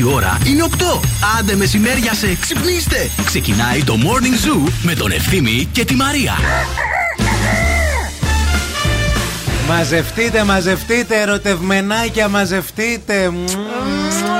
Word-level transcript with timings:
Η 0.00 0.04
ώρα 0.04 0.38
είναι 0.46 0.64
8. 0.70 1.00
Άντε 1.38 1.54
μεσημέρια 1.54 2.14
σε 2.14 2.36
ξυπνήστε. 2.40 3.10
Ξεκινάει 3.24 3.84
το 3.84 3.96
Morning 4.02 4.46
Zoo 4.46 4.72
με 4.82 4.94
τον 4.94 5.10
Ευθύμη 5.10 5.68
και 5.72 5.84
τη 5.84 5.94
Μαρία. 5.94 6.32
Μαζευτείτε, 9.68 10.44
μαζευτείτε, 10.44 11.20
ερωτευμενάκια, 11.20 12.28
μαζευτείτε. 12.28 13.32
Happy 14.24 14.39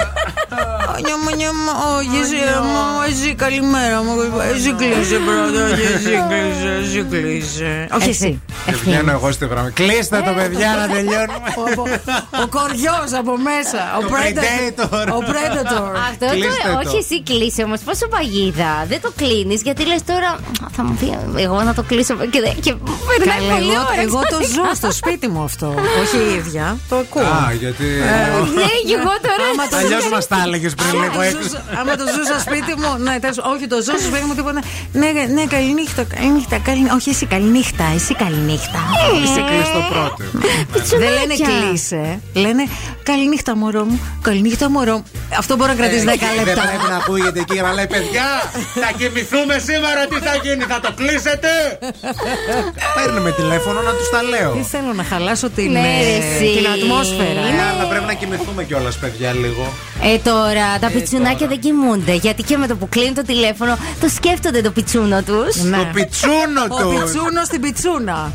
Όχι, 1.97 2.17
εσύ, 2.21 2.35
εσύ, 3.09 3.35
καλημέρα 3.35 4.03
μου. 4.03 4.11
Εσύ 4.53 4.73
κλείσε 4.73 5.17
πρώτα. 5.27 5.65
Εσύ 5.95 6.15
κλείσε, 6.29 6.69
εσύ 6.81 7.05
κλείσε. 7.09 7.87
Όχι 7.95 8.09
εσύ. 8.09 8.41
Βγαίνω 8.83 9.11
εγώ 9.11 9.31
στη 9.31 9.45
γραμμή. 9.47 9.71
Κλείστε 9.71 10.21
το, 10.25 10.31
παιδιά, 10.33 10.75
να 10.79 10.93
τελειώνουμε. 10.93 11.49
Ο 12.43 12.47
κοριός 12.47 13.09
από 13.19 13.33
μέσα. 13.37 13.81
Ο 13.99 14.01
Predator. 14.13 15.07
Ο 15.07 15.19
Predator. 15.31 15.91
Αυτό 16.09 16.25
το. 16.25 16.87
Όχι, 16.87 16.97
εσύ 16.97 17.23
κλείσε 17.23 17.63
όμως. 17.63 17.79
Πόσο 17.79 18.07
παγίδα. 18.07 18.85
Δεν 18.87 19.01
το 19.01 19.11
κλείνεις 19.15 19.61
γιατί 19.61 19.85
λες 19.85 20.03
τώρα. 20.03 20.39
Θα 20.75 20.83
μου 20.83 20.97
πει 20.99 21.39
εγώ 21.41 21.61
να 21.61 21.73
το 21.73 21.83
κλείσω. 21.83 22.15
Και 22.61 22.73
περνάει 23.17 23.59
πολύ 23.59 23.73
Εγώ 24.03 24.19
το 24.19 24.37
ζω 24.53 24.75
στο 24.75 24.91
σπίτι 24.91 25.27
μου 25.27 25.43
αυτό. 25.43 25.75
Όχι 26.01 26.17
η 26.17 26.33
ίδια. 26.35 26.77
Το 26.89 26.95
ακούω. 26.95 27.21
Α, 27.21 27.53
γιατί. 27.59 27.83
Ναι, 28.55 28.71
και 28.87 28.95
εγώ 28.99 29.13
τώρα. 29.27 29.45
Αλλιώς 29.83 30.09
μας 30.09 30.27
τα 30.27 30.43
έλεγες 30.45 30.73
πριν 30.73 30.90
λίγο 30.91 31.19
Άμα 31.79 31.95
το 31.95 32.05
ζούσα 32.15 32.39
σπίτι 32.39 32.73
μου. 32.81 32.91
Ναι, 33.05 33.15
όχι, 33.53 33.67
το 33.67 33.75
ζω 33.75 33.93
στο 33.97 34.07
σπίτι 34.09 34.25
μου 34.25 34.35
τίποτα. 34.35 34.61
Ναι, 34.93 35.09
ναι, 35.35 35.43
καληνύχτα. 35.45 36.03
Καληνύχτα. 36.03 36.61
Όχι, 36.95 37.09
εσύ 37.09 37.25
καληνύχτα. 37.25 37.85
Εσύ 37.95 38.13
καληνύχτα. 38.15 38.79
Είσαι 39.23 39.41
κλειστό 39.49 39.81
πρώτο. 39.91 40.15
Δεν 41.01 41.09
λένε 41.17 41.33
κλείσε. 41.47 42.19
Λένε 42.33 42.63
καληνύχτα 43.03 43.55
μωρό 43.55 43.83
μου. 43.83 43.99
Καληνύχτα 44.21 44.69
μωρό 44.69 44.95
μου. 44.95 45.05
Αυτό 45.37 45.55
μπορεί 45.55 45.69
να 45.69 45.75
κρατήσει 45.75 46.05
10 46.07 46.07
ε, 46.07 46.11
λεπτά. 46.11 46.61
Δεν 46.61 46.67
πρέπει 46.67 46.89
να 46.89 46.95
ακούγεται 46.95 47.39
εκεί 47.39 47.57
να 47.61 47.73
λέει 47.73 47.87
παιδιά, 47.87 48.27
θα 48.83 48.91
κοιμηθούμε 48.97 49.55
σήμερα, 49.69 50.01
τι 50.11 50.17
θα 50.27 50.35
γίνει, 50.43 50.63
θα 50.63 50.79
το 50.79 50.91
κλείσετε; 50.99 51.49
Παίρνουμε 52.95 53.31
τηλέφωνο 53.31 53.81
να 53.81 53.93
τους 53.97 54.09
τα 54.09 54.21
λέω. 54.23 54.51
Τι 54.51 54.63
θέλω 54.63 54.93
να 54.93 55.03
χαλάσω 55.03 55.49
την, 55.49 55.71
ναι, 55.71 55.79
ε, 55.79 56.45
την 56.55 56.65
ατμόσφαιρα. 56.75 57.41
Ναι, 57.41 57.63
αλλά 57.71 57.83
πρέπει 57.91 58.05
να 58.05 58.13
κοιμηθούμε 58.13 58.63
κιόλας, 58.63 58.95
παιδιά, 58.97 59.33
λίγο. 59.33 59.73
Ε, 60.03 60.17
τώρα 60.17 60.67
τα 60.81 60.87
ε, 60.87 60.89
πιτσουνάκια 60.89 61.47
δεν 61.47 61.59
κοιμούνται. 61.59 62.13
Γιατί 62.13 62.43
και 62.43 62.57
με 62.57 62.67
το 62.67 62.75
που 62.75 62.89
κλείνει 62.89 63.13
το 63.13 63.21
τηλέφωνο 63.21 63.77
το 63.99 64.09
σκέφτονται 64.09 64.61
το 64.61 64.71
πιτσούνο 64.71 65.21
τους. 65.23 65.63
Ναι. 65.63 65.77
Το 65.77 65.87
πιτσούνο 65.93 66.63
τους. 66.69 66.85
Ο 66.85 66.89
πιτσούνος 66.89 67.45
στην 67.45 67.61
πιτσούνα. 67.61 68.31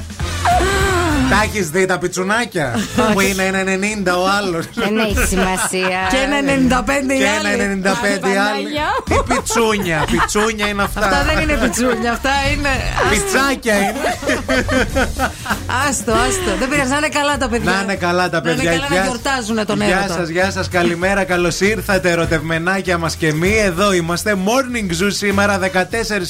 Τα 1.31 1.43
έχεις 1.43 1.71
δει 1.71 1.87
τα 1.87 1.99
πιτσουνάκια; 1.99 2.79
Που 3.13 3.21
είναι 3.21 3.43
ένα 3.43 3.63
90 3.65 4.19
ο 4.23 4.29
άλλος. 4.39 4.65
Δεν 4.75 4.99
έχει 4.99 5.27
σημασία. 5.27 6.01
Και 6.11 6.17
ένα 6.27 6.39
95 6.87 7.15
η 7.15 7.25
άλλη. 7.37 7.57
Και 7.57 7.63
ένα 7.63 7.95
95 8.23 8.27
η 8.27 8.37
άλλη. 8.37 8.69
Τι 9.05 9.35
πιτσούνια. 9.35 10.05
Πιτσούνια 10.11 10.69
είναι 10.69 10.83
αυτά. 10.83 11.01
Αυτά 11.07 11.25
δεν 11.25 11.43
είναι 11.43 11.57
πιτσούνια. 11.63 12.13
Αυτά 12.13 12.31
είναι. 12.53 12.69
Πιτσάκια 13.11 13.77
είναι. 13.77 13.93
Άστο, 15.89 16.13
άστο. 16.13 16.51
Δεν 16.59 16.69
πειράζει 16.69 16.91
να 16.91 16.97
είναι 16.97 17.09
καλά 17.09 17.37
τα 17.37 17.49
παιδιά. 17.49 17.71
Να 17.71 17.81
είναι 17.83 17.95
καλά 17.95 18.29
τα 18.31 18.41
παιδιά. 18.41 18.63
Να 18.63 18.73
είναι 18.73 18.83
καλά 18.89 19.01
να 19.01 19.05
γιορτάζουν 19.05 19.67
τον 19.67 19.81
έρωτα. 19.81 20.05
Γεια 20.07 20.15
σας, 20.15 20.29
γεια 20.29 20.51
σας. 20.51 20.69
Καλημέρα. 20.69 21.25
Καλώς 21.25 21.61
ήρθατε, 21.61 22.15
ερωτευμενάκια 22.37 22.99
μας 22.99 23.17
και 23.17 23.27
εμείς. 23.27 23.63
Εδώ 23.63 23.93
είμαστε. 23.93 24.37
Morning 24.45 24.91
Zoo 24.91 25.09
σήμερα 25.09 25.59
14 25.59 25.67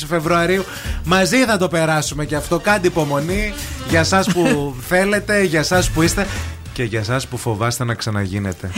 Φεβρουαρίου. 0.08 0.64
Μαζί 1.04 1.44
θα 1.44 1.58
το 1.58 1.68
περάσουμε 1.68 2.24
και 2.24 2.36
αυτό. 2.36 2.58
Κάντε 2.58 2.86
υπομονή 2.86 3.54
για 3.88 4.00
εσά 4.00 4.24
που 4.32 4.74
θέλετε, 4.88 5.42
για 5.42 5.60
εσά 5.60 5.82
που 5.94 6.02
είστε 6.02 6.26
και 6.72 6.82
για 6.82 7.00
εσά 7.00 7.20
που 7.30 7.36
φοβάστε 7.36 7.84
να 7.84 7.94
ξαναγίνετε. 7.94 8.70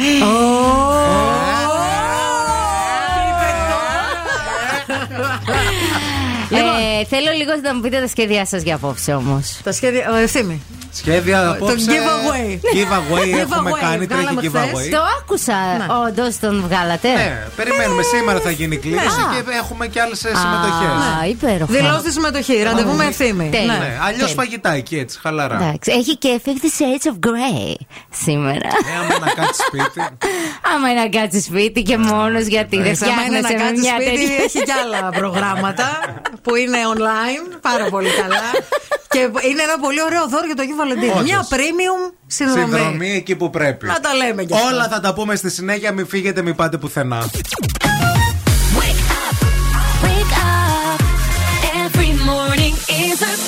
Ε, 7.00 7.04
θέλω 7.04 7.30
λίγο 7.36 7.52
να 7.62 7.74
μου 7.74 7.80
πείτε 7.80 8.00
τα 8.00 8.08
σχέδιά 8.08 8.46
σας 8.46 8.62
για 8.62 8.74
απόψε 8.74 9.12
όμως. 9.14 9.58
Τα 9.64 9.72
σχέδια. 9.72 10.10
Ο 10.10 10.14
ευθύμη. 10.14 10.62
Σχέδια 10.92 11.50
απόψε. 11.50 11.74
Το 11.74 11.92
giveaway. 11.92 12.50
Giveaway 12.76 13.38
έχουμε 13.44 13.70
κάνει, 13.80 14.06
τρέχει 14.06 14.34
giveaway. 14.42 14.90
Το 14.90 15.00
άκουσα. 15.20 15.54
Ναι. 15.78 15.86
Όντως 16.06 16.38
τον 16.38 16.64
βγάλατε. 16.68 17.08
Ναι, 17.12 17.46
περιμένουμε. 17.56 18.02
Σήμερα 18.02 18.40
θα 18.40 18.50
γίνει 18.50 18.76
κλήρωση 18.76 19.22
και 19.32 19.56
έχουμε 19.58 19.86
και 19.86 20.00
άλλες 20.00 20.18
συμμετοχές. 20.18 20.92
Α, 21.22 21.26
υπέροχα. 21.28 21.72
Δηλώστε 21.72 22.10
συμμετοχή. 22.10 22.62
Ραντεβού 22.62 22.92
με 22.96 23.04
ευθύμη. 23.04 23.50
Ναι, 23.66 23.98
αλλιώς 24.06 24.32
φαγητά 24.32 24.72
εκεί 24.72 24.98
έτσι, 24.98 25.18
χαλαρά. 25.22 25.74
Έχει 25.84 26.16
και 26.16 26.40
50 26.44 26.48
Shades 26.48 27.06
of 27.10 27.28
Grey 27.28 27.74
σήμερα. 28.10 28.68
Ναι, 28.84 28.94
άμα 29.00 29.18
να 29.26 29.32
κάτσει 29.32 29.62
σπίτι. 29.66 30.00
Άμα 30.74 30.94
να 30.94 31.08
κάτσει 31.20 31.40
σπίτι 31.40 31.82
και 31.82 31.96
μόνος 31.96 32.44
γιατί 32.46 32.82
δεν 32.82 32.96
φτιάχνεσαι 32.96 33.54
με 33.54 33.70
μια 33.80 33.94
τέτοια. 33.98 34.44
Έχει 34.44 34.62
και 34.62 34.72
άλλα 34.84 35.08
προγράμματα 35.20 35.86
που 36.42 36.54
είναι 36.54 36.86
online. 36.94 37.58
Πάρα 37.60 37.84
πολύ 37.90 38.10
καλά. 38.10 38.42
Και 39.14 39.18
είναι 39.18 39.62
ένα 39.62 39.78
πολύ 39.80 40.02
ωραίο 40.02 40.28
δώρο 40.28 40.46
για 40.46 40.54
το 40.54 40.62
Αγίου 40.62 40.76
Βαλεντίνου. 40.76 41.22
Μια 41.22 41.46
premium 41.50 42.12
συνδρομή. 42.26 42.74
Συνδρομή 42.74 43.14
εκεί 43.14 43.36
που 43.36 43.50
πρέπει. 43.50 43.86
Να 43.86 44.00
τα 44.00 44.14
λέμε 44.14 44.44
κι 44.44 44.54
Όλα 44.72 44.88
θα 44.88 45.00
τα 45.00 45.14
πούμε 45.14 45.36
στη 45.36 45.50
συνέχεια. 45.50 45.92
Μην 45.92 46.06
φύγετε, 46.06 46.42
μην 46.42 46.54
πάτε 46.54 46.76
πουθενά. 46.76 47.28
girl. 53.18 53.47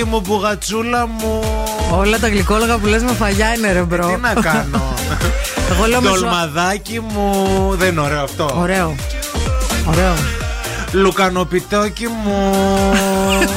Πεϊνιρλάκι 0.00 0.04
μου, 0.04 0.20
μπουγατσούλα 0.20 1.06
μου. 1.06 1.40
Όλα 1.92 2.18
τα 2.18 2.28
γλυκόλογα 2.28 2.78
που 2.78 2.86
λες 2.86 3.02
με 3.02 3.12
φαγιά 3.12 3.54
είναι 3.54 3.72
ρε 3.72 3.82
bro. 3.82 4.06
Τι 4.06 4.16
να 4.20 4.32
κάνω. 4.42 4.94
Εγώ 5.70 5.86
λέω 5.86 6.00
με 6.00 6.08
ζω- 6.08 6.14
Ντολμαδάκι 6.14 7.00
μου. 7.00 7.34
Δεν 7.78 7.88
είναι 7.88 8.00
ωραίο 8.00 8.22
αυτό. 8.22 8.50
Ωραίο. 8.58 8.94
Ωραίο. 9.88 10.14
Λουκανοπιτόκι 10.92 12.06
μου. 12.06 12.52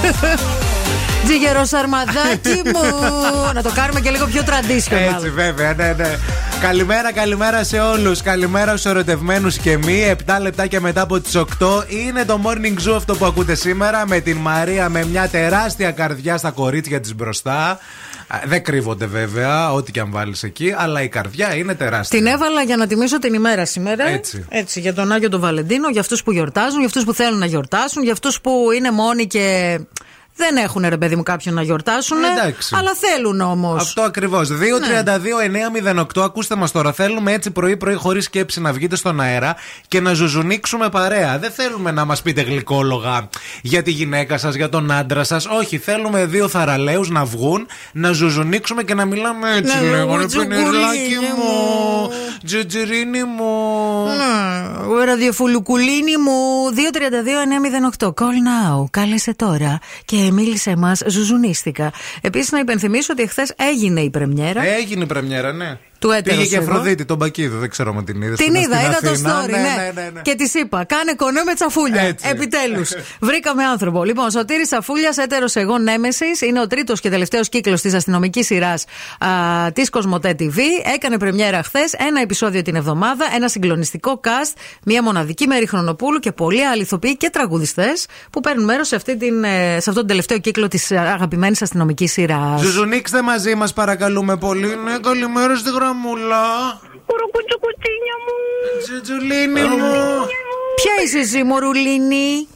Τζιγεροσαρμαδάκι 1.26 2.62
μου. 2.66 2.82
Να 3.56 3.62
το 3.62 3.72
κάνουμε 3.74 4.00
και 4.00 4.10
λίγο 4.10 4.26
πιο 4.26 4.42
traditional. 4.46 5.14
Έτσι, 5.16 5.30
βέβαια, 5.30 5.74
ναι, 5.74 5.94
ναι. 5.98 6.18
Καλημέρα, 6.64 7.14
καλημέρα 7.14 7.64
σε 7.64 7.80
όλους. 7.80 8.22
Καλημέρα 8.22 8.72
στους 8.78 8.92
ερωτευμένους 8.92 9.58
και 9.58 9.78
μη. 9.78 10.16
7 10.26 10.38
λεπτά 10.42 10.68
και 10.68 10.80
μετά 10.80 11.02
από 11.02 11.20
τις 11.20 11.36
8 11.36 11.46
είναι 11.88 12.26
το 12.26 12.42
morning 12.46 12.90
zoo 12.90 12.94
αυτό 12.96 13.16
που 13.16 13.26
ακούτε 13.26 13.56
σήμερα 13.56 14.08
με 14.08 14.20
την 14.20 14.38
Μαρία 14.38 14.90
με 14.90 15.06
μια 15.06 15.28
τεράστια 15.28 15.92
καρδιά 15.92 16.38
στα 16.38 16.52
κορίτσια 16.52 17.00
της 17.00 17.16
μπροστά. 17.16 17.80
Α, 18.28 18.40
Δεν 18.46 18.64
κρύβονται 18.64 19.06
βέβαια, 19.06 19.74
ό,τι 19.74 19.92
και 19.92 20.00
αν 20.00 20.12
βάλεις 20.12 20.44
εκεί, 20.44 20.74
αλλά 20.78 21.02
η 21.02 21.08
καρδιά 21.08 21.56
είναι 21.56 21.76
τεράστια. 21.76 22.20
Την 22.20 22.28
έβαλα 22.28 22.62
για 22.62 22.78
να 22.78 22.88
τιμήσω 22.88 23.20
την 23.20 23.34
ημέρα 23.34 23.66
σήμερα. 23.66 24.08
Έτσι. 24.08 24.46
Έτσι, 24.50 24.80
για 24.80 24.94
τον 24.94 25.12
Άγιο 25.12 25.30
τον 25.30 25.40
Βαλεντίνο, 25.40 25.90
για 25.90 26.02
αυτούς 26.02 26.24
που 26.24 26.32
γιορτάζουν, 26.32 26.78
για 26.78 26.88
αυτούς 26.88 27.04
που 27.04 27.14
θέλουν 27.14 27.40
να 27.40 27.46
γιορτάσουν, 27.46 28.04
για 28.04 28.12
αυτούς 28.12 28.42
που 28.42 28.72
είναι 28.76 28.92
μόνοι 28.92 29.28
και 29.28 29.80
δεν 30.36 30.56
έχουν 30.58 30.86
ρε 30.90 30.98
παιδί 30.98 31.16
μου 31.16 31.24
κάποιον 31.24 31.56
να 31.56 31.62
γιορτάσουν. 31.62 32.18
Εντάξει. 32.24 32.76
Αλλά 32.78 32.92
θέλουν 32.96 33.42
όμως. 33.42 33.82
Αυτό 33.82 34.02
ακριβώς. 34.02 34.50
2-32-908. 36.16 36.22
Ακούστε 36.24 36.56
μας 36.56 36.72
τώρα. 36.72 36.94
Θέλουμε 36.94 37.32
έτσι 37.32 37.52
πρωί-πρωί, 37.52 37.94
χωρίς 37.94 38.24
σκέψη, 38.26 38.62
να 38.62 38.74
βγείτε 38.74 38.96
στον 38.96 39.20
αέρα 39.22 39.56
και 39.88 40.00
να 40.00 40.14
ζουζουνίξουμε 40.14 40.90
παρέα. 40.90 41.40
Δεν 41.40 41.52
θέλουμε 41.52 41.92
να 41.92 42.06
μας 42.06 42.22
πείτε 42.22 42.42
γλυκόλογα 42.42 43.30
για 43.62 43.82
τη 43.84 43.92
γυναίκα 43.92 44.38
σας, 44.38 44.56
για 44.56 44.70
τον 44.70 44.92
άντρα 44.92 45.24
σας. 45.24 45.46
Όχι, 45.46 45.78
θέλουμε 45.78 46.26
δύο 46.26 46.48
θαραλέους 46.48 47.10
να 47.10 47.26
βγουν, 47.26 47.68
να 47.92 48.12
ζουζουνίξουμε 48.12 48.84
και 48.84 48.94
να 48.94 49.06
μιλάμε 49.06 49.56
έτσι. 49.56 49.78
Ναι, 49.84 49.90
Λέγω, 49.90 50.18
ρε 50.18 50.26
τζουγκουλίνι 50.26 50.64
πενιρλάκι 50.64 51.18
μου, 51.38 51.44
μου. 51.44 52.10
τζουτζιρίνι 52.46 53.24
μου. 53.24 54.06
Ναι, 54.98 55.06
ραδιοφουλουκουλίνι 55.06 56.18
μου 56.18 56.70
232-908. 58.00 58.08
Call 58.08 58.14
now. 58.24 58.84
Κάλεσε 58.92 59.34
τώρα 59.34 59.80
και 60.06 60.16
μίλησε 60.32 60.76
μα. 60.76 60.92
Ζουζουνίστηκα. 61.08 61.94
Επίσης, 62.22 62.52
να 62.52 62.60
υπενθυμίσω 62.60 63.14
ότι 63.14 63.22
εχθές 63.22 63.54
έγινε 63.56 64.02
η 64.02 64.10
πρεμιέρα 64.10 64.66
Έγινε 64.66 65.04
η 65.04 65.08
πρεμιέρα, 65.08 65.54
ναι. 65.54 65.78
Του 66.04 66.12
έτερος 66.12 66.38
Πήγε 66.38 66.50
και 66.50 66.56
εδώ. 66.56 66.72
Αφροδίτη, 66.72 67.06
τον 67.06 67.18
Μπακίδο, 67.18 67.58
δεν 67.58 67.70
ξέρω 67.70 67.94
αν 67.98 68.06
την 68.06 68.22
είδες. 68.22 68.38
Την 68.38 68.56
είδα, 68.56 68.82
είδα 68.82 69.00
το 69.02 69.12
story, 69.24 69.50
ναι. 69.50 70.22
Και 70.22 70.36
της 70.36 70.54
είπα, 70.54 70.84
κάνε 70.84 71.14
κονέ 71.14 71.42
με 71.46 71.54
τσαφούλια. 71.54 72.02
Έτσι. 72.02 72.28
Επιτέλους. 72.30 72.92
Βρήκαμε 73.30 73.64
άνθρωπο. 73.64 74.04
Λοιπόν, 74.04 74.32
Σωτήρης 74.32 74.68
Τσαφούλιας, 74.68 75.18
έτερος 75.18 75.56
εγώ 75.56 75.78
Νέμεσης, 75.78 76.42
είναι 76.42 76.62
ο 76.62 76.68
τρίτος 76.68 77.00
και 77.00 77.10
τελευταίος 77.10 77.50
κύκλος 77.50 77.82
της 77.82 77.94
αστυνομικής 77.94 78.46
σειράς 78.46 78.86
της 79.74 79.90
Κοσμοτέ 79.90 80.36
TV. 80.40 80.58
Έκανε 80.94 81.18
πρεμιέρα 81.18 81.64
χθες, 81.64 81.94
ένα 81.94 82.22
επεισόδιο 82.22 82.62
την 82.62 82.76
εβδομάδα, 82.76 83.26
ένα 83.36 83.48
συγκλονιστικό 83.48 84.20
cast, 84.24 84.54
μία 84.86 85.04
μοναδική 85.04 85.48
Μέρη 85.48 85.68
Χρονοπούλου 85.68 86.20
και 86.20 86.32
πολλοί 86.32 86.66
άλλοι 86.66 86.82
ηθοποιοί 86.82 87.18
και 87.18 87.30
τραγουδιστές 87.30 88.06
που 88.30 88.40
παίρνουν 88.40 88.64
μέρος 88.64 88.88
σε, 88.88 88.96
αυτή 88.96 89.18
την, 89.18 89.44
ε, 89.44 89.50
σε 89.70 89.76
αυτόν 89.76 89.94
τον 89.94 90.08
τελευταίο 90.08 90.38
κύκλο 90.38 90.68
της 90.68 90.92
αγαπημένης 90.92 91.62
αστυνομικής 91.62 92.12
σειράς. 92.12 92.62
Ζουζουνίξτε 92.62 93.22
μαζί 93.22 93.56
μας, 93.56 93.74
παρακαλούμε 93.74 94.38
πολύ. 94.38 94.78
Ναι, 94.84 94.98
καλημέρα 95.02 95.56
στη 95.56 95.72
γραμμούλα. 95.94 96.80
Κουρουκουτσουκουτσίνια 97.06 98.16
μου. 98.26 98.36
Τζουτζουλίνι 98.82 99.62
μου. 99.62 100.26
Ποια 100.76 101.04
είσαι 101.04 101.20
εσύ, 101.20 101.44
Μωρουλίνη; 101.44 102.48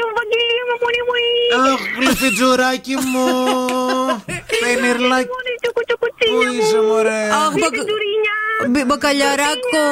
Ευαγγελία 0.00 0.64
μου, 0.68 0.76
μόνη 0.82 1.00
μου. 1.06 1.14
Αχ, 1.72 1.80
γλυφιτζουράκι 1.98 2.94
μου. 3.10 3.26
Πενιρλάκι. 4.62 5.28
Μόνη 5.34 5.52
Πού 5.54 5.60
τσουκουτσουκουτσίνια 5.62 6.48
μου. 6.52 6.58
είσαι, 6.60 6.80
μωρέ; 6.88 7.22
Αχ, 7.42 7.52
μπα- 7.60 7.70
Φιτουρίνια. 7.74 8.34
μπι- 8.72 8.86
μπακαλιαράκο. 8.88 9.82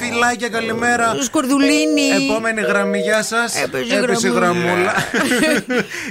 Φιλάκια, 0.00 0.48
καλημέρα. 0.48 1.16
Σκορδουλίνη. 1.22 2.06
Επόμενη 2.24 2.60
γραμμή, 2.60 2.98
γεια 2.98 3.22
σας. 3.22 3.62
Έπεσε 3.62 4.26
η 4.26 4.30
γραμμούλα. 4.30 4.92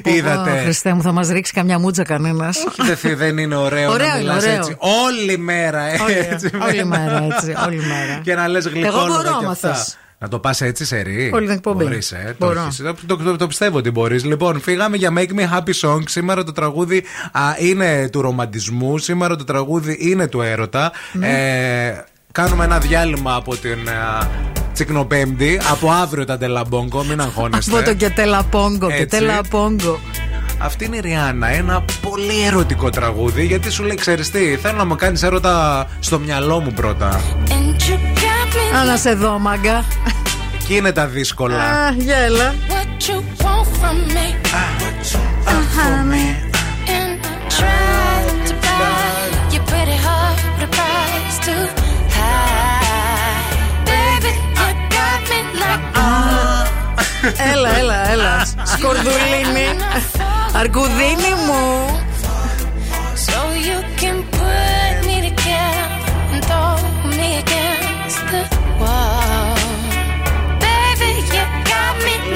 Ω, 0.06 0.10
Είδατε; 0.10 0.60
Χριστέ 0.64 0.94
μου, 0.94 1.02
θα 1.02 1.12
μας 1.12 1.28
ρίξει 1.30 1.54
καμιά 1.54 1.80
μούτσα 1.80 2.04
κανένας. 2.04 2.64
Δεν 2.78 2.98
θε- 2.98 3.18
Δεν 3.18 3.38
είναι 3.38 3.56
ωραίο 3.56 3.92
Ωραίο 3.92 4.08
να 4.08 4.14
είναι, 4.14 4.22
μιλάς 4.22 4.44
ωραίο. 4.44 4.56
έτσι. 4.56 4.76
Όλη 5.06 5.38
μέρα 5.38 5.82
έτσι. 6.32 6.50
Όλη 6.68 6.86
μέρα 6.86 7.24
έτσι. 7.34 7.54
Όλη 7.68 7.76
μέρα. 7.78 8.20
Και 8.24 8.36
να 8.36 8.48
λες 8.48 8.66
Εγώ 8.66 8.74
γλυκόλογα 8.76 9.08
μπορώ, 9.08 9.40
να 10.24 10.30
το 10.30 10.40
πας 10.40 10.62
έτσι 10.62 10.86
σε 10.86 11.02
ρί. 11.02 11.32
Όλη 11.34 11.46
την 11.46 11.56
εκπομπή. 11.56 11.84
Μπορείς, 11.84 12.12
ε, 12.12 12.36
Το, 12.38 12.54
το, 13.08 13.18
το, 13.18 13.36
το, 13.36 13.48
πιστεύω 13.48 13.78
ότι 13.78 13.92
μπορείς. 13.92 14.24
Λοιπόν, 14.24 14.62
φύγαμε 14.62 14.98
για 14.98 15.14
Make 15.16 15.40
Me 15.40 15.58
Happy 15.58 15.74
Song. 15.82 16.02
Σήμερα 16.06 16.44
το 16.44 16.52
τραγούδι 16.52 17.04
α, 17.32 17.42
είναι 17.58 18.10
του 18.12 18.22
ρομαντισμού. 18.22 18.98
Σήμερα 18.98 19.36
το 19.36 19.44
τραγούδι 19.44 19.98
είναι 20.00 20.28
του 20.28 20.42
έρωτα. 20.42 20.92
Mm. 20.92 21.22
Ε, 21.22 21.94
κάνουμε 22.32 22.64
ένα 22.64 22.78
διάλειμμα 22.78 23.36
από 23.36 23.56
την. 23.56 23.90
Α, 23.90 24.30
τσικνοπέμπτη, 24.74 25.60
από 25.72 25.92
αύριο 25.92 26.26
τα 26.26 26.38
τελαμπόγκο, 26.38 27.04
μην 27.04 27.22
αγχώνεστε. 27.22 27.78
Από 27.78 27.86
το 27.86 27.94
και 27.94 28.10
τελαπόγκο, 28.10 28.92
και 28.92 29.06
τελαπόγκο. 29.06 30.00
Αυτή 30.58 30.86
είναι 30.86 30.96
η 30.96 31.00
Ριάννα. 31.00 31.48
Ένα 31.48 31.86
πολύ 32.02 32.46
ερωτικό 32.46 32.90
τραγούδι. 32.90 33.46
Γιατί 33.46 33.72
σου 33.72 33.84
λέει, 33.84 33.96
ξέρεις 33.96 34.32
τι, 34.32 34.40
θέλω 34.40 34.78
να 34.78 34.86
μου 34.86 34.96
κάνεις 34.96 35.24
έρωτα 35.24 35.88
στο 36.00 36.20
μυαλό 36.20 36.60
μου 36.60 36.72
πρώτα. 36.72 37.22
Άνασε 38.82 39.10
σε 39.10 39.38
μάγκα. 39.40 39.84
Εκεί 40.54 40.76
είναι 40.76 40.92
τα 40.92 41.08
δύσκολα. 41.08 41.56
Α, 41.56 41.92
γέλα. 41.92 42.54
Έλα, 57.52 57.78
έλα, 57.78 58.12
έλα. 58.12 58.46
Σκορδουλίνη. 58.78 59.68
Αρκουδίνη 60.54 61.34
μου. 61.48 62.00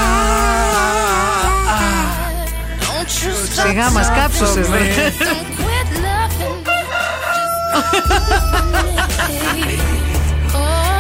Σιγά 3.67 3.91
μας 3.91 4.11
κάψωσες 4.11 4.69
ρε 4.69 5.13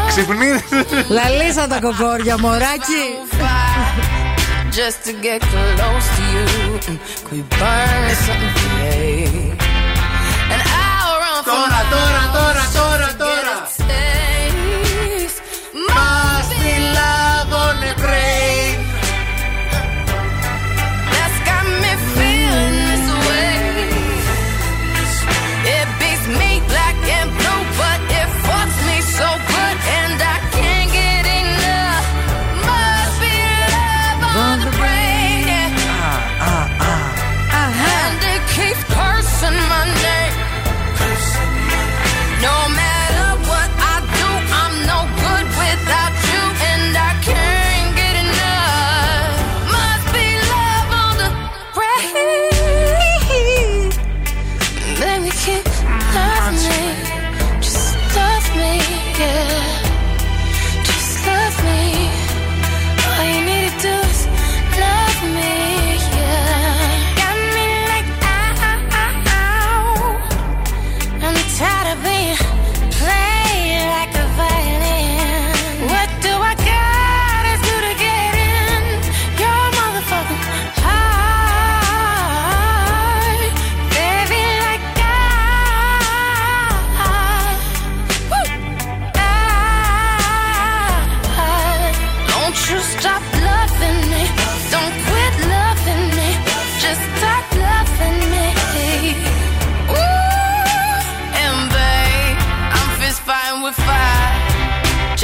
Ξυπνή 0.09 0.47
Λαλίσα 1.09 1.67
τα 1.67 1.81
κοκόρια 1.81 2.39
μωράκι 2.39 3.05
Just 4.79 4.99
to 5.07 5.13
get 5.27 5.41
close 5.53 6.09
to 6.17 6.23
you 6.35 6.47
Could 7.25 7.33
we 7.33 7.41
burn 7.59 8.11
something 8.25 8.55
today 8.61 9.27
And 10.53 10.63
Τώρα, 11.45 11.81
τώρα, 11.91 12.23
τώρα 12.33 12.62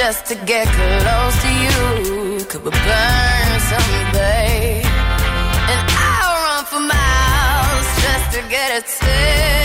just 0.08 0.24
to 0.24 0.34
get 0.46 0.66
close 0.66 1.42
to 1.42 1.50
you 1.64 2.44
could 2.46 2.64
we 2.64 2.70
burn 2.70 3.60
someday? 3.72 4.80
And 5.72 5.80
I'll 6.08 6.36
run 6.46 6.64
for 6.64 6.80
miles 6.80 7.88
just 8.04 8.26
to 8.34 8.40
get 8.48 8.68
a 8.78 8.82
taste. 8.86 9.57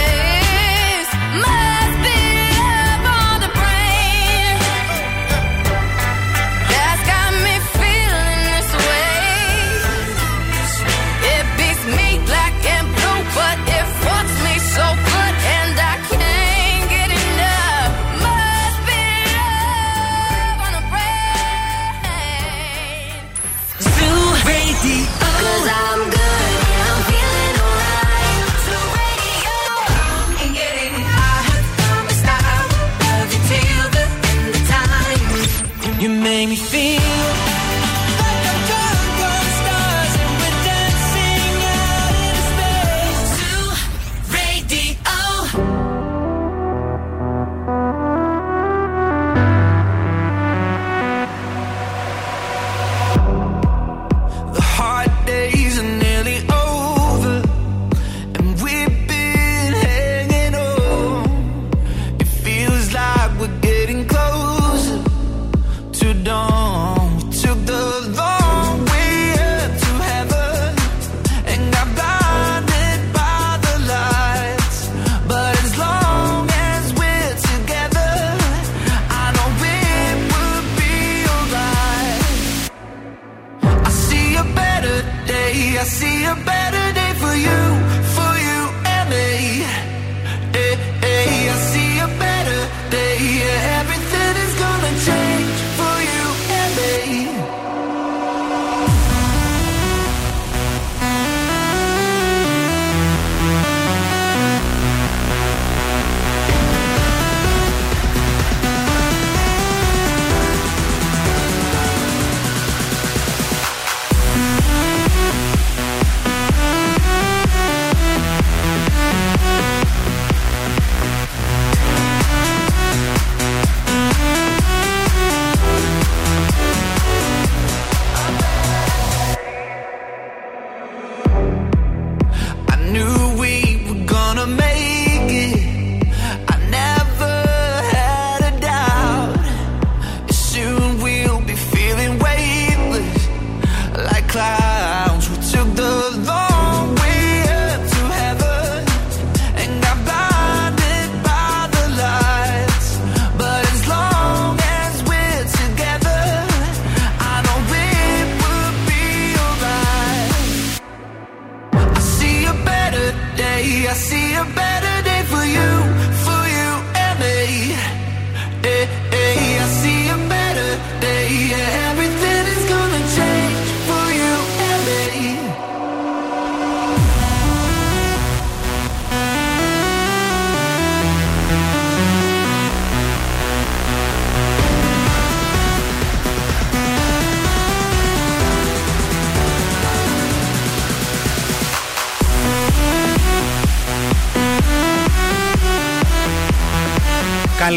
You 36.04 36.10
make 36.10 36.50
me 36.50 36.58
feel 36.58 37.03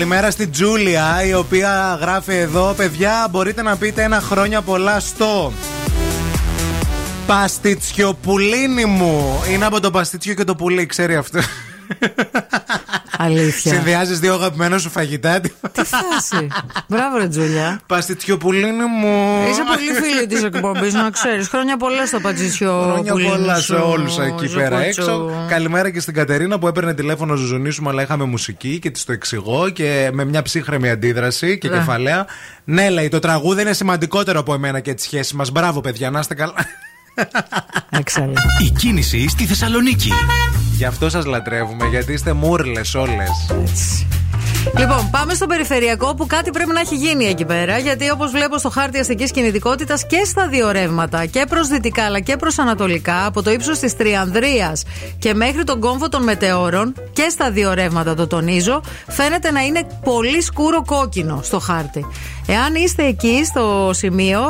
Καλημέρα 0.08 0.30
στην 0.30 0.50
Τζούλια, 0.50 1.24
η 1.24 1.34
οποία 1.34 1.98
γράφει 2.00 2.34
εδώ: 2.34 2.74
Παιδιά, 2.76 3.28
μπορείτε 3.30 3.62
να 3.62 3.76
πείτε 3.76 4.02
ένα 4.02 4.20
χρόνια 4.20 4.62
πολλά 4.62 5.00
στο. 5.00 5.52
Παστιτσιοπουλίνι 7.26 8.84
μου. 8.84 9.42
Είναι 9.52 9.64
από 9.64 9.80
το 9.80 9.90
παστιτσιο 9.90 10.34
και 10.34 10.44
το 10.44 10.54
πουλί, 10.54 10.86
ξέρει 10.86 11.16
αυτό. 11.16 11.40
Αλήθεια. 13.18 13.72
Συνδυάζεις 13.72 14.20
δύο 14.20 14.34
αγαπημένα 14.34 14.78
σου 14.78 14.90
φαγητά. 14.90 15.40
Τι 15.90 15.96
φάση. 16.30 16.46
Μπράβο, 16.88 17.16
ρε 17.18 17.28
Τζούλια. 17.28 17.80
Παστιτσιοπουλίνι 17.86 18.84
μου. 19.00 19.44
Είσαι 19.50 19.62
πολύ 19.62 20.02
φίλη 20.06 20.26
της 20.26 20.42
εκπομπής, 20.42 20.92
να 20.94 21.10
ξέρεις. 21.10 21.48
Χρόνια 21.48 21.76
πολλά 21.76 22.06
στο 22.06 22.20
πατζισιό. 22.20 22.80
Χρόνια 22.92 23.12
πουλί 23.12 23.26
πολλά 23.28 23.54
σου, 23.54 23.62
σε 23.62 23.74
όλους 23.74 24.18
εκεί 24.18 24.48
πέρα 24.54 24.76
Ζουκούτσου. 24.82 25.00
έξω. 25.00 25.30
Καλημέρα 25.48 25.90
και 25.90 26.00
στην 26.00 26.14
Κατερίνα 26.14 26.58
που 26.58 26.68
έπαιρνε 26.68 26.94
τηλέφωνο 26.94 27.32
να 27.32 27.38
ζουζουνίσουμε, 27.38 27.90
αλλά 27.90 28.02
είχαμε 28.02 28.24
μουσική 28.24 28.78
και 28.78 28.90
της 28.90 29.04
το 29.04 29.12
εξηγώ 29.12 29.68
και 29.68 30.10
με 30.12 30.24
μια 30.24 30.42
ψύχρεμη 30.42 30.90
αντίδραση 30.90 31.58
και 31.58 31.68
Ναι. 31.68 31.76
κεφαλαία. 31.76 32.26
Ναι, 32.64 32.90
λέει, 32.90 33.08
το 33.08 33.18
τραγούδι 33.18 33.60
είναι 33.62 33.72
σημαντικότερο 33.72 34.40
από 34.40 34.54
εμένα 34.54 34.80
και 34.80 34.94
τη 34.94 35.02
σχέση 35.02 35.36
μας. 35.36 35.50
Μπράβο, 35.50 35.80
παιδιά, 35.80 36.10
να 36.10 36.18
είστε 36.18 36.34
καλά. 36.34 36.54
Έξαλλη. 37.90 38.32
Η 38.66 38.70
κίνηση 38.78 39.28
στη 39.28 39.44
Θεσσαλονίκη. 39.44 40.12
Γι' 40.76 40.84
αυτό 40.84 41.10
σας 41.10 41.24
λατρεύουμε, 41.24 41.86
γιατί 41.86 42.12
είστε 42.12 42.32
μούρλες 42.32 42.94
όλες. 42.94 43.30
Λοιπόν, 44.78 45.10
πάμε 45.10 45.34
στο 45.34 45.46
περιφερειακό 45.46 46.14
που 46.14 46.26
κάτι 46.26 46.50
πρέπει 46.50 46.72
να 46.72 46.80
έχει 46.80 46.94
γίνει 46.94 47.24
εκεί 47.24 47.44
πέρα. 47.44 47.78
Γιατί 47.78 48.10
όπως 48.10 48.30
βλέπω 48.30 48.58
στο 48.58 48.70
χάρτη 48.70 48.98
αστικής 48.98 49.30
κινητικότητας 49.30 50.06
και 50.06 50.24
στα 50.24 50.48
δύο 50.48 50.70
ρεύματα, 50.70 51.26
και 51.26 51.44
προς 51.48 51.68
δυτικά 51.68 52.04
αλλά 52.04 52.20
και 52.20 52.36
προς 52.36 52.58
ανατολικά, 52.58 53.26
από 53.26 53.42
το 53.42 53.50
ύψος 53.50 53.78
της 53.78 53.96
Τριανδρίας 53.96 54.82
και 55.18 55.34
μέχρι 55.34 55.64
τον 55.64 55.80
κόμβο 55.80 56.08
των 56.08 56.22
μετεώρων, 56.22 56.94
και 57.12 57.28
στα 57.30 57.50
δύο 57.50 57.74
ρεύματα 57.74 58.14
το 58.14 58.26
τονίζω, 58.26 58.80
φαίνεται 59.08 59.50
να 59.50 59.60
είναι 59.60 59.86
πολύ 60.04 60.42
σκούρο 60.42 60.82
κόκκινο 60.84 61.40
στο 61.42 61.58
χάρτη. 61.58 62.06
Εάν 62.48 62.74
είστε 62.74 63.04
εκεί 63.06 63.44
στο 63.44 63.90
σημείο, 63.94 64.40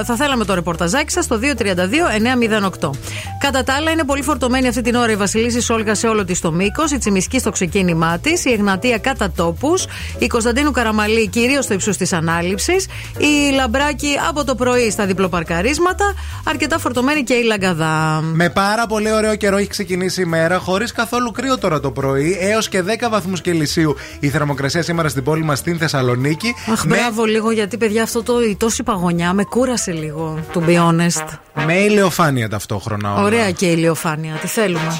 ε, 0.00 0.04
θα 0.04 0.16
θέλαμε 0.16 0.44
το 0.44 0.54
ρεπορταζάκι 0.54 1.12
σας 1.12 1.24
στο 1.24 1.38
232-908. 1.38 2.90
Κατά 3.40 3.64
τα 3.64 3.74
άλλα, 3.74 3.90
είναι 3.90 4.04
πολύ 4.04 4.22
φορτωμένη 4.22 4.68
αυτή 4.68 4.82
την 4.82 4.94
ώρα 4.94 5.12
η 5.12 5.16
Βασιλίση 5.16 5.60
Σόλγα 5.60 5.94
σε 5.94 6.06
όλο 6.06 6.24
της 6.24 6.40
το 6.40 6.52
μήκος, 6.52 6.90
η 6.90 6.98
Τσιμισκή 6.98 7.38
στο 7.38 7.50
ξεκίνημά 7.50 8.18
της, 8.18 8.44
η 8.44 8.52
Εγνατία 8.52 8.98
κατά 8.98 9.30
τόπους, 9.30 9.86
η 10.18 10.26
Κωνσταντίνου 10.26 10.70
Καραμαλή 10.70 11.28
κυρίως 11.28 11.64
στο 11.64 11.74
ύψος 11.74 11.96
της 11.96 12.12
ανάληψης, 12.12 12.86
η 13.18 13.54
Λαμπράκη 13.54 14.14
από 14.28 14.44
το 14.44 14.54
πρωί 14.54 14.90
στα 14.90 15.06
διπλοπαρκαρίσματα, 15.06 16.14
αρκετά 16.44 16.78
φορτωμένη 16.78 17.22
και 17.22 17.34
η 17.34 17.42
Λαγκαδά. 17.42 18.20
Με 18.32 18.50
πάρα 18.50 18.86
πολύ 18.86 19.12
ωραίο 19.12 19.34
καιρό 19.36 19.56
έχει 19.56 19.68
ξεκινήσει 19.68 20.22
η 20.22 20.24
μέρα, 20.24 20.58
χωρίς 20.58 20.92
καθόλου 20.92 21.30
κρύο 21.30 21.58
τώρα 21.58 21.80
το 21.80 21.90
πρωί, 21.90 22.36
έως 22.40 22.68
και 22.68 22.82
10 22.82 23.08
βαθμούς 23.10 23.40
Κελσίου 23.40 23.96
η 24.20 24.28
θερμοκρασία 24.28 24.82
σήμερα 24.82 25.08
στην 25.08 25.22
πόλη 25.22 25.44
μας 25.44 25.58
στην 25.58 25.78
Θεσσαλονίκη. 25.78 26.54
Αχ, 26.72 26.84
με, 26.84 26.96
μπράβο 26.96 27.24
λίγο, 27.28 27.50
γιατί 27.50 27.76
παιδιά 27.76 28.02
αυτό 28.02 28.22
το, 28.22 28.42
η 28.42 28.56
τόση 28.56 28.82
παγωνιά 28.82 29.32
με 29.32 29.44
κούρασε 29.44 29.92
λίγο, 29.92 30.38
to 30.54 30.58
be 30.58 30.76
honest. 30.76 31.38
με 31.66 31.74
ηλιοφάνεια 31.74 32.48
ταυτόχρονα. 32.48 33.12
όλα. 33.14 33.22
Ωραία 33.22 33.50
και 33.50 33.66
η 33.66 33.72
ηλιοφάνεια, 33.76 34.34
τι 34.34 34.46
θέλουμε. 34.46 34.96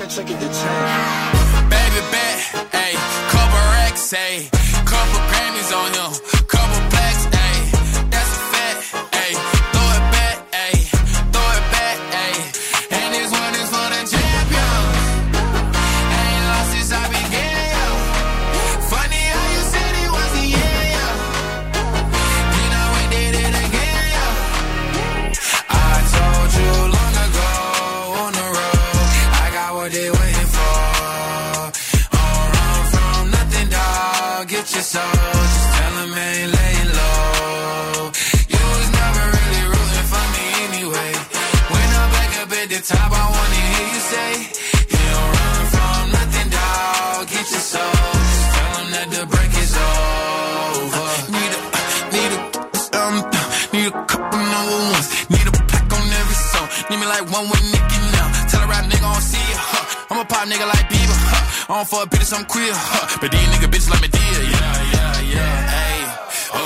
One 57.42 57.50
with 57.50 57.64
Nicky 57.70 57.98
now. 58.14 58.28
Tell 58.50 58.62
a 58.62 58.66
rap 58.66 58.84
nigga 58.90 59.06
I 59.06 59.12
don't 59.14 59.22
see 59.22 59.38
it, 59.38 59.58
huh? 59.58 60.10
I'm 60.10 60.18
a 60.18 60.24
pop 60.24 60.48
nigga 60.48 60.66
like 60.66 60.86
Bieber, 60.90 61.18
huh? 61.30 61.70
I 61.70 61.76
don't 61.78 61.88
fuck 61.88 62.10
bitches, 62.10 62.32
I'm 62.34 62.44
queer, 62.46 62.72
huh? 62.74 63.18
But 63.20 63.30
these 63.30 63.48
nigga 63.54 63.68
bitches 63.70 63.90
like 63.90 64.02
me 64.02 64.08
dear, 64.08 64.40
yeah, 64.42 64.76
yeah, 64.94 65.34
yeah. 65.34 65.56
Hey, 65.70 65.98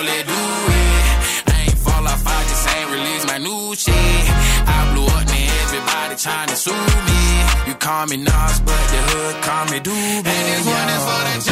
let 0.08 0.24
do 0.26 0.32
it. 0.32 1.04
I 1.52 1.68
ain't 1.68 1.78
fall 1.78 2.04
off, 2.08 2.24
I 2.24 2.38
just 2.48 2.64
ain't 2.72 2.88
release 2.88 3.24
my 3.26 3.38
new 3.38 3.74
shit. 3.76 4.24
I 4.64 4.78
blew 4.92 5.06
up, 5.06 5.24
man, 5.28 5.50
everybody 5.68 6.14
trying 6.16 6.48
to 6.48 6.56
sue 6.56 6.72
me. 6.72 7.20
You 7.68 7.74
call 7.76 8.06
me 8.06 8.16
Nas, 8.16 8.56
but 8.64 8.82
the 8.92 9.00
hood 9.12 9.34
call 9.44 9.64
me 9.68 9.78
Doobie. 9.80 10.24
And 10.24 10.44
this 10.48 10.64
one 10.64 10.88
is 10.96 11.02
for 11.04 11.22
the 11.28 11.51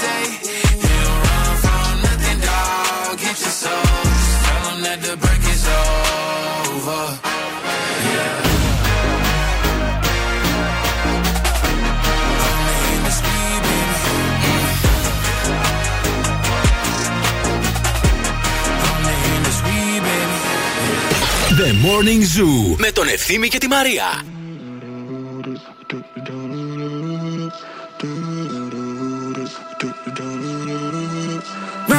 say 0.00 0.22
you 0.88 1.08
the 21.58 21.72
Morning 21.82 22.22
Zoo 22.22 22.76
με 22.76 22.92
τον 22.92 23.08
Ευθύμη 23.08 23.48
και 23.48 23.58
τη 23.58 23.68
Μαρία. 23.68 24.04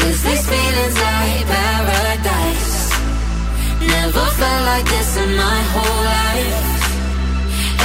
Cause 0.00 0.22
these 0.22 0.44
feelings 0.50 0.96
like 1.06 1.46
paradise. 1.54 2.78
Never 3.94 4.26
felt 4.40 4.62
like 4.70 4.86
this 4.94 5.16
in 5.22 5.30
my 5.36 5.60
whole 5.72 6.02
life. 6.16 6.58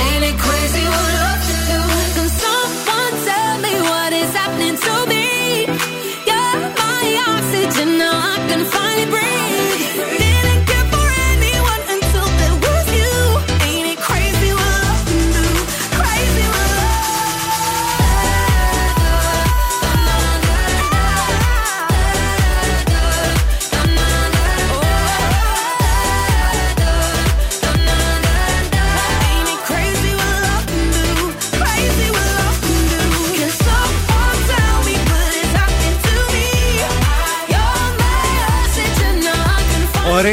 Ain't 0.03 0.23
it 0.29 0.37
crazy 0.45 0.83
what 0.93 1.09
love 1.19 1.41
can 1.47 1.61
do? 1.71 1.81
Can 2.15 2.29
someone 2.43 3.13
tell 3.29 3.53
me 3.65 3.73
what 3.89 4.11
is 4.21 4.31
happening 4.39 4.77
to 4.85 4.93
me? 5.11 5.27
You're 6.29 6.59
my 6.83 7.05
oxygen, 7.33 7.89
now 7.97 8.15
I 8.33 8.37
can 8.49 8.61
finally 8.73 9.07
breathe. 9.11 9.34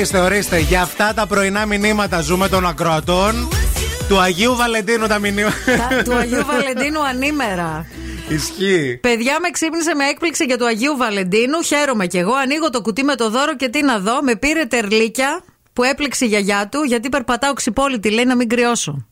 Ορίστε, 0.03 0.21
ορίστε. 0.21 0.59
Για 0.59 0.83
αυτά 0.83 1.15
τα 1.15 1.27
πρωινά 1.27 1.67
μηνύματα 1.67 2.21
ζούμε 2.21 2.49
των 2.49 2.67
ακροατών. 2.67 3.49
Του 4.09 4.21
Αγίου 4.21 4.57
Βαλεντίνου 4.57 5.07
τα 5.07 5.19
μηνύματα. 5.19 5.55
Τα- 5.89 6.03
του 6.03 6.15
Αγίου 6.15 6.45
Βαλεντίνου 6.47 7.05
ανήμερα. 7.05 7.87
Ισχύει. 8.29 8.99
Παιδιά 9.03 9.39
με 9.41 9.51
ξύπνησε 9.51 9.95
με 9.95 10.05
έκπληξη 10.05 10.45
για 10.45 10.59
του 10.59 10.67
Αγίου 10.67 10.97
Βαλεντίνου. 10.97 11.63
Χαίρομαι 11.63 12.07
κι 12.07 12.19
εγώ. 12.19 12.35
Ανοίγω 12.35 12.71
το 12.71 12.81
κουτί 12.83 13.03
με 13.05 13.15
το 13.15 13.31
δώρο 13.31 13.57
και 13.57 13.69
τι 13.69 13.83
να 13.85 13.99
δω. 13.99 14.23
Με 14.23 14.37
πήρε 14.37 14.65
τερλίκια 14.65 15.43
που 15.73 15.83
έπληξε 15.83 16.25
η 16.25 16.29
γιαγιά 16.29 16.69
του 16.71 16.83
γιατί 16.83 17.09
περπατάω 17.09 17.53
ξυπόλυτη. 17.53 18.11
Λέει 18.11 18.25
να 18.25 18.37
μην 18.37 18.49
κρυώσω. 18.49 19.07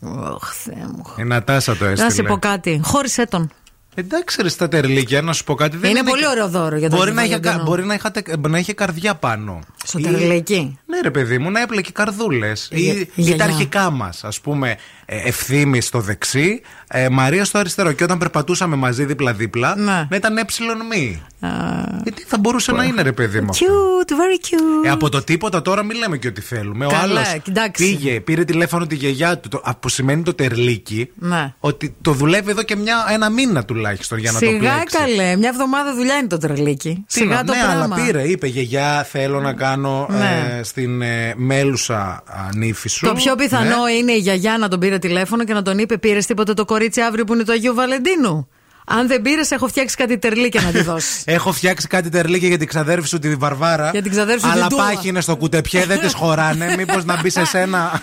Ωχ, 0.00 0.52
Θεέ 0.54 0.86
μου. 0.96 1.04
Η 1.18 1.24
Νατάσα 1.24 1.76
το 1.76 1.84
έστειλε. 1.84 2.08
Να 2.08 2.14
σε 2.14 2.22
πω 2.22 2.38
κάτι. 2.38 2.80
Χώρισέ 2.84 3.26
τον. 3.26 3.50
Εντάξει, 3.96 4.42
ρε 4.42 4.48
στα 4.48 4.68
τερλίκια, 4.68 5.22
να 5.22 5.32
σου 5.32 5.44
πω 5.44 5.54
κάτι. 5.54 5.76
δεν 5.76 5.90
Είναι 5.90 6.02
πολύ 6.02 6.26
ωραίο 6.26 6.48
δώρο 6.48 6.76
για 6.76 6.88
τον 6.90 6.98
μπορεί 6.98 7.10
Αγίο 7.10 7.20
να, 7.20 7.26
είχε, 7.26 7.34
κα- 7.34 7.40
Βαλεντίνο. 7.40 7.64
μπορεί 7.70 7.84
να, 7.84 7.94
είχατε, 7.94 8.22
να 8.48 8.58
είχε 8.58 8.72
καρδιά 8.72 9.14
πάνω. 9.14 9.58
Στο 9.84 9.98
Ή- 9.98 10.02
τερλίκι. 10.02 10.78
Ναι, 10.86 11.00
ρε 11.00 11.10
παιδί 11.10 11.38
μου, 11.38 11.50
να 11.50 11.60
έπλεκε 11.60 11.90
καρδούλες. 11.92 12.68
Η 12.72 12.80
γε- 12.80 12.94
Ή, 12.96 12.98
η 12.98 13.02
ή 13.02 13.06
τα 13.14 13.22
γιαγιά. 13.22 13.44
αρχικά 13.44 13.90
μας. 13.90 14.24
Α 14.24 14.28
πούμε, 14.42 14.76
ε, 15.06 15.16
ευθύμη 15.28 15.80
στο 15.80 16.00
δεξί, 16.00 16.60
ε, 16.88 17.08
Μαρία 17.08 17.44
στο 17.44 17.58
αριστερό. 17.58 17.92
Και 17.92 18.04
όταν 18.04 18.18
περπατούσαμε 18.18 18.76
μαζί 18.76 19.04
δίπλα-δίπλα, 19.04 19.76
Ναι. 19.76 20.06
να 20.10 20.16
ήταν 20.16 20.36
ε 20.38 20.76
μη. 20.90 21.22
Γιατί 22.02 22.24
θα 22.26 22.38
μπορούσε 22.38 22.72
να 22.72 22.84
είναι, 22.84 23.02
ρε 23.02 23.12
παιδί 23.12 23.40
μου. 23.40 23.50
αυτό; 23.50 23.66
Cute, 23.66 24.10
very 24.10 24.44
cute. 24.84 24.86
Ε, 24.86 24.90
από 24.90 25.08
το 25.08 25.22
τίποτα 25.22 25.62
τώρα 25.62 25.82
μην 25.82 25.96
λέμε 25.98 26.16
και 26.16 26.28
ό,τι 26.28 26.40
θέλουμε. 26.40 26.86
Ο 26.86 26.88
Καλά, 26.88 27.02
άλλος 27.02 27.34
εντάξει. 27.48 27.84
πήγε, 27.84 28.20
πήρε 28.20 28.44
τηλέφωνο 28.44 28.86
τη 28.86 28.94
γιαγιά 28.94 29.38
του, 29.38 29.48
το, 29.48 29.62
που 29.80 29.88
σημαίνει 29.88 30.22
το 30.22 30.34
τερλίκι, 30.34 31.10
Ναι. 31.14 31.54
ότι 31.60 31.94
το 32.02 32.12
δουλεύει 32.12 32.50
εδώ 32.50 32.62
και 32.62 32.76
μια, 32.76 33.06
ένα 33.10 33.30
μήνα 33.30 33.64
τουλάχιστον 33.64 34.18
για 34.18 34.32
να 34.32 34.38
το 34.38 34.46
Σιγά 34.46 34.58
πλέξει. 34.74 34.96
καλέ, 34.96 35.36
μια 35.36 35.48
εβδομάδα 35.48 35.94
δουλειά 35.94 36.14
είναι 36.16 36.26
το 36.26 36.38
τρελίκι. 36.38 37.04
Τι 37.06 37.12
Σιγά 37.18 37.34
να- 37.34 37.44
το 37.44 37.52
ναι, 37.52 37.58
πράγμα. 37.62 37.82
αλλά 37.84 37.94
πήρε, 38.06 38.22
είπε 38.22 38.46
γιαγιά, 38.46 39.04
θέλω 39.10 39.40
να 39.40 39.52
κάνω 39.52 39.73
Ναι. 40.10 40.56
ε, 40.58 40.62
στην 40.62 41.02
ε, 41.02 41.34
μέλουσα 41.36 41.96
α, 42.26 42.48
νύφη 42.54 42.88
σου. 42.88 43.06
Το 43.06 43.12
πιο 43.14 43.34
πιθανό 43.34 43.84
Ναι. 43.84 43.92
είναι 43.92 44.12
η 44.12 44.18
γιαγιά 44.18 44.58
να 44.58 44.68
τον 44.68 44.78
πήρε 44.80 44.98
τηλέφωνο 44.98 45.44
και 45.44 45.52
να 45.52 45.62
τον 45.62 45.78
είπε: 45.78 45.98
Πήρες 45.98 46.26
τίποτε 46.26 46.54
το 46.54 46.64
κορίτσι 46.64 47.00
αύριο 47.00 47.24
που 47.24 47.34
είναι 47.34 47.42
το 47.42 47.52
Αγίου 47.52 47.74
Βαλεντίνου. 47.74 48.48
Αν 48.86 49.06
δεν 49.06 49.22
πήρες, 49.22 49.50
έχω 49.50 49.66
φτιάξει 49.68 49.96
κάτι 49.96 50.18
τερλίκια 50.18 50.60
να 50.60 50.70
τη 50.70 50.82
δώσεις. 50.82 51.22
Έχω 51.36 51.52
φτιάξει 51.52 51.86
κάτι 51.86 52.08
τερλίκι 52.08 52.46
για 52.46 52.58
την 52.58 52.68
ξαδέρφη 52.68 53.08
σου 53.08 53.18
τη 53.18 53.34
Βαρβάρα. 53.34 53.90
Για 53.90 54.02
την 54.02 54.10
ξαδέρφη 54.10 54.40
σου 54.40 54.50
Αλλά 54.50 54.66
την 54.66 54.76
Τούβα. 54.76 54.88
πάχει 54.88 55.08
είναι 55.08 55.20
στο 55.20 55.36
κουτεπιέ, 55.36 55.84
δεν 55.84 56.00
της 56.00 56.12
χωράνε. 56.14 56.74
Μήπως 56.78 57.04
να 57.04 57.20
μπει 57.20 57.30
σε 57.30 57.44
σένα 57.44 58.02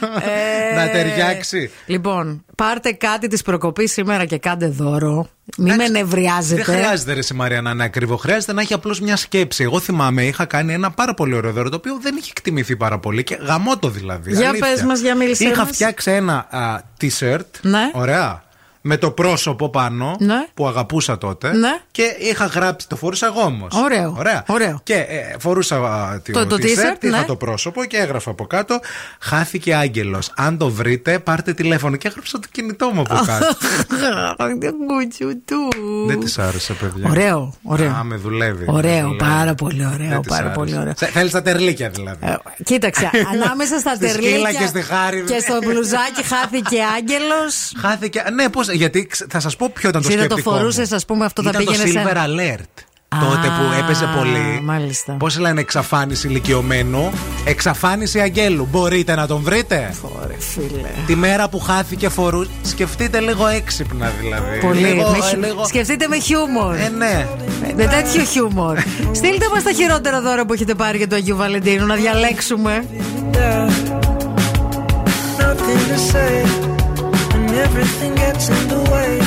Ε, 0.71 0.75
να 0.75 0.89
ταιριάξει. 0.89 1.71
Λοιπόν, 1.85 2.45
πάρτε 2.55 2.91
κάτι 2.91 3.27
της 3.27 3.41
προκοπής 3.41 3.91
σήμερα 3.91 4.25
και 4.25 4.37
κάντε 4.37 4.67
δώρο. 4.67 5.29
Μην 5.57 5.75
με 5.75 5.87
νευριάζετε. 5.87 6.63
Δεν 6.63 6.75
χρειάζεται 6.75 7.13
ρε 7.13 7.19
εσύ, 7.19 7.33
Μαρία 7.33 7.61
να 7.61 7.69
είναι 7.71 7.83
ακριβό. 7.83 8.17
Χρειάζεται 8.17 8.53
να 8.53 8.61
έχει 8.61 8.73
απλώς 8.73 8.99
μια 8.99 9.15
σκέψη. 9.15 9.63
Εγώ 9.63 9.79
θυμάμαι, 9.79 10.23
είχα 10.25 10.45
κάνει 10.45 10.73
ένα 10.73 10.91
πάρα 10.91 11.13
πολύ 11.13 11.35
ωραίο 11.35 11.51
δώρο 11.51 11.69
το 11.69 11.75
οποίο 11.75 11.97
δεν 12.01 12.15
είχε 12.17 12.29
εκτιμηθεί 12.35 12.75
πάρα 12.75 12.99
πολύ 12.99 13.23
και 13.23 13.37
γαμώτο 13.41 13.89
δηλαδή. 13.89 14.31
Για 14.31 14.49
αλήθεια. 14.49 14.69
πες 14.69 14.83
μας, 14.83 14.99
για 14.99 15.15
μίλησέ 15.15 15.43
Είχα 15.43 15.61
μας. 15.63 15.69
φτιάξει 15.73 16.11
ένα 16.11 16.47
α, 16.49 16.79
t-shirt. 17.01 17.39
Ναι. 17.61 17.89
Ωραία. 17.93 18.43
Με 18.83 18.97
το 18.97 19.11
πρόσωπο 19.11 19.69
πάνω 19.69 20.15
Ναι. 20.19 20.45
που 20.53 20.67
αγαπούσα 20.67 21.17
τότε. 21.17 21.53
Ναι. 21.53 21.79
Και 21.91 22.03
είχα 22.19 22.45
γράψει, 22.45 22.87
το 22.87 22.95
φορούσα 22.95 23.25
εγώ 23.27 23.41
όμω. 23.41 23.67
Ωραίο. 23.83 24.15
Ωραία. 24.17 24.43
Ωραίο. 24.47 24.79
Και 24.83 24.93
ε, 24.93 25.35
φορούσα 25.39 25.75
α, 25.75 26.21
το, 26.21 26.31
Το- 26.31 26.45
το 26.47 26.55
t-shirt, 26.55 27.03
είχα 27.03 27.17
ναι. 27.19 27.23
το 27.27 27.35
πρόσωπο 27.35 27.85
και 27.85 27.97
έγραφα 27.97 28.29
από 28.31 28.45
κάτω. 28.45 28.79
Χάθηκε 29.19 29.75
άγγελος. 29.75 30.31
Αν 30.35 30.57
το 30.57 30.69
βρείτε, 30.69 31.19
πάρτε 31.19 31.53
τηλέφωνο. 31.53 31.95
Και 31.95 32.07
έγραψα 32.07 32.39
το 32.39 32.47
κινητό 32.51 32.89
μου 32.93 33.01
από 33.01 33.13
κάτω. 33.25 33.45
Κουτσου 34.87 35.43
του. 35.45 35.69
Δεν 36.07 36.19
της 36.19 36.39
άρεσε, 36.39 36.73
παιδιά. 36.73 37.09
Ωραίο, 37.09 37.53
ωραίο. 37.63 37.89
Α, 37.91 38.03
με 38.03 38.15
δουλεύει. 38.15 38.65
Ωραίο, 38.67 38.93
Με 38.93 39.01
δουλεύει. 39.01 39.17
πάρα 39.17 39.53
πολύ 39.55 39.85
ωραίο, 39.93 40.09
Δεν 40.09 40.21
της 40.21 40.29
πάρα 40.29 40.41
άρεσε. 40.43 40.55
πολύ 40.59 40.77
ωραίο. 40.77 40.93
Σε- 40.97 41.05
Θέλεις 41.05 41.31
τα 41.31 41.41
τερλίκια 41.41 41.89
δηλαδή. 41.89 42.25
Ε, 42.25 42.35
Κοίταξε, 42.63 43.09
ανάμεσα 43.33 43.79
στα 43.79 43.95
Στη 43.95 44.07
σκύλα 44.09 44.29
τερλίκια 44.29 44.59
και 44.59 44.65
στη 44.65 44.81
χάρη. 44.81 45.23
και 45.23 45.39
στο 45.39 45.57
μπλουζάκι 45.63 46.23
χάθηκε 46.23 46.77
άγγελος. 46.97 47.71
Χάθηκε. 47.81 48.23
Ναι, 48.33 48.49
πώς, 48.49 48.67
γιατί 48.73 49.09
θα 49.29 49.39
σας 49.39 49.55
πω 49.55 49.69
ποιο 49.73 49.89
ήταν 49.89 50.01
το 50.01 50.11
σκεπτικό. 50.11 50.33
Εσύ 50.33 50.43
το 50.43 50.51
φορούσες, 50.51 50.91
ας 50.91 51.05
πούμε, 51.05 51.25
αυτό 51.25 51.41
ήταν 51.41 51.53
θα 51.53 51.59
πήγαινε. 51.59 52.03
Το 52.03 52.09
Silver. 52.09 52.15
Alert. 52.15 52.83
Τότε 53.19 53.47
που 53.47 53.79
έπαιζε 53.79 54.05
πολύ. 54.17 54.61
Μάλιστα. 54.63 55.13
Πώς 55.13 55.39
λένε 55.39 55.59
εξαφάνιση 55.59 56.27
ηλικιωμένου, 56.27 57.11
εξαφάνιση 57.45 58.19
αγγέλου. 58.19 58.67
Μπορείτε 58.71 59.15
να 59.15 59.27
τον 59.27 59.41
βρείτε; 59.41 59.93
Φορε, 60.01 60.35
φίλε. 60.37 60.89
Τη 61.05 61.15
μέρα 61.15 61.49
που 61.49 61.59
χάθηκε 61.59 62.09
φορού. 62.09 62.45
Σκεφτείτε 62.61 63.19
λίγο 63.19 63.47
έξυπνα 63.47 64.11
δηλαδή. 64.21 64.59
Πολύ. 64.59 64.79
Λίγο, 64.79 65.65
Σκεφτείτε 65.67 66.07
με 66.07 66.19
χιούμορ. 66.19 66.75
Ε, 66.75 66.89
ναι. 66.97 67.27
Με, 67.75 67.85
τέτοιο 67.85 68.23
χιούμορ. 68.23 68.77
Στείλτε 69.11 69.45
μας 69.53 69.63
τα 69.63 69.71
χειρότερα 69.71 70.21
δώρα 70.21 70.45
που 70.45 70.53
έχετε 70.53 70.73
πάρει 70.73 70.97
για 70.97 71.07
το 71.07 71.15
Αγίου 71.15 71.35
Βαλεντίνου 71.35 71.85
να 71.85 71.95
διαλέξουμε. 71.95 72.85
when 77.51 77.59
everything 77.59 78.15
gets 78.15 78.49
in 78.49 78.67
the 78.69 78.81
way. 78.91 79.19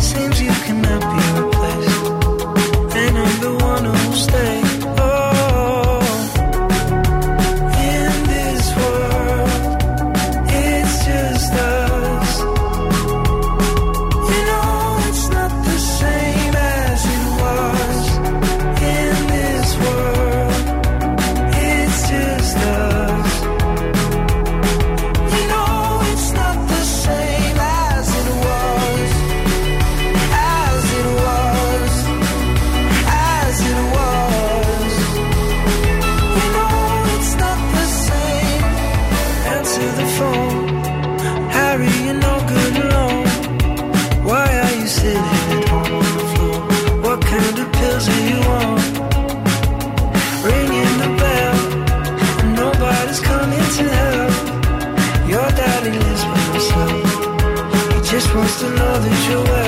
Seems 0.00 0.40
you 0.40 0.52
cannot 0.66 1.02
be 1.12 1.20
replaced, 1.40 2.96
and 2.96 3.18
I'm 3.18 3.40
the 3.40 3.54
one 3.64 3.84
who 3.84 4.14
stays. 4.14 4.51
supposed 58.48 58.60
to 58.60 58.70
know 58.76 58.98
that 58.98 59.30
you're 59.30 59.61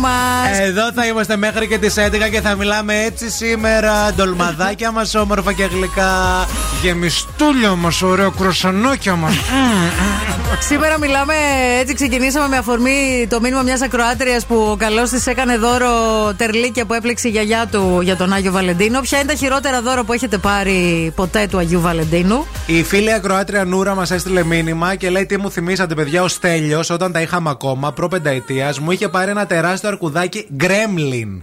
μας! 0.00 0.58
Εδώ 0.58 0.92
θα 0.92 1.06
είμαστε 1.06 1.36
μέχρι 1.36 1.68
και 1.68 1.78
τις 1.78 1.94
11 1.98 2.30
και 2.30 2.40
θα 2.40 2.54
μιλάμε 2.54 3.02
έτσι 3.02 3.30
σήμερα. 3.30 4.12
Ντολμαδάκια 4.12 4.90
μας 4.90 5.14
όμορφα 5.14 5.52
και 5.52 5.64
γλυκά. 5.64 6.46
Γεμιστούλια 6.82 7.74
μα, 7.74 7.92
ωραίο 8.02 8.30
κροσανόκια 8.30 9.14
μα. 9.14 9.28
Σήμερα 10.68 10.98
μιλάμε, 10.98 11.34
έτσι 11.78 11.94
ξεκινήσαμε 11.94 12.48
με 12.48 12.56
αφορμή 12.56 13.26
το 13.30 13.40
μήνυμα 13.40 13.62
μιας 13.62 13.82
ακροάτριας 13.82 14.46
που 14.46 14.54
ο 14.70 14.76
καλός 14.76 15.10
της 15.10 15.26
έκανε 15.26 15.56
δώρο 15.56 15.88
τερλίκια 16.36 16.84
που 16.84 16.94
έπλεξε 16.94 17.28
η 17.28 17.30
γιαγιά 17.30 17.66
του 17.70 18.00
για 18.02 18.16
τον 18.16 18.32
Άγιο 18.32 18.52
Βαλεντίνο. 18.52 19.00
Ποια 19.00 19.18
είναι 19.18 19.32
τα 19.32 19.38
χειρότερα 19.38 19.82
δώρα 19.82 20.04
που 20.04 20.12
έχετε 20.12 20.38
πάρει 20.38 21.12
ποτέ 21.16 21.46
του 21.50 21.58
Αγίου 21.58 21.80
Βαλεντίνου; 21.80 22.46
Η 22.66 22.82
φίλη 22.82 23.12
ακροάτρια 23.12 23.64
Νούρα 23.64 23.94
μας 23.94 24.10
έστειλε 24.10 24.44
μήνυμα 24.44 24.94
και 24.94 25.10
λέει 25.10 25.26
τι 25.26 25.38
μου 25.38 25.50
θυμήσατε, 25.50 25.94
παιδιά. 25.94 26.22
Ο 26.22 26.28
Στέλιο, 26.28 26.82
όταν 26.90 27.12
τα 27.12 27.20
είχαμε 27.20 27.50
ακόμα, 27.50 27.92
προ 27.92 28.08
πενταετία, 28.08 28.74
μου 28.80 28.90
είχε 28.90 29.08
πάρει 29.08 29.30
ένα 29.30 29.46
τεράστιο 29.46 29.88
αρκουδάκι 29.88 30.46
γκρέμλιν. 30.54 31.42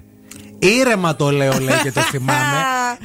Ήρεμα 0.60 1.16
το 1.16 1.32
λέω, 1.32 1.60
λέει 1.60 1.76
και 1.84 1.92
το 1.92 2.02
θυμάμαι. 2.12 2.58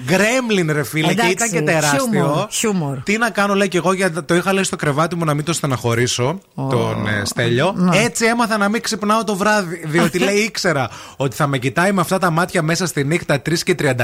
Γκρέμλιν, 0.07 0.73
ρε 0.73 0.83
φίλε, 0.83 1.07
και 1.07 1.13
Εντάξει, 1.13 1.33
ήταν 1.33 1.51
και 1.51 1.61
τεράστιο. 1.63 1.99
χιούμορ, 2.13 2.47
χιούμορ. 2.51 2.99
Τι 3.03 3.19
να 3.19 3.31
κάνω, 3.31 3.55
λέει 3.55 3.69
και 3.69 3.77
εγώ, 3.77 3.93
γιατί 3.93 4.23
το 4.23 4.35
είχα 4.35 4.53
λέει 4.53 4.63
στο 4.65 4.77
κρεβάτι 4.77 5.17
μου 5.17 5.25
να 5.25 5.35
μην 5.35 5.45
το 5.45 5.53
στεναχωρήσω, 5.53 6.39
τον 6.55 7.07
ε, 7.07 7.25
Στέλιο. 7.25 7.73
Ναι. 7.77 7.99
Έτσι 7.99 8.25
έμαθα 8.25 8.57
να 8.57 8.69
μην 8.69 8.81
ξυπνάω 8.83 9.25
το 9.25 9.37
βράδυ. 9.37 9.83
Διότι 9.87 10.19
λέει 10.27 10.37
ήξερα 10.37 10.91
ότι 11.17 11.37
θα 11.37 11.47
με 11.47 11.59
κοιτάει 11.59 11.93
με 11.93 12.01
αυτά 12.01 12.19
τα 12.19 12.31
μάτια 12.31 12.63
μέσα 12.63 12.87
στη 12.87 13.05
νύχτα 13.05 13.35
3 13.49 13.59
και 13.59 13.75
33 13.79 13.95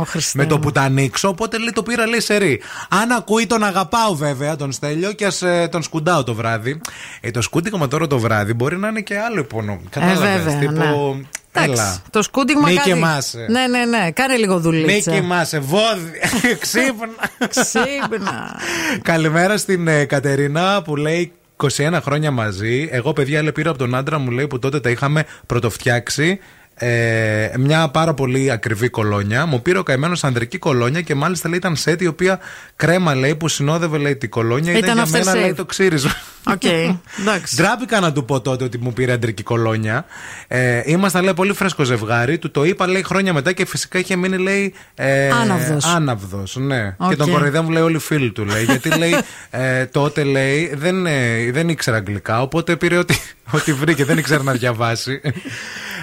Ω, 0.00 0.04
Χριστέ 0.04 0.38
με 0.38 0.46
το 0.46 0.54
μου. 0.54 0.60
που 0.60 0.72
τα 0.72 0.80
ανοίξω. 0.82 1.28
Οπότε 1.28 1.58
λέει 1.58 1.70
το 1.74 1.82
πήρα, 1.82 2.06
λέει 2.06 2.20
σερή. 2.20 2.60
Αν 2.88 3.10
ακούει, 3.10 3.46
τον 3.46 3.62
αγαπάω 3.64 4.14
βέβαια 4.14 4.56
τον 4.56 4.72
Στέλιο 4.72 5.12
και 5.12 5.26
ας 5.26 5.42
ε, 5.42 5.68
τον 5.70 5.82
σκουντάω 5.82 6.24
το 6.24 6.34
βράδυ. 6.34 6.80
Ε, 7.20 7.30
το 7.30 7.40
σκούντιγμα 7.42 7.88
τώρα 7.88 8.06
το 8.06 8.18
βράδυ 8.18 8.52
μπορεί 8.54 8.76
να 8.78 8.88
είναι 8.88 9.00
και 9.00 9.18
άλλο 9.18 9.40
υπόνο. 9.40 9.80
Κατάλαβες, 9.90 10.42
βέβαια, 10.42 10.58
τύπου. 10.58 10.72
ναι. 10.72 11.26
Εντάξει, 11.54 11.82
Έλα. 11.82 12.02
το 12.10 12.22
σκούντιγμα 12.22 12.68
Μη 12.68 12.74
κάτι... 12.74 12.92
κοιμάσαι. 12.92 13.46
Ναι, 13.50 13.66
ναι, 13.66 13.84
ναι. 13.84 14.10
Κάνε 14.10 14.36
λίγο 14.36 14.58
δουλίτσα. 14.60 15.10
Μη 15.10 15.20
κοιμάσαι, 15.20 15.58
βόδι. 15.58 16.10
Ξύπνα. 16.60 17.30
Ξύπνα. 17.48 18.60
Καλημέρα 19.02 19.56
στην 19.56 19.88
ε, 19.88 20.04
Κατερίνα 20.04 20.82
που 20.82 20.96
λέει 20.96 21.32
21 21.76 21.98
χρόνια 22.02 22.30
μαζί. 22.30 22.88
Εγώ, 22.92 23.12
παιδιά, 23.12 23.42
λέει, 23.42 23.52
πήρα 23.52 23.70
από 23.70 23.78
τον 23.78 23.94
άντρα 23.94 24.18
μου 24.18 24.30
λέει 24.30 24.46
που 24.46 24.58
τότε 24.58 24.80
τα 24.80 24.90
είχαμε 24.90 25.24
πρωτοφτιάξει. 25.46 26.38
Ε, 26.84 27.50
μια 27.58 27.88
πάρα 27.88 28.14
πολύ 28.14 28.50
ακριβή 28.50 28.88
κολόνια. 28.88 29.46
Μου 29.46 29.62
πήρε 29.62 29.78
ο 29.78 29.82
καημένος 29.82 30.24
ανδρική 30.24 30.58
κολόνια 30.58 31.00
και 31.00 31.14
μάλιστα 31.14 31.48
λέει 31.48 31.58
ήταν 31.58 31.76
σετ 31.76 32.00
η 32.00 32.06
οποία 32.06 32.38
κρέμα 32.76 33.14
λέει 33.14 33.34
που 33.34 33.48
συνόδευε 33.48 33.98
λέει 33.98 34.16
την 34.16 34.30
κολόνια. 34.30 34.72
Ήταν 34.72 34.94
για 34.94 35.06
μένα 35.10 35.32
aftershave. 35.32 35.40
λέει 35.40 35.54
το 35.54 35.64
ξύρισμα. 35.64 36.12
Οκέι, 36.46 36.62
εντάξει. 37.20 37.56
Ντράπηκα 37.56 38.00
να 38.00 38.12
του 38.12 38.24
πω 38.24 38.40
τότε 38.40 38.64
ότι 38.64 38.78
μου 38.78 38.92
πήρε 38.92 39.12
αντρική 39.12 39.42
κολόνια. 39.42 40.04
Ε, 40.48 40.82
ήμασταν 40.84 41.24
λέει 41.24 41.34
πολύ 41.34 41.52
φρέσκο 41.52 41.84
ζευγάρι. 41.84 42.38
Του 42.38 42.50
το 42.50 42.64
είπα 42.64 42.86
λέει 42.86 43.02
χρόνια 43.02 43.32
μετά 43.32 43.52
και 43.52 43.66
φυσικά 43.66 43.98
είχε 43.98 44.16
μείνει 44.16 44.36
λέει. 44.38 44.74
Ε, 44.94 45.28
Άναυδος. 45.28 45.84
Άναυδος, 45.84 46.56
ναι. 46.56 46.94
Οκ. 46.98 47.08
Και 47.08 47.16
τον 47.16 47.30
κοροϊδεύουν 47.30 47.72
λέει 47.72 47.82
όλοι 47.82 47.96
οι 47.96 47.98
φίλοι 47.98 48.32
του 48.32 48.44
λέει. 48.44 48.64
γιατί 48.64 48.98
λέει 48.98 49.14
ε, 49.50 49.86
τότε 49.86 50.24
λέει 50.24 50.72
δεν, 50.74 51.06
ε, 51.06 51.50
δεν 51.52 51.68
ήξερα 51.68 51.96
αγγλικά. 51.96 52.42
Οπότε 52.42 52.76
πήρε 52.76 52.96
ό,τι, 52.96 53.14
ό,τι 53.56 53.72
βρήκε. 53.72 54.04
Δεν 54.04 54.18
ήξερε 54.18 54.42
να 54.42 54.52
διαβάσει. 54.52 55.20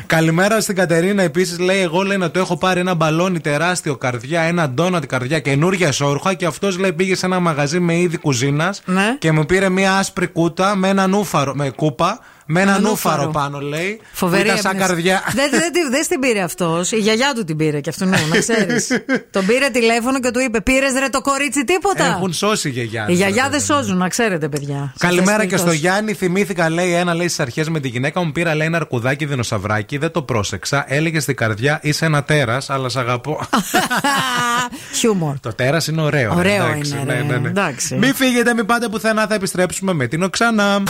Καλημέρα 0.06 0.62
στην 0.70 0.82
Κατερίνα. 0.82 1.24
Επίσης 1.24 1.60
λέει: 1.60 1.80
Εγώ 1.82 2.02
λέει 2.02 2.18
να 2.18 2.32
το 2.32 2.40
έχω 2.40 2.58
πάρει 2.58 2.80
ένα 2.80 2.94
μπαλόνι 2.94 3.40
τεράστιο 3.40 3.96
καρδιά, 3.98 4.42
ένα 4.42 4.70
ντόνατ 4.70 5.06
καρδιά 5.06 5.40
καινούργια 5.40 5.92
σόρτσα 5.92 6.34
και 6.34 6.46
αυτός 6.46 6.78
λέει 6.78 6.94
πήγε 6.94 7.16
σε 7.16 7.26
ένα 7.26 7.40
μαγαζί 7.40 7.80
με 7.80 7.98
είδη 8.00 8.18
κουζίνας 8.18 8.82
Ναι. 8.86 9.16
και 9.20 9.32
μου 9.32 9.46
πήρε 9.46 9.70
μια 9.70 9.98
άσπρη 9.98 10.28
κούτα 10.28 10.76
με 10.76 10.88
ένα 10.88 11.08
νούφαρο, 11.08 11.56
με 11.56 11.70
κούπα, 11.70 12.20
με 12.52 12.62
ένα 12.62 12.72
Ένα 12.76 12.80
νούφαρο 12.80 13.16
νούφαρο. 13.16 13.32
πάνω 13.32 13.60
λέει. 13.60 14.00
Φοβερή 14.12 14.42
που 14.44 14.48
ήταν 14.50 14.62
σαν 14.62 14.72
έμπνευση. 14.72 14.94
καρδιά. 14.94 15.24
Δεν 15.36 15.50
δεν 15.50 15.72
τη- 15.72 15.90
δεν 15.90 16.08
την 16.10 16.20
πήρε 16.20 16.42
αυτός. 16.42 16.92
Η 16.92 16.98
γιαγιά 16.98 17.34
του 17.36 17.44
την 17.44 17.58
πήρε 17.58 17.80
και 17.80 17.90
αυτού 17.90 18.06
νου, 18.06 18.16
να 18.32 18.40
ξέρεις. 18.40 18.88
Τον 19.36 19.46
πήρε 19.46 19.70
τηλέφωνο 19.70 20.20
και 20.20 20.32
του 20.32 20.40
είπε: 20.40 20.62
Πήρες 20.62 20.94
ρε 21.00 21.10
το 21.10 21.22
κορίτσι 21.22 21.64
τίποτα. 21.64 22.06
Έχουν 22.06 22.34
σώσει 22.34 22.68
οι 22.68 22.72
γιαγιάδες, 22.72 23.14
Οι 23.14 23.18
γιαγιάδε 23.18 23.58
ρε, 23.58 23.64
σώζουν, 23.64 23.98
να 23.98 24.08
ξέρετε, 24.10 24.48
παιδιά. 24.50 24.94
Σε 24.98 25.06
Καλημέρα 25.06 25.32
αυτές 25.32 25.46
και 25.46 25.52
τις 25.54 25.60
στο 25.62 25.70
περιπτώσεις. 25.70 25.80
Γιάννη. 25.82 26.14
Θυμήθηκα, 26.14 26.70
λέει, 26.70 26.94
ένα 26.94 27.14
λέει 27.14 27.28
στις 27.28 27.40
αρχές 27.40 27.70
με 27.70 27.80
τη 27.80 27.88
γυναίκα 27.88 28.24
μου. 28.24 28.32
Πήρα, 28.32 28.56
λέει, 28.56 28.68
ένα 28.68 28.78
αρκουδάκι 28.78 29.26
δεινοσαυράκι. 29.26 29.98
Δεν 29.98 30.12
το 30.12 30.22
πρόσεξα. 30.22 30.86
Έλεγε 30.88 31.20
στην 31.20 31.36
καρδιά, 31.36 31.80
είσαι 31.84 32.06
ένα 32.06 32.24
τέρας, 32.24 32.70
αλλά 32.70 32.90
σε 32.90 33.00
αγαπώ. 33.00 33.40
Χιούμορ. 35.00 35.40
το 35.40 35.54
τέρας 35.54 35.88
είναι 35.88 36.02
ωραίο. 36.02 36.34
ρε, 36.34 36.38
Ωραίο 36.40 36.66
εντάξει, 36.72 36.92
είναι, 36.92 37.04
ναι, 37.04 37.14
ρε. 37.14 37.24
ναι, 37.24 37.38
ναι. 37.38 37.48
Εντάξει. 37.48 37.96
Μην 37.96 38.16
φύγετε, 38.16 38.54
μην 38.54 38.66
πάτε 38.66 38.88
πουθενά. 38.90 39.28
Θα 39.28 39.34
επιστρέψουμε 39.34 39.94
με 39.94 40.08
την 40.08 40.24
Οξάνα. 40.24 40.84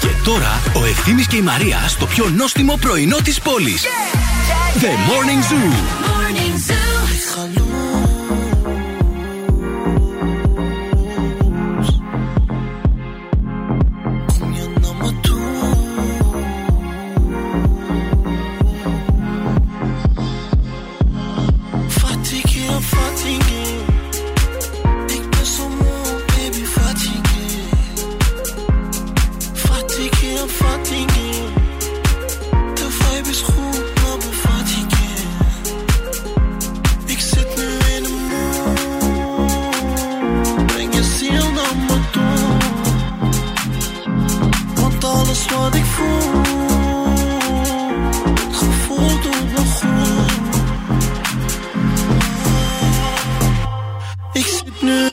Και 0.00 0.08
τώρα 0.24 0.62
ο 0.74 0.84
Ευθύμης 0.84 1.26
και 1.26 1.36
η 1.36 1.42
Μαρία 1.42 1.84
στο 1.88 2.06
πιο 2.06 2.28
νόστιμο 2.28 2.76
πρωινό 2.80 3.16
της 3.16 3.40
πόλης. 3.40 3.84
The 4.80 4.86
Morning 4.86 5.52
Zoo. 5.52 5.72
Fatigué, 6.54 6.83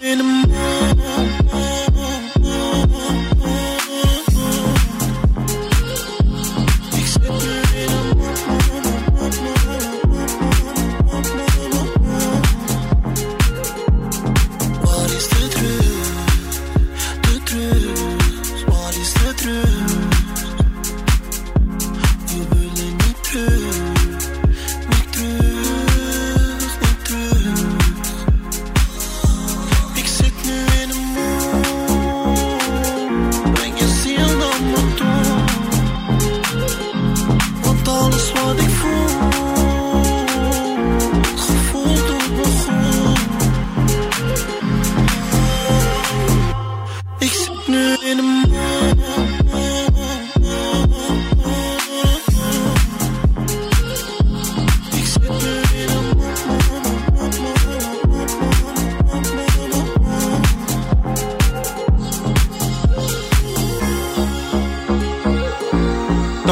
in 0.04 0.18
the 0.18 0.41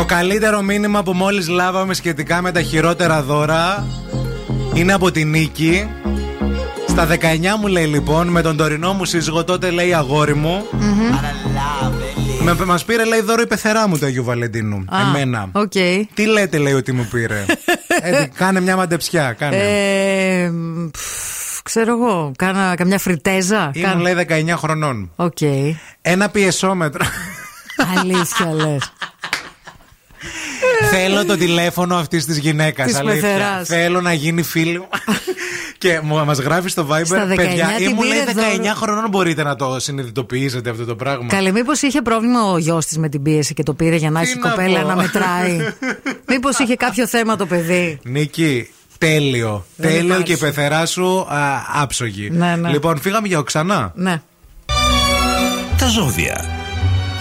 καλύτερο 0.10 0.62
μήνυμα 0.62 1.04
που 1.04 1.14
μόλις 1.14 1.48
λάβαμε 1.48 1.94
σχετικά 1.94 2.42
με 2.42 2.52
τα 2.52 2.62
χειρότερα 2.62 3.22
δώρα 3.24 3.86
είναι 4.74 4.94
από 4.94 5.12
την 5.12 5.30
Νίκη. 5.30 5.90
Στα 6.88 7.08
19 7.08 7.16
μου 7.60 7.68
λέει 7.68 7.86
λοιπόν, 7.86 8.28
με 8.28 8.42
τον 8.42 8.58
τωρινό 8.58 8.94
μου 8.94 9.06
σύζυγο 9.06 9.44
τότε 9.44 9.70
λέει 9.70 9.94
αγόρι 9.94 10.36
μου. 10.36 10.66
Με, 12.44 12.66
μας 12.66 12.86
πήρε 12.86 13.06
λέει 13.06 13.22
δώρο 13.22 13.42
η 13.42 13.48
πεθερά 13.48 13.88
μου 13.88 13.98
του 13.98 14.06
Αγίου 14.06 14.24
Βαλεντίνου. 14.24 14.86
Α, 14.90 15.00
Εμένα. 15.08 15.50
Οκ. 15.52 15.72
Τι 16.14 16.26
λέτε 16.26 16.58
λέει 16.58 16.74
ότι 16.74 16.92
μου 16.92 17.08
πήρε; 17.12 17.46
Ε, 18.02 18.26
κάνε 18.40 18.60
μια 18.60 18.76
μαντεψιά, 18.76 19.34
κάνε. 19.34 19.56
Ε, 19.58 20.52
πφ, 20.92 21.62
ξέρω 21.64 21.92
εγώ, 21.92 22.32
κάνα 22.38 22.76
καμιά 22.76 22.98
φριτέζα. 23.00 23.72
Ήμουν 23.74 23.90
Κάνα- 23.90 24.02
λέει 24.02 24.28
19 24.52 24.54
χρονών. 24.58 25.12
Οκ. 25.16 25.38
Ένα 26.02 26.30
πιεσόμετρο. 26.30 27.06
Αλήθεια 28.00 28.54
λες. 28.54 28.94
Θέλω 30.92 31.26
το 31.26 31.38
τηλέφωνο 31.38 31.96
αυτής 31.96 32.26
της 32.26 32.38
γυναίκας. 32.38 32.88
Της 32.88 33.02
πεθεράς. 33.02 33.68
Θέλω 33.68 34.02
να 34.02 34.14
γίνει 34.14 34.42
φίλη 34.44 34.78
μου. 34.80 34.88
και 35.78 36.00
μας 36.04 36.38
γράφει 36.40 36.70
στο 36.70 36.88
Viber, 36.92 37.06
Στα 37.06 37.28
19 37.28 37.36
παιδιά, 37.36 37.68
την 37.78 37.90
ήμουν 37.90 38.08
λέει 38.08 38.20
πήρε 38.20 38.32
19 38.58 38.62
δώρο. 38.62 38.74
χρονών. 38.76 39.10
Μπορείτε 39.10 39.44
να 39.44 39.56
το 39.56 39.80
συνειδητοποιήσετε 39.80 40.70
αυτό 40.70 40.86
το 40.86 40.96
πράγμα. 40.96 41.28
Καλή, 41.28 41.52
μήπως 41.52 41.82
είχε 41.82 42.02
πρόβλημα 42.02 42.52
ο 42.52 42.58
γιος 42.58 42.86
της 42.86 42.98
με 42.98 43.10
την 43.10 43.22
πίεση 43.22 43.54
και 43.54 43.64
το 43.64 43.74
πήρε 43.74 43.96
για 43.96 44.10
να 44.12 44.22
Τι 44.22 44.30
έχει 44.30 44.40
να 44.40 44.50
κοπέλα 44.50 44.82
πω. 44.82 44.88
να 44.88 44.96
μετράει; 44.96 45.58
μήπως 46.32 46.58
είχε 46.60 46.76
κάποιο 46.76 47.08
θέμα 47.08 47.36
το 47.36 47.46
παιδί; 47.46 48.00
Νίκη, 48.04 48.70
τέλειο. 48.98 49.66
Δεν 49.76 49.90
τέλειο 49.90 50.06
υπάρχει. 50.06 50.24
και 50.24 50.32
η 50.34 50.38
πεθερά 50.38 50.86
σου 50.86 51.20
α, 51.20 51.62
άψογη. 51.82 52.30
Ναι, 52.32 52.56
ναι. 52.56 52.70
Λοιπόν, 52.70 53.00
φύγαμε 53.02 53.28
για 53.28 53.40
οξανά. 53.40 53.92
Ναι. 53.96 54.22
Τα 55.78 55.88
ζώδια. 55.88 56.46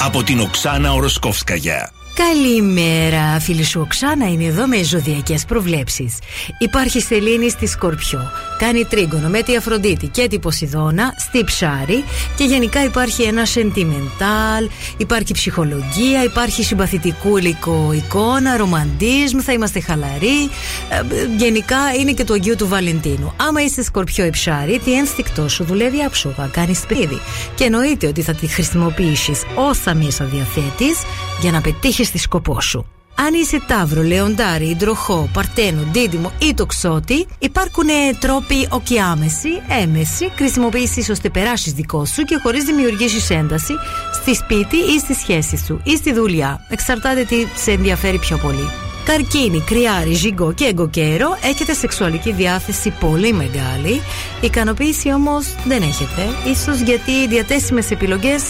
Από 0.01 0.23
την 0.23 0.41
Οξάνα 0.41 0.93
Οροσκόφσκαγια. 0.93 1.91
Καλημέρα, 2.27 3.41
φίλη 3.41 3.65
σου 3.65 3.81
Οξάνα 3.81 4.29
είναι 4.29 4.45
εδώ 4.45 4.67
με 4.67 4.83
ζωδιακές 4.83 5.45
προβλέψεις. 5.45 6.19
Υπάρχει 6.59 7.01
σελήνη 7.01 7.51
στη 7.51 7.67
Σκορπιό, 7.67 8.31
κάνει 8.59 8.85
τρίγκονο 8.85 9.29
με 9.29 9.43
τη 9.43 9.57
Αφροδίτη 9.57 10.07
και 10.07 10.29
τη 10.29 10.39
Ποσειδώνα 10.39 11.15
στη 11.19 11.45
Ψάρη 11.45 12.05
και 12.37 12.45
γενικά 12.45 12.85
υπάρχει 12.85 13.23
ένα 13.23 13.45
σεντιμεντάλ, 13.45 14.69
υπάρχει 14.97 15.33
ψυχολογία, 15.33 16.25
υπάρχει 16.25 16.63
συμπαθητικού 16.63 17.37
υλικό 17.37 17.93
εικόνα, 17.93 18.57
ρομαντίσμ, 18.57 19.39
θα 19.39 19.53
είμαστε 19.53 19.81
χαλαροί. 19.81 20.45
Ε, 20.89 21.03
γενικά 21.37 21.79
είναι 22.01 22.13
και 22.13 22.25
το 22.25 22.33
Αγίου 22.33 22.57
του 22.57 22.69
Βαλεντίνου. 22.69 23.35
Άμα 23.37 23.63
είσαι 23.63 23.83
Σκορπιό 23.83 24.25
ή 24.25 24.31
Ψάρη, 24.31 24.81
τι 24.85 24.95
ένστικτό 24.95 25.49
σου 25.49 25.65
δουλεύει 25.65 26.03
άψογα, 26.03 26.49
κάνεις 26.53 26.79
σπίδι. 26.79 27.21
Και 27.55 27.65
εννοείται 27.65 28.07
ότι 28.07 28.23
θα 28.23 28.35
τη 28.35 28.47
χρησιμοποιήσεις 28.47 29.43
όσα 29.55 29.95
μέσα 29.95 30.25
διαθέτεις 30.25 30.99
για 31.41 31.51
να 31.51 31.61
πετύχεις 31.61 32.08
τη 32.11 32.19
σκοπό 32.19 32.61
σου. 32.61 32.87
Αν 33.21 33.35
είσαι 33.35 33.61
Ταύρο, 33.67 34.03
Λεοντάρι, 34.03 34.67
Ιντροχό, 34.67 35.29
Παρτένο, 35.33 35.83
Δίδυμο 35.93 36.33
ή 36.39 36.55
Τοξότη, 36.55 37.27
υπάρχουν 37.39 37.89
ε, 37.89 37.93
τρόποι 38.21 38.69
οκιάμεση, 38.71 39.49
έμεση, 39.83 40.33
χρησιμοποιήσεις 40.37 41.09
ώστε 41.09 41.31
περάσεις 41.31 41.73
δικό 41.73 42.05
σου 42.05 42.23
και 42.23 42.39
χωρίς 42.43 42.65
δημιουργήσεις 42.65 43.31
ένταση 43.31 43.75
στη 44.13 44.35
σπίτι 44.35 44.77
ή 44.77 44.99
στη 44.99 45.15
σχέση 45.15 45.57
σου 45.57 45.81
ή 45.85 45.97
στη 45.97 46.13
δουλειά. 46.13 46.67
Εξαρτάται 46.69 47.25
τι 47.25 47.47
σε 47.57 47.71
ενδιαφέρει 47.71 48.19
πιο 48.19 48.37
πολύ. 48.37 48.71
Καρκίνη, 49.05 49.61
κρυάρι, 49.61 50.13
ζυγκό 50.13 50.53
και 50.53 50.65
εγκοκέρο 50.65 51.39
έχετε 51.43 51.73
σεξουαλική 51.73 52.33
διάθεση 52.33 52.91
πολύ 53.01 53.33
μεγάλη. 53.33 54.03
Ικανοποίηση 54.41 55.13
όμως 55.13 55.47
δεν 55.67 55.83
έχετε. 55.83 56.23
Ίσως 56.51 56.81
γιατί 56.81 57.11
οι 57.11 57.27
διατέσιμες 57.27 57.91
επιλογές 57.91 58.43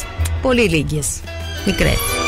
πολύ 0.42 0.68
λίγες. 0.68 1.20
Μικρές. 1.66 2.27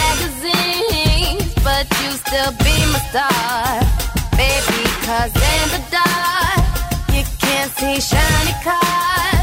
still 2.31 2.51
be 2.63 2.77
my 2.93 2.99
star. 3.09 3.81
Baby, 4.39 4.83
cause 5.05 5.35
in 5.35 5.65
the 5.75 5.81
dark, 5.91 6.63
you 7.13 7.23
can't 7.39 7.69
see 7.73 7.99
shiny 7.99 8.53
cars. 8.63 9.40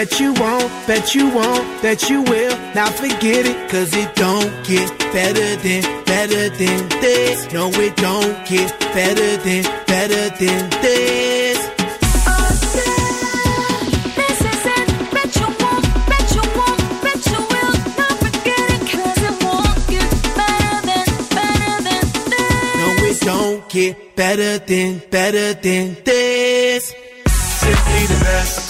Bet 0.00 0.18
you 0.18 0.32
won't, 0.32 0.70
bet 0.86 1.14
you 1.14 1.28
won't, 1.28 1.82
bet 1.82 2.08
you 2.08 2.22
will. 2.22 2.56
Now 2.74 2.86
forget 2.86 3.44
it, 3.44 3.70
cause 3.70 3.94
it 3.94 4.14
don't 4.14 4.50
get 4.64 4.88
better 5.12 5.56
than, 5.56 5.82
better 6.06 6.48
than 6.48 6.88
this. 7.02 7.52
No, 7.52 7.68
it 7.68 7.94
don't 7.96 8.34
get 8.48 8.80
better 8.94 9.36
than, 9.44 9.62
better 9.86 10.30
than 10.40 10.70
this. 10.80 11.58
This 14.16 14.40
is 14.40 14.64
it. 14.72 14.88
Bet 15.12 15.36
you 15.36 15.48
won't, 15.60 15.84
you 16.32 16.44
won't, 16.56 16.80
you 17.32 17.40
will. 17.52 17.74
Not 18.00 18.14
forget 18.24 18.66
it, 18.72 18.82
'cause 18.88 19.20
it 19.28 19.36
won't 19.44 19.86
get 19.86 20.10
better 20.40 20.76
than, 20.88 21.06
better 21.36 21.74
than 21.88 22.04
this. 22.32 22.76
No, 22.80 22.88
it 23.10 23.20
don't 23.20 23.68
get 23.68 24.16
better 24.16 24.58
than, 24.60 25.02
better 25.10 25.52
than 25.52 25.94
this. 26.06 26.94
Simply 27.60 28.06
the 28.06 28.18
best. 28.24 28.69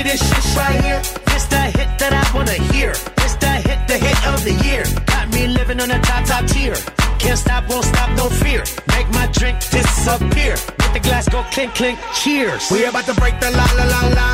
Baby, 0.00 0.12
this 0.12 0.28
shit's 0.32 0.56
right 0.56 0.80
here. 0.80 1.00
It's 1.36 1.44
the 1.52 1.60
hit 1.76 1.90
that 2.00 2.12
I 2.16 2.24
wanna 2.32 2.56
hear. 2.72 2.92
It's 3.20 3.36
the 3.36 3.52
hit, 3.68 3.80
the 3.84 3.98
hit 4.00 4.18
of 4.32 4.40
the 4.48 4.56
year. 4.64 4.84
Got 5.04 5.28
me 5.28 5.46
living 5.46 5.78
on 5.78 5.90
a 5.90 6.00
top, 6.00 6.24
top 6.24 6.46
tier. 6.46 6.76
Can't 7.18 7.36
stop, 7.36 7.68
won't 7.68 7.84
stop, 7.84 8.08
no 8.16 8.30
fear. 8.40 8.64
Make 8.96 9.08
my 9.12 9.26
drink 9.36 9.60
disappear. 9.68 10.56
Let 10.80 10.92
the 10.96 11.00
glass 11.04 11.28
go 11.28 11.44
clink, 11.52 11.74
clink, 11.74 11.98
cheers. 12.14 12.70
We 12.70 12.84
about 12.84 13.04
to 13.12 13.14
break 13.20 13.40
the 13.40 13.50
la 13.50 13.66
la 13.76 13.84
la 13.84 14.00
la. 14.16 14.28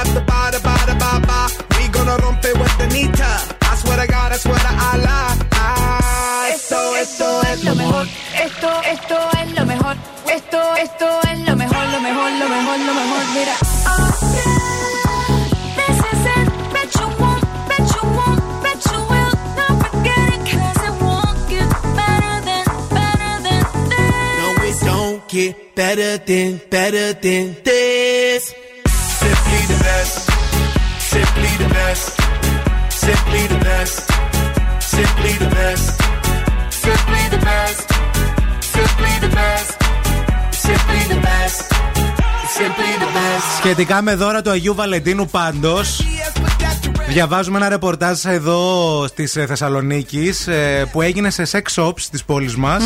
After 0.00 0.24
ba 0.24 0.40
da 0.56 0.60
ba 0.64 0.76
da 0.88 0.94
ba 0.96 1.12
ba. 1.28 1.40
We 1.76 1.88
gonna 1.92 2.16
rompe 2.24 2.56
with 2.56 2.74
the 2.80 2.88
nita. 2.88 3.32
I 3.60 3.76
swear 3.76 4.00
to 4.00 4.06
God, 4.06 4.32
I 4.32 4.38
swear 4.40 4.56
to 4.56 4.72
Allah. 4.88 5.36
Ah, 5.52 6.48
esto, 6.48 6.80
esto 6.96 7.28
es 7.52 7.64
lo 7.64 7.74
mejor. 7.74 8.06
Esto, 8.40 8.70
esto 8.88 9.16
es 9.36 9.48
lo 9.52 9.64
mejor. 9.66 9.96
Esto, 10.32 10.60
esto 10.80 11.06
es 11.28 11.38
lo 11.44 11.54
mejor, 11.56 11.84
lo 11.92 12.00
mejor, 12.08 12.30
lo 12.40 12.48
mejor, 12.56 12.78
lo 12.88 12.92
mejor. 13.00 13.22
Mira. 13.36 13.56
Oh, 13.84 14.32
yeah. 14.32 14.99
Get 25.30 25.76
better 25.76 26.18
than, 26.18 26.60
better 26.70 27.12
than 27.24 27.56
this. 27.62 28.42
Simply 29.22 29.62
the 29.72 29.78
best. 29.86 30.16
Simply 31.12 31.52
the 31.62 31.68
best. 31.76 32.06
Simply 33.04 33.42
the 33.52 33.60
best. 33.68 33.96
Simply 34.94 35.32
the 35.42 35.48
best. 35.58 35.88
Simply 36.84 37.24
the 37.34 37.40
best. 37.48 37.86
Simply 38.76 39.14
the 39.24 39.30
best. 39.38 39.70
Simply 40.66 41.02
the 41.12 41.20
best. 41.28 41.60
Simply 42.58 42.92
the 43.02 43.10
best. 43.16 43.46
Σχετικά 43.58 44.02
με 44.02 44.14
δώρα 44.14 44.42
του 44.42 44.50
Αγίου 44.50 44.74
Βαλεντίνου 44.74 45.26
πάντω. 45.26 45.80
Διαβάζουμε 47.08 47.56
ένα 47.56 47.68
ρεπορτάζ 47.68 48.24
εδώ 48.24 49.04
τη 49.14 49.26
Θεσσαλονίκης 49.26 50.48
που 50.92 51.02
έγινε 51.02 51.30
σε 51.30 51.42
sex 51.50 51.82
shops 51.82 52.00
της 52.10 52.24
πόλης 52.24 52.56
μας 52.56 52.82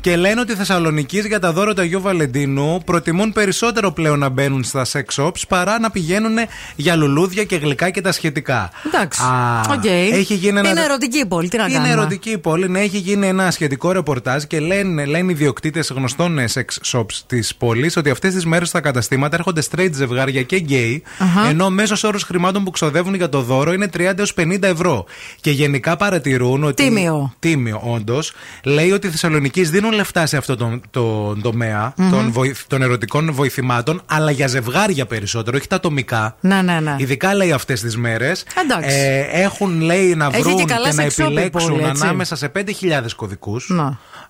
και 0.00 0.16
λένε 0.16 0.40
ότι 0.40 0.52
οι 0.52 0.54
Θεσσαλονίκης 0.54 1.26
για 1.26 1.38
τα 1.40 1.52
δώρα 1.52 1.74
του 1.74 1.80
Αγίου 1.80 2.00
Βαλεντίνου 2.00 2.82
προτιμούν 2.84 3.32
περισσότερο 3.32 3.90
πλέον 3.92 4.18
να 4.18 4.28
μπαίνουν 4.28 4.64
στα 4.64 4.86
sex 4.92 5.02
shops 5.16 5.42
παρά 5.48 5.78
να 5.78 5.90
πηγαίνουν 5.90 6.36
για 6.76 6.96
λουλούδια 6.96 7.44
και 7.44 7.56
γλυκά 7.56 7.90
και 7.90 8.00
τα 8.00 8.12
σχετικά. 8.12 8.70
Εντάξει. 8.86 9.22
Α, 9.22 9.60
Οκ. 9.70 9.84
Έχει 10.12 10.34
γίνει 10.34 10.58
ένα. 10.58 10.68
Είναι 10.70 10.82
ερωτική 10.82 11.18
η 11.18 11.26
πόλη, 11.26 11.48
τι 11.48 11.56
να 11.56 11.64
Είναι 11.64 11.72
κάνουμε; 11.72 11.92
ερωτική 11.92 12.30
η 12.30 12.38
πόλη, 12.38 12.68
ναι, 12.68 12.80
έχει 12.80 12.98
γίνει 12.98 13.26
ένα 13.26 13.50
σχετικό 13.50 13.92
ρεπορτάζ 13.92 14.42
και 14.42 14.60
λένε, 14.60 15.04
λένε 15.04 15.32
οι 15.32 15.34
ιδιοκτήτες 15.34 15.84
γνωστών 15.90 16.38
ε, 16.38 16.44
sex 16.54 16.64
shops 16.92 17.14
της 17.26 17.54
πόλης 17.54 17.96
ότι 17.96 18.10
αυτές 18.10 18.34
τις 18.34 18.46
μέρες 18.46 18.68
στα 18.68 18.80
καταστήματα 18.80 19.36
έρχονται 19.36 19.62
straight 19.70 19.90
ζευγάρια 19.92 20.42
και 20.42 20.56
γκέι, 20.56 21.02
Αχα. 21.18 21.48
ενώ 21.48 21.64
ο 21.64 21.70
μέσος 21.70 22.04
όρος 22.04 22.22
χρημάτων 22.22 22.64
που 22.64 22.70
ξοδεύουν 22.70 23.14
για 23.14 23.28
το 23.28 23.37
δώρο 23.42 23.72
είναι 23.72 23.88
30 23.96 24.18
έως 24.18 24.34
50 24.40 24.62
ευρώ. 24.62 25.04
Και 25.40 25.50
γενικά 25.50 25.96
παρατηρούν 25.96 26.64
ότι. 26.64 26.82
Τίμιο. 26.84 27.32
Τίμιο, 27.38 27.80
όντως. 27.84 28.32
Λέει 28.64 28.90
ότι 28.90 29.06
οι 29.06 29.10
Θεσσαλονικείς 29.10 29.62
δίνουν 29.62 29.92
λεφτά 29.92 30.26
σε 30.26 30.36
αυτό 30.36 30.56
τον, 30.56 30.80
τον 30.90 31.40
τομέα 31.42 31.92
Μμμ. 31.96 32.10
των, 32.10 32.32
βοηθ- 32.32 32.66
των 32.66 32.82
ερωτικών 32.82 33.32
βοηθημάτων, 33.32 34.02
αλλά 34.06 34.30
για 34.30 34.46
ζευγάρια 34.46 35.06
περισσότερο, 35.06 35.56
όχι 35.56 35.66
τα 35.68 35.76
ατομικά. 35.76 36.36
Ναι, 36.40 36.62
ναι, 36.62 36.80
ναι. 36.80 36.94
Ειδικά 36.98 37.34
λέει 37.34 37.52
αυτές 37.52 37.80
τις 37.80 37.96
μέρες. 37.96 38.44
Εντάξει. 38.62 38.96
έχουν 39.32 39.80
λέει 39.80 40.14
να 40.14 40.26
Έχει 40.32 40.42
βρουν 40.42 40.56
και 40.56 40.62
και, 40.64 40.72
καλά 40.72 40.92
να 40.92 41.02
sex 41.02 41.06
shop 41.06 41.18
η 41.18 41.22
επιλέξουν 41.22 41.70
πόλη, 41.72 41.84
έτσι. 41.88 42.02
ανάμεσα 42.04 42.36
σε 42.36 42.52
5.000 42.56 43.14
κωδικούς. 43.16 43.68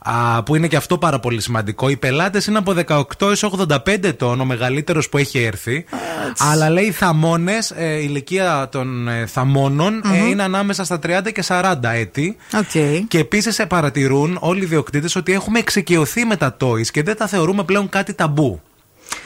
Να. 0.06 0.42
Που 0.42 0.54
είναι 0.54 0.66
και 0.68 0.76
αυτό 0.76 0.98
πάρα 0.98 1.18
πολύ 1.18 1.40
σημαντικό. 1.40 1.88
Οι 1.88 1.96
πελάτες 1.96 2.46
είναι 2.46 2.58
από 2.58 2.74
18 2.88 3.02
έως 3.20 3.42
85 3.42 4.04
ετών, 4.04 4.40
ο 4.40 4.44
μεγαλύτερος 4.44 5.08
που 5.08 5.18
έχει 5.18 5.38
έρθει. 5.38 5.84
Αλλά 6.38 6.70
λέει 6.70 6.84
οι 6.84 6.90
θαμώνες, 6.90 7.52
η 7.78 8.00
ηλικία 8.02 8.68
των 8.70 9.08
ε, 9.08 9.26
θαμώνων 9.26 10.02
ε, 10.04 10.08
Μμμ. 10.08 10.26
είναι 10.26 10.42
ανάμεσα 10.42 10.84
στα 10.84 10.98
30 11.06 11.32
και 11.32 11.44
40 11.48 11.74
έτη. 11.82 12.36
Οκ. 12.58 13.06
Και 13.08 13.18
επίσης 13.18 13.66
παρατηρούν 13.68 14.36
όλοι 14.40 14.62
οι 14.62 14.66
ιδιοκτήτες 14.66 15.16
ότι 15.16 15.32
έχουμε 15.32 15.58
εξοικειωθεί 15.58 16.24
με 16.24 16.36
τα 16.36 16.56
toys 16.60 16.86
και 16.86 17.02
δεν 17.02 17.16
τα 17.16 17.26
θεωρούμε 17.26 17.64
πλέον 17.64 17.88
κάτι 17.88 18.14
ταμπού. 18.14 18.60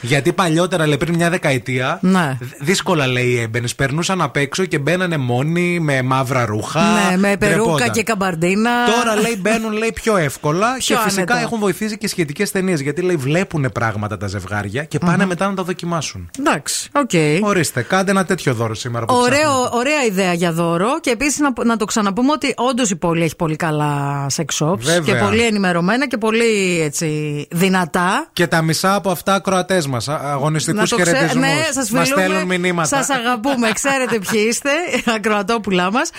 Γιατί 0.00 0.32
παλιότερα, 0.32 0.86
λέει 0.86 0.96
πριν 0.96 1.14
μια 1.14 1.30
δεκαετία, 1.30 1.98
Ναι. 2.02 2.38
δύσκολα 2.60 3.06
λέει 3.06 3.38
έμπαινες. 3.40 3.74
Περνούσαν 3.74 4.20
απ' 4.22 4.36
έξω 4.36 4.64
και 4.64 4.78
μπαίνανε 4.78 5.16
μόνοι 5.16 5.80
με 5.80 6.02
μαύρα 6.02 6.44
ρούχα. 6.46 6.80
Ναι, 6.82 7.16
με 7.16 7.36
περούκα 7.36 7.62
ντρεπόταν. 7.62 7.90
και 7.90 8.02
καμπαρντίνα. 8.02 8.70
Τώρα 8.98 9.20
λέει 9.20 9.36
μπαίνουν 9.40 9.72
λέει, 9.72 9.92
πιο 9.94 10.16
εύκολα 10.16 10.74
Πιο 10.78 10.96
και 10.96 11.02
φυσικά 11.02 11.22
άνετα. 11.32 11.40
έχουν 11.46 11.58
βοηθήσει 11.58 11.98
και 11.98 12.08
σχετικές 12.08 12.50
ταινίες. 12.50 12.80
Γιατί 12.80 13.02
λέει 13.02 13.16
βλέπουν 13.16 13.68
πράγματα 13.74 14.16
τα 14.16 14.26
ζευγάρια 14.26 14.84
και 14.84 14.98
πάνε 14.98 15.22
Μμμ. 15.22 15.28
μετά 15.28 15.48
να 15.48 15.54
τα 15.54 15.62
δοκιμάσουν. 15.62 16.30
Εντάξει, 16.38 16.88
οκ. 16.92 17.10
Ορίστε, 17.42 17.82
κάντε 17.82 18.10
ένα 18.10 18.24
τέτοιο 18.24 18.54
δώρο 18.54 18.74
σήμερα 18.74 19.04
που 19.04 19.14
ψάχνετε. 19.18 19.46
Ωραίο, 19.46 19.68
ωραία 19.72 20.04
ιδέα 20.04 20.32
για 20.32 20.52
δώρο. 20.52 21.00
Και 21.00 21.10
επίσης 21.10 21.38
να, 21.38 21.64
να 21.64 21.76
το 21.76 21.84
ξαναπούμε 21.84 22.32
ότι 22.32 22.54
όντως 22.56 22.90
η 22.90 22.96
πόλη 22.96 23.22
έχει 23.24 23.36
πολύ 23.36 23.56
καλά 23.56 24.26
sex 24.36 24.66
shops. 24.66 24.78
Βέβαια. 24.78 25.14
Και 25.14 25.24
πολύ 25.24 25.42
ενημερωμένα 25.42 26.06
και 26.08 26.18
πολύ 26.18 26.80
έτσι, 26.82 27.46
δυνατά. 27.50 28.28
Και 28.32 28.46
τα 28.46 28.62
μισά 28.62 28.94
από 28.94 29.10
αυτά 29.10 29.34
ακροατές 29.34 29.71
μας. 29.88 30.08
Αγωνιστικούς 30.08 30.90
Να 30.90 30.96
το 30.96 31.02
ξέ- 31.02 31.08
χαιρετισμούς. 31.14 31.40
Ναι, 31.40 31.54
σας 31.72 31.90
Μας 31.90 32.08
φιλούμε. 32.08 32.24
στέλνουν 32.26 32.60
μηνύματα. 32.60 32.88
Σας 33.02 33.10
αγαπούμε. 33.10 33.70
Ξέρετε 33.72 34.18
ποιοι 34.30 34.44
είστε. 34.48 34.70
Ακροατόπουλά 35.16 35.92
μας. 35.92 36.10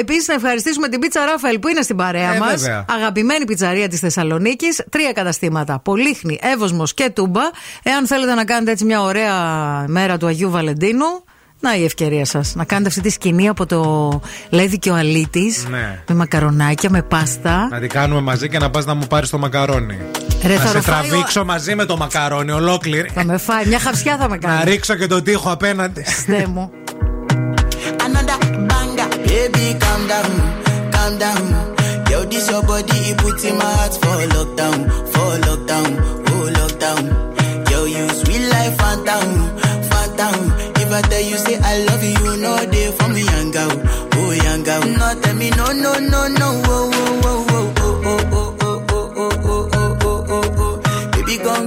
Επίσης, 0.00 0.28
να 0.28 0.34
ευχαριστήσουμε 0.34 0.88
την 0.88 1.00
πίτσα 1.00 1.24
Ράφαελ 1.24 1.58
που 1.58 1.68
είναι 1.68 1.82
στην 1.82 1.96
παρέα 1.96 2.34
Ε, 2.34 2.38
μας. 2.38 2.50
βέβαια. 2.60 2.84
Αγαπημένη 2.88 3.44
πιτσαρία 3.44 3.88
της 3.88 4.00
Θεσσαλονίκης. 4.00 4.84
Τρία 4.90 5.12
καταστήματα. 5.12 5.78
Πολύχνη, 5.84 6.38
Εύωσμος 6.42 6.94
και 6.94 7.10
Τούμπα. 7.10 7.42
Εάν 7.82 8.06
θέλετε 8.06 8.34
να 8.34 8.44
κάνετε 8.44 8.70
έτσι 8.70 8.84
μια 8.84 9.02
ωραία 9.02 9.34
μέρα 9.88 10.16
του 10.16 10.26
Αγίου 10.26 10.50
Βαλεντίνου. 10.50 11.23
Να 11.64 11.76
η 11.76 11.84
ευκαιρία 11.84 12.24
σας 12.24 12.54
να 12.54 12.64
κάνετε 12.64 12.88
αυτή 12.88 13.00
τη 13.00 13.10
σκηνή 13.10 13.48
από 13.48 13.66
το 13.66 14.20
Λέδη 14.48 14.78
και 14.78 14.90
ο 14.90 14.94
Αλίτη. 14.94 15.54
Ναι. 15.70 15.98
Με 16.08 16.14
μακαρονάκια, 16.14 16.90
με 16.90 17.02
πάστα. 17.02 17.68
Να 17.70 17.78
την 17.78 17.88
κάνουμε 17.88 18.20
μαζί 18.20 18.48
και 18.48 18.58
να 18.58 18.70
πας 18.70 18.84
να 18.84 18.94
μου 18.94 19.06
πάρεις 19.06 19.30
το 19.30 19.38
μακαρόνι. 19.38 19.98
Ρε, 20.46 20.54
να 20.54 20.60
θα 20.60 20.66
σε 20.66 20.72
ροφάει 20.74 21.00
ο- 21.00 21.08
τραβήξω 21.08 21.44
μαζί 21.44 21.74
με 21.74 21.84
το 21.84 21.96
μακαρόνι 21.96 22.50
ολόκληρη. 22.50 23.10
Θα 23.14 23.24
με 23.24 23.36
φάει, 23.38 23.66
μια 23.66 23.78
χαυσιά 23.78 24.16
θα 24.16 24.28
με 24.28 24.38
κάνεις. 24.38 24.58
Να 24.58 24.64
ρίξω 24.64 24.94
και 24.94 25.06
τον 25.06 25.22
τοίχο 25.22 25.50
απέναντι. 25.50 26.04
Στέ 26.06 26.46
μου. 26.52 26.70
another 28.06 28.38
banger. 28.70 29.08
Baby, 29.28 29.66
calm 29.82 30.02
down, 30.12 30.30
calm 30.94 31.12
down. 31.24 31.44
Yo, 32.10 32.18
this 32.30 32.46
your 32.50 32.62
body, 32.70 32.98
it 33.10 33.16
puts 33.22 33.44
in 33.50 33.54
my 33.62 33.70
heart 33.78 33.94
for 34.02 34.16
lockdown, 34.34 34.78
for 35.12 35.30
lockdown, 35.46 35.90
oh 36.32 36.44
lockdown. 36.58 37.02
Yo, 37.70 37.78
you 37.94 38.04
sweet 38.20 38.44
life, 38.54 38.74
phantom, 38.80 39.28
phantom. 39.90 40.36
I 40.94 41.02
tell 41.02 41.20
you 41.20 41.36
say 41.38 41.58
I 41.58 41.78
love 41.84 42.02
you, 42.04 42.36
know 42.36 42.56
they 42.66 42.90
for 42.92 43.08
me, 43.08 43.22
young 43.24 43.50
girl, 43.50 43.70
oh 44.14 44.30
young 44.32 44.62
girl. 44.62 44.80
No, 44.84 45.20
tell 45.20 45.34
me 45.34 45.50
no, 45.50 45.66
no, 45.72 45.94
no, 45.98 46.28
no, 46.28 46.62
oh, 46.66 46.90
oh, 46.94 47.20
oh, 47.24 47.74
oh, 47.78 48.00
oh, 48.04 48.28
oh, 48.32 48.56
oh, 48.60 48.84
oh, 48.88 48.88
oh, 48.88 49.10
oh, 49.24 49.40
oh, 49.44 49.68
oh, 49.74 49.96
oh, 50.02 50.26
oh, 50.28 50.80
oh. 50.86 51.10
Baby, 51.12 51.38
gon' 51.42 51.66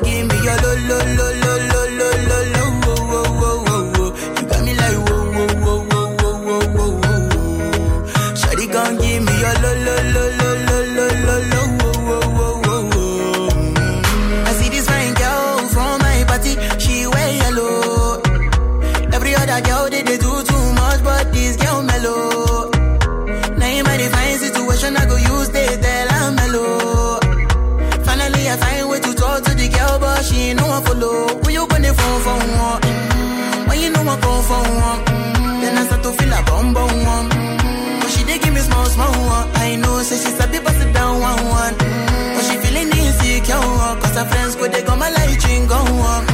for 34.47 34.63
one, 34.87 35.01
mm, 35.05 35.61
then 35.61 35.77
I 35.77 35.83
start 35.85 36.03
to 36.03 36.11
feel 36.13 36.33
a 36.33 36.41
bum 36.49 36.73
bum 36.73 36.93
one. 37.15 37.29
Mm, 37.29 37.99
But 38.01 38.09
she 38.13 38.23
dey 38.23 38.37
give 38.39 38.53
me 38.53 38.61
small 38.61 38.85
small 38.85 39.11
one. 39.35 39.47
I 39.55 39.75
know, 39.75 40.01
say 40.03 40.17
she's 40.23 40.39
a 40.39 40.47
bit 40.47 40.63
pass 40.63 40.79
it 40.83 40.93
down 40.93 41.19
one 41.19 41.43
one. 41.61 41.73
Mm, 41.75 42.35
But 42.35 42.43
she 42.47 42.55
feeling 42.63 42.89
insecure, 42.91 43.59
cause 44.01 44.15
her 44.19 44.25
friends 44.25 44.55
go 44.55 44.67
they 44.67 44.83
go 44.83 44.95
my 44.95 45.09
light 45.09 45.43
ring 45.47 45.67
go 45.67 45.75
on. 45.75 46.26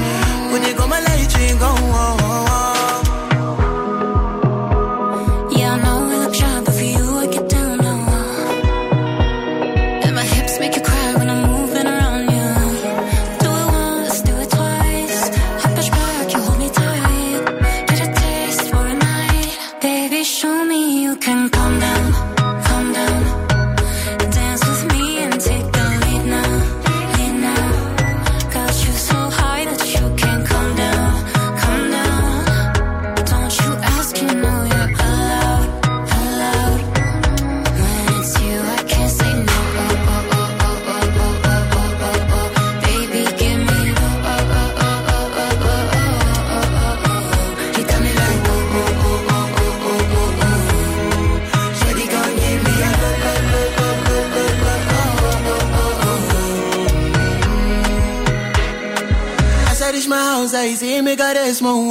país 60.63 60.81
y 60.81 61.01
me 61.01 61.17
caresmo. 61.17 61.89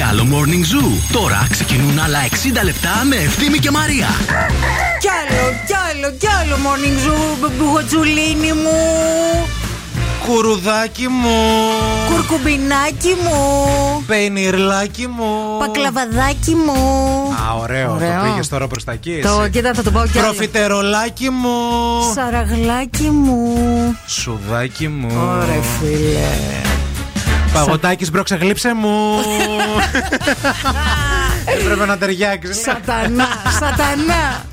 Κι 0.00 0.06
άλλο 0.06 0.26
Morning 0.30 0.64
Zoo. 0.72 1.12
Τώρα 1.12 1.46
ξεκινούν 1.50 1.98
άλλα 1.98 2.18
60 2.60 2.64
λεπτά 2.64 3.04
με 3.08 3.16
Ευθύμη 3.16 3.58
και 3.58 3.70
Μαρία. 3.70 4.06
Κι 5.00 5.08
άλλο, 5.20 5.42
κι 5.66 5.74
άλλο, 5.90 6.16
κι 6.18 6.26
άλλο 6.40 6.56
morning 6.56 7.08
zoo, 7.08 7.50
μπουγοτσουλίνι 7.58 8.52
μου. 8.52 8.80
Κουρουδάκι 10.26 11.08
μου. 11.08 11.38
Κουρκουμπινάκι 12.08 13.16
μου. 13.24 14.04
Πενιρλάκι 14.06 15.06
μου. 15.06 15.58
Πακλαβαδάκι 15.58 16.54
μου. 16.54 16.72
Α, 17.48 17.54
ωραίο. 17.60 17.94
Ωραίο. 17.94 18.20
Το 18.20 18.26
πήγες 18.26 18.48
τώρα 18.48 18.66
προς 18.66 18.84
τα 18.84 18.92
εκεί. 18.92 19.20
Το, 19.22 19.40
εσύ. 19.40 19.50
κοίτα, 19.50 19.74
θα 19.74 19.82
το 19.82 19.90
πάω 19.90 20.06
κι 20.06 20.18
άλλο. 20.18 20.26
Προφιτερολάκι 20.26 21.30
μου. 21.30 21.50
Σαραγλάκι 22.14 23.10
μου. 23.10 23.54
Σουδάκι 24.06 24.88
μου. 24.88 25.08
Ωραία, 25.14 25.62
φίλε. 25.80 26.69
Παγωτάκι 27.52 28.10
μπρόξα 28.10 28.36
γλύψε 28.36 28.74
μου. 28.74 29.18
Έπρεπε 31.60 31.86
να 31.86 31.98
ταιριάξει. 31.98 32.52
Σατανά, 32.52 33.28
σατανά. 33.60 34.44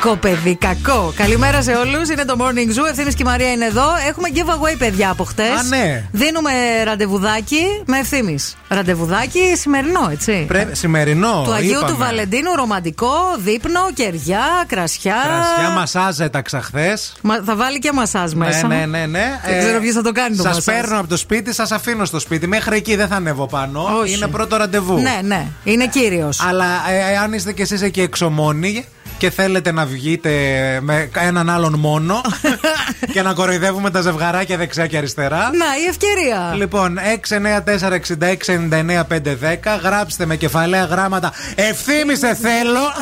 Κακό 0.00 0.16
παιδί, 0.16 0.56
κακό. 0.56 1.12
Καλημέρα 1.16 1.62
σε 1.62 1.72
όλους. 1.72 2.08
Είναι 2.08 2.24
το 2.24 2.36
Morning 2.38 2.78
Zoo. 2.78 2.88
Ευθύνης 2.90 3.14
και 3.14 3.22
η 3.22 3.24
Μαρία 3.24 3.52
είναι 3.52 3.64
εδώ. 3.64 3.86
Έχουμε 4.08 4.28
giveaway, 4.34 4.74
παιδιά, 4.78 5.10
από 5.10 5.24
χτες. 5.24 5.50
Α, 5.50 5.62
ναι. 5.62 6.04
Δίνουμε 6.12 6.50
ραντεβουδάκι 6.84 7.62
με 7.86 7.98
ευθύνης. 7.98 8.56
Ραντεβουδάκι 8.68 9.40
σημερινό, 9.56 10.08
έτσι. 10.12 10.44
Πρέ... 10.48 10.68
Σημερινό. 10.72 11.42
Του 11.44 11.52
Αγίου 11.52 11.70
είπαμε. 11.70 11.90
του 11.90 11.96
Βαλεντίνου, 11.96 12.54
ρομαντικό, 12.56 13.12
δείπνο, 13.38 13.80
κεριά, 13.94 14.64
κρασιά. 14.66 15.16
Κρασιά 15.24 15.74
μασάζ 15.74 16.20
έταξα 16.20 16.60
χθε. 16.62 16.98
Μα, 17.22 17.42
θα 17.44 17.56
βάλει 17.56 17.78
και 17.78 17.92
μασάζ 17.92 18.32
μέσα. 18.32 18.66
Ναι, 18.66 18.76
ναι, 18.76 18.86
ναι, 18.86 19.06
ναι. 19.06 19.40
Δεν 19.46 19.58
ξέρω 19.58 19.80
ποιος 19.80 19.94
θα 19.94 20.02
το 20.02 20.12
κάνει 20.12 20.36
το 20.36 20.42
Σας 20.42 20.54
μασάζ. 20.54 20.74
παίρνω 20.74 20.98
από 20.98 21.08
το 21.08 21.16
σπίτι, 21.16 21.54
σας 21.54 21.72
αφήνω 21.72 22.04
στο 22.04 22.18
σπίτι. 22.18 22.46
Μέχρι 22.46 22.76
εκεί 22.76 22.96
δεν 22.96 23.08
θα 23.08 23.16
ανέβω 23.16 23.46
πάνω. 23.46 23.98
Όχι. 24.00 24.14
Είναι 24.14 24.26
πρώτο 24.26 24.56
ραντεβού. 24.56 24.98
Ναι, 24.98 25.20
ναι. 25.24 25.46
Είναι 25.64 25.86
κύριος. 25.86 26.40
Αλλά 26.40 26.66
ε, 26.90 27.16
αν 27.16 27.32
είστε 27.32 27.52
κι 27.52 27.62
εσείς 27.62 27.82
εκεί 27.82 28.00
εξωμόνοι 28.00 28.84
και 29.18 29.30
θέλετε 29.30 29.72
να 29.72 29.84
βγείτε 29.88 30.30
με 30.82 31.10
έναν 31.14 31.50
άλλον 31.50 31.74
μόνο 31.78 32.20
και 33.12 33.22
να 33.22 33.32
κοροϊδεύουμε 33.32 33.90
τα 33.90 34.00
ζευγαράκια 34.00 34.56
δεξιά 34.56 34.86
και 34.86 34.96
αριστερά. 34.96 35.38
Να, 35.38 35.66
η 35.84 35.88
ευκαιρία. 35.88 36.54
Λοιπόν, 36.56 36.98
694-6699-510. 39.76 39.80
Γράψτε 39.82 40.26
με 40.26 40.36
κεφαλαία 40.36 40.84
γράμματα. 40.84 41.32
Ευθύμησε 41.54 42.34
θέλω. 42.34 42.80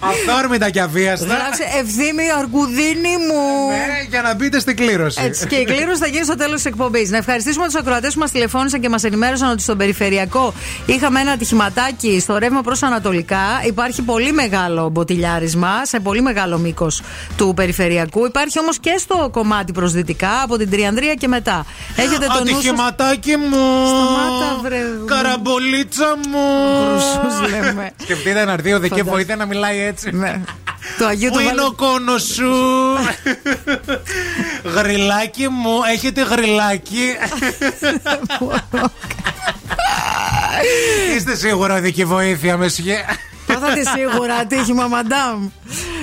Αυθόρμητα 0.00 0.70
και 0.70 0.80
αβίαστα. 0.80 1.26
Γράψε 1.26 1.62
ευθύμη 1.80 2.22
αρκουδίνη 2.38 3.16
μου. 3.28 3.68
Ναι, 3.68 4.06
για 4.08 4.22
να 4.22 4.34
μπείτε 4.34 4.58
στην 4.58 4.76
κλήρωση. 4.76 5.20
Έτσι, 5.24 5.46
και 5.46 5.56
η 5.56 5.64
κλήρωση 5.64 6.00
θα 6.00 6.06
γίνει 6.06 6.24
στο 6.24 6.34
τέλος 6.36 6.54
της 6.54 6.64
εκπομπής. 6.64 7.10
Να 7.10 7.16
ευχαριστήσουμε 7.16 7.64
τους 7.64 7.74
ακροατές 7.74 8.14
που 8.14 8.20
μας 8.20 8.30
τηλεφώνησαν 8.30 8.80
και 8.80 8.88
μας 8.88 9.04
ενημέρωσαν 9.04 9.50
ότι 9.50 9.62
στον 9.62 9.76
περιφερειακό 9.76 10.54
είχαμε 10.86 11.20
ένα 11.20 11.32
ατυχηματάκι 11.32 12.20
στο 12.20 12.38
ρεύμα 12.38 12.60
προς 12.62 12.82
Ανατολικά. 12.82 13.62
Υπάρχει 13.66 14.02
πολύ 14.02 14.32
μεγάλο 14.32 14.88
μποτιλιάρισμα 14.88 15.09
σε 15.82 16.00
πολύ 16.00 16.22
μεγάλο 16.22 16.58
μήκος 16.58 17.02
του 17.36 17.52
περιφερειακού. 17.56 18.26
Υπάρχει 18.26 18.58
όμως 18.58 18.78
και 18.78 18.96
στο 18.98 19.28
κομμάτι 19.32 19.72
προς 19.72 19.92
δυτικά 19.92 20.42
από 20.42 20.56
την 20.56 20.70
Τριανδρία 20.70 21.14
και 21.14 21.28
μετά. 21.28 21.64
Έχετε 21.96 22.26
το 22.26 22.32
νου 22.32 22.46
σας- 22.46 22.54
Ατυχηματάκι 22.56 23.36
μου. 23.36 23.86
Σταμάτα, 23.86 24.58
βρε. 24.62 24.80
Καραμπολίτσα 25.06 26.06
μου. 26.28 26.38
Χρυσούς 26.90 27.50
λέμε. 27.50 27.90
Σκεφτείτε 28.02 28.44
να 28.44 28.52
έρθει 28.52 28.72
ο 28.72 28.78
Δεκέ 28.78 28.88
Φαντάζομαι. 28.88 29.10
βοήθεια 29.16 29.36
να 29.36 29.46
μιλάει 29.46 29.80
έτσι. 29.80 30.10
Ναι. 30.10 30.40
Το 30.98 31.06
Αγίου 31.06 31.28
Πού 31.30 31.34
του 31.36 31.40
είναι 31.40 31.48
Βαλε- 31.48 31.64
ο 31.66 31.72
κόνος 31.72 32.22
σου; 32.22 32.52
γριλάκι 34.76 35.48
μου, 35.48 35.70
έχετε 35.92 36.22
γριλάκι. 36.22 37.04
Είστε 41.16 41.36
σίγουρα 41.36 41.80
δική 41.80 42.04
βοήθεια, 42.04 42.56
μεσχέ. 43.50 43.60
Πάθατε 43.66 43.82
σίγουρα 43.96 44.34
ατύχημα, 44.34 44.86
μαντάμ. 44.86 45.48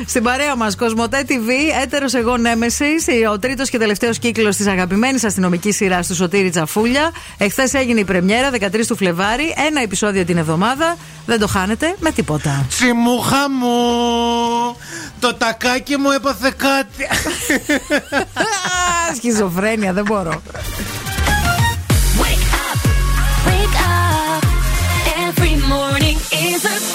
Στην 0.05 0.23
παρέα 0.23 0.55
μας, 0.55 0.75
Κοσμοτέ 0.75 1.25
TV, 1.27 1.49
έτερος 1.83 2.13
εγώ 2.13 2.37
Νέμεσης, 2.37 3.05
ο 3.31 3.39
τρίτος 3.39 3.69
και 3.69 3.77
τελευταίος 3.77 4.19
κύκλος 4.19 4.55
της 4.55 4.67
αγαπημένης 4.67 5.23
αστυνομικής 5.23 5.75
σειράς 5.75 6.07
του 6.07 6.15
Σωτήρη 6.15 6.49
Τσαφούλια. 6.49 7.11
Εχθές 7.37 7.73
έγινε 7.73 7.99
η 7.99 8.03
πρεμιέρα, 8.03 8.49
13 8.49 8.87
του 8.87 8.95
Φλεβάρι, 8.95 9.53
ένα 9.67 9.81
επεισόδιο 9.81 10.25
την 10.25 10.37
εβδομάδα. 10.37 10.97
Δεν 11.25 11.39
το 11.39 11.47
χάνετε 11.47 11.95
με 11.99 12.11
τίποτα. 12.11 12.65
Τσιμούχα 12.69 13.49
μου, 13.49 13.77
το 15.19 15.33
τακάκι 15.33 15.97
μου 15.97 16.11
έπαθε 16.11 16.53
κάτι. 16.57 17.03
Α, 18.33 19.13
Σχιζοφρένεια, 19.17 19.93
δεν 19.93 20.03
μπορώ. 20.03 20.41
Wake 22.21 22.53
up, 22.65 22.79
wake 23.49 23.77
up. 23.79 24.43
Every 25.25 25.55
morning 25.73 26.17
is 26.47 26.61
a 26.65 26.86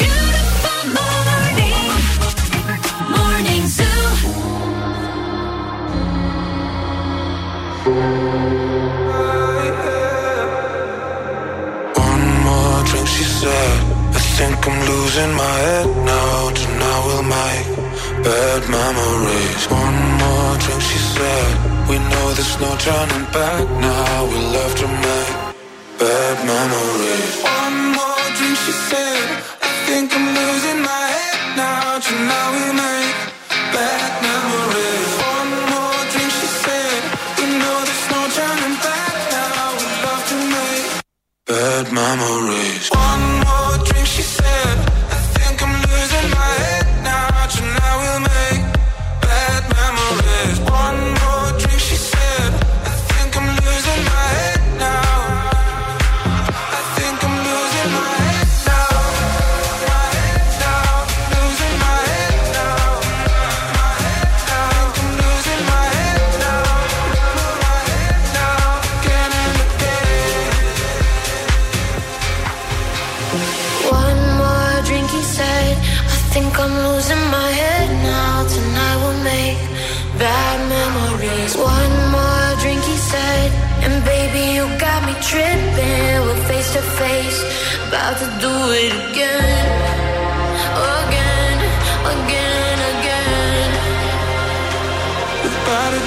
love 24.53 24.75
to 24.77 24.87
make 24.87 25.35
bad 25.99 26.37
memories. 26.47 27.31
One 27.43 27.79
more 27.97 28.27
drink 28.37 28.57
she 28.65 28.73
said. 28.91 29.29
I 29.63 29.71
think 29.87 30.15
I'm 30.17 30.27
losing 30.39 30.81
my 30.91 31.05
head 31.15 31.41
now. 31.57 31.99
To 32.07 32.15
now 32.33 32.47
we 32.57 32.65
make 32.83 33.19
bad 33.75 34.11
memories. 34.27 35.02
Bad 41.47 41.93
memories. 41.93 42.89
One 42.91 43.41
more 43.45 43.62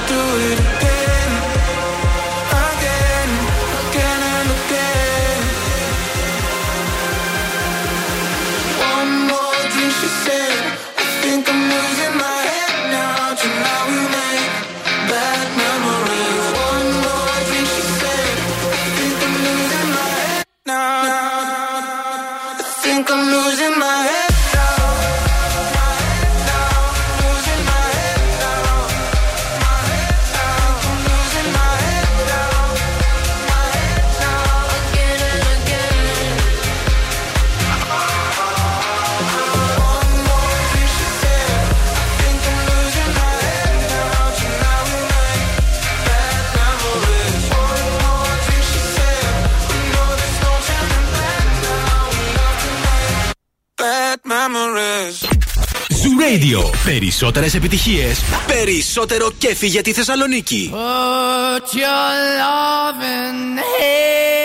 do 0.08 0.20
it 0.52 0.65
Radio. 56.26 56.60
Περισσότερες 56.86 57.54
επιτυχίες, 57.54 58.22
περισσότερο 58.48 59.32
κέφι 59.38 59.68
για 59.68 59.82
τη 59.82 59.94
Θεσσαλονίκη. 59.94 60.72
Put 60.74 61.78
your 61.78 62.14
loving 62.42 63.58
hand 63.58 64.45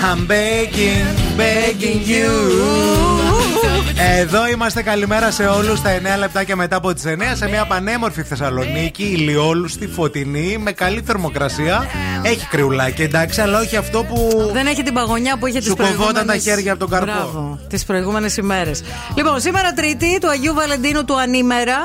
I'm 0.00 0.26
begging, 0.26 1.06
begging 1.36 2.02
you. 2.12 2.30
Εδώ 4.18 4.48
είμαστε 4.48 4.82
καλημέρα 4.82 5.30
σε 5.30 5.46
όλους 5.46 5.78
στα 5.78 5.90
9 6.16 6.18
λεπτά 6.18 6.44
και 6.44 6.54
μετά 6.56 6.76
από 6.76 6.92
τις 6.94 7.04
9 7.06 7.10
σε 7.32 7.48
μια 7.48 7.66
πανέμορφη 7.66 8.22
Θεσσαλονίκη, 8.22 9.02
ηλιόλουστη, 9.02 9.86
φωτεινή, 9.86 10.58
με 10.58 10.72
καλή 10.72 11.02
θερμοκρασία. 11.06 11.86
Έχει 12.22 12.46
κρυουλάκι 12.46 13.02
εντάξει, 13.02 13.40
αλλά 13.40 13.58
όχι 13.60 13.76
αυτό 13.76 14.04
που. 14.04 14.50
Δεν 14.52 14.66
έχει 14.66 14.82
την 14.82 14.94
παγωνιά 14.94 15.38
που 15.38 15.46
είχε 15.46 15.58
τι 15.58 15.64
Σου 15.64 15.74
προηγούμενε. 15.74 16.04
κοβόταν 16.06 16.26
τα 16.26 16.36
χέρια 16.36 16.70
από 16.72 16.80
τον 16.80 16.90
καρπό. 16.90 17.12
Μπράβο, 17.12 17.60
τις 17.68 17.84
προηγούμενες 17.84 18.36
ημέρες. 18.36 18.82
Λοιπόν, 19.16 19.40
σήμερα 19.40 19.72
Τρίτη 19.72 20.18
του 20.20 20.28
Αγίου 20.28 20.54
Βαλεντίνου 20.54 21.04
του 21.04 21.20
Ανήμερα 21.20 21.78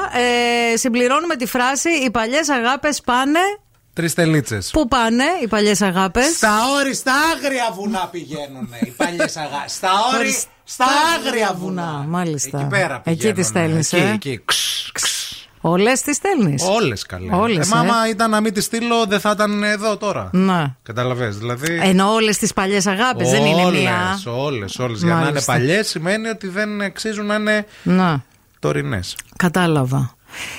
ε, 0.74 0.78
συμπληρώνουμε 0.78 1.36
τη 1.36 1.46
φράση 1.46 1.90
Οι 1.90 2.12
παλιές 2.12 2.50
αγάπες 2.50 3.02
πάνε. 3.02 3.40
Τρεις 3.94 4.14
τελίτσες. 4.14 4.70
Πού 4.72 4.88
πάνε 4.88 5.24
οι 5.44 5.48
παλιές 5.48 5.82
αγάπες; 5.82 6.26
Στα 6.36 6.52
όρη, 6.80 6.96
στα 6.96 7.14
άγρια 7.36 7.72
βουνά 7.74 8.08
πηγαίνουν 8.12 8.70
οι 8.82 8.90
παλιές 8.90 9.38
αγάπες. 9.38 9.72
Στα 9.74 9.90
όρη, 10.18 10.36
στα 10.64 10.86
άγρια 11.18 11.56
βουνά. 11.60 12.06
Μάλιστα. 12.08 12.60
Εκεί 12.60 12.68
πέρα 12.70 13.02
Εκεί 13.04 13.16
πηγαίνουν. 13.18 13.36
τι 13.36 13.44
στέλνεις. 13.44 13.94
Εκεί, 13.94 14.04
Ε; 14.04 14.12
εκεί. 14.14 14.42
Ξ, 14.46 14.56
ξ. 14.92 15.04
Όλες 15.62 16.02
τις 16.02 16.16
στέλνεις; 16.16 16.64
Όλες 16.68 17.06
καλέ. 17.06 17.36
Όλες, 17.36 17.72
ε, 17.72 17.76
μα 17.76 17.78
ε; 17.78 17.88
άμα 17.90 18.10
ήταν 18.10 18.30
να 18.30 18.42
μην 18.42 18.54
τη 18.54 18.62
στείλω, 18.62 19.06
δεν 19.06 19.20
θα 19.20 19.32
ήταν 19.32 19.64
εδώ 19.64 19.98
τώρα. 19.98 20.30
Να. 20.34 20.76
Καταλαβες, 20.84 21.38
δηλαδή. 21.38 21.80
Ενώ 21.82 22.14
όλες 22.14 22.38
τις 22.38 22.54
παλιές 22.54 22.88
αγάπες 22.88 23.30
δεν 23.30 23.46
είναι 23.46 23.72
μία. 23.72 24.20
Όλες, 24.26 24.80
όλες. 24.80 25.00
Για 25.04 25.08
να 25.14 25.20
είναι 25.20 25.26
Μάλιστα. 25.30 25.52
παλιές 25.54 25.88
σημαίνει 25.88 26.28
ότι 26.28 26.48
δεν 26.48 26.82
αξίζουν 26.82 27.26
να 27.26 27.36
είναι 27.36 27.66
Να. 27.84 28.24
τωρινές. 28.60 29.16
Κατάλαβα. 29.38 30.16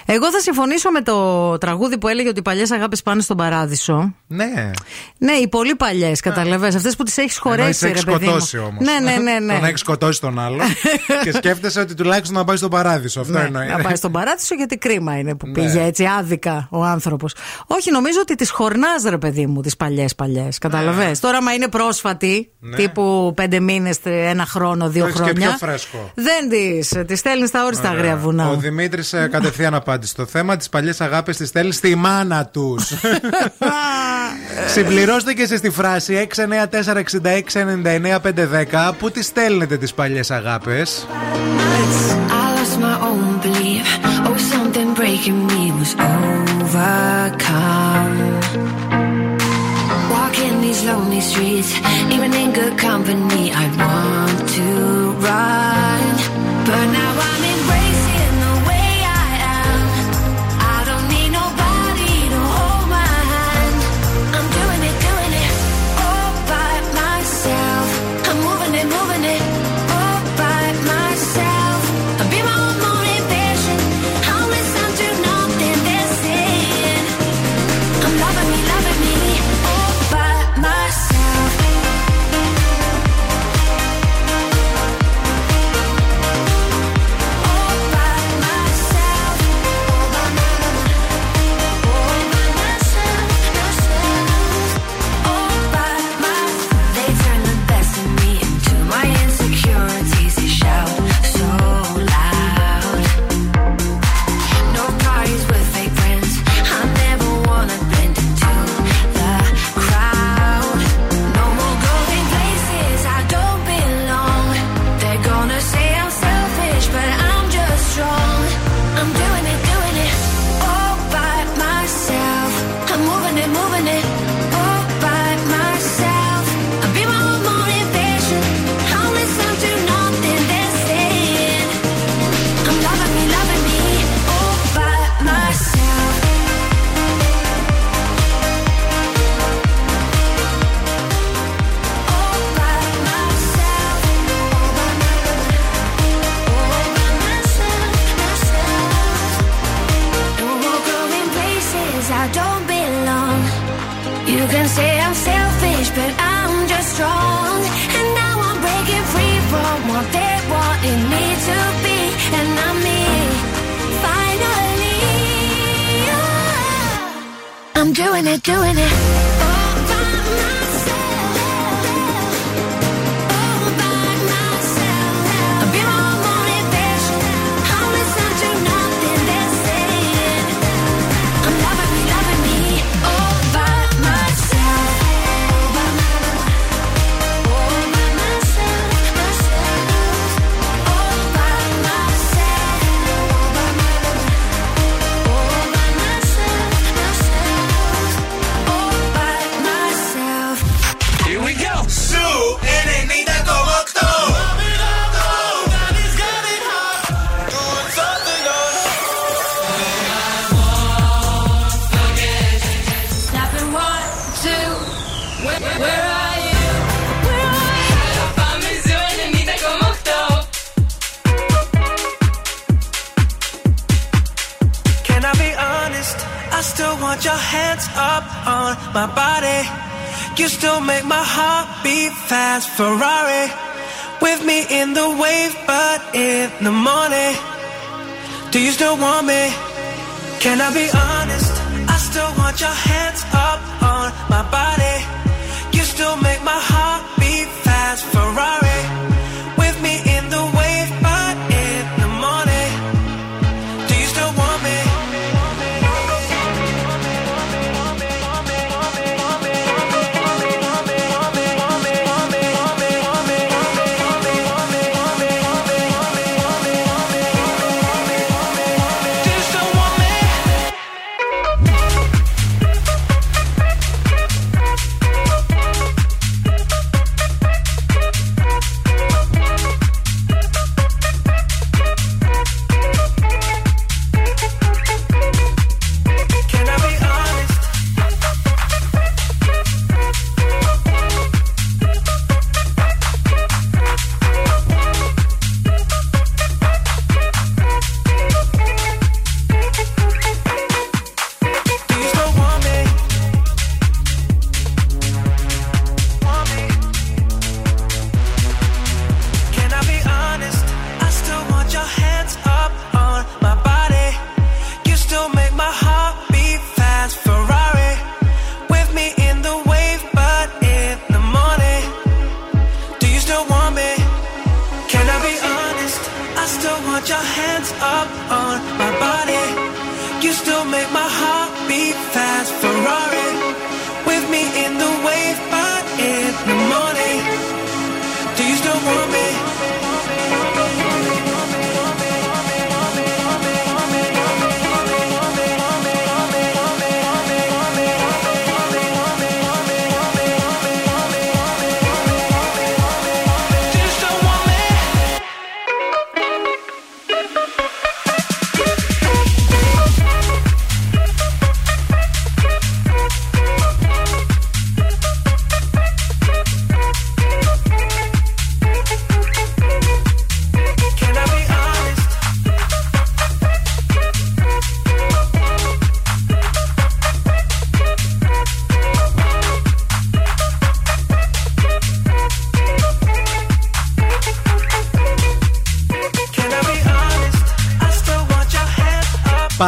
Εγώ 0.07 0.31
θα 0.31 0.41
συμφωνήσω 0.41 0.91
με 0.91 1.01
το 1.03 1.59
τραγούδι 1.59 1.99
που 1.99 2.09
έλεγε 2.09 2.29
ότι 2.29 2.39
οι 2.39 2.43
παλιές 2.43 2.71
αγάπες 2.71 3.03
πάνε 3.03 3.23
στον 3.23 3.37
παράδεισο. 3.37 4.15
Ναι. 4.27 4.71
Ναι, 5.19 5.33
οι 5.33 5.49
πολύ 5.49 5.75
παλιές, 5.75 6.21
καταλαβέ. 6.21 6.67
Αυτές 6.67 6.97
που 6.97 7.03
τις 7.03 7.17
έχεις 7.19 7.41
Ενώ 7.45 7.55
χωρέσει, 7.57 7.87
έχει 7.87 7.95
ρε 7.95 8.01
παιδί. 8.13 8.17
μου. 8.25 8.31
σκοτώσει 8.31 8.59
όμως. 8.59 8.85
Ναι, 8.87 9.11
ναι, 9.11 9.17
ναι. 9.17 9.39
ναι. 9.39 9.55
Τον 9.55 9.65
έχεις 9.65 9.81
σκοτώσει 9.81 10.21
τον 10.21 10.39
άλλο 10.39 10.63
και 11.25 11.33
σκέφτεσαι 11.33 11.81
ότι 11.81 11.95
τουλάχιστον 11.95 12.37
να 12.37 12.45
πάει 12.45 12.57
στον 12.57 12.71
παράδεισο. 12.71 13.21
Αυτό 13.21 13.33
Ναι, 13.33 13.41
εννοείς. 13.45 13.71
να 13.71 13.79
πάει 13.83 13.95
στον 13.97 14.13
παράδεισο 14.13 14.55
γιατί 14.55 14.77
κρίμα 14.77 15.19
είναι 15.19 15.35
που 15.35 15.47
Ναι. 15.47 15.53
πήγε 15.53 15.83
έτσι 15.83 16.05
άδικα 16.19 16.69
ο 16.71 16.85
άνθρωπος. 16.85 17.35
Όχι, 17.67 17.91
νομίζω 17.91 18.19
ότι 18.21 18.35
τις 18.35 18.51
χορνάς, 18.51 19.03
ρε 19.09 19.19
παιδί 19.19 19.47
μου, 19.47 19.61
τις 19.61 19.77
παλιές 19.77 20.15
παλιές. 20.15 20.59
Καταλαβέ. 20.59 21.17
Τώρα, 21.21 21.43
μα 21.43 21.53
είναι 21.53 21.69
πρόσφατη, 21.69 22.53
Ναι. 22.61 22.77
τύπου 22.77 23.33
πέντε 23.37 23.61
μήνες, 23.61 23.99
ένα 24.05 24.47
χρόνο, 24.47 24.89
δύο 24.89 25.03
Το 25.03 25.09
έχεις 25.09 25.21
και 25.21 25.27
χρόνια. 25.27 25.49
πιο 25.49 25.67
φρέσκο. 25.67 26.11
Δεν 26.15 26.49
τις. 26.49 26.93
Τη 27.07 27.17
στέλνεις 27.17 27.49
στα 27.49 27.65
όριστα 27.65 27.89
Ωραία. 27.89 28.01
αγρία 28.01 28.17
βουνά. 28.17 28.49
Ο 28.51 28.55
Δημήτρης 28.57 29.15
κατευθείαν 29.31 29.64
αναπάντηση. 29.65 30.15
Το 30.15 30.27
θέμα 30.27 30.57
τις 30.57 30.69
παλιές 30.69 31.01
αγάπη 31.01 31.33
τη 31.33 31.47
θέλει 31.47 31.73
στη 31.73 31.95
μάνα 31.95 32.47
τους. 32.47 32.93
Συμπληρώστε 34.75 35.33
και 35.33 35.47
σε 35.47 35.61
τη 35.61 35.71
φράση 35.71 36.29
694699510 38.71 38.93
Πού 38.99 39.11
τη 39.11 39.23
στέλνετε 39.23 39.77
τις 39.77 39.95
παλιές 39.95 40.31
αγάπες; 40.31 41.07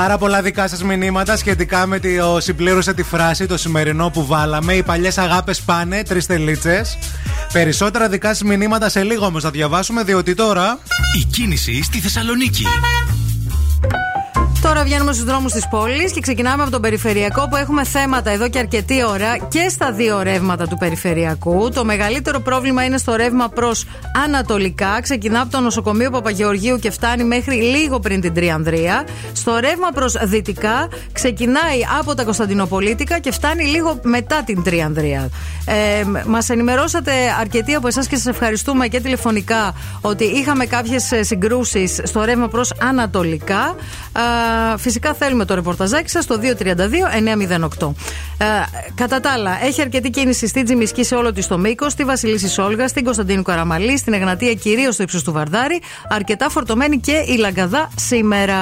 Πάρα 0.06 0.18
πολλά 0.18 0.42
δικά 0.42 0.68
σας 0.68 0.82
μηνύματα 0.82 1.36
σχετικά 1.36 1.86
με 1.86 2.00
το 2.00 2.40
συμπλήρωσε 2.40 2.94
τη 2.94 3.02
φράση 3.02 3.46
το 3.46 3.56
σημερινό 3.56 4.10
που 4.10 4.26
βάλαμε. 4.26 4.72
Οι 4.72 4.82
παλιές 4.82 5.18
αγάπες 5.18 5.60
πάνε, 5.60 6.02
τρεις 6.02 6.26
τελίτσες. 6.26 6.98
Περισσότερα 7.52 8.08
δικά 8.08 8.28
σας 8.28 8.42
μηνύματα 8.42 8.88
σε 8.88 9.02
λίγο 9.02 9.26
όμως 9.26 9.42
θα 9.42 9.50
διαβάσουμε, 9.50 10.02
διότι 10.02 10.34
τώρα. 10.34 10.78
Η 11.18 11.24
κίνηση 11.24 11.82
στη 11.82 12.00
Θεσσαλονίκη. 12.00 12.64
Τώρα 14.66 14.84
βγαίνουμε 14.84 15.12
στους 15.12 15.24
δρόμους 15.24 15.52
της 15.52 15.68
πόλης 15.68 16.12
και 16.12 16.20
ξεκινάμε 16.20 16.62
από 16.62 16.70
τον 16.72 16.80
περιφερειακό 16.80 17.48
που 17.48 17.56
έχουμε 17.56 17.84
θέματα 17.84 18.30
εδώ 18.30 18.48
και 18.48 18.58
αρκετή 18.58 19.04
ώρα 19.04 19.36
και 19.48 19.68
στα 19.68 19.92
δύο 19.92 20.22
ρεύματα 20.22 20.66
του 20.66 20.76
περιφερειακού. 20.76 21.70
Το 21.74 21.84
μεγαλύτερο 21.84 22.40
πρόβλημα 22.40 22.84
είναι 22.84 22.98
στο 22.98 23.14
ρεύμα 23.14 23.48
προς 23.48 23.84
Ανατολικά. 24.24 25.00
Ξεκινά 25.02 25.40
από 25.40 25.50
το 25.50 25.60
νοσοκομείο 25.60 26.10
Παπαγεωργίου 26.10 26.78
και 26.78 26.90
φτάνει 26.90 27.24
μέχρι 27.24 27.54
λίγο 27.54 28.00
πριν 28.00 28.20
την 28.20 28.34
Τριανδρία. 28.34 29.06
Στο 29.32 29.58
ρεύμα 29.58 29.88
προς 29.94 30.16
Δυτικά 30.22 30.88
ξεκινάει 31.12 31.80
από 31.98 32.14
τα 32.14 32.24
Κωνσταντινοπολίτικα 32.24 33.18
και 33.18 33.32
φτάνει 33.32 33.64
λίγο 33.64 33.98
μετά 34.02 34.42
την 34.44 34.62
Τριανδρία. 34.62 35.28
Ε, 35.66 36.04
Μας 36.26 36.48
ενημερώσατε 36.48 37.12
αρκετοί 37.40 37.74
από 37.74 37.86
εσάς 37.86 38.06
και 38.06 38.16
σας 38.16 38.26
ευχαριστούμε 38.26 38.86
και 38.88 39.00
τηλεφωνικά 39.00 39.74
ότι 40.00 40.24
είχαμε 40.24 40.66
κάποιες 40.66 41.12
συγκρούσεις 41.20 42.00
στο 42.04 42.24
ρεύμα 42.24 42.48
προς 42.48 42.72
Ανατολικά. 42.80 43.74
Α, 44.12 44.54
φυσικά 44.78 45.14
θέλουμε 45.14 45.44
το 45.44 45.54
ρεπορταζάκι 45.54 46.10
σας 46.10 46.24
στο 46.24 46.38
232-908. 47.80 47.92
Ε, 48.38 48.44
κατά 48.94 49.20
τα 49.20 49.30
άλλα, 49.30 49.64
έχει 49.64 49.80
αρκετή 49.80 50.10
κίνηση 50.10 50.46
στη 50.46 50.62
Τζιμισκή 50.62 51.04
σε 51.04 51.14
όλο 51.14 51.32
της 51.32 51.46
το 51.46 51.58
μήκος, 51.58 51.92
στη 51.92 52.04
Βασιλίση 52.04 52.48
Σόλγα, 52.48 52.88
στην 52.88 53.04
Κωνσταντίνου 53.04 53.42
Καραμαλή, 53.42 53.98
στην 53.98 54.12
Εγνατία 54.12 54.54
κυρίως 54.54 54.94
στο 54.94 55.02
ύψος 55.02 55.22
του 55.22 55.32
Βαρδάρη. 55.32 55.82
Αρκετά 56.08 56.48
φορτωμένη 56.48 56.98
και 56.98 57.24
η 57.26 57.36
Λαγκαδά 57.36 57.90
σήμερα. 57.96 58.56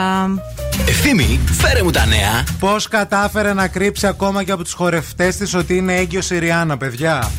Ευθύμη, 0.88 1.40
φέρε 1.52 1.82
μου 1.82 1.90
τα 1.90 2.06
νέα. 2.06 2.44
Πώς 2.58 2.88
κατάφερε 2.88 3.52
να 3.52 3.68
κρύψει 3.68 4.06
ακόμα 4.06 4.42
και 4.42 4.52
από 4.52 4.64
του 4.64 4.70
χορευτές 4.74 5.36
της 5.36 5.54
ότι 5.54 5.76
είναι 5.76 5.96
έγκυος 5.96 6.30
η 6.30 6.38
Ριάννα, 6.38 6.76
παιδιά; 6.76 7.30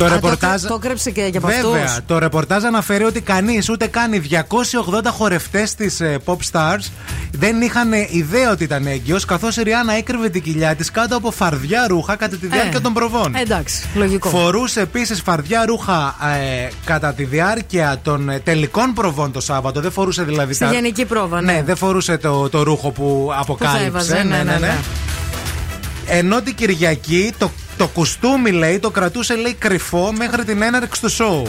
Το 0.00 0.06
Α, 0.06 0.08
ρεπορτάζ. 0.08 0.62
Το, 0.62 0.68
το 0.68 0.78
κρέψε 0.78 1.10
και 1.10 1.20
για 1.30 1.40
αυτούς. 1.44 1.70
Βέβαια, 1.70 1.98
το 2.06 2.18
ρεπορτάζ 2.18 2.64
αναφέρει 2.64 3.04
ότι 3.04 3.20
κανείς, 3.20 3.68
ούτε 3.68 3.86
καν 3.86 4.12
οι 4.12 4.22
280 4.30 5.10
χορευτές 5.12 5.74
της 5.74 6.00
Pop 6.24 6.36
Stars 6.52 6.90
δεν 7.32 7.60
είχαν 7.60 7.92
ιδέα 8.10 8.50
ότι 8.50 8.64
ήταν 8.64 8.86
έγκυος, 8.86 9.24
καθώς 9.24 9.56
η 9.56 9.62
Ριάννα 9.62 9.92
έκρυβε 9.92 10.28
την 10.28 10.42
κοιλιά 10.42 10.74
της 10.74 10.90
κάτω 10.90 11.16
από 11.16 11.30
φαρδιά 11.30 11.86
ρούχα 11.88 12.16
κατά 12.16 12.36
τη 12.36 12.46
διάρκεια 12.46 12.76
Ε, 12.78 12.80
των 12.80 12.92
προβών. 12.92 13.34
Εντάξει, 13.34 13.84
λογικό. 13.94 14.28
Φορούσε 14.28 14.80
επίσης 14.80 15.20
φαρδιά 15.20 15.64
ρούχα 15.66 16.16
ε, 16.40 16.68
κατά 16.84 17.12
τη 17.12 17.24
διάρκεια 17.24 17.98
των 18.02 18.28
ε, 18.28 18.38
τελικών 18.38 18.92
προβών 18.94 19.32
το 19.32 19.40
Σάββατο. 19.40 19.80
Δεν 19.80 19.92
φορούσε 19.92 20.22
δηλαδή. 20.22 20.54
Στη 20.54 20.64
τα- 20.64 20.72
γενική 20.72 21.04
πρόβα, 21.04 21.40
ναι. 21.40 21.52
Ναι, 21.52 21.62
δεν 21.62 21.76
φορούσε 21.76 22.16
το, 22.18 22.48
το 22.48 22.62
ρούχο 22.62 22.90
που 22.90 23.30
αποκάλυψε. 23.38 23.86
έβαζε, 23.86 24.22
ναι, 24.22 24.42
ναι, 24.42 24.56
ναι. 24.58 24.76
Ενώ 26.06 26.40
την 26.42 26.54
Κυριακή 26.54 27.32
το, 27.38 27.50
το 27.80 27.86
κουστούμι 27.88 28.50
λέει 28.50 28.78
το 28.78 28.90
κρατούσε 28.90 29.34
λέει 29.34 29.54
κρυφό 29.54 30.12
μέχρι 30.16 30.44
την 30.44 30.62
έναρξη 30.62 31.00
του 31.00 31.08
σοου. 31.10 31.46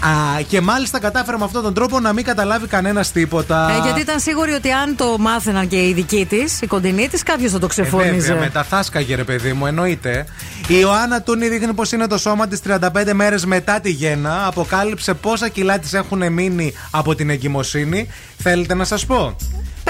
Α, 0.00 0.40
και 0.48 0.60
μάλιστα 0.60 0.98
κατάφερε 0.98 1.36
με 1.36 1.44
αυτόν 1.44 1.62
τον 1.62 1.74
τρόπο 1.74 2.00
να 2.00 2.12
μην 2.12 2.24
καταλάβει 2.24 2.66
κανένας 2.66 3.12
τίποτα. 3.12 3.70
Ε, 3.76 3.80
γιατί 3.82 4.00
ήταν 4.00 4.20
σίγουρη 4.20 4.52
ότι 4.52 4.70
αν 4.70 4.96
το 4.96 5.16
μάθαιναν 5.18 5.68
και 5.68 5.76
οι 5.88 5.92
δικοί 5.92 6.26
της, 6.26 6.60
οι 6.60 6.66
κοντινοί 6.66 7.08
της, 7.08 7.22
κάποιος 7.22 7.52
θα 7.52 7.58
το 7.58 7.66
Ε, 7.66 7.68
ξεφώνιζε. 7.68 8.12
βέβαια, 8.26 8.36
μεταθάσκαγε 8.36 9.14
ρε 9.14 9.24
παιδί 9.24 9.52
μου, 9.52 9.66
εννοείται. 9.66 10.26
Η 10.68 10.74
Ιωάννα 10.80 11.22
Τούνη 11.22 11.48
δείχνει 11.48 11.72
πως 11.74 11.92
είναι 11.92 12.06
το 12.06 12.18
σώμα 12.18 12.48
της 12.48 12.60
35 12.60 13.12
μέρες 13.12 13.44
μετά 13.46 13.80
τη 13.80 13.90
γέννα. 13.90 14.46
Αποκάλυψε 14.46 15.14
πόσα 15.14 15.48
κιλά 15.48 15.78
της 15.78 15.92
έχουν 15.92 16.32
μείνει 16.32 16.72
από 16.90 17.14
την 17.14 17.30
εγκυμοσύνη. 17.30 18.08
Θέλετε 18.38 18.74
να 18.74 18.84
σας 18.84 19.06
πω; 19.06 19.36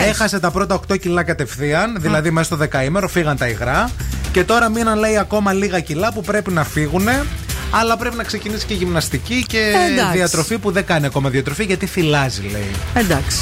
Έχασε 0.00 0.40
τα 0.40 0.50
πρώτα 0.50 0.80
8 0.92 0.98
κιλά 1.00 1.22
κατευθείαν, 1.22 1.96
δηλαδή 2.00 2.30
μέσα 2.30 2.46
στο 2.46 2.56
δεκαήμερο, 2.56 3.08
φύγαν 3.08 3.36
τα 3.36 3.48
υγρά. 3.48 3.90
Και 4.32 4.44
τώρα 4.44 4.68
μείναν, 4.68 4.98
λέει, 4.98 5.16
ακόμα 5.16 5.52
λίγα 5.52 5.80
κιλά 5.80 6.12
που 6.12 6.20
πρέπει 6.20 6.52
να 6.52 6.64
φύγουν. 6.64 7.08
Αλλά 7.70 7.96
πρέπει 7.96 8.16
να 8.16 8.22
ξεκινήσει 8.22 8.66
και 8.66 8.74
γυμναστική 8.74 9.44
και 9.46 9.58
Ε, 9.58 9.92
εντάξει. 9.92 10.12
διατροφή 10.16 10.58
που 10.58 10.70
δεν 10.70 10.84
κάνει 10.84 11.06
ακόμα 11.06 11.30
διατροφή 11.30 11.64
γιατί 11.64 11.86
θυλάζει, 11.86 12.42
λέει. 12.52 12.70
Εντάξει. 12.94 13.38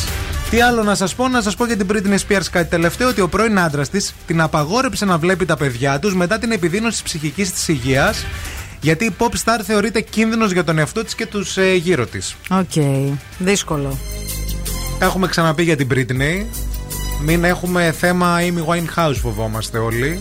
Τι 0.51 0.60
άλλο 0.60 0.82
να 0.82 0.94
σας 0.94 1.14
πω, 1.14 1.28
να 1.28 1.40
σας 1.43 1.55
πω 1.56 1.66
για 1.66 1.76
την 1.76 1.86
Britney 1.93 2.14
Spears 2.28 2.44
κάτι 2.51 2.68
τελευταίο, 2.70 3.09
ότι 3.09 3.20
ο 3.20 3.28
πρώην 3.28 3.59
άντρας 3.59 3.89
της 3.89 4.14
την 4.26 4.40
απαγόρεψε 4.40 5.05
να 5.05 5.18
βλέπει 5.18 5.44
τα 5.47 5.56
παιδιά 5.56 5.98
τους 5.98 6.14
μετά 6.14 6.39
την 6.39 6.52
επιδείνωση 6.52 6.93
της 6.93 7.02
ψυχικής 7.02 7.52
της 7.52 7.68
υγείας. 7.68 8.24
Γιατί 8.81 9.05
η 9.05 9.14
pop 9.18 9.24
star 9.44 9.60
θεωρείται 9.66 10.01
κίνδυνος 10.01 10.52
για 10.52 10.64
τον 10.64 10.78
εαυτό 10.78 11.05
της 11.05 11.14
και 11.14 11.26
τους 11.26 11.56
ε, 11.56 11.74
γύρω 11.74 12.06
της. 12.06 12.35
Οκ. 12.51 12.72
Δύσκολο. 13.39 13.98
Έχουμε 14.98 15.26
ξαναπεί 15.26 15.62
για 15.62 15.76
την 15.76 15.88
Britney. 15.94 16.44
Μην 17.24 17.44
έχουμε 17.44 17.92
θέμα 17.92 18.38
Amy 18.40 18.72
Winehouse, 18.72 19.16
φοβόμαστε 19.20 19.78
όλοι. 19.78 20.20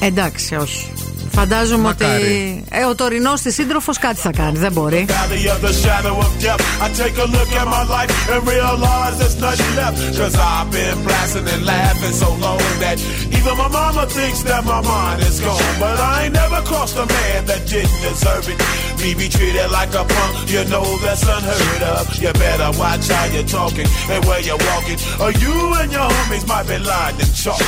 Εντάξει, 0.00 0.54
όχι. 0.54 0.92
Φαντάζομαι 1.34 1.82
Μακάρι. 1.82 2.12
ότι 2.22 2.64
ε, 2.70 2.84
ο 2.84 2.94
τωρινό 2.94 3.32
τη 3.42 3.52
σύντροφο 3.52 3.92
κάτι 4.00 4.20
θα 4.20 4.30
κάνει. 4.30 4.58
Δεν 4.58 4.72
μπορεί. 4.72 5.06
valley 5.08 5.44
of 5.54 5.60
the 5.66 5.72
shadow 5.82 6.14
of 6.26 6.32
death. 6.44 6.60
I 6.84 6.88
take 7.02 7.16
a 7.24 7.28
look 7.36 7.50
at 7.60 7.66
my 7.76 7.84
life 7.96 8.10
and 8.32 8.40
realize 8.54 9.14
there's 9.20 9.38
nothing 9.46 9.72
left. 9.80 9.96
Cause 10.20 10.34
I've 10.52 10.68
been 10.78 10.98
blasting 11.06 11.46
and 11.54 11.62
laughing 11.74 12.14
so 12.24 12.28
long 12.46 12.62
that 12.84 12.96
even 13.38 13.54
my 13.62 13.68
mama 13.80 14.02
thinks 14.18 14.40
that 14.50 14.62
my 14.72 14.80
mind 14.92 15.18
is 15.30 15.38
gone. 15.46 15.74
But 15.84 15.96
I 16.10 16.12
ain't 16.22 16.34
never 16.42 16.60
crossed 16.70 16.96
a 17.04 17.06
man 17.16 17.40
that 17.50 17.62
didn't 17.72 18.00
deserve 18.08 18.44
it. 18.52 18.58
Me 19.02 19.10
be 19.22 19.28
treated 19.36 19.68
like 19.78 19.92
a 20.02 20.04
punk, 20.14 20.32
you 20.54 20.62
know 20.72 20.86
that's 21.04 21.24
unheard 21.34 21.82
of. 21.94 22.02
You 22.22 22.30
better 22.46 22.70
watch 22.82 23.04
how 23.14 23.24
you're 23.34 23.50
talking 23.60 23.88
and 24.12 24.20
where 24.28 24.42
you're 24.48 24.62
walking. 24.70 24.98
Or 25.22 25.30
you 25.44 25.54
and 25.80 25.88
your 25.96 26.08
homies 26.14 26.44
might 26.52 26.66
be 26.72 26.78
lined 26.92 27.18
in 27.24 27.30
chalk. 27.42 27.62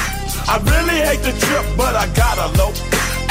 I 0.52 0.54
really 0.72 0.98
hate 1.08 1.22
the 1.28 1.34
trip, 1.44 1.64
but 1.80 1.92
I 2.02 2.04
gotta 2.22 2.46
low. 2.60 2.72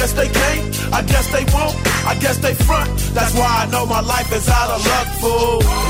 guess 0.00 0.12
they 0.14 0.28
can't, 0.28 0.94
I 0.94 1.02
guess 1.02 1.26
they 1.30 1.44
won't, 1.52 1.76
I 2.06 2.16
guess 2.18 2.38
they 2.38 2.54
front. 2.54 2.88
That's 3.12 3.34
why 3.34 3.66
I 3.66 3.70
know 3.70 3.84
my 3.84 4.00
life 4.00 4.32
is 4.32 4.48
out 4.48 4.70
of 4.70 4.86
luck, 4.86 5.06
fool. 5.20 5.89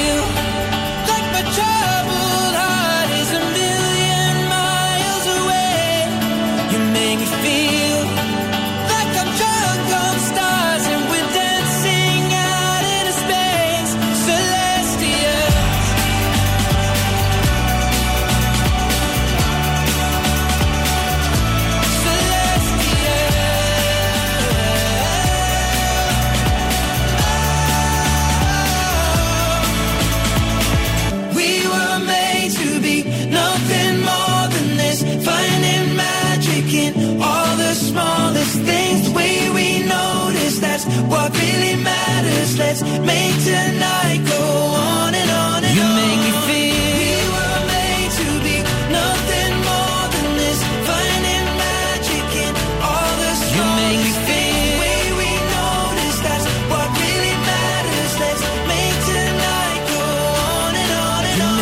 you 45.77 45.85
make 46.01 46.19
me 46.25 46.33
feel. 46.47 46.75
We 46.99 47.13
were 47.35 47.61
made 47.73 48.11
to 48.19 48.27
be 48.45 48.57
nothing 48.91 49.53
more 49.69 50.03
than 50.13 50.29
this. 50.41 50.59
Finding 50.87 51.47
magic 51.61 52.27
in 52.45 52.53
all 52.81 53.13
the 53.23 53.31
strings. 53.39 53.55
You 53.55 53.63
make 53.81 53.99
me 54.05 54.13
feel. 54.27 54.65
The 54.65 54.81
way 54.83 55.01
we 55.21 55.31
know. 55.51 55.77
That's 56.25 56.45
what 56.71 56.87
really 57.01 57.35
matters. 57.49 58.11
Let's 58.23 58.43
make 58.71 58.97
tonight 59.09 59.81
go 59.93 60.03
on. 60.51 60.71
And 60.81 60.91
on 61.05 61.23
and 61.31 61.41
on 61.41 61.55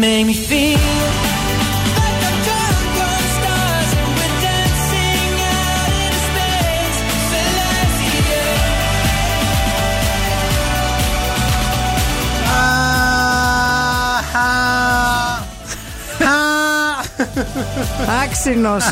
make 0.00 0.26
me 0.26 0.34
feel. 0.34 0.83
Άξινος. 18.22 18.84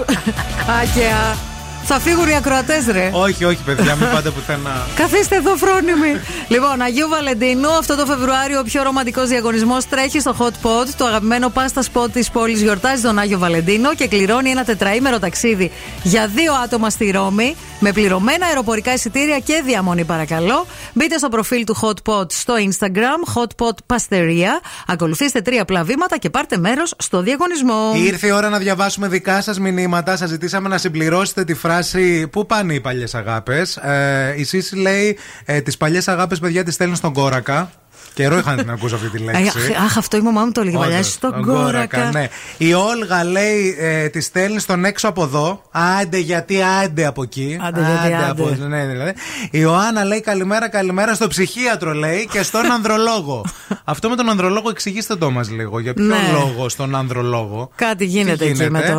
Άκαια. 0.82 1.36
Θα 1.85 2.01
φύγουν 2.01 2.28
οι 2.28 2.36
ακροατές, 2.36 2.86
ρε. 2.90 3.11
όχι, 3.12 3.44
όχι, 3.44 3.59
παιδιά, 3.65 3.94
μην 3.94 4.09
πάτε 4.12 4.31
πουθενά. 4.31 4.86
Καθίστε 4.97 5.36
εδώ, 5.36 5.57
φρόνιμοι. 5.57 6.20
Λοιπόν, 6.53 6.81
Αγίου 6.81 7.09
Βαλεντίνου, 7.09 7.70
αυτό 7.70 7.97
το 7.97 8.07
Φεβρουάριο 8.07 8.59
ο 8.59 8.62
πιο 8.62 8.83
ρομαντικός 8.83 9.29
διαγωνισμός 9.29 9.89
τρέχει 9.89 10.20
στο 10.20 10.37
Hot 10.39 10.66
Pot. 10.66 10.89
Το 10.97 11.05
αγαπημένο 11.05 11.49
πάστα 11.49 11.83
spot 11.93 12.11
της 12.12 12.31
πόλης 12.31 12.62
γιορτάζει 12.62 13.03
τον 13.03 13.19
Άγιο 13.19 13.39
Βαλεντίνο 13.39 13.95
και 13.95 14.09
κληρώνει 14.09 14.51
ένα 14.51 14.65
τετραήμερο 14.65 15.19
ταξίδι 15.19 15.70
για 16.03 16.27
δύο 16.27 16.53
άτομα 16.65 16.91
στη 16.91 17.11
Ρώμη 17.11 17.57
με 17.81 17.93
πληρωμένα 17.93 18.47
αεροπορικά 18.47 18.93
εισιτήρια 18.93 19.39
και 19.39 19.62
διαμονή, 19.65 20.05
παρακαλώ. 20.05 20.66
Μπείτε 20.93 21.19
στο 21.19 21.29
προφίλ 21.29 21.65
του 21.65 21.77
Hot 21.81 22.12
Pot 22.12 22.33
στο 22.33 22.55
Instagram, 22.59 23.35
Hot 23.35 23.66
Pot 23.66 23.97
Pasteria. 23.97 24.51
Ακολουθήστε 24.87 25.41
τρία 25.41 25.62
απλά 25.62 25.85
βήματα 25.85 26.19
και 26.19 26.31
πάρτε 26.31 26.59
μέρος 26.59 26.95
στο 26.99 27.23
διαγωνισμό. 27.23 27.93
Ήρθε 27.97 28.27
η 28.27 28.31
ώρα 28.31 28.49
να 28.49 28.59
διαβάσουμε 28.59 29.09
δικά 29.09 29.43
σας 29.43 29.59
μηνύματα. 29.59 30.16
Σας 30.16 30.29
ζητήσαμε 30.29 30.69
να 30.69 30.79
συμπληρώσετε 30.79 31.45
τη 31.45 31.55
φράση 31.55 32.29
Πού 32.29 32.47
πάνε 32.47 32.74
οι 32.74 32.81
παλιές 32.81 33.15
αγάπες; 33.15 33.77
Ε, 33.77 34.35
η 34.37 34.45
Σύση 34.45 34.77
λέει 34.77 35.19
ε, 35.45 35.61
Τις 35.61 35.77
παλιές 35.77 36.09
αγάπες, 36.09 36.39
παιδιά, 36.43 36.64
τι 36.64 36.70
στέλνουν 36.70 36.97
στον 36.97 37.12
κόρακα. 37.12 37.70
Καιρό 38.14 38.39
είχα 38.39 38.55
να 38.55 38.62
την 38.62 38.70
ακούσω 38.70 38.94
αυτή 38.94 39.09
τη 39.09 39.19
λέξη. 39.19 39.43
Αχ, 39.48 39.82
αχ, 39.85 39.97
αυτό 39.97 40.16
η 40.16 40.20
μαμά 40.20 40.44
μου 40.44 40.52
το 40.52 40.60
έλεγε 40.60 40.77
παλιά. 40.77 40.94
Όντως, 40.97 41.12
Στον 41.12 41.32
τον 41.32 41.43
κόρακα. 41.43 42.10
ναι. 42.12 42.28
Η 42.56 42.73
Όλγα 42.74 43.24
λέει 43.24 43.77
ε, 43.78 44.09
τη 44.09 44.20
στέλνει 44.20 44.59
στον 44.60 44.85
έξω 44.85 45.09
από 45.09 45.23
εδώ. 45.23 45.62
Άντε 46.01 46.19
γιατί 46.19 46.62
άντε 46.62 47.06
από 47.06 47.23
εκεί. 47.23 47.59
Άντε, 47.62 47.81
γιατί, 47.81 48.14
άντε. 48.14 48.31
από 48.31 48.66
ναι, 48.69 48.86
δηλαδή. 48.86 49.10
Η 49.44 49.48
Ιωάννα 49.51 50.05
λέει 50.05 50.20
καλημέρα, 50.20 50.69
καλημέρα 50.69 51.14
στο 51.14 51.27
ψυχίατρο 51.28 51.93
λέει 51.93 52.28
και 52.31 52.43
στον 52.43 52.70
ανδρολόγο. 52.77 53.44
Αυτό 53.85 54.09
με 54.09 54.16
τον 54.16 54.28
ανδρολόγο 54.31 54.69
εξηγήστε 54.70 55.16
το 55.16 55.31
μας 55.31 55.51
λίγο. 55.51 55.78
Για 55.78 55.94
ποιο 55.94 56.05
Ναι. 56.05 56.16
λόγο 56.32 56.69
στον 56.69 56.94
ανδρολόγο; 56.97 57.70
Κάτι 57.74 58.05
γίνεται, 58.05 58.44
Τι 58.44 58.51
εκεί 58.51 58.70
με 58.70 58.81
το, 58.81 58.94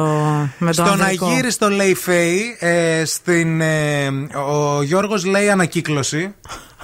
με 0.58 0.68
το 0.68 0.74
Στον 0.74 0.88
ανδρικό. 1.02 1.26
Αγύριστο 1.26 1.70
λέει 1.70 1.94
Φέη, 1.94 2.58
ε, 2.60 3.06
στην, 3.06 3.62
ε, 3.62 4.08
ο 4.50 4.84
Γιώργος 4.84 5.26
λέει 5.26 5.50
ανακύκλωση. 5.50 6.34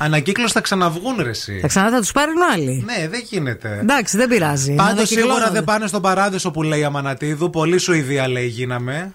Ανακύκλωση 0.02 0.54
θα 0.54 0.62
ξαναβγούν 0.62 1.16
ρε 1.22 1.30
εσύ. 1.30 1.58
Θα 1.62 1.68
ξανά 1.68 1.90
θα 1.90 2.00
τους 2.00 2.12
πάρουν 2.12 2.36
άλλοι. 2.54 2.84
Ναι, 2.86 3.08
δεν 3.08 3.22
γίνεται. 3.30 3.80
Εντάξει, 3.82 4.18
δεν 4.18 4.30
πειράζει. 4.30 4.72
Να 4.72 4.84
Πάντως 4.84 5.08
σίγουρα 5.08 5.24
ανακυκλώνονται. 5.26 5.54
δεν 5.54 5.64
πάνε 5.64 5.88
στον 5.88 6.02
παράδεισο 6.02 6.52
που 6.52 6.64
λέει 6.64 6.84
Αμανατίδου. 6.84 7.50
Πολύ 7.50 7.78
Σουηδία 7.78 8.28
λέει 8.28 8.48
γίναμε. 8.48 9.12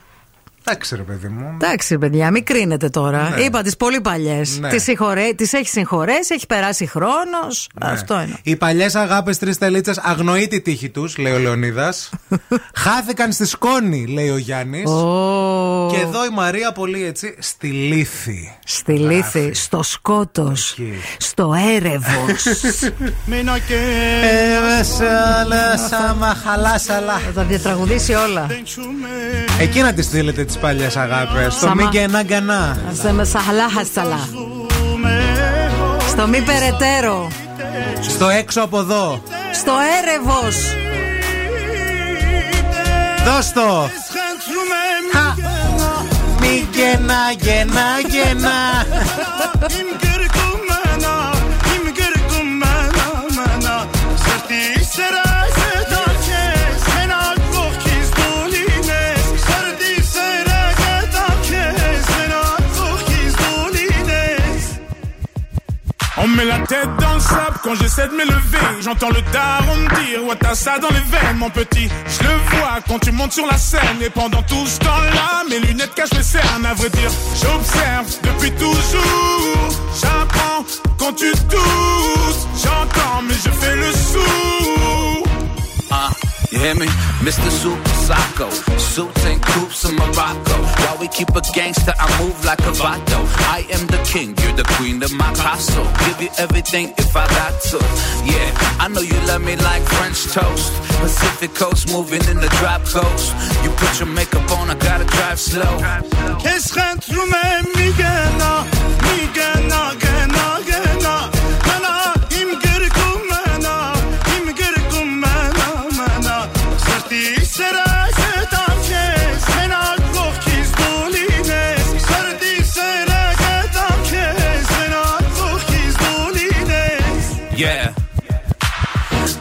Εντάξει, 0.66 0.96
ρε 0.96 1.02
παιδί 1.02 1.28
μου. 1.28 1.50
Εντάξει, 1.54 1.98
παιδιά, 1.98 2.30
μην 2.30 2.44
κρίνετε 2.44 2.88
τώρα. 2.88 3.28
Ναι. 3.28 3.42
Είπα 3.42 3.62
τις 3.62 3.76
πολύ 3.76 4.00
παλιές. 4.00 4.58
Ναι. 4.58 4.68
Τις 4.68 4.88
τις 5.36 5.52
έχει 5.52 5.68
συγχωρέσει, 5.68 6.34
έχει 6.34 6.46
περάσει 6.46 6.86
χρόνος. 6.86 7.68
Ναι. 7.84 7.90
Αυτό 7.90 8.14
είναι. 8.14 8.38
Οι 8.42 8.56
παλιές 8.56 8.94
αγάπες 8.94 9.38
τρεις 9.38 9.58
τελίτσες 9.58 9.98
αγνοεί 9.98 10.48
τη 10.48 10.60
τύχη 10.60 10.88
τους, 10.88 11.16
λέει 11.16 11.32
ο 11.32 11.38
Λεωνίδας. 11.38 12.10
Χάθηκαν 12.84 13.32
στη 13.32 13.46
σκόνη, 13.46 14.06
λέει 14.06 14.28
ο 14.28 14.36
Γιάννης. 14.36 14.90
Ω. 14.90 15.88
Και 15.92 16.00
εδώ 16.00 16.24
η 16.24 16.30
Μαρία 16.32 16.72
πολύ 16.72 17.04
έτσι 17.04 17.34
στη 17.38 17.66
λύθη. 17.66 18.56
Στη 18.64 18.92
λύθη, 18.92 19.54
στο 19.54 19.82
σκότος, 19.82 20.78
στο 21.18 21.54
έρευος. 21.76 22.42
Θα 26.78 27.32
τα 27.34 27.42
διατραγουδήσει 27.42 28.12
όλα. 28.12 28.46
Εκεί 29.60 29.80
να 29.80 29.92
τη 29.92 30.02
στείλετε 30.02 30.44
τις 30.54 30.62
παλιές 30.62 30.96
αγάπες. 30.96 31.52
Στο 31.54 31.66
Σαμα. 31.66 31.74
μη 31.74 31.88
και 31.88 32.00
ένα 32.00 32.22
γκανά. 32.22 32.78
Σε 33.02 33.12
μεσαχαλά 33.12 33.70
χασταλά. 33.70 34.28
Στο 36.08 36.26
μη 36.26 36.40
περαιτέρω. 36.40 37.28
Στο 38.00 38.28
έξω 38.28 38.60
από 38.62 38.78
εδώ. 38.78 39.22
Στο 39.52 39.72
έρευος. 40.02 40.56
Δώσ' 43.24 43.52
το! 43.52 43.88
Μη 46.40 46.68
γένα, 46.72 47.16
γένα, 47.40 47.82
γένα. 48.08 48.84
On 66.24 66.26
me 66.26 66.36
met 66.36 66.46
la 66.46 66.58
tête 66.60 66.88
dans 67.00 67.12
le 67.12 67.20
sable 67.20 67.58
quand 67.62 67.74
j'essaie 67.74 68.08
de 68.08 68.14
m'élever. 68.14 68.80
J'entends 68.80 69.10
le 69.10 69.20
daron 69.30 69.76
me 69.76 69.88
dire 70.06 70.24
Ouais, 70.24 70.34
t'as 70.40 70.54
ça 70.54 70.78
dans 70.78 70.88
les 70.88 70.94
veines, 70.94 71.36
mon 71.36 71.50
petit. 71.50 71.86
Je 71.86 72.26
le 72.26 72.34
vois 72.34 72.78
quand 72.88 72.98
tu 72.98 73.12
montes 73.12 73.34
sur 73.34 73.46
la 73.46 73.58
scène. 73.58 74.00
Et 74.00 74.08
pendant 74.08 74.40
tout 74.40 74.66
ce 74.66 74.78
temps-là, 74.78 75.44
mes 75.50 75.58
lunettes 75.58 75.94
cachent 75.94 76.14
les 76.14 76.22
cernes. 76.22 76.64
À 76.64 76.72
vrai 76.72 76.88
dire, 76.88 77.10
j'observe 77.34 78.06
depuis 78.22 78.52
toujours. 78.52 79.68
J'apprends 80.00 80.64
quand 80.96 81.12
tu 81.12 81.30
doutes. 81.30 82.48
J'entends, 82.56 83.20
mais 83.28 83.34
je 83.34 83.50
fais 83.50 83.76
le 83.76 83.92
sourd. 83.92 85.28
you 86.53 86.59
hear 86.59 86.75
me? 86.75 86.87
Mr. 87.27 87.49
Super 87.49 87.89
Psycho. 88.07 88.49
Suits 88.77 89.25
and 89.25 89.41
coops 89.41 89.85
in 89.85 89.95
Morocco. 89.95 90.57
While 90.83 90.97
we 90.99 91.07
keep 91.07 91.29
a 91.29 91.41
gangster, 91.53 91.93
I 91.97 92.07
move 92.21 92.37
like 92.45 92.59
a 92.59 92.73
vato. 92.81 93.19
I 93.57 93.59
am 93.75 93.87
the 93.87 94.01
king, 94.03 94.35
you're 94.41 94.57
the 94.61 94.67
queen 94.75 95.01
of 95.03 95.11
my 95.13 95.31
castle. 95.33 95.87
Give 96.05 96.21
you 96.23 96.29
everything 96.37 96.93
if 96.97 97.15
I 97.15 97.25
got 97.39 97.53
to. 97.71 97.77
Yeah, 98.25 98.49
I 98.83 98.87
know 98.87 99.01
you 99.01 99.17
love 99.27 99.43
me 99.43 99.55
like 99.57 99.83
French 99.83 100.19
toast. 100.33 100.73
Pacific 100.99 101.53
coast, 101.53 101.91
moving 101.93 102.23
in 102.31 102.37
the 102.37 102.49
drop 102.59 102.83
coast. 102.85 103.27
You 103.63 103.69
put 103.81 103.99
your 103.99 104.09
makeup 104.09 104.49
on, 104.57 104.69
I 104.69 104.75
gotta 104.75 105.05
drive 105.05 105.39
slow. 105.39 105.75
كيس 106.43 106.71
خنترومه 106.71 107.61
میگنا 107.75 108.65
میگنا 109.03 109.95
گنا 109.95 109.95
گنا 110.01 110.22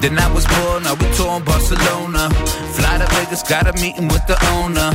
Then 0.03 0.19
I 0.19 0.29
was 0.33 0.45
born, 0.47 0.83
now 0.83 0.95
we 0.95 1.07
touring 1.15 1.45
Barcelona. 1.45 2.29
Fly 2.75 2.97
to 2.97 3.07
Vegas, 3.15 3.41
got 3.41 3.67
a 3.67 3.73
meeting 3.81 4.09
with 4.09 4.27
the 4.27 4.35
owner. 4.51 4.91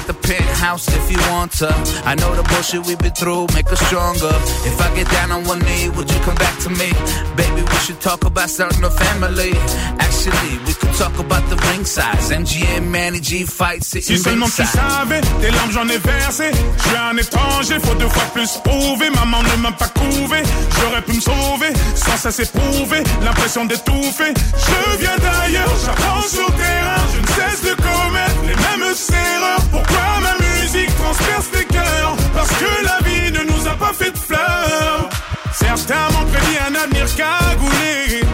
Get 0.00 0.06
the 0.06 0.28
penthouse 0.28 0.88
if 0.88 1.10
you 1.12 1.18
want 1.30 1.52
to. 1.60 1.68
I 2.06 2.14
know 2.14 2.34
the 2.34 2.42
bullshit 2.44 2.86
we've 2.86 2.98
been 2.98 3.12
through 3.12 3.48
make 3.52 3.70
us 3.70 3.80
stronger. 3.84 4.32
If 4.64 4.80
I 4.80 4.88
get 4.94 5.10
down 5.10 5.30
on 5.32 5.44
one 5.44 5.58
knee, 5.60 5.90
would 5.90 6.10
you 6.10 6.20
come 6.20 6.36
back 6.36 6.56
to 6.64 6.70
me? 6.70 6.88
Baby, 7.36 7.60
we 7.60 7.76
should 7.84 8.00
talk 8.00 8.24
about 8.24 8.48
starting 8.48 8.82
a 8.82 8.90
family. 8.90 9.52
Actually, 10.00 10.56
we 10.64 10.72
could 10.72 10.94
talk 10.94 11.18
about 11.18 11.44
the 11.50 11.56
ring 11.68 11.84
size. 11.84 12.30
MGM, 12.30 12.88
Manny 12.88 13.20
G 13.20 13.44
fight 13.44 13.84
Si 13.84 14.00
sitting 14.00 14.22
seulement 14.22 14.48
tu 14.48 14.64
savais, 14.64 15.20
tes 15.40 15.50
larmes 15.50 15.72
j'en 15.72 15.88
ai 15.88 15.98
versé. 15.98 16.50
Je 16.52 16.82
suis 16.88 16.96
un 16.96 17.16
étranger, 17.18 17.78
faut 17.80 17.94
deux 17.96 18.08
fois 18.08 18.28
plus 18.32 18.56
prouver. 18.64 19.10
Maman 19.10 19.42
ne 19.42 19.56
m'a 19.62 19.72
pas 19.72 19.88
couvé, 19.88 20.42
j'aurais 20.80 21.02
pu 21.02 21.12
me 21.12 21.20
sauver. 21.20 21.72
Sans 21.94 22.16
ça 22.16 22.30
c'est 22.30 22.50
prouvé, 22.50 23.02
l'impression 23.22 23.66
d'étouffer. 23.66 24.32
Je 24.56 24.98
viens 24.98 25.18
d'ailleurs, 25.18 25.74
j'apprends 25.84 26.22
sur 26.22 26.46
terrain. 26.56 27.02
Je 27.12 27.20
ne 27.20 27.26
cesse 27.26 27.62
de 27.64 27.74
commettre 27.74 28.29
les 28.50 28.56
mêmes 28.56 28.94
erreurs. 29.10 29.64
Pourquoi 29.70 30.06
ma 30.22 30.34
musique 30.44 30.94
transperce 30.96 31.48
les 31.54 31.64
cœurs 31.64 32.16
Parce 32.34 32.50
que 32.50 32.84
la 32.84 32.98
vie 33.06 33.32
ne 33.32 33.42
nous 33.50 33.68
a 33.68 33.74
pas 33.74 33.92
fait 33.92 34.10
de 34.10 34.18
fleurs. 34.18 35.08
Certains 35.52 36.06
m'ont 36.12 36.26
prédit 36.26 36.58
un 36.68 36.74
avenir 36.74 37.06
cagoulé. 37.16 38.24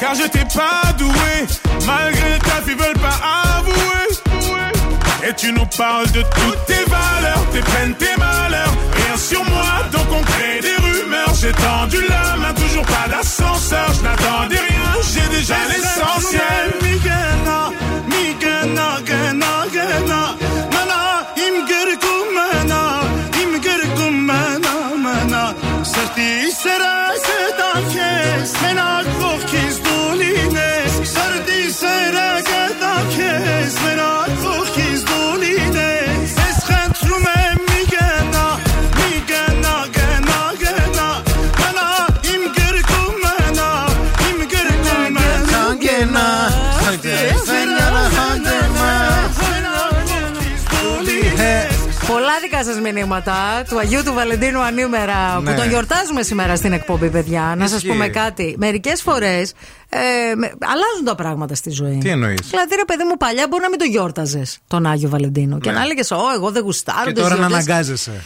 Car 0.00 0.14
je 0.14 0.26
t'ai 0.28 0.44
pas 0.54 0.92
doué, 0.98 1.34
malgré 1.86 2.38
ta 2.38 2.56
ils 2.66 2.76
veulent 2.76 3.02
pas 3.08 3.18
avouer. 3.56 4.08
Et 5.28 5.34
tu 5.34 5.52
nous 5.52 5.66
parles 5.66 6.10
de 6.10 6.22
toutes 6.22 6.64
tes 6.66 6.84
valeurs, 6.90 7.44
tes 7.52 7.60
peines, 7.60 7.94
tes 7.94 8.16
malheurs. 8.18 8.74
Rien 8.96 9.16
sur 9.16 9.44
moi, 9.44 9.70
donc 9.92 10.06
on 10.10 10.22
crée 10.22 10.60
des 10.60 10.76
rumeurs. 10.76 11.34
J'ai 11.40 11.52
tendu 11.52 11.98
la 12.08 12.36
main, 12.36 12.54
toujours 12.54 12.86
pas 12.86 13.08
d'ascenseur. 13.08 13.86
Je 13.94 14.02
n'attendais 14.02 14.58
rien, 14.58 14.90
j'ai 15.12 15.36
déjà 15.36 15.56
l'essentiel. 15.68 16.71
arasından 26.82 27.90
kes 27.92 28.52
sen 28.52 28.76
ağır 28.76 29.01
μηνύματα 52.82 53.62
του 53.68 53.78
Αγίου 53.78 54.02
του 54.04 54.12
Βαλεντίνου 54.12 54.60
ανήμερα 54.60 55.40
Ναι. 55.40 55.50
που 55.50 55.56
τον 55.56 55.68
γιορτάζουμε 55.68 56.22
σήμερα 56.22 56.56
στην 56.56 56.72
εκπομπή, 56.72 57.08
παιδιά. 57.10 57.54
Να 57.58 57.66
σας 57.68 57.76
Ισχύει. 57.76 57.88
πούμε 57.88 58.08
κάτι. 58.08 58.54
Μερικές 58.58 59.02
φορές 59.02 59.52
ε, 59.88 60.34
με- 60.34 60.52
αλλάζουν 60.60 61.04
τα 61.04 61.14
πράγματα 61.14 61.54
στη 61.54 61.70
ζωή. 61.70 61.98
Τι 61.98 62.08
εννοείς; 62.08 62.46
Δηλαδή, 62.50 62.74
ρε 62.76 62.84
παιδί 62.84 63.04
μου, 63.04 63.16
παλιά 63.16 63.46
μπορεί 63.50 63.62
να 63.62 63.68
μην 63.68 63.78
τον 63.78 63.88
γιόρταζες 63.88 64.58
τον 64.66 64.86
Άγιο 64.86 65.08
Βαλεντίνο 65.08 65.58
και 65.58 65.70
Ναι. 65.70 65.76
να 65.76 65.82
έλεγες 65.82 66.10
Ω, 66.10 66.16
εγώ 66.34 66.50
δεν 66.50 66.62
γουστάρω. 66.62 67.04
Και 67.04 67.12
τις 67.12 67.22
τώρα 67.22 67.34
να 67.36 67.46
γιορτές». 67.46 67.66
αναγκάζεσαι. 67.68 68.22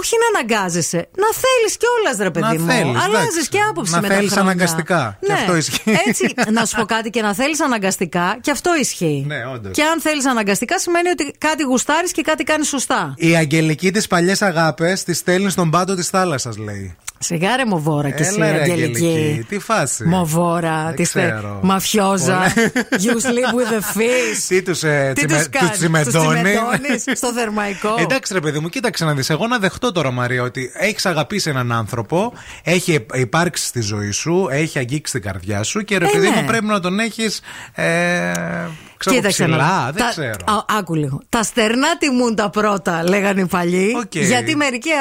Όχι 0.00 0.14
να 0.22 0.38
αναγκάζεσαι. 0.38 0.96
Να 1.16 1.28
θέλεις 1.42 1.72
κιόλας, 1.80 2.16
ρε 2.26 2.30
παιδί 2.30 2.56
Να 2.56 2.60
μου. 2.62 2.70
θέλεις, 2.70 3.02
Αλλάζεις 3.04 3.28
εντάξει. 3.32 3.48
και 3.48 3.58
άποψη 3.70 3.92
Να 3.92 4.00
με 4.00 4.08
τα 4.08 4.14
θέλεις 4.14 4.30
χρόνια. 4.32 4.50
αναγκαστικά. 4.50 5.18
Και 5.20 5.32
Ναι. 5.32 5.38
αυτό 5.38 5.56
ισχύει. 5.56 5.82
Έτσι, 6.06 6.34
να 6.52 6.64
σου 6.64 6.76
πω 6.76 6.84
κάτι 6.84 7.10
και 7.10 7.22
να 7.22 7.34
θέλεις 7.34 7.60
αναγκαστικά, 7.60 8.38
και 8.40 8.50
αυτό 8.50 8.70
ισχύει. 8.80 9.24
Ναι, 9.26 9.46
όντως. 9.54 9.72
Και 9.72 9.82
αν 9.82 10.00
θέλεις 10.00 10.26
αναγκαστικά, 10.26 10.78
σημαίνει 10.78 11.08
ότι 11.08 11.34
κάτι 11.38 11.62
γουστάρεις 11.62 12.12
και 12.12 12.22
κάτι 12.22 12.44
κάνεις 12.44 12.68
σωστά. 12.68 13.14
Η 13.16 13.36
Αγγελική 13.36 13.90
της 13.90 14.06
παλιές 14.06 14.42
αγάπες 14.42 15.02
τη 15.04 15.12
στέλνει 15.12 15.50
στον 15.50 15.70
πάτο 15.70 15.94
της 15.94 16.08
θάλασσας, 16.08 16.56
λέει. 16.56 16.96
Σιγά 17.22 17.56
ρε 17.56 17.64
μοβόρα 17.64 18.10
και 18.10 18.22
εσύ, 18.22 18.34
Έλα, 18.36 18.52
ρε, 18.52 18.60
Αγγελική. 18.60 19.44
Τι 19.48 19.58
φάση; 19.58 20.04
Μοβόρα, 20.04 20.84
Δεν 20.86 20.94
της 20.96 21.10
θε... 21.10 21.20
ξέρω. 21.30 21.58
μαφιόζα. 21.62 22.52
you 23.04 23.14
sleep 23.14 23.54
with 23.54 23.72
the 23.72 23.98
fish. 23.98 24.42
Τι 24.48 24.62
τους 24.62 24.82
ε, 24.82 25.12
Τι 25.14 25.26
τσιμε- 25.26 25.36
τους 25.36 25.48
τους 25.48 25.48
κάνεις, 25.60 25.68
τους 25.70 25.78
τσιμεντώνεις; 25.78 26.42
τσιμεντώνεις 26.42 27.04
στο 27.14 27.32
θερμαϊκό; 27.38 27.94
Εντάξει, 27.98 28.32
ρε 28.32 28.40
παιδί 28.40 28.58
μου, 28.58 28.68
κοίταξε 28.68 29.04
να 29.04 29.14
δεις. 29.14 29.30
Εγώ 29.30 29.46
να 29.46 29.58
δεχτώ 29.58 29.92
τώρα, 29.92 30.10
Μαρία, 30.10 30.42
ότι 30.42 30.70
έχεις 30.74 31.06
αγαπήσει 31.06 31.50
έναν 31.50 31.72
άνθρωπο, 31.72 32.32
έχει 32.64 33.06
υπάρξει 33.14 33.66
στη 33.66 33.80
ζωή 33.80 34.10
σου, 34.10 34.48
έχει 34.50 34.78
αγγίξει 34.78 35.12
την 35.12 35.22
καρδιά 35.22 35.62
σου 35.62 35.80
και 35.80 35.98
ρε 35.98 36.04
Ε, 36.04 36.08
παιδί 36.12 36.28
ναι. 36.28 36.36
μου 36.36 36.44
πρέπει 36.46 36.64
να 36.66 36.80
τον 36.80 36.98
έχεις. 37.00 37.40
Ε, 37.74 38.32
ξέρω, 39.04 39.16
Κοίταξε 39.16 39.46
να 39.46 39.56
ψηλά, 39.56 39.84
δεις. 39.92 39.94
δεν 39.94 40.04
Τα- 40.04 40.10
ξέρω. 40.10 40.58
Α, 40.58 40.78
άκου 40.78 40.94
λίγο. 40.94 41.20
Τα 41.28 41.42
στερνά 41.42 41.96
τιμούν 41.98 42.34
τα 42.34 42.50
πρώτα, 42.50 43.02
λέγανε 43.08 43.40
οι 43.40 43.46
παλιοί. 43.46 43.94
Οκ. 43.98 44.14
Γιατί 44.14 44.56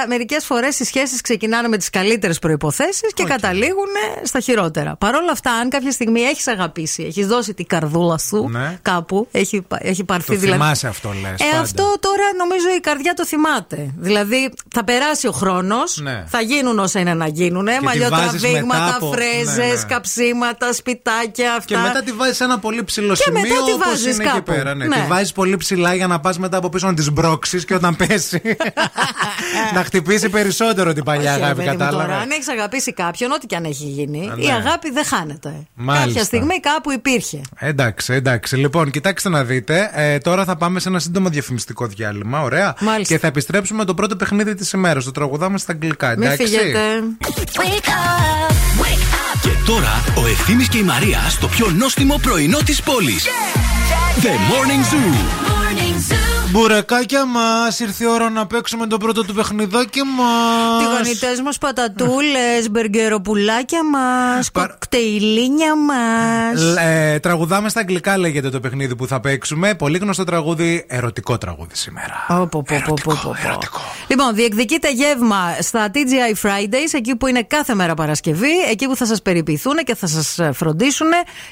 μερικές 0.08 0.46
φορές 0.46 0.80
οι 0.80 0.84
σχέσεις 0.84 1.22
ξεκινάνε 1.22 1.68
με 1.68 1.78
τις 1.78 1.90
καλύτερες 1.90 2.40
προϋποθέσεις 2.40 3.08
και 3.14 3.24
καταλήγουν 3.24 3.88
στα 4.24 4.40
χειρότερα. 4.40 4.96
Παρ' 4.96 5.16
όλα 5.16 5.32
αυτά, 5.32 5.52
αν 5.52 5.70
κάποια 5.70 5.92
στιγμή 5.92 6.22
έχεις 6.22 6.48
αγαπήσει, 6.48 7.04
έχεις 7.04 7.28
δώσει 7.28 7.54
την 7.54 7.66
καρδούλα 7.68 8.18
σου 8.18 8.48
Ναι. 8.50 8.80
κάπου, 8.82 9.28
έχει, 9.32 9.62
πα- 9.62 9.80
έχει 9.82 10.04
πάρθει 10.04 10.34
Το 10.34 10.40
δηλαδή. 10.40 10.62
θυμάσαι 10.62 10.88
αυτό, 10.88 11.10
λες. 11.22 11.40
Ε, 11.54 11.58
αυτό 11.60 11.96
τώρα 12.00 12.24
νομίζω 12.38 12.68
η 12.78 12.80
καρδιά 12.80 13.14
το 13.14 13.26
θυμάται. 13.26 13.94
Δηλαδή 13.98 14.54
θα 14.74 14.84
περάσει 14.84 15.28
ο 15.28 15.32
χρόνος, 15.32 16.00
Ναι. 16.02 16.24
θα 16.28 16.42
γίνουν 16.42 16.80
όσα 16.80 17.00
είναι 17.00 17.14
να 17.14 17.28
γίνουν. 17.28 17.66
τη 17.66 17.72
βάζεις 17.72 17.84
Μαλλιοτραβήγματα, 17.86 18.84
μετά 18.84 18.96
από- 18.96 19.12
φρέζες, 19.12 19.58
ναι, 19.58 19.66
ναι. 19.66 19.82
καψίματα, 19.88 20.74
σπιτάκια 20.74 21.54
αυτά. 21.54 21.66
Και 21.76 21.78
μετά 21.82 22.04
τη 22.04 22.12
βάζεις 22.12 22.36
σε 22.36 22.44
ένα 22.44 22.60
πολύ 22.60 22.84
ψηλό 22.84 23.14
Και 23.14 23.22
σημείο. 23.24 23.42
μετά 23.42 23.56
τη 23.64 23.72
όπως 23.90 24.02
βάζεις 24.02 24.16
είναι 24.16 24.24
εκεί 24.24 24.34
κάπου. 24.34 24.52
πέρα. 24.52 24.76
Ναι. 24.76 24.86
Ναι. 24.86 24.96
Τη 24.96 25.02
βάζεις 25.08 25.32
πολύ 25.32 25.58
ψηλά 25.58 25.94
για 25.96 26.08
να 26.08 26.20
πας 26.20 26.40
μετά 26.40 26.58
από 26.58 26.70
πίσω 26.70 26.88
να 26.88 26.94
τη 26.94 27.12
μπρώξεις 27.12 27.66
και 27.66 27.74
όταν 27.74 27.96
πέσει. 27.96 28.42
να 29.76 29.84
χτυπήσει 29.84 30.30
περισσότερο 30.30 30.94
την 30.94 31.04
παλιά 31.04 31.32
Όχι, 31.32 31.40
ρε 31.40 31.46
αγάπη, 31.46 31.64
παιδί 31.64 31.70
μου, 31.70 31.78
Τώρα, 31.78 31.90
κατάλαβε. 31.92 32.14
αν 32.22 32.30
έχεις 32.32 32.48
αγαπήσει 32.50 32.94
κάποιον, 32.94 33.32
ό,τι 33.32 33.46
και 33.46 33.56
αν 33.56 33.64
έχει 33.64 33.84
γίνει, 33.86 34.30
Α, 34.30 34.36
η 34.38 34.46
ναι. 34.46 34.54
αγάπη 34.54 34.92
δεν 34.92 35.06
χάνεται. 35.06 35.54
Μάλιστα. 35.74 36.08
Κάποια 36.08 36.24
στιγμή 36.24 36.60
κάπου 36.60 36.92
υπήρχε. 36.92 37.42
Εντάξει, 37.56 38.14
εντάξει. 38.14 38.56
Λοιπόν, 38.56 38.90
κοιτάξτε 38.92 39.30
να 39.30 39.44
δείτε. 39.44 39.92
Ε, 39.94 40.18
τώρα 40.18 40.44
θα 40.46 40.56
πάμε 40.56 40.80
σε 40.80 40.90
ένα 40.90 41.00
σύντομο 41.00 41.30
διαφημιστικό 41.30 41.86
διάλειμμα. 41.88 42.42
Ωραία. 42.42 42.76
Μάλιστα. 42.80 43.14
Και 43.14 43.20
θα 43.20 43.28
επιστρέψουμε 43.28 43.86
το 43.86 43.94
πρώτο 43.94 44.16
παιχνίδι 44.16 44.56
της 44.56 44.72
ημέρας. 44.72 45.04
Το 45.04 45.12
τραγουδάμε 45.12 45.58
στα 45.58 45.72
αγγλικά. 45.72 46.10
Μην 46.10 46.22
Εντάξει; 46.22 46.44
φύγετε. 46.46 46.80
Και 49.42 49.50
τώρα 49.66 50.04
ο 50.18 50.28
Ευθύμης 50.28 50.68
και 50.70 50.78
η 50.78 50.84
Μαρία 50.84 51.20
στο 51.30 51.48
πιο 51.48 51.70
νόστιμο 51.78 52.20
πρωινό 52.22 52.58
της 52.66 52.82
πόλης. 52.82 53.26
The 53.90 54.38
Morning 54.50 54.84
Zoo. 54.84 54.98
Morning 55.50 55.98
Zoo. 56.00 56.39
Μπουρεκάκια 56.52 57.26
μας, 57.26 57.80
ήρθε 57.80 58.04
η 58.04 58.08
ώρα 58.08 58.30
να 58.30 58.48
παίξουμε 58.48 58.88
το 58.88 58.98
πρώτο 58.98 59.24
του 59.24 59.34
παιχνιδάκι 59.34 60.02
μας. 60.04 60.84
Τηγανιτές 60.84 61.42
μας 61.42 61.58
πατατούλες, 61.58 62.70
μπεργκεροπουλάκια 62.72 63.80
μας, 63.84 64.52
κοκτέιλίνια 64.52 65.76
μας. 65.76 66.76
Ε, 66.76 67.20
τραγουδάμε 67.20 67.70
στα 67.70 67.80
αγγλικά 67.80 68.18
λέγεται 68.18 68.50
το 68.50 68.60
παιχνίδι 68.60 68.96
που 68.96 69.08
θα 69.08 69.20
παίξουμε. 69.20 69.76
Πολύ 69.76 69.98
γνωστό 69.98 70.24
τραγούδι, 70.24 70.86
ερωτικό 70.88 71.38
τραγούδι 71.38 71.76
σήμερα. 71.76 72.26
Λοιπόν, 74.08 74.36
διεκδικείτε 74.36 74.92
γεύμα 74.92 75.56
στα 75.60 75.92
TGI 75.94 76.48
Fridays, 76.48 76.94
εκεί 76.94 77.16
που 77.16 77.28
είναι 77.28 77.44
κάθε 77.44 77.74
μέρα 77.76 77.94
Παρασκευή, 77.94 78.52
εκεί 78.70 78.88
που 78.88 78.96
θα 78.96 79.06
σας 79.06 79.22
περιποιηθούν 79.22 79.76
και 79.76 79.96
θα 79.96 80.08
σας 80.08 80.40
φροντίσουν, 80.54 81.08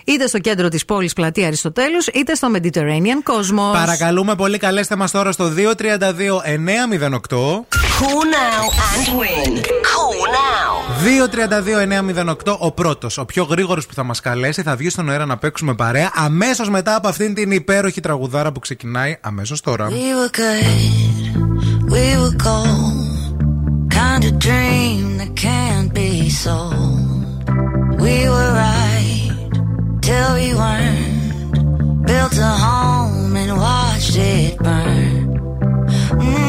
είτε 0.05 0.27
στο 0.27 0.39
κέντρο 0.39 0.67
της 0.67 0.85
πόλης 0.85 1.13
πλατεία 1.13 1.47
Αριστοτέλους, 1.47 2.07
είτε 2.07 2.35
στο 2.35 2.47
Mediterranean 2.55 3.31
Cosmos. 3.31 3.73
Παρακαλούμε 3.73 4.35
πολύ, 4.35 4.57
καλέστε 4.87 4.95
μας 4.95 5.11
τώρα 5.11 5.31
στο 5.31 5.53
232 5.55 6.41
908. 7.29 7.65
Call 7.99 8.23
now 8.37 8.63
and 8.91 9.07
win. 9.19 9.51
Call 9.91 10.19
now. 10.37 10.71
232-908 12.47 12.57
ο 12.59 12.71
πρώτος, 12.71 13.17
ο 13.17 13.25
πιο 13.25 13.43
γρήγορος 13.43 13.85
που 13.85 13.93
θα 13.93 14.03
μας 14.03 14.19
καλέσει, 14.19 14.61
θα 14.61 14.75
βγει 14.75 14.89
στον 14.89 15.09
αέρα 15.09 15.25
να 15.25 15.37
παίξουμε 15.37 15.75
παρέα 15.75 16.11
αμέσως 16.13 16.69
μετά 16.69 16.95
από 16.95 17.07
αυτήν 17.07 17.33
την 17.33 17.51
υπέροχη 17.51 18.01
τραγουδάρα 18.01 18.51
που 18.51 18.59
ξεκινάει 18.59 19.17
αμέσως 19.21 19.61
τώρα. 19.61 19.87
We 19.89 19.91
were 19.91 20.31
good, 20.37 20.71
we 21.93 22.05
were 22.21 22.35
gold. 22.47 23.05
Kind 24.01 24.23
of 24.29 24.33
dream 24.47 25.03
that 25.19 25.33
can't 25.47 25.89
be 26.01 26.11
sold. 26.43 27.17
We 28.05 28.17
were 28.33 28.51
right 28.65 29.31
till 30.05 30.29
we 30.39 30.47
weren't. 30.61 31.17
Built 32.09 32.37
a 32.37 32.53
home 32.65 32.87
and 32.87 32.95
watched 32.95 33.06
it 34.17 34.57
burn. 34.57 35.39
Mm, 36.19 36.46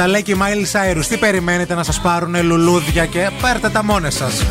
hours. 0.00 0.06
Ορίστε, 0.06 0.06
τα 0.06 0.06
λέει 0.06 0.22
και 0.22 0.32
η 0.32 0.36
Miley 0.40 0.96
Cyrus. 0.96 1.06
Τι 1.08 1.16
περιμένετε 1.16 1.74
να 1.74 1.82
σας 1.82 2.00
πάρουν 2.00 2.42
λουλούδια 2.42 3.06
και 3.06 3.30
πάρτε 3.40 3.68
τα 3.68 3.84
μόνες 3.84 4.14
σας. 4.14 4.44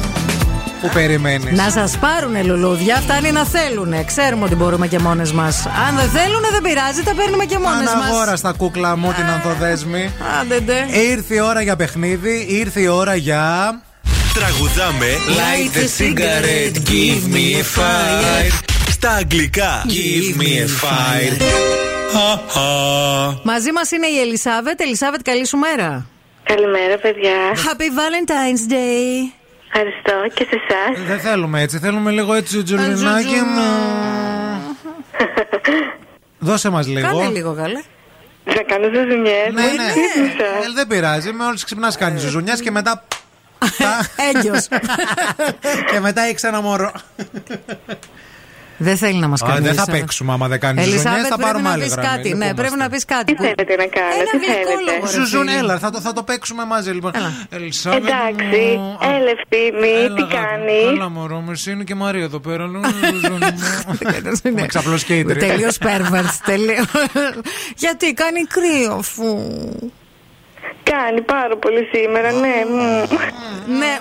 Που 0.82 0.90
περιμένεις; 0.94 1.58
Να 1.58 1.70
σας 1.70 1.98
πάρουν 1.98 2.46
λουλούδια, 2.46 2.96
φτάνει 2.96 3.32
να 3.32 3.46
θέλουν. 3.46 4.06
Ξέρουμε 4.06 4.44
ότι 4.46 4.56
μπορούμε 4.56 4.88
και 4.88 5.00
μόνες 5.00 5.32
μας. 5.32 5.66
Αν 5.66 5.96
δεν 5.96 6.10
θέλουν, 6.10 6.42
δεν 6.52 6.62
πειράζει, 6.62 7.04
τα 7.04 7.14
παίρνουμε 7.16 7.46
και 7.46 7.58
μόνες 7.60 7.94
μας. 7.94 7.94
Αναγόρα 7.94 8.36
στα 8.36 8.54
κούκλα 8.58 8.98
μου 8.98 9.14
την 9.14 9.26
ανθοδέσμη. 9.26 10.12
Άντε, 10.42 10.60
ντε. 10.60 10.86
Ήρθε 11.12 11.36
η 11.36 11.40
ώρα 11.40 11.62
για 11.62 11.76
παιχνίδι, 11.76 12.46
ήρθε 12.50 12.82
η 12.82 12.88
ώρα 12.88 13.16
για. 13.16 13.82
Τραγουδάμε 14.34 15.06
Light 15.28 15.76
a 15.78 15.88
cigarette, 15.98 16.78
give 16.90 17.36
me 17.36 17.60
a 17.60 17.80
fire. 17.80 18.54
Στα 18.90 19.10
αγγλικά 19.12 19.86
Give 19.88 20.42
me 20.42 20.44
a 20.44 20.68
fire. 20.68 21.89
Μαζί 23.52 23.72
μας 23.72 23.92
είναι 23.92 24.08
η 24.08 24.20
Ελισάβετ. 24.20 24.82
Ελισάβετ, 24.82 25.22
καλή 25.22 25.48
σου 25.48 25.58
μέρα. 25.58 26.06
Καλημέρα, 26.44 26.98
παιδιά. 26.98 27.54
Happy 27.54 27.90
Valentine's 28.00 28.72
Day. 28.72 29.32
Ευχαριστώ 29.68 30.14
και 30.34 30.48
σε 30.50 30.62
εσάς. 30.68 31.08
Δεν 31.08 31.20
θέλουμε 31.20 31.62
έτσι, 31.62 31.80
θέλουμε 31.80 32.12
λίγο 32.12 32.34
έτσι 32.34 32.64
τζουλινάκι 32.64 33.36
μου. 33.36 33.62
Δώσε 36.40 36.70
μας 36.70 36.88
λίγο. 36.88 37.08
Κάνε 37.08 37.28
λίγο, 37.28 37.54
καλέ. 37.54 37.82
Να 38.44 38.62
κάνω 38.64 38.86
ζουζουνιές. 38.86 39.54
Ναι, 39.54 39.62
ναι. 39.62 39.68
Ε, 39.68 40.74
δεν 40.76 40.88
πειράζει, 40.88 41.32
με 41.32 41.46
όλους 41.46 41.64
ξυπνάς 41.64 41.98
κάνεις 41.98 42.22
ζουζουνιάς 42.22 42.62
και 42.62 42.72
μετά... 42.72 43.08
Έγκυος. 44.34 44.68
και 45.92 46.00
μετά 46.00 46.22
έχει 46.22 46.46
ένα 46.46 46.62
μωρό. 46.62 46.92
Δεν 48.82 48.98
θέλει 48.98 49.20
να 49.20 49.28
μας 49.28 49.42
Α, 49.42 49.48
κάνει. 49.48 49.60
δεν 49.66 49.74
θα 49.74 49.86
παίξουμε 49.92 50.34
άμα 50.34 50.48
δεν 50.48 50.60
κάνεις 50.60 50.84
ζουζουνιές, 50.84 51.06
Ελισάβετ, 51.06 51.26
θα 51.30 51.36
πρέπει 51.36 51.52
πάρουμε 51.52 51.68
να 51.70 51.74
άλλη 51.74 51.84
πεις 51.84 51.92
γραμμή. 51.94 52.08
κάτι. 52.10 52.22
Δεν 52.30 52.38
Ναι, 52.38 52.46
είμαστε. 52.46 52.62
πρέπει 52.62 52.78
να 52.78 52.90
πεις 52.90 53.06
κάτι. 53.06 53.34
Τι 53.36 53.42
θέλετε 53.44 53.76
να 53.76 53.86
κάνω, 53.98 54.14
Ένα 54.22 54.32
τι 54.32 54.38
γλυκό 54.38 54.54
θέλετε; 54.54 54.92
λόγο, 54.92 55.06
ρε 55.06 55.12
Ζουζούν, 55.18 55.48
φίλε. 55.48 55.58
έλα, 55.60 55.80
θα 55.80 55.90
το, 55.90 56.02
θα 56.02 56.14
το 56.14 56.24
παίξουμε 56.24 56.66
μαζί 56.66 56.92
λοιπόν. 56.92 57.12
Ελισάβετ 57.50 58.00
Εντάξει, 58.04 58.44
μου, 58.78 58.98
έλα 59.16 59.30
ευθύμη, 59.38 59.92
Έλα, 60.04 60.16
τι 60.16 60.22
αγάπη 60.22 60.22
μου. 60.22 60.28
κάνεις; 60.38 60.84
Έλα 60.94 61.10
μωρό 61.10 61.40
μου, 61.40 61.52
εσύ 61.52 61.72
είναι 61.72 61.84
και 61.84 61.94
η 61.94 62.00
Μαρία 62.06 62.24
εδώ 62.24 62.40
πέρα. 62.40 62.66
Με 64.56 64.66
ξαπλοσκέιτρι. 64.66 65.40
Τελείως 65.40 65.78
pervert. 65.82 66.34
τελείως. 66.46 66.86
Γιατί 67.84 68.14
κάνει 68.14 68.42
κρύο, 68.56 68.94
αφού. 68.94 69.26
Κάνει 70.92 71.22
πάρα 71.22 71.58
πολύ 71.58 71.88
σήμερα, 71.94 72.32
ναι. 72.32 72.54
μμ. 72.70 73.78
Ναι, 73.78 73.98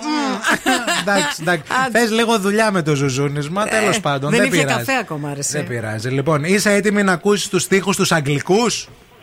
Εντάξει, 1.01 1.37
εντάξει. 1.41 1.63
Θε 1.91 2.05
λίγο 2.15 2.39
δουλειά 2.39 2.71
με 2.71 2.81
το 2.81 2.95
ζουζούνισμα, 2.95 3.65
τέλο 3.65 3.93
πάντων. 4.01 4.33
Ε, 4.33 4.37
δεν 4.37 4.45
Δεν 4.45 4.53
ήπια 4.53 4.65
πειράζει. 4.65 4.85
καφέ 4.85 4.99
ακόμα, 4.99 5.33
ρε. 5.33 5.39
εσύ. 5.39 5.51
Δεν 5.51 5.67
πειράζει. 5.67 6.09
Λοιπόν, 6.09 6.43
είσαι 6.43 6.73
έτοιμη 6.73 7.03
να 7.03 7.11
ακούσει 7.11 7.49
του 7.49 7.67
τοίχου 7.67 7.91
του 7.91 8.05
Αγγλικού. 8.09 8.65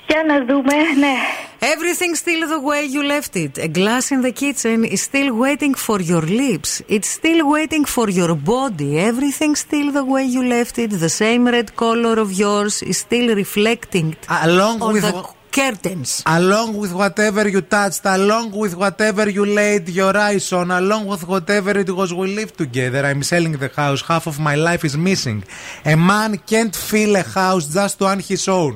Για 0.08 0.22
να 0.26 0.44
δούμε, 0.44 0.74
ναι. 0.98 1.14
Everything 1.60 2.12
still 2.24 2.42
the 2.54 2.60
way 2.70 2.82
you 2.94 3.02
left 3.14 3.34
it. 3.44 3.54
A 3.66 3.68
glass 3.78 4.04
in 4.14 4.20
the 4.26 4.32
kitchen 4.42 4.78
is 4.94 5.00
still 5.10 5.30
waiting 5.44 5.74
for 5.86 5.98
your 6.12 6.24
lips. 6.42 6.70
It's 6.96 7.10
still 7.20 7.40
waiting 7.56 7.84
for 7.96 8.06
your 8.20 8.32
body. 8.54 8.90
Everything 9.10 9.52
still 9.66 9.88
the 9.98 10.04
way 10.12 10.24
you 10.36 10.42
left 10.56 10.76
it. 10.84 10.90
The 11.06 11.12
same 11.22 11.42
red 11.56 11.68
color 11.84 12.16
of 12.24 12.30
yours 12.44 12.74
is 12.90 12.96
still 13.06 13.28
reflecting 13.44 14.06
Along 14.48 14.76
on 14.86 14.92
with 14.94 15.04
the 15.08 15.14
wha- 15.16 15.34
curtains. 15.58 16.10
Along 16.38 16.70
with 16.82 16.92
whatever 17.02 17.44
you 17.54 17.62
touched, 17.76 18.04
along 18.18 18.46
with 18.62 18.74
whatever 18.82 19.24
you 19.38 19.44
laid 19.60 19.84
your 20.00 20.14
eyes 20.28 20.46
on, 20.58 20.66
along 20.82 21.02
with 21.12 21.22
whatever 21.32 21.72
it 21.84 21.90
was 22.00 22.10
we 22.20 22.26
lived 22.40 22.56
together, 22.64 23.02
I'm 23.10 23.22
selling 23.32 23.54
the 23.64 23.70
house. 23.82 24.00
Half 24.12 24.24
of 24.32 24.36
my 24.48 24.56
life 24.68 24.82
is 24.90 24.96
missing. 25.10 25.38
A 25.94 25.96
man 26.10 26.30
can't 26.52 26.74
fill 26.90 27.12
a 27.16 27.24
house 27.40 27.64
just 27.78 27.94
to 27.98 28.04
earn 28.10 28.20
his 28.30 28.44
own. 28.60 28.74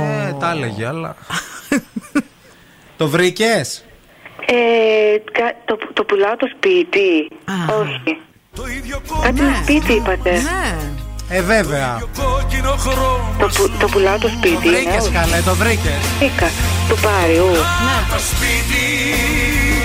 Ε, 0.00 0.32
τα 0.40 0.50
έλεγε, 0.50 0.86
αλλά. 0.86 1.16
το 2.96 3.08
βρήκε. 3.08 3.64
Ε, 4.46 5.16
κα- 5.32 5.56
το, 5.64 5.78
το 5.92 6.04
πουλάω 6.04 6.36
το 6.36 6.48
σπίτι. 6.56 7.28
Όχι. 7.80 8.20
Κάτι 9.22 9.42
με 9.42 9.58
σπίτι 9.62 9.92
είπατε. 9.92 10.40
Ε, 11.30 11.42
βέβαια. 11.42 11.98
Το, 12.00 13.46
που- 13.46 13.70
το 13.78 13.86
πουλάω 13.86 14.18
το 14.18 14.28
σπίτι. 14.28 14.54
Το 14.54 14.60
βρήκες, 14.60 14.84
ναι, 14.92 15.00
όχι. 15.00 15.10
καλέ, 15.10 15.40
το 15.44 15.54
βρήκες. 15.54 15.92
Βρήκα. 16.18 16.48
Του 16.88 16.96
πάρει, 17.02 17.36
ου. 17.36 17.52
Το 18.12 18.18
σπίτι. 18.30 18.84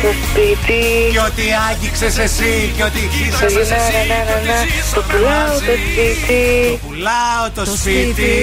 Το 0.02 0.10
σπίτι. 0.24 0.82
Και 1.12 1.20
ότι 1.20 1.44
άγγιξες 1.70 2.18
εσύ, 2.18 2.74
και 2.78 2.84
ότι 2.84 3.00
Το 3.00 3.08
χύσασε 3.16 3.48
γυρνά, 3.48 3.76
εσύ. 3.76 3.94
να, 4.10 4.18
να, 4.18 4.36
να, 4.46 4.54
να. 4.54 4.58
Το 4.94 5.02
πουλάω 5.10 5.54
το 5.60 5.74
σπίτι. 5.80 6.80
Πουλάω 6.88 7.46
το 7.56 7.66
σπίτι. 7.66 8.34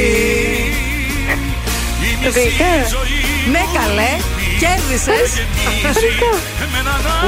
Το 2.24 2.31
βρήκα. 2.32 2.64
Ναι, 3.51 3.62
καλέ. 3.78 4.10
Κέρδισες. 4.60 5.43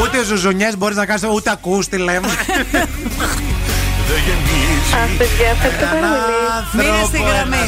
Ούτε 0.02 0.24
ζουζουνιές 0.24 0.76
μπορείς 0.76 0.96
να 0.96 1.06
κάνεις, 1.06 1.22
ούτε 1.34 1.50
ακούς 1.50 1.88
τι 1.88 1.96
λέμε. 1.96 2.28
Α, 4.12 5.06
παιδιά, 5.18 5.48
ευχαριστώ 5.54 5.86
πάρα 5.94 6.08
πολύ. 6.72 6.86
Μείνε 6.86 7.02
στη 7.06 7.18
γραμμή. 7.28 7.64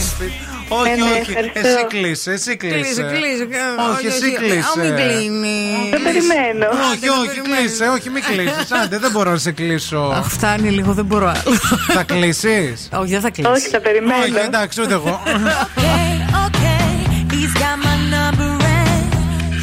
Όχι, 0.69 0.91
Ε, 0.91 0.95
ναι, 0.95 1.03
όχι. 1.11 1.31
ευχαριστώ. 1.31 1.59
Εσύ 1.69 1.85
κλείσε, 1.89 2.31
εσύ 2.33 2.57
κλείσε. 2.57 2.79
Κλείσε, 2.79 3.03
κλείσε. 3.03 3.47
Όχι, 3.93 4.07
εσύ 4.07 4.27
Α, 4.35 4.39
κλείσε. 4.39 4.81
μην 4.81 4.95
κλείνει. 5.01 5.89
Το 5.93 5.99
περιμένω. 6.07 6.67
Όχι, 6.91 7.09
όχι, 7.09 7.41
κλείσε, 7.49 7.85
όχι, 7.85 8.11
μην 8.11 8.23
κλείσεις. 8.23 8.73
Άντε, 8.83 8.99
δεν 8.99 9.11
μπορώ 9.11 9.31
να 9.31 9.37
σε 9.39 9.53
κλείσω. 9.53 9.99
Αχ, 10.19 10.27
φτάνει 10.29 10.69
λίγο, 10.71 10.93
δεν 10.93 11.05
μπορώ 11.05 11.27
άλλο. 11.29 11.57
Θα 11.93 12.03
κλείσεις; 12.03 12.89
Όχι, 12.93 13.11
δεν 13.13 13.21
θα 13.21 13.31
κλείσει. 13.31 13.51
Όχι, 13.51 13.69
θα 13.69 13.81
περιμένω. 13.81 14.23
Όχι, 14.23 14.37
εντάξει, 14.47 14.81
ούτε 14.83 14.95
εγώ. 14.95 15.23
okay. 16.47 16.93
He's 17.35 17.55
got 17.63 17.77
my 17.89 17.97
number 18.17 18.51
and 18.83 19.05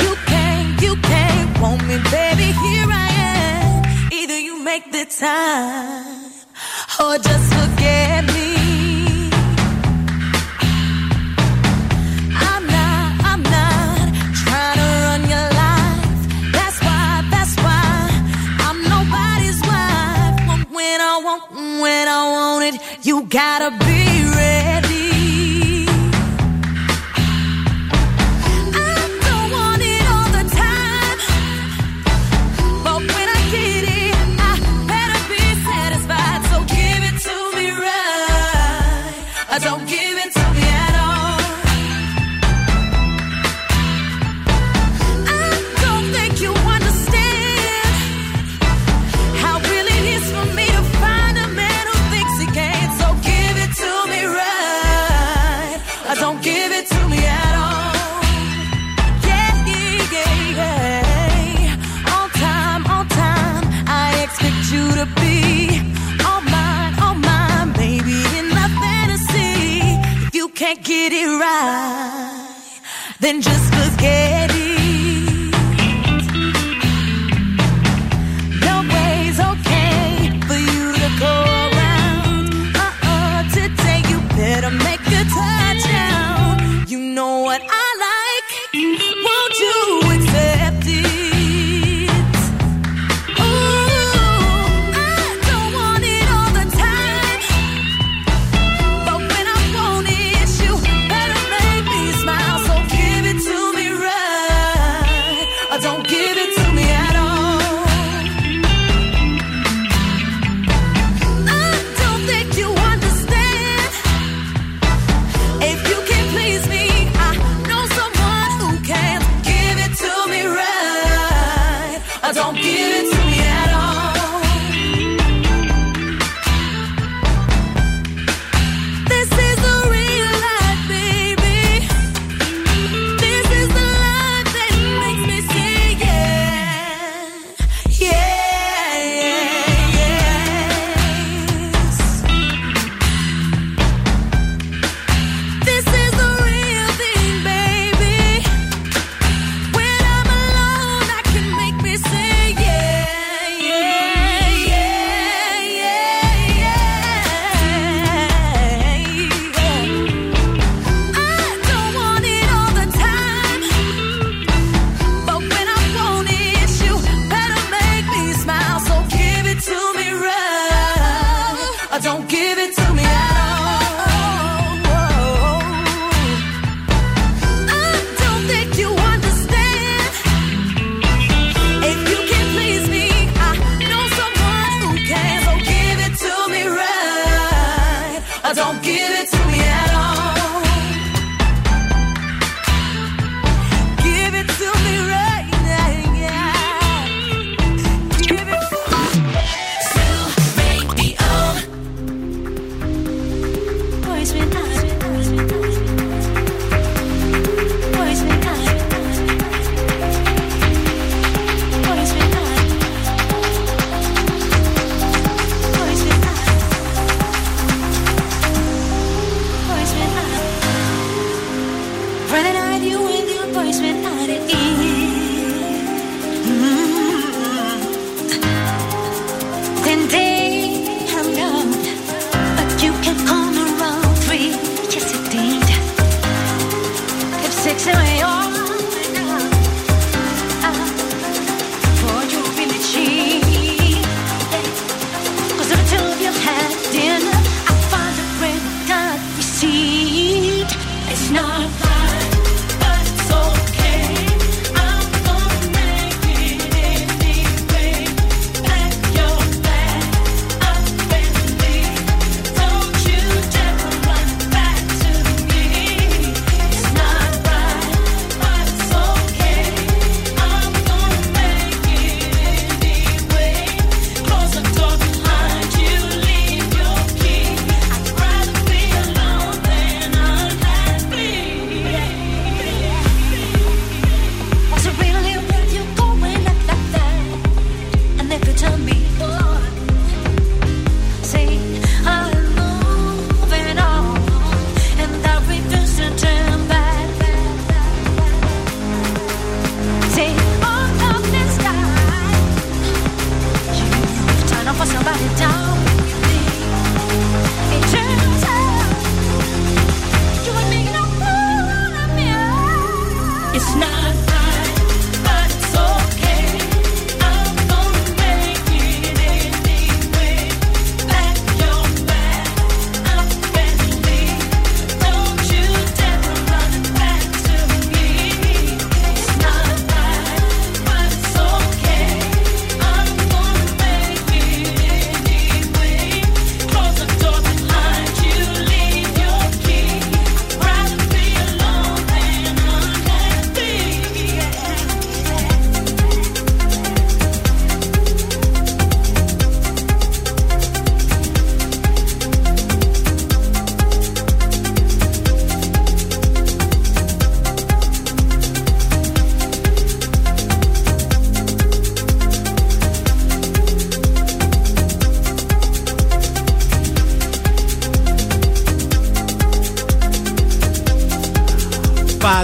you 0.03 0.11
can't, 0.31 0.71
you 0.85 0.93
can't 1.11 1.49
want 1.63 1.81
me, 1.89 1.97
baby. 2.15 2.47
Here 2.63 2.89
I 3.05 3.09
am. 3.33 3.81
Either 4.19 4.39
you 4.47 4.55
make 4.69 4.85
the 4.97 5.05
time 5.25 6.20
or 6.99 7.17
just 7.17 7.53
forget 7.53 8.25
me. 8.33 9.29
I'm 12.49 12.63
not, 12.67 13.07
I'm 13.31 13.43
not 13.43 14.13
trying 14.43 14.77
to 14.81 14.87
run 15.05 15.21
your 15.33 15.49
life. 15.63 16.51
That's 16.51 16.79
why, 16.81 17.23
that's 17.31 17.55
why 17.65 17.83
I'm 18.65 18.77
nobody's 18.93 19.61
wife. 19.61 20.69
When 20.71 20.99
I 21.01 21.39
when 21.81 22.07
I 22.07 22.21
want 22.35 22.75
it, 22.75 23.05
you 23.05 23.23
gotta 23.23 23.71
be 23.85 24.25
ready. 24.35 24.60
Then 73.21 73.39
just 73.39 73.71
forget 73.75 74.40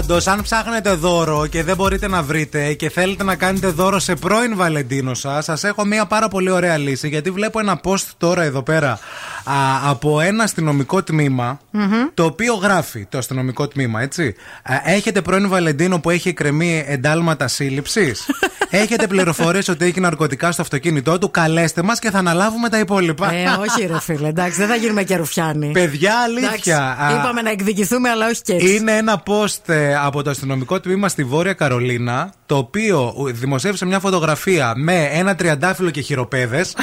Πάντως, 0.08 0.26
αν 0.26 0.42
ψάχνετε 0.42 0.92
δώρο 0.92 1.46
και 1.46 1.62
δεν 1.62 1.76
μπορείτε 1.76 2.08
να 2.08 2.22
βρείτε 2.22 2.72
και 2.72 2.90
θέλετε 2.90 3.24
να 3.24 3.36
κάνετε 3.36 3.66
δώρο 3.66 3.98
σε 3.98 4.14
πρώην 4.14 4.56
Βαλεντίνο 4.56 5.14
σας, 5.14 5.44
σας 5.44 5.64
έχω 5.64 5.84
μία 5.84 6.06
πάρα 6.06 6.28
πολύ 6.28 6.50
ωραία 6.50 6.76
λύση. 6.76 7.08
Γιατί 7.08 7.30
βλέπω 7.30 7.58
ένα 7.58 7.80
post 7.84 8.04
τώρα 8.18 8.42
εδώ 8.42 8.62
πέρα 8.62 8.98
α, 9.48 9.90
από 9.90 10.20
ένα 10.20 10.42
αστυνομικό 10.44 11.02
τμήμα, 11.02 11.60
το 12.14 12.24
οποίο 12.24 12.54
γράφει 12.54 13.06
το 13.08 13.18
αστυνομικό 13.18 13.68
τμήμα, 13.68 14.02
έτσι. 14.02 14.34
Α, 14.62 14.74
έχετε 14.84 15.22
πρώην 15.22 15.48
Βαλεντίνο 15.48 16.00
που 16.00 16.10
έχει 16.10 16.28
εκκρεμεί 16.28 16.84
εντάλματα 16.86 17.48
σύλληψης; 17.48 18.26
έχετε 18.70 19.06
πληροφορίες 19.06 19.68
ότι 19.68 19.84
έχει 19.84 20.00
ναρκωτικά 20.00 20.52
στο 20.52 20.62
αυτοκίνητό 20.62 21.18
του; 21.18 21.30
Καλέστε 21.30 21.82
μας 21.82 21.98
και 21.98 22.10
θα 22.10 22.18
αναλάβουμε 22.18 22.68
τα 22.68 22.78
υπόλοιπα. 22.78 23.32
Ε, 23.32 23.44
όχι, 23.68 23.86
ρε 23.86 24.00
φίλε, 24.00 24.28
εντάξει, 24.28 24.58
δεν 24.58 24.68
θα 24.68 24.74
γίνουμε 24.74 25.02
και 25.02 25.16
ρουφιάνοι. 25.16 25.70
Παιδιά, 25.70 26.12
αλήθεια. 26.22 26.48
Εντάξει, 26.48 26.72
Α, 26.72 27.18
είπαμε 27.18 27.42
να 27.42 27.50
εκδικηθούμε, 27.50 28.08
αλλά 28.08 28.26
όχι 28.26 28.42
και 28.42 28.52
έτσι. 28.52 28.74
είναι 28.74 28.96
ένα 28.96 29.22
post 29.26 29.68
ε, 29.72 29.96
από 29.96 30.22
το 30.22 30.30
αστυνομικό 30.30 30.80
τμήμα 30.80 31.08
στη 31.08 31.24
Βόρεια 31.24 31.52
Καρολίνα, 31.52 32.32
το 32.46 32.56
οποίο 32.56 33.14
δημοσίευσε 33.32 33.86
μια 33.86 33.98
φωτογραφία 33.98 34.72
με 34.76 35.08
ένα 35.12 35.34
τριαντάφυλλο 35.34 35.90
και 35.90 36.00
χειροπέδες. 36.00 36.76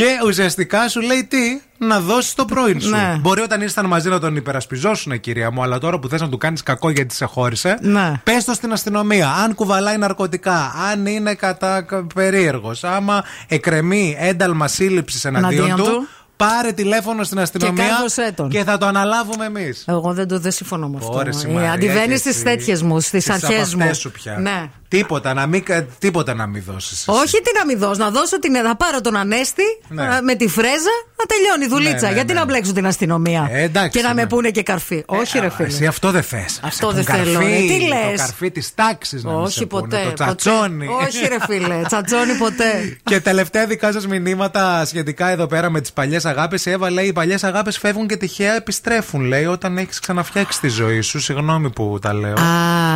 και 0.00 0.26
ουσιαστικά 0.26 0.88
σου 0.88 1.00
λέει 1.00 1.24
τι, 1.24 1.60
να 1.78 2.00
δώσεις 2.00 2.34
το 2.34 2.44
πρώην 2.44 2.80
σου. 2.80 2.90
Ναι. 2.90 3.16
Μπορεί 3.20 3.40
όταν 3.40 3.60
ήσταν 3.60 3.86
μαζί 3.86 4.08
να 4.08 4.18
τον 4.18 4.36
υπερασπιζόσουν, 4.36 5.20
κυρία 5.20 5.50
μου, 5.50 5.62
αλλά 5.62 5.78
τώρα 5.78 5.98
που 5.98 6.08
θες 6.08 6.20
να 6.20 6.28
του 6.28 6.38
κάνεις 6.38 6.62
κακό 6.62 6.90
γιατί 6.90 7.14
σε 7.14 7.24
χώρισε, 7.24 7.78
Ναι. 7.80 8.12
πες 8.24 8.44
το 8.44 8.52
στην 8.52 8.72
αστυνομία. 8.72 9.30
Αν 9.30 9.54
κουβαλάει 9.54 9.96
ναρκωτικά, 9.96 10.72
αν 10.90 11.06
είναι 11.06 11.34
κατά 11.34 11.84
περίεργος, 12.14 12.84
άμα 12.84 13.24
εκρεμεί 13.48 14.16
ένταλμα 14.18 14.68
σύλληψης 14.68 15.24
εναντίον 15.24 15.64
Εναντίον 15.64 15.86
του, 15.88 15.92
του. 15.94 16.08
Πάρε 16.46 16.72
τηλέφωνο 16.72 17.22
στην 17.24 17.38
αστυνομία 17.38 17.88
κάρδωσέ 17.88 18.32
τον. 18.36 18.48
και 18.48 18.64
θα 18.64 18.78
το 18.78 18.86
αναλάβουμε 18.86 19.44
εμείς. 19.44 19.84
Εγώ 19.88 20.12
δεν 20.12 20.28
το 20.28 20.38
δεν 20.38 20.52
συμφωνώ 20.52 20.88
με 20.88 20.96
αυτό. 21.00 21.12
Ωρε, 21.18 21.30
Ε, 21.46 21.48
Μαρία, 21.52 21.72
Αντιβαίνεις 21.72 22.08
και 22.08 22.16
στις 22.16 22.34
εσύ. 22.34 22.44
τέτοιες 22.44 22.82
μου, 22.82 23.00
στις 23.00 23.22
Στις 23.22 23.34
αρχές 23.34 23.66
από 23.68 23.76
μου. 23.76 23.82
αυτές 23.82 23.98
σου 23.98 24.10
πια. 24.10 24.36
Ναι. 24.38 24.70
Τίποτα 24.88 25.34
να 25.34 25.46
μην, 25.46 25.64
τίποτα 25.98 26.34
να 26.34 26.46
μην 26.46 26.62
δώσεις. 26.66 27.04
Όχι 27.08 27.40
τι 27.40 27.50
να 27.58 27.64
μην 27.66 27.78
δώσω, 27.78 28.00
να 28.02 28.10
δώσω 28.10 28.38
την. 28.38 28.52
Να 28.52 28.76
πάρω 28.76 29.00
τον 29.00 29.16
Ανέστη 29.16 29.62
Ναι. 29.88 30.02
α, 30.02 30.22
με 30.22 30.34
τη 30.34 30.48
φρέζα 30.48 30.94
να 31.20 31.26
τελειώνει 31.26 31.64
η 31.64 31.68
δουλίτσα. 31.68 32.06
ναι, 32.08 32.14
Γιατί 32.14 32.32
ναι. 32.32 32.38
να 32.38 32.44
μπλέξω 32.44 32.72
την 32.72 32.86
αστυνομία. 32.86 33.48
Ε, 33.52 33.62
εντάξει, 33.62 33.98
και 33.98 34.06
να 34.06 34.14
με 34.14 34.22
ναι. 34.22 34.28
πούνε 34.28 34.50
και 34.50 34.62
καρφί. 34.62 35.02
Όχι, 35.06 35.38
ρε 35.38 35.50
φίλε. 35.50 35.68
Εσύ 35.68 35.86
αυτό 35.86 36.10
δεν 36.10 36.22
θες. 36.22 36.60
Αυτό 36.62 36.90
δεν 36.92 37.04
θέλω, 37.04 37.38
ρε. 37.38 37.44
Τι 37.46 37.78
λες; 37.86 38.10
Το 38.10 38.16
καρφί 38.16 38.50
της 38.50 38.74
τάξης 38.74 39.24
να 39.24 39.30
μην 39.30 39.40
Όχι 39.40 39.52
σε 39.58 39.66
πούνε, 39.66 39.82
ποτέ. 39.82 39.96
Το 39.96 40.10
ποτέ. 40.10 40.14
τσατσόνι. 40.24 40.86
Όχι, 40.86 41.26
ρε 41.28 41.36
φίλε. 41.46 41.80
Τσατσόνι 41.86 42.32
ποτέ. 42.38 42.72
Και 43.10 43.20
τελευταία 43.20 43.66
δικά 43.66 43.92
σας 43.92 44.06
μηνύματα 44.06 44.84
σχετικά 44.84 45.28
εδώ 45.28 45.46
πέρα 45.46 45.70
με 45.70 45.80
τις 45.80 45.92
παλιές 45.92 46.24
αγάπες. 46.24 46.66
Η 46.66 46.70
Εύα 46.70 46.90
λέει: 46.90 47.06
Οι 47.06 47.12
παλιές 47.12 47.44
αγάπες 47.44 47.78
φεύγουν 47.78 48.06
και 48.06 48.16
τυχαία 48.16 48.54
επιστρέφουν. 48.54 49.20
Λέει 49.24 49.44
όταν 49.44 49.78
έχεις 49.78 49.98
ξαναφτιάξει 50.00 50.60
τη 50.60 50.68
ζωή 50.68 51.00
σου. 51.00 51.20
Συγγνώμη 51.20 51.70
που 51.70 51.98
τα 52.00 52.14
λέω. 52.14 52.34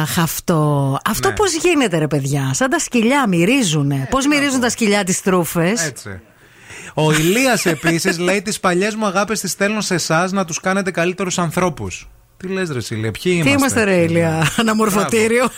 Αχ, 0.03 0.19
αυτό. 0.19 0.99
Αυτό 1.05 1.29
Ναι. 1.29 1.35
πώς 1.35 1.55
γίνεται, 1.55 1.99
ρε 1.99 2.07
παιδιά; 2.07 2.51
Σαν 2.55 2.71
τα 2.71 2.79
σκυλιά 2.79 3.29
μυρίζουνε. 3.29 4.07
Πώς 4.11 4.27
μυρίζουν 4.27 4.61
τα 4.61 4.69
σκυλιά 4.71 5.05
τι 5.05 5.23
τρούφες; 5.23 5.87
Έτσι. 5.87 6.21
Ο 6.95 7.13
Ηλίας 7.13 7.67
επίσης 7.67 8.19
λέει: 8.19 8.43
Τις 8.43 8.61
παλιές 8.61 8.95
μου 8.95 9.07
αγάπες 9.07 9.41
τις 9.41 9.51
στέλνω 9.51 9.81
σε 9.81 9.95
εσάς 9.95 10.33
να 10.33 10.45
τους 10.45 10.61
κάνετε 10.61 10.91
καλύτερους 10.91 11.39
ανθρώπους. 11.39 12.09
Τι 12.37 12.49
λες, 12.49 12.71
Ρε 12.71 12.81
Σίλια, 12.81 13.11
ποιοι 13.11 13.23
Τι 13.23 13.31
είμαστε; 13.39 13.51
είμαστε, 13.51 13.85
ρε 13.85 13.95
Ηλία. 14.03 14.47
Αναμορφωτήριο. 14.57 15.49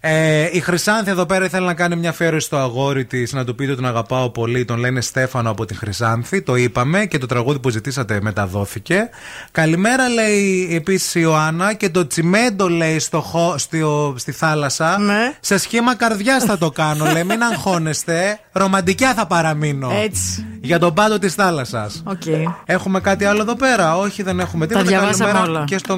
Ε, 0.00 0.48
η 0.52 0.60
Χρυσάνθη 0.60 1.10
εδώ 1.10 1.26
πέρα 1.26 1.44
ήθελε 1.44 1.66
να 1.66 1.74
κάνει 1.74 1.96
μια 1.96 2.10
αφιέρωση 2.10 2.46
στο 2.46 2.56
αγόρι 2.56 3.04
της, 3.04 3.32
να 3.32 3.44
του 3.44 3.54
πείτε 3.54 3.72
ότι 3.72 3.80
τον 3.80 3.90
αγαπάω 3.90 4.30
πολύ. 4.30 4.64
Τον 4.64 4.78
λένε 4.78 5.00
Στέφανο 5.00 5.50
από 5.50 5.64
τη 5.64 5.74
Χρυσάνθη. 5.74 6.42
Το 6.42 6.54
είπαμε 6.56 7.06
και 7.06 7.18
το 7.18 7.26
τραγούδι 7.26 7.58
που 7.58 7.68
ζητήσατε 7.70 8.18
μεταδόθηκε. 8.22 9.08
Καλημέρα 9.50 10.08
λέει 10.08 10.68
επίσης 10.74 11.14
η 11.14 11.20
Ιωάννα 11.22 11.74
και 11.74 11.88
το 11.88 12.06
τσιμέντο 12.06 12.68
λέει 12.68 12.98
στο, 12.98 13.20
χω- 13.20 13.58
στο- 13.58 14.14
στη 14.16 14.32
θάλασσα. 14.32 14.98
Ναι. 14.98 15.32
Σε 15.40 15.58
σχήμα 15.58 15.94
καρδιάς 15.96 16.44
θα 16.44 16.58
το 16.58 16.70
κάνω. 16.70 17.04
λέει, 17.12 17.24
μην 17.24 17.42
αγχώνεστε. 17.42 18.38
Ρομαντικιά 18.52 19.14
θα 19.14 19.26
παραμείνω. 19.26 19.90
Έτσι. 20.04 20.46
Για 20.60 20.78
τον 20.78 20.94
πάτο 20.94 21.18
της 21.18 21.34
θάλασσας. 21.34 22.02
Οκ. 22.06 22.22
Έχουμε 22.64 23.00
κάτι 23.00 23.24
άλλο 23.24 23.40
εδώ 23.40 23.54
πέρα; 23.56 23.96
Όχι, 23.96 24.22
δεν 24.22 24.40
έχουμε 24.40 24.66
Τα 24.66 24.74
τίποτα. 24.78 24.88
διαβάσαμε 24.98 25.30
Καλημέρα 25.32 25.58
όλα. 25.58 25.64
και 25.64 25.78
στον 25.78 25.97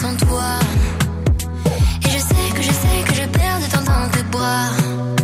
Sans 0.00 0.16
toi. 0.26 0.58
Et 2.04 2.10
je 2.10 2.18
sais 2.18 2.48
que 2.54 2.62
je 2.62 2.72
sais 2.72 2.98
que 3.06 3.14
je 3.14 3.26
perds 3.28 3.60
de 3.60 3.66
temps 3.72 3.84
dans 3.84 4.08
tes 4.10 4.22
bras. 4.30 5.23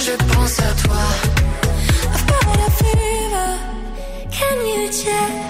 Je 0.00 0.12
pense 0.12 0.58
à 0.60 0.72
toi. 0.82 1.02
I've 2.12 2.26
got 2.26 2.58
a 2.58 2.70
fever, 2.70 3.58
can 4.30 4.66
you 4.66 4.88
check? 4.90 5.49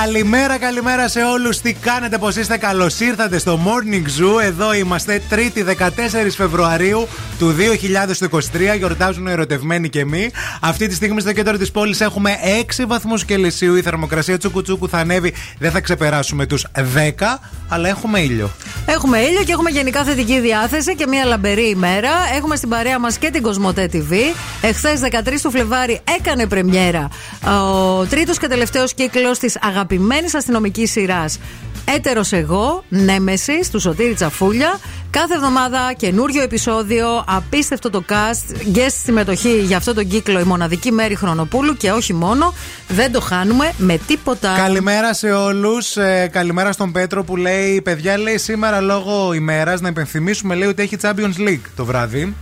Καλημέρα, 0.00 0.58
καλημέρα 0.58 1.08
σε 1.08 1.22
όλους. 1.22 1.60
Τι 1.60 1.72
κάνετε, 1.72 2.18
πώς 2.18 2.36
είστε, 2.36 2.56
καλώς 2.56 3.00
ήρθατε 3.00 3.38
στο 3.38 3.60
Morning 3.64 4.20
Zoo. 4.20 4.42
Εδώ 4.42 4.74
είμαστε, 4.74 5.22
3η 5.30 5.64
14 5.64 6.36
Φεβρουαρίου 6.36 7.08
του 7.38 7.52
2023. 7.52 8.76
Γιορτάζουν 8.76 9.26
οι 9.26 9.30
ερωτευμένοι 9.30 9.88
και 9.88 10.00
εμείς. 10.00 10.30
Αυτή 10.60 10.86
τη 10.86 10.94
στιγμή 10.94 11.20
στο 11.20 11.32
κέντρο 11.32 11.56
της 11.56 11.70
πόλης 11.70 12.00
έχουμε 12.00 12.36
6 12.80 12.86
βαθμούς 12.86 13.24
Κελσίου. 13.24 13.76
Η 13.76 13.82
θερμοκρασία 13.82 14.38
τσουκουτσούκου 14.38 14.88
θα 14.88 14.98
ανέβει. 14.98 15.34
Δεν 15.58 15.70
θα 15.70 15.80
ξεπεράσουμε 15.80 16.46
τους 16.46 16.66
10, 16.74 17.40
αλλά 17.68 17.88
έχουμε 17.88 18.20
ήλιο. 18.20 18.50
Έχουμε 18.86 19.18
ήλιο 19.18 19.42
και 19.42 19.52
έχουμε 19.52 19.70
γενικά 19.70 20.04
θετική 20.04 20.40
διάθεση 20.40 20.94
και 20.94 21.06
μια 21.06 21.24
λαμπερή 21.24 21.68
ημέρα. 21.68 22.10
Έχουμε 22.36 22.56
στην 22.56 22.68
παρέα 22.68 22.98
μας 22.98 23.18
και 23.18 23.30
την 23.30 23.42
Κοσμοτέ 23.42 23.88
TV. 23.92 24.14
Εχθές 24.60 25.00
13 25.00 25.42
του 25.42 25.50
Φλεβάρι 25.50 26.00
έκανε 26.16 26.46
πρεμιέρα 26.46 27.08
ο 27.46 28.06
τρίτος 28.06 28.38
και 28.38 28.48
τελευταίος 28.48 28.94
κύκλος 28.94 29.38
της 29.38 29.56
αγαπημένης 29.82 30.34
αστυνομικής 30.34 30.90
σειράς. 30.90 31.38
Έτερος 31.84 32.32
εγώ, 32.32 32.84
Νέμεσης, 32.88 33.70
του 33.70 33.80
Σωτήρη 33.80 34.14
Τσαφούλια. 34.14 34.78
Κάθε 35.10 35.34
εβδομάδα 35.34 35.92
καινούριο 35.96 36.42
επεισόδιο, 36.42 37.24
απίστευτο 37.26 37.90
το 37.90 38.04
cast, 38.08 38.76
guest 38.76 38.96
συμμετοχή 39.04 39.58
για 39.58 39.76
αυτό 39.76 39.94
τον 39.94 40.08
κύκλο 40.08 40.40
η 40.40 40.42
μοναδική 40.42 40.92
Μέρη 40.92 41.14
Χρονοπούλου 41.14 41.76
και 41.76 41.90
όχι 41.90 42.14
μόνο. 42.14 42.54
Δεν 42.88 43.12
το 43.12 43.20
χάνουμε 43.20 43.72
με 43.76 43.98
τίποτα. 44.06 44.54
Καλημέρα 44.56 45.14
σε 45.14 45.32
όλους. 45.32 45.96
καλημέρα 46.30 46.72
στον 46.72 46.92
Πέτρο 46.92 47.24
που 47.24 47.36
λέει: 47.36 47.80
Παιδιά, 47.80 48.18
λέει 48.18 48.38
σήμερα 48.38 48.80
λόγω 48.80 49.32
ημέρας 49.32 49.80
να 49.80 49.88
υπενθυμίσουμε 49.88 50.54
λέει 50.54 50.68
ότι 50.68 50.82
έχει 50.82 50.96
Champions 51.02 51.48
League 51.48 51.66
το 51.76 51.84
βράδυ. 51.84 52.34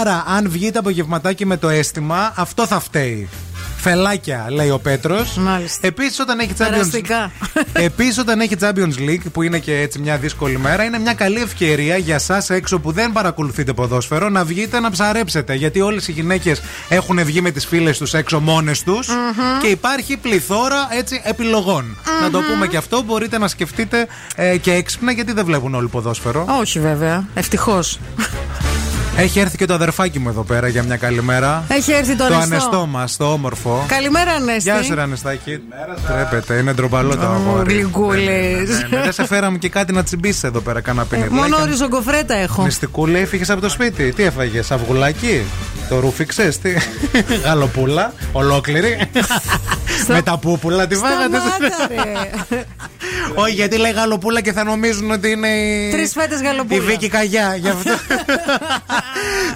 Άρα, 0.00 0.24
αν 0.26 0.50
βγει 0.50 0.70
το 0.70 0.78
απογευματάκι 0.78 1.46
με 1.46 1.56
το 1.56 1.68
αίσθημα, 1.68 2.32
αυτό 2.36 2.66
θα 2.66 2.80
φταίει. 2.80 3.28
Φελάκια, 3.88 4.46
λέει 4.48 4.70
ο 4.70 4.78
Πέτρος. 4.78 5.40
Επίσης, 5.80 6.20
όταν 6.20 6.38
έχει 6.38 6.52
Champions 6.58 6.70
Περαστικά. 6.70 7.30
Επίσης, 7.88 8.18
όταν 8.18 8.40
έχει 8.40 8.56
Champions 8.60 8.98
League, 8.98 9.30
που 9.32 9.42
είναι 9.42 9.58
και 9.58 9.80
έτσι 9.80 9.98
μια 9.98 10.16
δύσκολη 10.16 10.58
μέρα, 10.58 10.84
είναι 10.84 10.98
μια 10.98 11.14
καλή 11.14 11.40
ευκαιρία 11.40 11.96
για 11.96 12.14
εσά 12.14 12.44
έξω 12.48 12.78
που 12.78 12.92
δεν 12.92 13.12
παρακολουθείτε 13.12 13.72
ποδόσφαιρο 13.72 14.28
να 14.28 14.44
βγείτε 14.44 14.80
να 14.80 14.90
ψαρέψετε. 14.90 15.54
Γιατί 15.54 15.80
όλες 15.80 16.08
οι 16.08 16.12
γυναίκες 16.12 16.62
έχουν 16.88 17.24
βγει 17.24 17.40
με 17.40 17.50
τις 17.50 17.66
φίλες 17.66 17.98
τους 17.98 18.14
έξω 18.14 18.40
μόνες 18.40 18.82
τους 18.82 19.08
και 19.62 19.66
υπάρχει 19.66 20.16
πληθώρα 20.16 20.88
έτσι 20.90 21.20
επιλογών. 21.24 21.96
Να 22.22 22.30
το 22.30 22.40
πούμε 22.50 22.66
και 22.66 22.76
αυτό, 22.76 23.02
μπορείτε 23.02 23.38
να 23.38 23.48
σκεφτείτε 23.48 24.06
ε, 24.36 24.56
και 24.56 24.72
έξυπνα 24.72 25.12
γιατί 25.12 25.32
δεν 25.32 25.44
βλέπουν 25.44 25.74
όλοι 25.74 25.88
ποδόσφαιρο. 25.88 26.46
Όχι 26.60 26.80
βέβαια. 26.80 27.24
Ευτυχώς. 27.34 27.98
Έχει 29.18 29.38
έρθει 29.38 29.56
και 29.56 29.64
το 29.64 29.74
αδερφάκι 29.74 30.18
μου 30.18 30.28
εδώ 30.28 30.42
πέρα 30.42 30.68
για 30.68 30.82
μια 30.82 30.96
καλημέρα. 30.96 31.64
Έχει 31.68 31.92
έρθει 31.92 32.16
το 32.16 32.26
Το 32.26 32.34
Ανεστό. 32.34 32.54
ανεστό 32.54 32.86
μας, 32.86 33.16
το 33.16 33.32
όμορφο. 33.32 33.84
Καλημέρα, 33.88 34.32
Ανέστη. 34.32 34.70
Γεια 34.70 34.82
σου, 34.82 34.94
ρε 34.94 35.02
Ανεστάκη. 35.02 35.58
Τρέπεται, 36.06 36.54
είναι 36.54 36.72
ντροπαλό 36.72 37.16
το 37.16 37.26
αγόρι. 37.26 37.72
γλυκούλης. 37.72 38.68
Ναι, 38.70 38.96
ναι, 38.96 39.02
Δεν 39.02 39.12
σε 39.12 39.26
φέραμε 39.26 39.58
και 39.58 39.68
κάτι 39.68 39.92
να 39.92 40.02
τσιμπήσεις 40.02 40.42
εδώ 40.44 40.60
πέρα, 40.60 40.80
κανένα 40.80 41.04
πινελάκι. 41.04 41.34
Μόνο 41.34 41.64
ριζογκοφρέτα 41.64 42.34
έχω. 42.34 42.62
Νηστικούλα, 42.62 43.18
έφυγες 43.18 43.50
από 43.50 43.60
το 43.60 43.68
σπίτι. 43.68 44.12
Τι 44.12 44.22
έφαγες, 44.22 44.70
αυγουλάκι; 44.70 45.42
Το 45.88 46.00
ρούφιξε, 46.00 46.48
τι; 46.62 46.70
Γαλοπούλα, 47.44 48.12
ολόκληρη. 48.32 49.10
Με 50.06 50.22
τα 50.22 50.38
πούπουλα 50.38 50.86
τη 50.86 50.94
φάγατε. 50.94 51.36
Σταμάτα, 51.36 51.86
ρε. 51.88 52.64
Όχι, 53.34 53.52
γιατί 53.54 53.76
λέει 53.76 53.92
γαλοπούλα 53.92 54.40
και 54.40 54.52
θα 54.52 54.64
νομίζουν 54.64 55.10
ότι 55.10 55.30
είναι 55.30 55.48
η. 55.48 55.90
Τρεις 55.90 56.12
φέτες 56.12 56.40
γαλοπούλα. 56.40 56.82
Η 56.82 56.86
Βίκη 56.86 57.08
Καγιά. 57.08 57.56
Γι' 57.60 57.68
αυτό. 57.68 57.90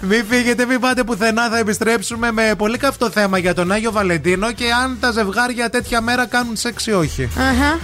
μην 0.00 0.24
φύγετε, 0.28 0.66
μην 0.66 0.80
πάτε 0.80 1.04
πουθενά. 1.04 1.48
Θα 1.48 1.58
επιστρέψουμε 1.58 2.32
με 2.32 2.54
πολύ 2.58 2.78
καυτό 2.78 3.10
θέμα 3.10 3.38
για 3.38 3.54
τον 3.54 3.72
Άγιο 3.72 3.92
Βαλεντίνο 3.92 4.52
και 4.52 4.72
αν 4.72 4.96
τα 5.00 5.10
ζευγάρια 5.10 5.70
τέτοια 5.70 6.00
μέρα 6.00 6.26
κάνουν 6.26 6.56
σεξ 6.56 6.86
ή 6.86 6.92
όχι. 6.92 7.28
Αχα. 7.36 7.78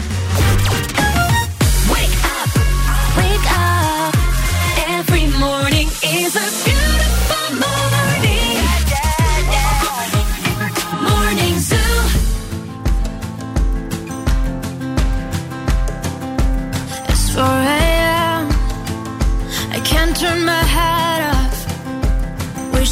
Wake 3.19 3.51
up. 3.57 4.15
Every 4.99 5.27
morning 5.45 5.89
is 6.21 6.33
a 6.45 6.49
beautiful 6.65 7.49
morning. 7.65 8.65
Morning 11.09 11.57
Zoo. 11.69 11.97
It's 17.11 17.25
4 17.35 17.86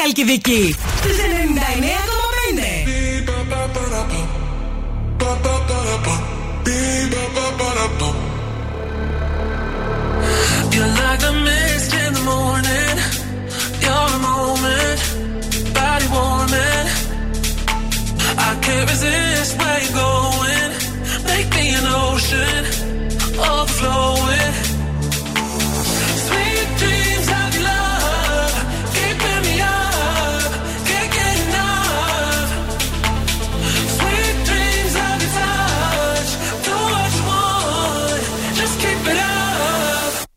Χαλκιδική. 0.00 0.74
Στου 0.98 1.08
99,5. 1.08 2.82
You're 10.74 10.94
like 11.02 11.22
a 11.30 11.32
mist 11.46 11.92
in 12.04 12.10
the 12.18 12.24
morning. 12.32 12.96
You're 13.84 14.12
a 14.18 14.20
moment, 14.28 15.00
body 15.78 16.08
warming. 16.16 16.86
I 18.48 18.50
can't 18.64 18.86
resist 18.92 19.52
where 19.60 19.80
you're 19.84 19.98
going. 20.08 20.70
Make 21.30 21.48
me 21.56 21.64
an 21.78 21.86
ocean, 22.04 22.62
overflowing. 23.50 24.45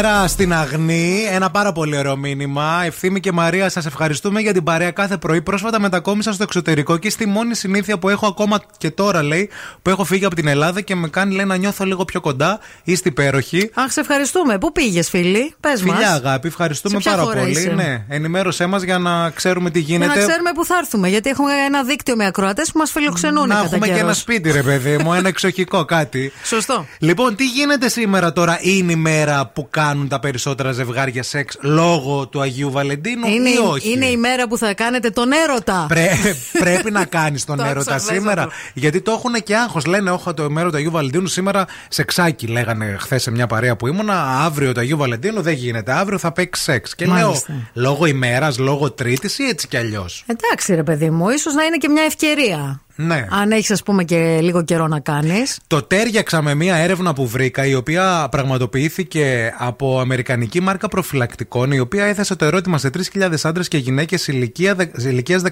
Καλημέρα 0.00 0.28
στην 0.28 0.52
Αγνή. 0.52 1.27
Ένα 1.38 1.50
πάρα 1.50 1.72
πολύ 1.72 1.96
ωραίο 1.96 2.16
μήνυμα. 2.16 2.80
Ευθύμη 2.84 3.20
και 3.20 3.32
Μαρία, 3.32 3.68
σας 3.68 3.86
ευχαριστούμε 3.86 4.40
για 4.40 4.52
την 4.52 4.62
παρέα 4.64 4.90
κάθε 4.90 5.16
πρωί. 5.16 5.42
Πρόσφατα 5.42 5.80
μετακόμισα 5.80 6.32
στο 6.32 6.42
εξωτερικό 6.42 6.96
και 6.96 7.10
στη 7.10 7.26
μόνη 7.26 7.54
συνήθεια 7.54 7.98
που 7.98 8.08
έχω 8.08 8.26
ακόμα 8.26 8.60
και 8.78 8.90
τώρα, 8.90 9.22
λέει, 9.22 9.50
που 9.82 9.90
έχω 9.90 10.04
φύγει 10.04 10.24
από 10.24 10.34
την 10.34 10.46
Ελλάδα 10.48 10.80
και 10.80 10.94
με 10.94 11.08
κάνει, 11.08 11.34
λέει, 11.34 11.44
να 11.44 11.56
νιώθω 11.56 11.84
λίγο 11.84 12.04
πιο 12.04 12.20
κοντά. 12.20 12.58
Είστε 12.84 13.08
υπέροχοι. 13.08 13.70
Αχ, 13.74 13.92
σε 13.92 14.00
ευχαριστούμε. 14.00 14.58
Πού 14.58 14.72
πήγες, 14.72 15.08
φίλοι, 15.08 15.54
πες 15.60 15.82
μας. 15.82 15.96
Φιλιά, 15.96 16.12
αγάπη, 16.12 16.46
ευχαριστούμε 16.48 16.94
Σε 16.94 17.00
ποια 17.00 17.10
πάρα 17.10 17.22
χώρα 17.22 17.38
πολύ. 17.40 17.50
είσαι; 17.50 17.70
Ναι, 17.70 18.04
ενημέρωσέ 18.08 18.66
μας 18.66 18.82
για 18.82 18.98
να 18.98 19.30
ξέρουμε 19.30 19.70
τι 19.70 19.78
Για 19.80 19.96
γίνεται. 19.96 20.20
να 20.20 20.26
ξέρουμε 20.26 20.50
πού 20.54 20.64
θα 20.64 20.76
έρθουμε. 20.78 21.08
Γιατί 21.08 21.28
έχουμε 21.30 21.52
ένα 21.66 21.82
δίκτυο 21.84 22.16
με 22.16 22.26
ακροατές 22.26 22.72
που 22.72 22.78
μας 22.78 22.90
φιλοξενούν 22.90 23.48
Να 23.48 23.54
κατά 23.54 23.64
έχουμε 23.66 23.86
και 23.86 23.92
καιρός. 23.92 24.04
ένα 24.06 24.12
σπίτι, 24.14 24.50
ρε 24.50 24.62
παιδί 24.62 24.96
μου, 24.98 25.12
ένα 25.14 25.28
εξοχικό 25.28 25.84
κάτι. 25.84 26.32
Σωστό. 26.44 26.86
Λοιπόν, 26.98 27.36
τι 27.36 27.46
γίνεται 27.46 27.88
σήμερα 27.88 28.32
τώρα, 28.32 28.58
είναι 28.60 28.92
η 28.92 28.96
μέρα 28.96 29.46
που 29.46 29.66
κάνουν 29.70 30.08
τα 30.08 30.20
περισσότερα 30.20 30.72
ζευγάρια 30.72 31.22
σεξ 31.28 31.56
λόγω 31.60 32.26
του 32.26 32.40
Αγίου 32.40 32.70
Βαλεντίνου 32.70 33.26
Είναι, 33.26 33.48
ή 33.48 33.56
όχι; 33.56 33.92
είναι 33.92 34.06
η 34.06 34.16
μέρα 34.16 34.48
που 34.48 34.58
θα 34.58 34.74
κάνετε 34.74 35.10
τον 35.10 35.32
έρωτα. 35.32 35.84
Πρέ- 35.88 36.34
πρέπει 36.64 36.90
να 36.90 37.04
κάνεις 37.04 37.44
τον 37.44 37.56
Το 37.56 37.64
έρωτα 37.64 37.94
άκουσα, 37.94 38.12
σήμερα. 38.14 38.44
πες 38.44 38.52
το. 38.52 38.70
Γιατί 38.74 39.00
το 39.00 39.10
έχουν 39.12 39.32
και 39.42 39.56
άγχος. 39.56 39.86
Λένε, 39.86 40.10
Όχι, 40.10 40.34
το 40.34 40.50
μέρο 40.50 40.70
του 40.70 40.76
Αγίου 40.76 40.90
Βαλεντίνου 40.90 41.26
σήμερα 41.26 41.64
σεξάκι. 41.88 42.46
Λέγανε 42.46 42.96
χθες 43.00 43.22
σε 43.22 43.30
μια 43.30 43.46
παρέα 43.46 43.76
που 43.76 43.86
ήμουνα. 43.86 44.40
Αύριο 44.44 44.72
το 44.72 44.80
Αγίου 44.80 44.96
Βαλεντίνου 44.96 45.40
δεν 45.40 45.54
γίνεται. 45.54 45.92
Αύριο 45.92 46.18
θα 46.18 46.32
παίξει 46.32 46.62
σεξ. 46.62 46.94
Και 46.94 47.06
Μάλιστα. 47.06 47.52
λέω, 47.52 47.84
λόγω 47.88 48.06
ημέρας, 48.06 48.58
λόγω 48.58 48.90
Τρίτης 48.90 49.38
ή 49.38 49.44
έτσι 49.44 49.68
κι 49.68 49.76
αλλιώς. 49.76 50.24
Εντάξει, 50.26 50.74
ρε 50.74 50.82
παιδί 50.82 51.10
μου, 51.10 51.28
ίσως 51.28 51.54
να 51.54 51.64
είναι 51.64 51.76
και 51.76 51.88
μια 51.88 52.02
ευκαιρία. 52.02 52.80
Ναι. 53.00 53.26
Αν 53.30 53.50
έχεις, 53.50 53.70
ας 53.70 53.82
πούμε, 53.82 54.04
και 54.04 54.38
λίγο 54.42 54.64
καιρό 54.64 54.86
να 54.86 55.00
κάνεις. 55.00 55.58
Το 55.66 55.82
τέριαξα 55.82 56.42
με 56.42 56.54
μια 56.54 56.76
έρευνα 56.76 57.12
που 57.12 57.26
βρήκα, 57.26 57.66
η 57.66 57.74
οποία 57.74 58.28
πραγματοποιήθηκε 58.30 59.54
από 59.58 60.00
Αμερικανική 60.00 60.60
μάρκα 60.60 60.88
προφυλακτικών, 60.88 61.72
η 61.72 61.78
οποία 61.78 62.04
έθεσε 62.04 62.36
το 62.36 62.44
ερώτημα 62.44 62.78
σε 62.78 62.90
3.000 63.14 63.32
άντρες 63.42 63.68
και 63.68 63.78
γυναίκες 63.78 64.26
ηλικία 64.28 64.76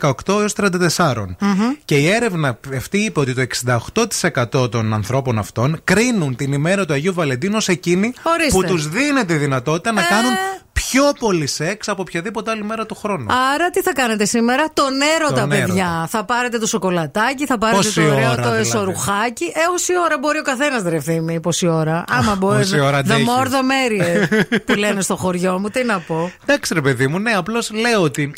18 0.01 0.13
έως 0.29 0.53
34. 0.97 1.37
Και 1.85 1.97
η 1.97 2.09
έρευνα 2.09 2.59
αυτή 2.77 2.99
είπε 2.99 3.21
ότι 3.21 3.35
το 3.35 3.45
68% 4.63 4.71
των 4.71 4.95
ανθρώπων 4.95 5.39
αυτών 5.39 5.81
κρίνουν 5.85 6.37
την 6.37 6.53
ημέρα 6.53 6.85
του 6.85 6.93
Αγίου 6.93 7.15
Βαλεντίνου 7.15 7.57
ως 7.57 7.69
εκείνη 7.69 8.13
Ορίστε. 8.23 8.51
που 8.53 8.65
τους 8.65 8.89
δίνει 8.89 9.25
τη 9.25 9.35
δυνατότητα 9.35 9.93
να 9.93 10.03
κάνουν 10.03 10.33
πιο 10.73 11.13
πολύ 11.19 11.47
σεξ 11.47 11.89
από 11.89 12.03
οποιαδήποτε 12.03 12.51
άλλη 12.51 12.65
μέρα 12.65 12.87
του 12.87 12.95
χρόνου. 12.95 13.27
Άρα 13.55 13.71
τι 13.71 13.83
θα 13.83 13.93
κάνετε 13.93 14.25
σήμερα, 14.25 14.65
τον 14.75 14.93
έρωτα, 15.17 15.41
Τον 15.41 15.49
παιδιά. 15.49 15.65
έρωτα. 15.67 16.07
Θα 16.11 16.25
πάρετε 16.25 16.59
το 16.59 16.67
σοκολατάκι, 16.67 17.36
θα 17.45 17.59
πάρετε 17.59 17.83
Πόση 17.83 17.95
το 18.01 18.07
ωραίο 18.07 18.17
ώρα, 18.27 18.35
το 18.37 18.43
δηλαδή; 18.43 18.61
εσωρουχάκι. 18.61 19.45
Ε, 19.45 19.61
όση 19.75 19.93
ώρα 20.05 20.19
μπορεί 20.19 20.39
ο 20.39 20.43
καθένας, 20.43 20.83
ρε 20.83 20.97
ευθύμη, 20.97 21.41
πόση 21.41 21.67
ώρα. 21.67 22.05
Άμα 22.09 22.35
μπορεί. 22.35 22.61
όση 22.61 22.81
ώρα 22.81 22.97
The 22.97 23.01
αντέχεις. 23.01 23.27
more 23.29 23.47
the 23.47 23.49
merrier, 23.71 24.43
που 24.65 24.75
λένε 24.75 25.01
στο 25.01 25.17
χωριό 25.17 25.59
μου, 25.59 25.69
τι 25.69 25.85
να 25.85 25.99
πω. 26.01 26.31
Εντάξει, 26.47 26.75
ρε 26.75 26.81
παιδί 26.81 27.07
μου, 27.07 27.19
ναι, 27.19 27.31
απλώς 27.33 27.71
λέω 27.71 28.03
ότι. 28.03 28.33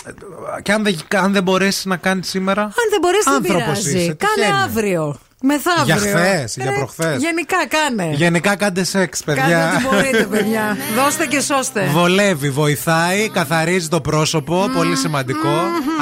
Και 0.63 0.73
αν 0.73 0.83
δεν, 0.83 0.97
αν 1.15 1.33
δεν 1.33 1.43
μπορέσεις 1.43 1.85
να 1.85 1.97
κάνεις 1.97 2.29
σήμερα. 2.29 2.63
Αν 2.63 2.71
δεν 2.91 2.99
μπορέσει, 3.01 3.25
δεν 3.25 3.35
Άνθρωπος 3.35 3.63
πειράζει. 3.83 3.99
είσαι, 3.99 4.15
Κάνε 4.15 4.35
τυχαίνει. 4.35 4.63
αύριο. 4.63 5.19
Μεθαύριο. 5.43 5.85
Για 5.85 5.97
χθες, 5.97 6.57
για 6.57 6.71
Ε, 6.71 6.75
προχθές. 6.75 7.21
Γενικά 7.21 7.57
κάνε. 7.69 8.11
Γενικά 8.15 8.57
κάντε 8.57 8.85
σεξ, 8.85 9.23
παιδιά. 9.25 9.43
Κάντε 9.45 9.77
ό,τι 9.77 9.95
μπορείτε, 9.95 10.23
παιδιά. 10.37 10.77
Δώστε 10.97 11.27
και 11.27 11.41
σώστε. 11.41 11.85
Βολεύει, 11.93 12.51
βοηθάει, 12.51 13.29
καθαρίζει 13.29 13.89
το 13.89 14.01
πρόσωπο, 14.01 14.71
πολύ 14.77 14.97
σημαντικό. 14.97 15.59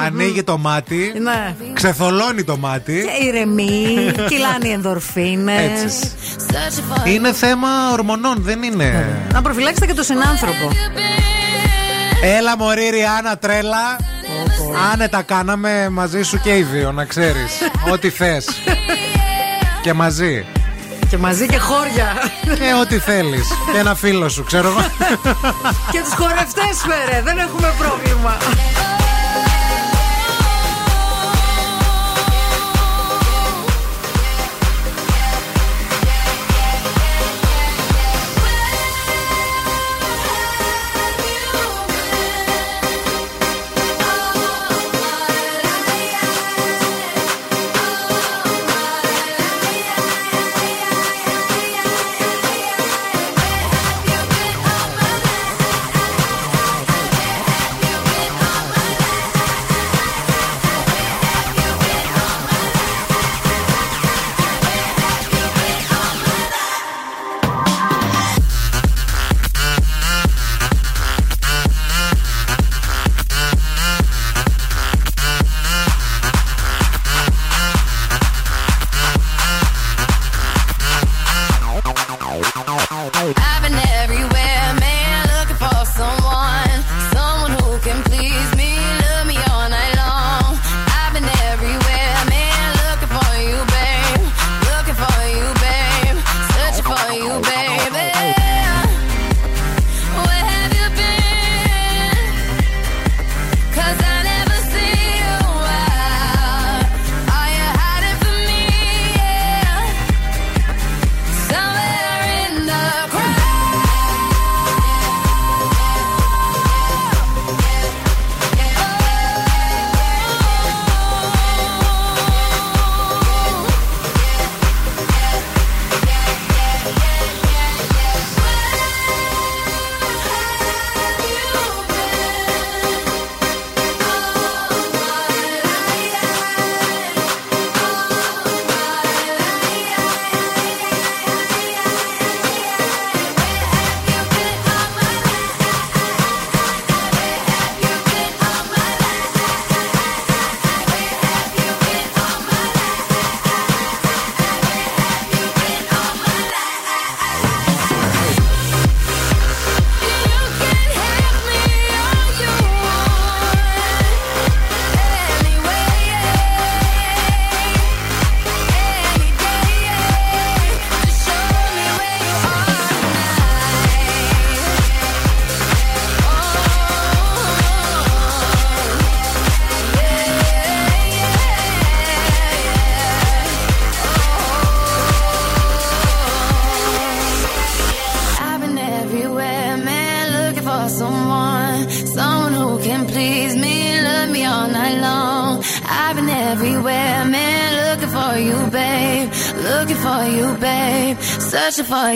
Ανοίγει 0.07 0.43
το 0.43 0.59
μάτι. 0.59 1.13
Ναι. 1.23 1.55
Ξεθολώνει 1.73 2.45
το 2.45 2.57
μάτι. 2.57 3.05
Και 3.21 3.27
ηρεμεί, 3.27 3.97
κυλάνε 4.31 4.69
οι 4.69 4.71
ενδορφίνες. 4.71 5.83
Έτσι. 5.83 6.11
Είναι 7.05 7.33
θέμα 7.33 7.69
ορμονών, 7.93 8.37
δεν 8.39 8.63
είναι; 8.63 9.07
Να 9.33 9.43
προφυλάξετε 9.43 9.87
και 9.87 9.95
τον 9.95 10.05
συνάνθρωπο. 10.05 10.71
Έλα 12.23 12.57
μωρή 12.57 12.89
Ριάννα 12.91 13.37
τρέλα 13.39 13.97
Άνετα 14.93 15.23
κάναμε 15.23 15.89
μαζί 15.89 16.23
σου 16.23 16.41
και 16.41 16.57
οι 16.57 16.63
δύο 16.63 16.93
να 16.93 17.05
ξέρεις 17.05 17.53
Ό,τι 17.93 18.11
θες 18.11 18.49
Και 19.87 19.93
μαζί 19.93 20.47
Και 21.09 21.17
μαζί 21.17 21.47
και 21.47 21.59
χώρια. 21.59 22.07
Ε, 22.69 22.73
ό,τι 22.81 22.99
θέλεις 22.99 23.49
Και 23.73 23.79
ένα 23.79 23.95
φίλο 23.95 24.29
σου, 24.29 24.45
ξέρω 24.45 24.69
εγώ 24.69 24.81
και 25.91 26.01
τους 26.05 26.13
χορευτές 26.13 26.85
φέρε, 26.87 27.23
δεν 27.23 27.39
έχουμε 27.39 27.75
πρόβλημα. 27.79 28.37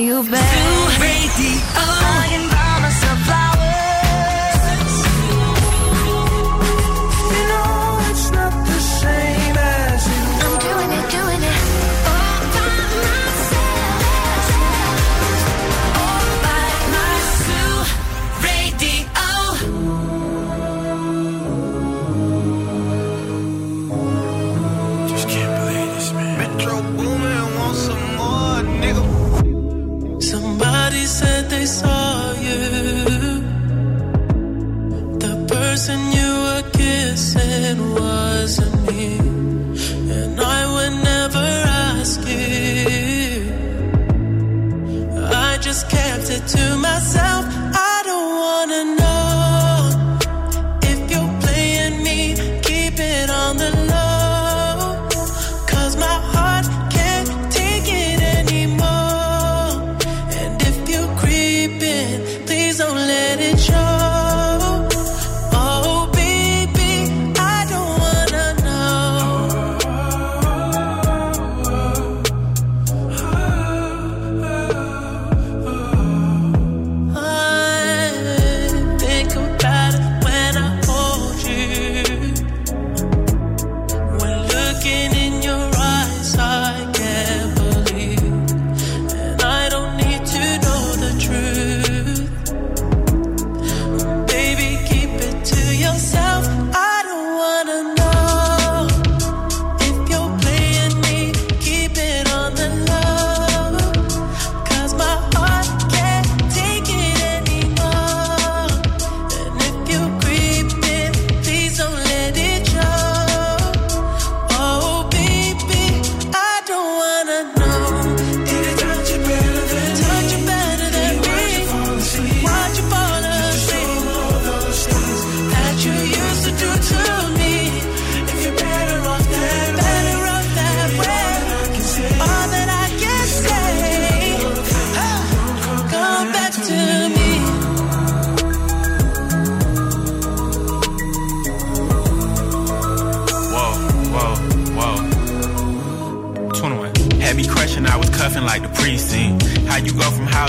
you've 0.01 0.31
been 0.31 0.40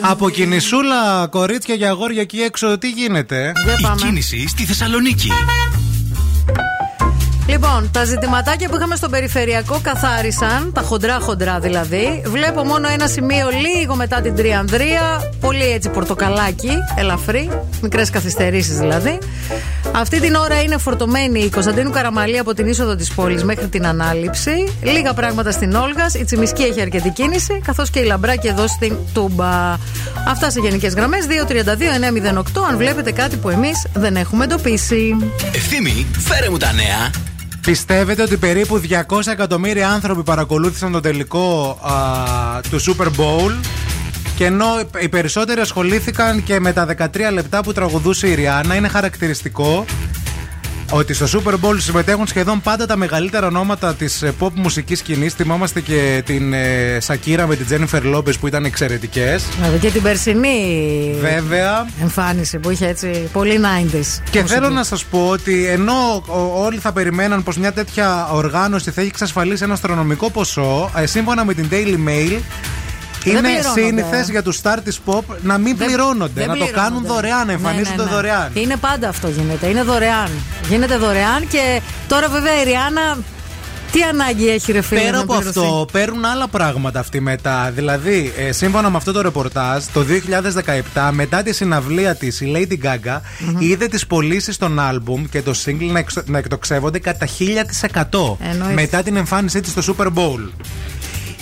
Από 0.00 0.30
κινησούλα, 0.30 1.26
κορίτσια 1.30 1.74
για 1.74 1.90
αγόρια 1.90 2.20
εκεί 2.20 2.40
έξω, 2.40 2.78
τι 2.78 2.90
γίνεται. 2.90 3.44
Ε? 3.44 3.52
Η 3.78 4.02
κίνηση 4.02 4.48
στη 4.48 4.64
Θεσσαλονίκη. 4.64 5.30
Λοιπόν, 7.50 7.90
τα 7.92 8.04
ζητηματάκια 8.04 8.68
που 8.68 8.76
είχαμε 8.76 8.96
στον 8.96 9.10
περιφερειακό 9.10 9.80
καθάρισαν, 9.82 10.72
τα 10.72 10.80
χοντρά-χοντρά 10.80 11.58
δηλαδή. 11.60 12.22
Βλέπω 12.26 12.64
μόνο 12.64 12.88
ένα 12.88 13.06
σημείο 13.06 13.48
λίγο 13.50 13.94
μετά 13.94 14.20
την 14.20 14.34
Τριανδρία. 14.36 15.32
Πολύ 15.40 15.72
έτσι 15.72 15.88
πορτοκαλάκι, 15.88 16.70
ελαφρύ. 16.96 17.50
Μικρές 17.82 18.10
καθυστερήσεις 18.10 18.78
δηλαδή. 18.78 19.18
Αυτή 19.92 20.20
την 20.20 20.34
ώρα 20.34 20.62
είναι 20.62 20.78
φορτωμένη 20.78 21.40
η 21.40 21.48
Κωνσταντίνου 21.48 21.90
Καραμαλή 21.90 22.38
από 22.38 22.54
την 22.54 22.66
είσοδο 22.66 22.94
της 22.94 23.14
πόλης 23.14 23.44
μέχρι 23.44 23.68
την 23.68 23.86
ανάληψη. 23.86 24.72
Λίγα 24.82 25.14
πράγματα 25.14 25.50
στην 25.50 25.74
Όλγας. 25.74 26.14
Η 26.14 26.24
Τσιμισκή 26.24 26.62
έχει 26.62 26.80
αρκετή 26.80 27.10
κίνηση, 27.10 27.60
καθώς 27.64 27.90
και 27.90 27.98
η 27.98 28.04
Λαμπράκη 28.04 28.46
εδώ 28.46 28.66
στην 28.66 28.96
Τούμπα. 29.12 29.76
Αυτά 30.28 30.50
σε 30.50 30.60
γενικές 30.60 30.94
γραμμές. 30.94 31.26
232-908. 31.26 32.64
Αν 32.70 32.76
βλέπετε 32.76 33.12
κάτι 33.12 33.36
που 33.36 33.48
εμείς 33.48 33.86
δεν 33.94 34.16
έχουμε 34.16 34.44
εντοπίσει. 34.44 35.16
Ευθύμη, 35.54 36.06
φέρε 36.18 36.50
μου 36.50 36.56
τα 36.56 36.72
νέα. 36.72 37.10
Πιστεύετε 37.60 38.22
ότι 38.22 38.36
περίπου 38.36 38.80
200 39.08 39.20
εκατομμύρια 39.26 39.88
άνθρωποι 39.88 40.22
παρακολούθησαν 40.22 40.92
το 40.92 41.00
τελικό 41.00 41.78
α, 41.82 42.60
του 42.70 42.80
Super 42.80 43.06
Bowl 43.06 43.52
και 44.36 44.44
ενώ 44.44 44.66
οι 45.00 45.08
περισσότεροι 45.08 45.60
ασχολήθηκαν 45.60 46.42
και 46.42 46.60
με 46.60 46.72
τα 46.72 46.86
13 46.98 47.32
λεπτά 47.32 47.62
που 47.62 47.72
τραγουδούσε 47.72 48.28
η 48.28 48.34
Ριάννα, 48.34 48.74
είναι 48.74 48.88
χαρακτηριστικό 48.88 49.84
ότι 50.90 51.14
στο 51.14 51.26
Super 51.44 51.52
Bowl 51.52 51.76
συμμετέχουν 51.78 52.26
σχεδόν 52.26 52.60
πάντα 52.60 52.86
τα 52.86 52.96
μεγαλύτερα 52.96 53.46
ονόματα 53.46 53.94
της 53.94 54.24
pop 54.40 54.48
μουσικής 54.54 54.98
σκηνής. 54.98 55.34
Θυμόμαστε 55.34 55.80
και 55.80 56.22
την 56.26 56.52
ε, 56.52 56.98
Σακύρα 57.00 57.46
με 57.46 57.56
την 57.56 57.66
Jennifer 57.70 58.14
Lopez 58.16 58.38
που 58.40 58.46
ήταν 58.46 58.64
εξαιρετικές. 58.64 59.44
Δηλαδή 59.56 59.78
και 59.78 59.90
την 59.90 60.02
περσινή 60.02 60.58
Βέβαια. 61.20 61.86
εμφάνιση 62.02 62.58
που 62.58 62.70
είχε 62.70 62.86
έτσι 62.86 63.28
πολύ 63.32 63.60
90s. 63.92 64.20
Και 64.30 64.44
θέλω 64.44 64.68
να 64.68 64.84
σας 64.84 65.04
πω 65.04 65.28
ότι 65.28 65.66
ενώ 65.66 66.22
ο- 66.26 66.64
όλοι 66.64 66.78
θα 66.78 66.92
περιμέναν 66.92 67.42
πως 67.42 67.56
μια 67.58 67.72
τέτοια 67.72 68.28
οργάνωση 68.32 68.90
θα 68.90 69.00
έχει 69.00 69.10
εξασφαλίσει 69.10 69.64
ένα 69.64 69.72
αστρονομικό 69.72 70.30
ποσό, 70.30 70.90
ε, 70.96 71.06
σύμφωνα 71.06 71.44
με 71.44 71.54
την 71.54 71.68
Daily 71.70 72.08
Mail, 72.08 72.32
Δεν 72.32 72.79
είναι 73.24 73.40
πληρώνονται. 73.40 73.80
σύνηθες 73.80 74.28
για 74.30 74.42
τους 74.42 74.60
star 74.62 74.76
της 74.84 75.00
pop 75.06 75.20
να 75.42 75.58
μην 75.58 75.76
Δεν- 75.76 75.86
πληρώνονται, 75.86 76.30
δεν 76.40 76.46
να 76.48 76.56
το 76.56 76.64
πληρώνονται. 76.64 76.88
κάνουν 76.88 77.06
δωρεάν, 77.06 77.46
να 77.46 77.52
εμφανίζονται 77.52 77.96
Ναι, 77.96 78.02
ναι, 78.02 78.08
ναι. 78.10 78.14
δωρεάν. 78.14 78.50
Είναι 78.54 78.76
πάντα 78.76 79.08
αυτό 79.08 79.28
γίνεται. 79.28 79.66
Είναι 79.66 79.82
δωρεάν. 79.82 80.30
Γίνεται 80.68 80.96
δωρεάν 80.96 81.48
και 81.48 81.80
τώρα 82.08 82.28
βέβαια 82.28 82.60
η 82.60 82.64
Ριάννα. 82.64 83.18
Τι 83.92 84.02
ανάγκη 84.02 84.48
έχει 84.48 84.72
ρε 84.72 84.80
φίλε 84.80 85.00
Πέρα 85.00 85.12
να 85.12 85.20
από 85.22 85.34
πληρωθεί; 85.34 85.58
αυτό, 85.58 85.86
παίρνουν 85.92 86.24
άλλα 86.24 86.48
πράγματα 86.48 87.00
αυτοί 87.00 87.20
μετά. 87.20 87.70
Δηλαδή, 87.74 88.32
ε, 88.36 88.52
σύμφωνα 88.52 88.90
με 88.90 88.96
αυτό 88.96 89.12
το 89.12 89.20
ρεπορτάζ, 89.20 89.84
το 89.92 90.02
2017, 90.02 91.10
μετά 91.12 91.42
τη 91.42 91.52
συναυλία 91.52 92.14
της, 92.14 92.40
η 92.40 92.52
Lady 92.56 92.86
Gaga 92.86 93.20
είδε 93.58 93.86
τις 93.86 94.06
πωλήσεις 94.06 94.56
των 94.56 94.78
άλμπουμ 94.80 95.24
και 95.30 95.42
το 95.42 95.52
single 95.64 95.88
να, 95.92 95.98
εξ- 95.98 96.22
να 96.26 96.38
εκτοξεύονται 96.38 96.98
κατά 96.98 97.26
1000% 97.26 98.36
Εννοείται. 98.50 98.74
μετά 98.74 99.02
την 99.02 99.16
εμφάνισή 99.16 99.60
της 99.60 99.70
στο 99.84 99.94
Super 99.96 100.06
Bowl. 100.06 100.48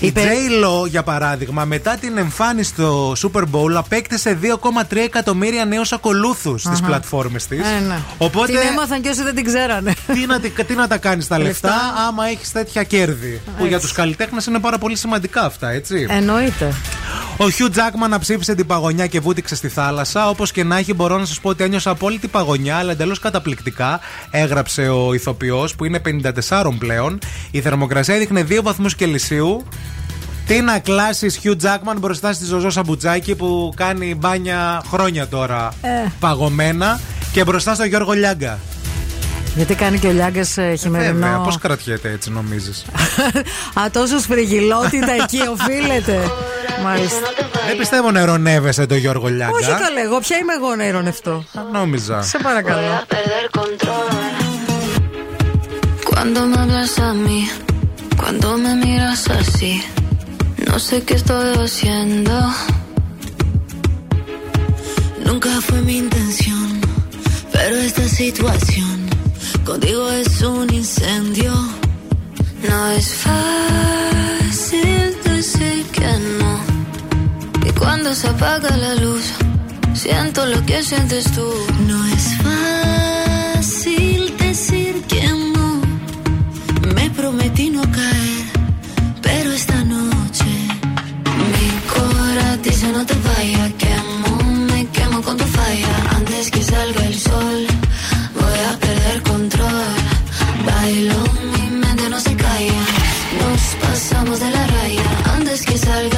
Η 0.00 0.06
Είπε- 0.06 0.20
J-Lo, 0.22 0.88
για 0.88 1.02
παράδειγμα, 1.02 1.64
μετά 1.64 1.96
την 1.96 2.18
εμφάνιση 2.18 2.70
στο 2.70 3.12
Super 3.22 3.42
Bowl, 3.42 3.72
απέκτησε 3.74 4.38
2,3 4.42 4.96
εκατομμύρια 5.04 5.64
νέους 5.64 5.92
ακολούθους 5.92 6.60
στις 6.62 6.78
Αχα. 6.78 6.86
πλατφόρμες 6.86 7.46
της. 7.46 7.58
Ε, 7.60 7.84
ναι. 7.88 7.98
Οπότε. 8.18 8.46
Την 8.52 8.60
έμαθαν 8.72 9.00
και 9.02 9.08
όσοι 9.08 9.22
δεν 9.22 9.34
την 9.34 9.44
ξέρανε. 9.44 9.94
τι, 10.06 10.26
να, 10.26 10.40
τι- 10.40 10.64
τι 10.64 10.74
να 10.74 10.86
τα 10.88 10.98
κάνεις 10.98 11.26
τα 11.26 11.38
λεφτά, 11.44 11.68
Λεφτά. 11.68 12.06
άμα 12.08 12.26
έχεις 12.28 12.52
τέτοια 12.52 12.82
κέρδη. 12.82 13.40
Που 13.58 13.66
για 13.66 13.80
τους 13.80 13.92
καλλιτέχνες 13.92 14.46
είναι 14.46 14.58
πάρα 14.58 14.78
πολύ 14.78 14.96
σημαντικά 14.96 15.42
αυτά, 15.44 15.70
έτσι. 15.70 16.06
Εννοείται. 16.10 16.72
Ο 17.40 17.50
Χιου 17.50 17.70
Τζάκμαν 17.70 18.16
ψήφισε 18.20 18.54
την 18.54 18.66
παγωνιά 18.66 19.06
και 19.06 19.20
βούτυξε 19.20 19.54
στη 19.54 19.68
θάλασσα. 19.68 20.28
Όπως 20.28 20.52
και 20.52 20.64
να 20.64 20.76
έχει, 20.78 20.94
μπορώ 20.94 21.18
να 21.18 21.24
σας 21.24 21.40
πω 21.40 21.48
ότι 21.48 21.64
ένιωσα 21.64 21.90
απόλυτη 21.90 22.28
παγωνιά, 22.28 22.76
αλλά 22.76 22.92
εντελώς 22.92 23.18
καταπληκτικά. 23.18 24.00
Έγραψε 24.30 24.88
ο 24.88 25.14
ηθοποιός 25.14 25.74
που 25.74 25.84
είναι 25.84 26.00
54 26.48 26.72
πλέον. 26.78 27.18
Η 27.50 27.60
θερμοκρασία 27.60 28.14
έδειχνε 28.14 28.42
2 28.48 28.62
βαθμούς 28.62 28.94
Κελσίου. 28.94 29.64
Τι 30.46 30.60
να 30.60 30.78
κλάσεις 30.78 31.36
Χιου 31.36 31.56
Τζάκμαν 31.56 31.98
μπροστά 31.98 32.32
στη 32.32 32.44
Ζωζό 32.44 32.70
Σαμπουτζάκη 32.70 33.34
που 33.34 33.72
κάνει 33.76 34.14
μπάνια 34.14 34.82
χρόνια 34.90 35.28
τώρα 35.28 35.72
Ε. 35.82 35.88
παγωμένα 36.20 37.00
και 37.32 37.44
μπροστά 37.44 37.74
στο 37.74 37.84
Γιώργο 37.84 38.12
Λιάγκα. 38.12 38.58
Γιατί 39.58 39.74
κάνει 39.74 39.98
και 39.98 40.06
ο 40.06 40.10
Λιάγκας 40.10 40.56
χειμερινό. 40.78 41.12
Βέβαια, 41.12 41.38
πώς 41.38 41.58
κρατιέται 41.58 42.10
έτσι 42.10 42.30
νομίζεις; 42.30 42.84
Α, 43.80 43.90
τόσο 43.92 44.18
σφριγγυλότητα 44.18 45.12
εκεί 45.22 45.40
οφείλεται. 45.50 46.30
Μάλιστα. 46.84 47.20
Δεν 47.66 47.76
πιστεύω 47.76 48.10
να 48.10 48.20
ειρωνεύεσαι 48.20 48.86
το 48.86 48.94
Γιώργο 48.94 49.28
Λιάγκα. 49.28 49.56
Όχι 49.56 49.70
καλέ, 49.70 50.00
εγώ 50.00 50.18
ποια 50.18 50.36
είμαι 50.36 50.52
εγώ 50.52 50.76
να 50.76 50.84
ειρωνευτώ. 50.84 51.44
Νόμιζα. 51.72 52.22
Σε 52.22 52.38
παρακαλώ. 52.38 53.02
Cuando 56.10 56.40
me 56.50 56.56
hablas 56.62 56.94
a 57.08 57.10
mí, 57.24 57.40
cuando 58.20 58.48
me 58.62 58.72
miras 58.84 59.22
así, 59.40 59.74
no 60.68 60.76
sé 60.86 60.96
qué 61.06 61.14
estoy 61.20 61.48
haciendo. 61.64 62.34
Nunca 65.26 65.50
fue 65.66 65.78
mi 65.88 65.96
intención, 66.06 66.66
pero 67.54 67.74
esta 67.88 68.06
situación 68.22 69.07
contigo 69.64 70.10
es 70.10 70.42
un 70.42 70.72
incendio. 70.72 71.52
No 72.68 72.90
es 72.90 73.14
fácil 73.14 75.16
decir 75.24 75.84
que 75.92 76.10
no. 76.40 76.58
Y 77.68 77.72
cuando 77.72 78.14
se 78.14 78.28
apaga 78.28 78.76
la 78.76 78.94
luz, 78.96 79.24
siento 79.94 80.44
lo 80.46 80.64
que 80.66 80.82
sientes 80.82 81.30
tú. 81.32 81.48
No 81.86 82.06
es 82.06 82.24
fácil 82.46 84.36
decir 84.38 85.02
que 85.02 85.22
no. 85.54 85.80
Me 86.94 87.10
prometí 87.10 87.70
no 87.70 87.82
caer, 87.82 88.44
pero 89.22 89.52
esta 89.52 89.84
noche 89.84 90.46
mi 91.52 91.68
cora 91.92 92.56
dice 92.58 92.88
no 92.92 93.04
te 93.06 93.14
vayas. 93.14 93.72
Quemo, 93.78 94.52
me 94.70 94.86
quemo 94.86 95.22
con 95.22 95.36
tu 95.36 95.44
falla. 95.44 95.94
Antes 96.16 96.50
que 96.50 96.62
salga 96.62 97.04
el 97.04 97.18
sol, 97.18 97.66
Mi 100.90 101.70
mente 101.70 102.08
no 102.08 102.18
se 102.18 102.34
calla. 102.34 102.80
Nos 103.40 103.62
pasamos 103.82 104.40
de 104.40 104.50
la 104.50 104.66
raya. 104.66 105.02
Antes 105.34 105.62
que 105.66 105.76
salga 105.76 106.17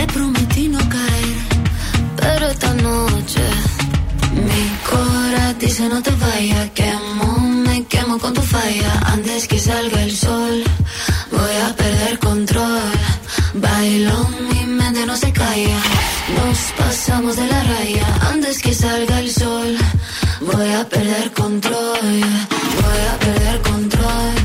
Me 0.00 0.06
prometí 0.06 0.66
no 0.66 0.78
caer, 0.88 1.38
pero 2.16 2.46
esta 2.48 2.72
noche 2.72 3.44
mi 4.46 4.62
cora 4.88 5.52
dice 5.58 5.86
no 5.90 6.00
te 6.02 6.10
vayas. 6.12 6.70
Quemo, 6.70 7.38
me 7.66 7.84
quemo 7.84 8.18
con 8.18 8.32
tu 8.32 8.40
falla. 8.40 8.92
Antes 9.12 9.46
que 9.46 9.58
salga 9.58 10.02
el 10.02 10.16
sol, 10.16 10.64
voy 11.30 11.56
a 11.66 11.76
perder 11.76 12.18
control. 12.18 12.90
Bailo, 13.52 14.16
mi 14.48 14.64
mente 14.78 15.04
no 15.04 15.14
se 15.18 15.30
calla. 15.34 15.80
Nos 16.38 16.58
pasamos 16.78 17.36
de 17.36 17.46
la 17.46 17.62
raya. 17.62 18.06
Antes 18.32 18.62
que 18.62 18.72
salga 18.72 19.20
el 19.20 19.30
sol, 19.30 19.76
voy 20.40 20.70
a 20.80 20.88
perder 20.88 21.30
control. 21.32 22.06
Voy 22.84 23.02
a 23.12 23.18
perder 23.18 23.60
control. 23.60 24.39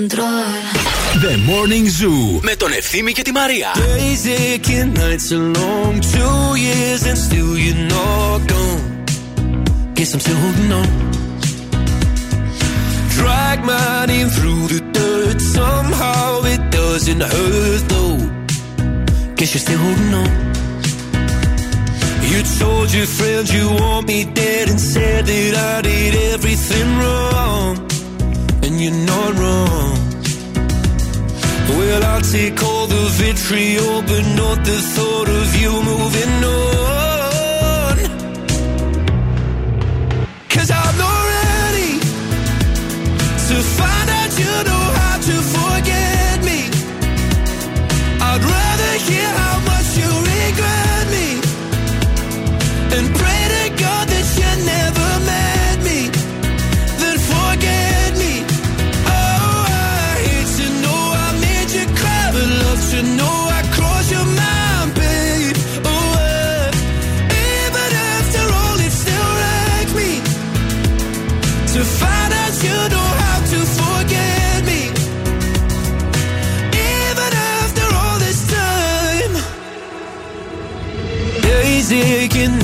control. 0.00 0.44
The 1.24 1.34
Morning 1.50 1.86
Zoo 1.86 2.40
με 2.42 2.56
τον 2.56 2.72
Ευθύμη 2.72 3.12
και 3.12 3.22
τη 3.22 3.32
Μαρία. 3.32 3.68
Days 3.74 4.26
aching, 4.26 4.92
nights 4.94 5.32
are 5.32 5.48
long. 5.60 5.94
Two 6.14 6.56
years 6.66 7.02
and 7.10 7.18
still 7.26 7.52
you're 7.64 7.84
not 7.94 8.40
gone. 8.52 8.84
Guess 9.94 10.10
I'm 10.14 10.20
still 10.26 10.40
holding 10.44 10.72
on. 10.80 10.88
Drag 13.16 13.58
my 13.72 14.06
name 14.12 14.28
through 14.36 14.62
the 14.74 14.80
dirt. 14.96 15.38
Somehow 15.58 16.26
it 16.54 16.62
doesn't 16.78 17.22
hurt 17.34 17.82
though. 17.92 18.18
Guess 19.36 19.50
you're 19.52 19.64
still 19.66 19.80
holding 19.84 20.14
on. 20.22 20.30
You 22.30 22.38
told 22.60 22.88
your 22.98 23.08
friends 23.18 23.48
you 23.56 23.66
want 23.80 24.04
me 24.12 24.18
dead 24.40 24.64
and 24.72 24.80
said 24.92 25.22
that 25.30 25.54
I 25.72 25.74
did 25.88 26.14
everything 26.34 26.88
wrong. 27.00 27.72
And 28.71 28.79
you're 28.79 29.05
not 29.05 29.33
wrong. 29.37 29.97
Well, 31.67 32.03
I'll 32.05 32.21
take 32.21 32.63
all 32.63 32.87
the 32.87 33.05
vitriol, 33.19 34.01
but 34.03 34.23
not 34.37 34.63
the 34.63 34.79
thought 34.95 35.27
of 35.27 35.61
you 35.61 35.71
moving 35.83 36.43
on. 36.45 37.00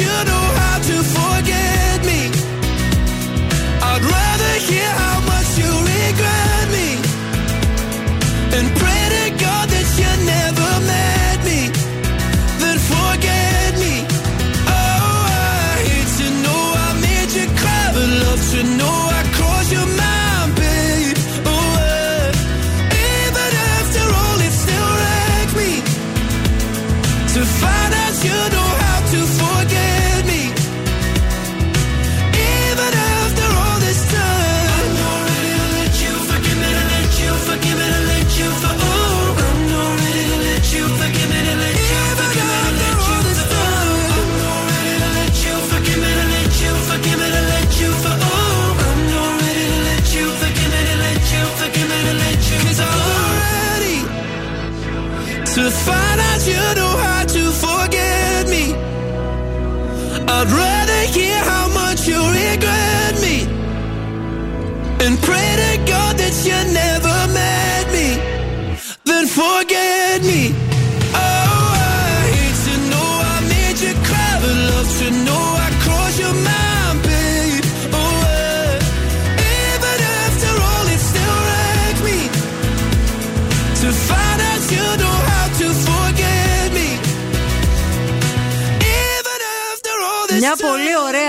you 0.00 0.06
know 0.26 0.47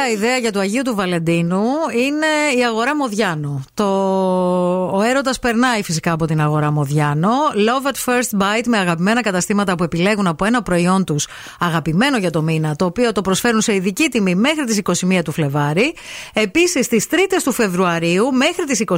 ιδέα 0.10 0.38
για 0.38 0.52
το 0.52 0.60
Αγίου 0.60 0.82
του 0.82 0.96
Βαλεντίνου 0.96 1.64
είναι 2.06 2.60
η 2.60 2.66
αγορά 2.66 2.96
Μοδιάνο. 2.96 3.64
Το... 3.74 3.86
Ο 4.94 5.02
έρωτας 5.02 5.40
περνάει 5.40 5.84
φυσικά 5.84 6.12
από 6.12 6.26
την 6.26 6.42
αγορά 6.42 6.72
Μοδιάνο. 6.72 7.30
Love 7.56 7.88
at 7.88 8.14
first 8.14 8.40
bite 8.42 8.66
με 8.66 8.78
αγαπημένα 8.78 9.22
καταστήματα 9.22 9.76
που 9.76 9.84
επιλέγουν 9.84 10.28
από 10.28 10.46
ένα 10.46 10.62
προϊόν 10.62 11.04
τους 11.04 11.28
αγαπημένο 11.60 12.18
για 12.18 12.30
το 12.30 12.42
μήνα, 12.42 12.76
το 12.76 12.86
οποίο 12.86 13.12
το 13.12 13.22
προσφέρουν 13.22 13.62
σε 13.62 13.76
ειδική 13.76 14.10
τιμή 14.10 14.36
μέχρι 14.36 14.64
τις 14.64 14.82
21 14.84 15.22
του 15.24 15.32
Φλεβάρι. 15.32 15.94
Επίσης, 16.34 16.86
στις 16.86 17.08
3 17.10 17.16
του 17.44 17.52
Φεβρουαρίου 17.52 18.34
μέχρι 18.34 18.66
τις 18.66 18.84
21 18.86 18.96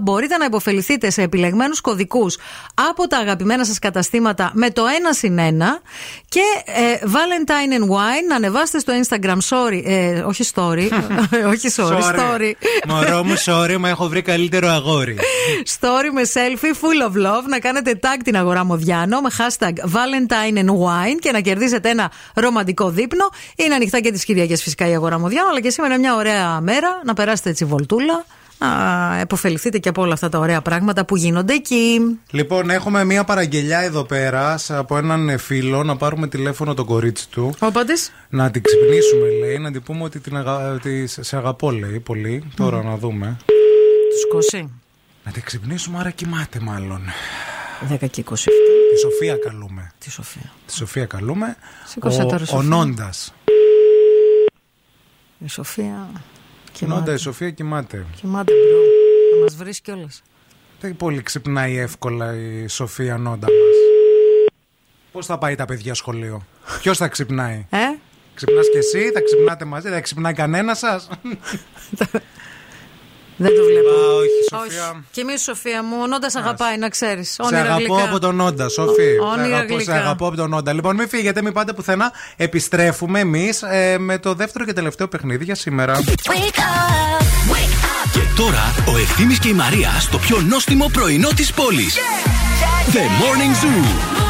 μπορείτε 0.00 0.36
να 0.36 0.44
υποφεληθείτε 0.44 1.10
σε 1.10 1.22
επιλεγμένους 1.22 1.80
κωδικούς 1.80 2.38
από 2.90 3.06
τα 3.06 3.16
αγαπημένα 3.18 3.64
σας 3.64 3.78
καταστήματα 3.78 4.50
με 4.54 4.70
το 4.70 4.82
1 4.82 4.86
συν 5.10 5.38
1 5.38 5.40
και 6.28 6.40
ε, 6.64 6.98
Valentine 7.02 7.80
and 7.80 7.84
Wine 7.84 8.26
να 8.28 8.36
ανεβάσετε 8.36 8.78
στο 8.78 8.92
Instagram 9.02 9.38
sorry, 9.48 9.82
ε, 9.84 10.20
όχι 10.20 10.44
story, 10.54 10.88
όχι 11.52 11.68
sorry, 11.76 12.00
story. 12.00 12.52
Μωρό 12.88 13.24
μου, 13.24 13.34
sorry, 13.44 13.76
μα 13.78 13.88
έχω 13.88 14.08
βρει 14.08 14.22
καλύτερο 14.22 14.68
αγόρι. 14.68 15.18
Story 15.80 16.10
με 16.12 16.22
selfie 16.34 16.74
full 16.84 17.10
of 17.10 17.26
love 17.26 17.44
να 17.48 17.58
κάνετε 17.58 17.98
tag 18.02 18.20
την 18.24 18.36
αγορά 18.36 18.64
Μοδιάνο 18.64 19.20
με 19.20 19.30
hashtag 19.38 19.72
Valentine 19.72 20.58
and 20.58 20.68
Wine 20.68 21.18
και 21.20 21.32
να 21.32 21.40
κερδίσετε 21.40 21.88
ένα 21.90 22.10
ρομαντικό 22.34 22.90
δείπνο. 22.90 23.28
Είναι 23.56 23.74
ανοιχτά 23.74 24.00
και 24.00 24.10
τις 24.10 24.24
Κυριακές 24.24 24.62
φυσικά 24.62 24.88
η 24.88 24.94
αγορά 24.94 25.18
Μοδιάνο, 25.18 25.48
αλλά 25.48 25.60
και 25.60 25.70
σήμερα 25.70 25.94
είναι 25.94 26.02
μια 26.02 26.14
ωραία 26.14 26.60
μέρα 26.60 27.00
να 27.04 27.14
περάσετε 27.14 27.50
έτσι 27.50 27.64
βολτούλα. 27.64 28.24
Να 28.62 29.18
εποφεληθείτε 29.20 29.78
και 29.78 29.88
από 29.88 30.02
όλα 30.02 30.12
αυτά 30.12 30.28
τα 30.28 30.38
ωραία 30.38 30.62
πράγματα 30.62 31.04
που 31.04 31.16
γίνονται 31.16 31.52
εκεί. 31.54 32.00
Λοιπόν, 32.30 32.70
έχουμε 32.70 33.04
μία 33.04 33.24
παραγγελιά 33.24 33.78
εδώ 33.78 34.04
πέρα 34.04 34.56
σ- 34.58 34.70
από 34.70 34.96
έναν 34.96 35.38
φίλο 35.38 35.82
να 35.82 35.96
πάρουμε 35.96 36.26
τηλέφωνο 36.28 36.74
το 36.74 36.84
κορίτσι 36.84 37.28
του. 37.28 37.54
Όπα 37.58 37.84
της. 37.84 38.12
Να 38.28 38.50
την 38.50 38.62
ξυπνήσουμε, 38.62 39.28
λέει, 39.40 39.58
να 39.58 39.70
την 39.72 39.82
πούμε 39.82 40.02
ότι 40.02 40.18
την 40.20 40.36
αγα... 40.36 40.72
ότι 40.72 41.06
σε 41.06 41.22
σε 41.22 41.36
αγαπώ, 41.36 41.70
λέει, 41.70 42.00
πολύ. 42.00 42.44
Τώρα 42.56 42.82
να 42.82 42.96
δούμε. 42.96 43.36
Του 43.46 44.18
σκώσει. 44.28 44.70
Να 45.24 45.32
την 45.32 45.42
ξυπνήσουμε, 45.42 45.98
άρα 45.98 46.10
κοιμάται 46.10 46.60
μάλλον. 46.60 47.00
10 47.92 47.96
και 48.10 48.24
27. 48.30 48.34
Τη 48.34 48.98
Σοφία 49.00 49.36
καλούμε. 49.36 49.90
Τη 49.98 50.10
Σοφία. 50.10 50.52
Τη 50.66 50.72
Σοφία 50.74 51.04
καλούμε. 51.06 51.56
Σήκωσε 51.86 52.22
Ο- 52.22 52.26
τώρα, 52.26 52.42
Ο 52.42 52.46
Σοφία. 52.46 52.68
Νόντας. 52.68 53.34
Η 55.44 55.48
Σοφία. 55.48 56.08
Νόντα, 56.80 57.12
η 57.12 57.16
Σοφία 57.16 57.50
κοιμάται. 57.50 58.06
Κοιμάται, 58.16 58.52
bro. 58.52 58.80
Να 59.36 59.42
μας 59.42 59.56
βρεις 59.56 59.80
κιόλας. 59.80 60.22
Δεν 60.80 60.96
πολύ 60.96 61.22
ξυπνάει 61.22 61.76
εύκολα 61.76 62.34
η 62.34 62.66
Σοφία 62.68 63.16
Νόντα 63.16 63.46
μας. 63.46 63.76
Πώς 65.12 65.26
θα 65.26 65.38
πάει 65.38 65.54
τα 65.54 65.64
παιδιά 65.64 65.94
σχολείο; 65.94 66.46
Ποιος 66.80 66.98
θα 66.98 67.08
ξυπνάει; 67.08 67.66
Ε; 67.70 67.78
Ξυπνάς 68.34 68.70
και 68.70 68.78
εσύ, 68.78 69.10
θα 69.12 69.20
ξυπνάτε 69.22 69.64
μαζί, 69.64 69.88
δεν 69.88 70.02
ξυπνάει 70.02 70.32
κανένας 70.32 70.78
σας; 70.78 71.08
Δεν 73.42 73.52
το 73.56 73.62
βλέπω. 73.70 73.88
Α, 73.88 74.14
όχι, 74.22 74.40
Σοφία. 74.50 74.88
Όχι. 74.90 75.02
Και 75.10 75.20
εμείς, 75.20 75.42
Σοφία 75.42 75.82
μου, 75.82 75.96
ο 76.02 76.06
Νόντας 76.06 76.34
αγαπάει, 76.34 76.78
να 76.78 76.88
ξέρεις. 76.88 77.30
Σε 77.48 77.56
αγαπώ 77.56 77.96
από 78.08 78.18
τον 78.18 78.34
Νόντα, 78.34 78.68
Σοφή. 78.68 79.02
Σε 79.02 79.38
Όνειρα 79.38 79.56
αγαπώ, 79.56 79.68
σε 79.68 79.74
γλυκά. 79.74 79.94
αγαπώ 79.94 80.26
από 80.26 80.36
τον 80.36 80.50
Νόντα. 80.50 80.72
Λοιπόν, 80.72 80.96
μην 80.96 81.08
φύγετε, 81.08 81.42
μην 81.42 81.52
πάτε 81.52 81.72
πουθενά. 81.72 82.12
Επιστρέφουμε 82.36 83.20
εμείς 83.20 83.62
με 83.98 84.18
το 84.18 84.34
δεύτερο 84.34 84.64
και 84.64 84.72
τελευταίο 84.72 85.08
παιχνίδι 85.08 85.44
για 85.44 85.54
σήμερα. 85.54 86.00
Και 88.12 88.20
τώρα 88.36 88.74
ο 88.94 88.98
Ευθύμης 88.98 89.38
και 89.38 89.48
η 89.48 89.52
Μαρία 89.52 89.90
στο 90.00 90.18
πιο 90.18 90.40
νόστιμο 90.40 90.90
πρωινό 90.92 91.28
της 91.36 91.52
πόλης. 91.52 91.96
The 92.92 92.98
Morning 92.98 93.64
Zoo. 93.64 94.20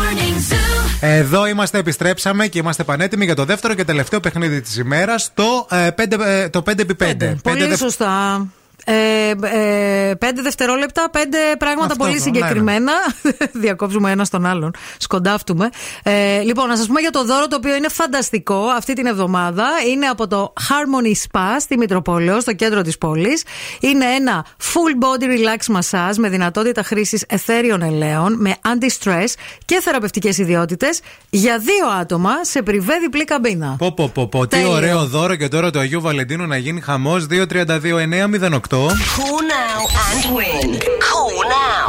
Εδώ 1.00 1.46
είμαστε, 1.46 1.78
επιστρέψαμε 1.78 2.46
και 2.46 2.58
είμαστε 2.58 2.84
πανέτοιμοι 2.84 3.24
για 3.24 3.34
το 3.34 3.44
δεύτερο 3.44 3.74
και 3.74 3.84
τελευταίο 3.84 4.20
παιχνίδι 4.20 4.60
της 4.60 4.76
ημέρας, 4.76 5.30
το, 5.34 5.66
ε, 5.70 5.90
5, 5.90 6.20
ε, 6.20 6.48
το 6.48 6.62
5x5. 6.62 7.36
Πολύ 7.42 7.76
σωστά. 7.76 8.46
Ε, 8.84 9.30
ε, 9.30 10.14
πέντε 10.14 10.42
δευτερόλεπτα, 10.42 11.10
πέντε 11.10 11.38
πράγματα 11.58 11.92
Αυτό 11.92 12.04
πολύ 12.04 12.16
το, 12.16 12.22
συγκεκριμένα. 12.22 12.92
Διακόψουμε 13.62 14.10
ένα 14.10 14.24
στον 14.24 14.46
άλλον. 14.46 14.70
Σκοντάφτουμε. 14.98 15.68
Ε, 16.02 16.40
λοιπόν, 16.40 16.68
να 16.68 16.76
σας 16.76 16.86
πούμε 16.86 17.00
για 17.00 17.10
το 17.10 17.24
δώρο 17.24 17.48
το 17.48 17.56
οποίο 17.56 17.74
είναι 17.74 17.88
φανταστικό 17.88 18.64
αυτή 18.76 18.92
την 18.92 19.06
εβδομάδα. 19.06 19.66
Είναι 19.92 20.06
από 20.06 20.26
το 20.26 20.52
Harmony 20.68 21.08
Spa 21.08 21.56
στη 21.60 21.76
Μητροπόλεως, 21.76 22.42
στο 22.42 22.52
κέντρο 22.52 22.82
της 22.82 22.98
πόλης. 22.98 23.42
Είναι 23.80 24.04
ένα 24.04 24.46
full 24.58 25.04
body 25.04 25.24
relax 25.24 25.76
massage 25.76 26.14
με 26.16 26.28
δυνατότητα 26.28 26.82
χρήσης 26.82 27.24
εθέριων 27.28 27.82
ελαίων, 27.82 28.36
με 28.40 28.54
anti-stress 28.62 29.28
και 29.64 29.80
θεραπευτικές 29.82 30.38
ιδιότητες 30.38 31.00
για 31.30 31.58
δύο 31.58 31.86
άτομα 32.00 32.30
σε 32.44 32.62
πριβέ 32.62 32.98
διπλή 33.00 33.24
καμπίνα. 33.24 33.76
Πω, 33.78 33.92
πω, 33.92 34.08
πω, 34.14 34.26
πω. 34.26 34.46
Τι 34.46 34.56
Τέλειο. 34.56 34.70
ωραίο 34.70 35.06
δώρο 35.06 35.34
και 35.34 35.48
τώρα 35.48 35.70
του 35.70 35.78
Αγίου 35.78 36.00
Βαλεντίνου 36.00 36.46
να 36.46 36.56
γίνει 36.56 36.80
χαμός 36.80 37.26
232-908. 37.30 38.71
Call 38.72 38.88
now 38.88 39.80
and 40.08 40.22
win. 40.34 40.80
Call 41.08 41.36
now. 41.56 41.84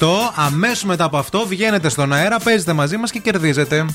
232-908. 0.00 0.32
Αμέσως 0.34 0.84
μετά 0.84 1.04
από 1.04 1.16
αυτό 1.16 1.46
βγαίνετε 1.46 1.88
στον 1.88 2.12
αέρα, 2.12 2.38
παίζετε 2.38 2.72
μαζί 2.72 2.96
μας 2.96 3.10
και 3.10 3.18
κερδίζετε. 3.18 3.86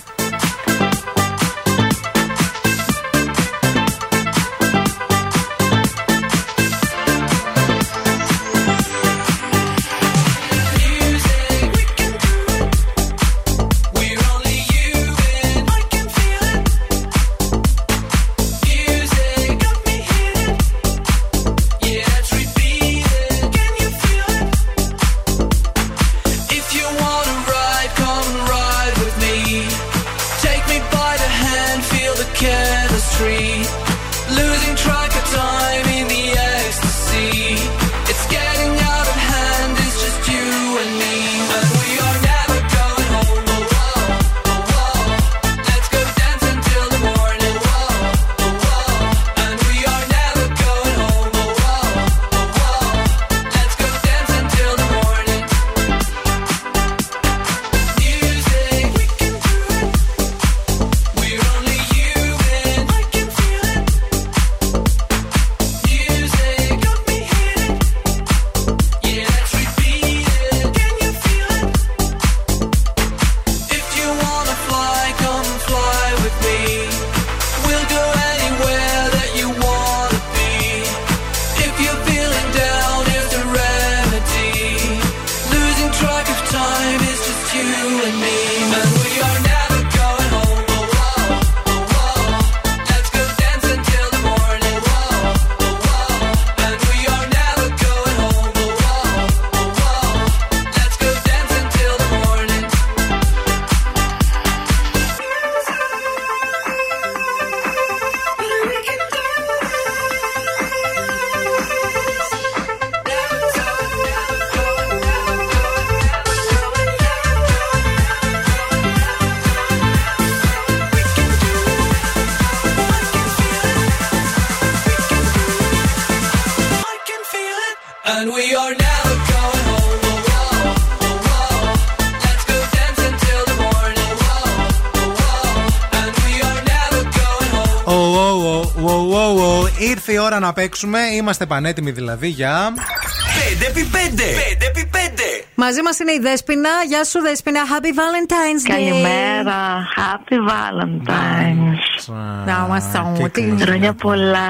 Να 140.49 140.55
παίξουμε. 140.55 140.99
Είμαστε 140.99 141.45
πανέτοιμοι 141.45 141.91
δηλαδή 141.91 142.27
για. 142.27 142.73
5x5. 142.75 144.19
5x5. 144.19 145.19
Μαζί 145.55 145.81
μας 145.81 145.99
είναι 145.99 146.11
η 146.11 146.19
Δέσποινα. 146.19 146.69
Γεια 146.87 147.03
σου, 147.03 147.19
Δέσποινα. 147.21 147.59
Happy 147.71 147.85
Valentine's 147.99 148.71
Day. 148.71 148.75
Καλημέρα. 148.75 149.87
Happy 149.97 150.37
Valentine's. 150.49 152.13
Να 152.45 152.65
είμαστε 152.67 152.97
όμορφοι. 152.97 153.53
Χρόνια 153.59 153.93
πολλά. 153.93 154.47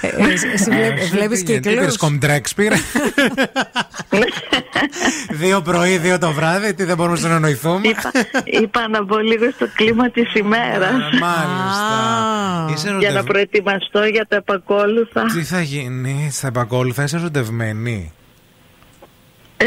Ε, 0.00 0.08
Εσύ 0.32 0.70
βλέπεις 1.10 1.42
κύκλου. 1.42 1.72
Πήρες 1.72 1.96
κομπτρέξ, 1.96 2.54
πήρε. 2.54 2.76
Δύο 5.30 5.60
πρωί, 5.60 5.96
δύο 5.98 6.18
το 6.18 6.32
βράδυ, 6.32 6.74
τι 6.74 6.84
δεν 6.84 6.96
μπορούμε 6.96 7.14
να 7.14 7.20
συνεννοηθούμε. 7.20 7.88
Είπα, 7.88 8.10
είπα 8.44 8.88
να 8.88 9.02
μπω 9.02 9.18
λίγο 9.18 9.50
στο 9.54 9.66
κλίμα 9.74 10.10
της 10.10 10.34
ημέρας. 10.34 10.92
Μάλιστα. 11.20 11.89
Είσαι 12.74 12.88
Για 12.88 12.96
να 12.98 13.04
ερωτευ- 13.06 13.26
προετοιμαστώ 13.26 14.04
για 14.04 14.26
τα 14.28 14.36
επακόλουθα. 14.36 15.24
Τι 15.24 15.42
θα 15.42 15.60
γίνει 15.60 16.28
στα 16.32 16.46
επακόλουθα, 16.46 17.02
είσαι 17.02 17.16
ερωτευμένη; 17.16 18.12
Ε, 19.56 19.66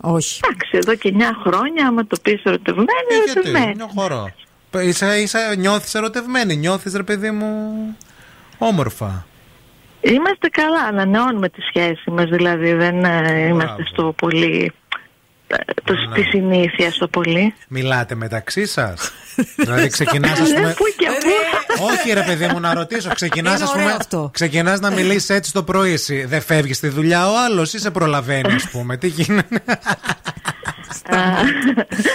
Όχι. 0.00 0.40
εντάξει, 0.44 0.70
εδώ 0.72 0.94
και 0.94 1.08
9 1.08 1.22
χρόνια, 1.46 1.86
άμα 1.86 2.06
το 2.06 2.16
πεις 2.22 2.42
ερωτευμένη, 2.44 2.88
Γιατί, 3.24 3.30
ερωτευμένη. 3.30 3.74
μια 3.74 3.88
χώρο. 3.96 4.30
Είσαι, 4.84 5.16
είσαι, 5.20 5.54
νιώθεις 5.58 5.94
ερωτευμένη, 5.94 6.56
νιώθεις 6.56 6.94
ρε 6.94 7.02
παιδί 7.02 7.30
μου 7.30 7.70
όμορφα. 8.58 9.26
Είμαστε 10.00 10.48
καλά, 10.48 10.80
ανανεώνουμε 10.82 11.48
τη 11.48 11.60
σχέση 11.60 12.10
μας, 12.10 12.24
δηλαδή 12.28 12.72
δεν 12.72 13.04
ε, 13.04 13.46
είμαστε 13.46 13.84
στο 13.92 14.14
πολύ. 14.16 14.72
Ε, 15.50 15.72
Το, 15.84 15.94
στη 16.12 16.22
συνήθεια 16.22 16.90
στο 16.90 17.08
πολύ. 17.08 17.54
Μιλάτε 17.68 18.14
μεταξύ 18.14 18.66
σας 18.66 19.12
δηλαδή 19.56 19.88
ξεκινάς 19.96 20.40
ας 20.40 20.48
Ναι, 20.48 20.54
πούμε 20.54 20.72
πού 20.76 20.84
και 20.96 21.06
πού. 21.20 21.84
Όχι 21.84 22.12
ρε 22.12 22.22
παιδί 22.22 22.46
μου 22.46 22.60
να 22.60 22.74
ρωτήσω 22.74 23.10
Ξεκινάς 23.14 23.54
Είναι 23.54 23.64
ας 23.64 23.70
ωραίο 23.70 23.82
πούμε 23.82 23.94
αυτό. 23.96 24.30
Ξεκινάς 24.32 24.80
να 24.80 24.90
μιλήσεις 24.90 25.30
έτσι 25.30 25.52
το 25.52 25.62
πρωί 25.62 25.92
εσύ 25.92 26.24
Δεν 26.24 26.40
φεύγεις 26.40 26.76
στη 26.76 26.88
δουλειά 26.88 27.30
ο 27.30 27.32
άλλος 27.44 27.72
ή 27.72 27.78
σε 27.78 27.90
προλαβαίνει 27.90 28.52
ας 28.54 28.68
πούμε 28.70 28.96
Τι 28.96 29.08
γίνεται; 29.08 29.60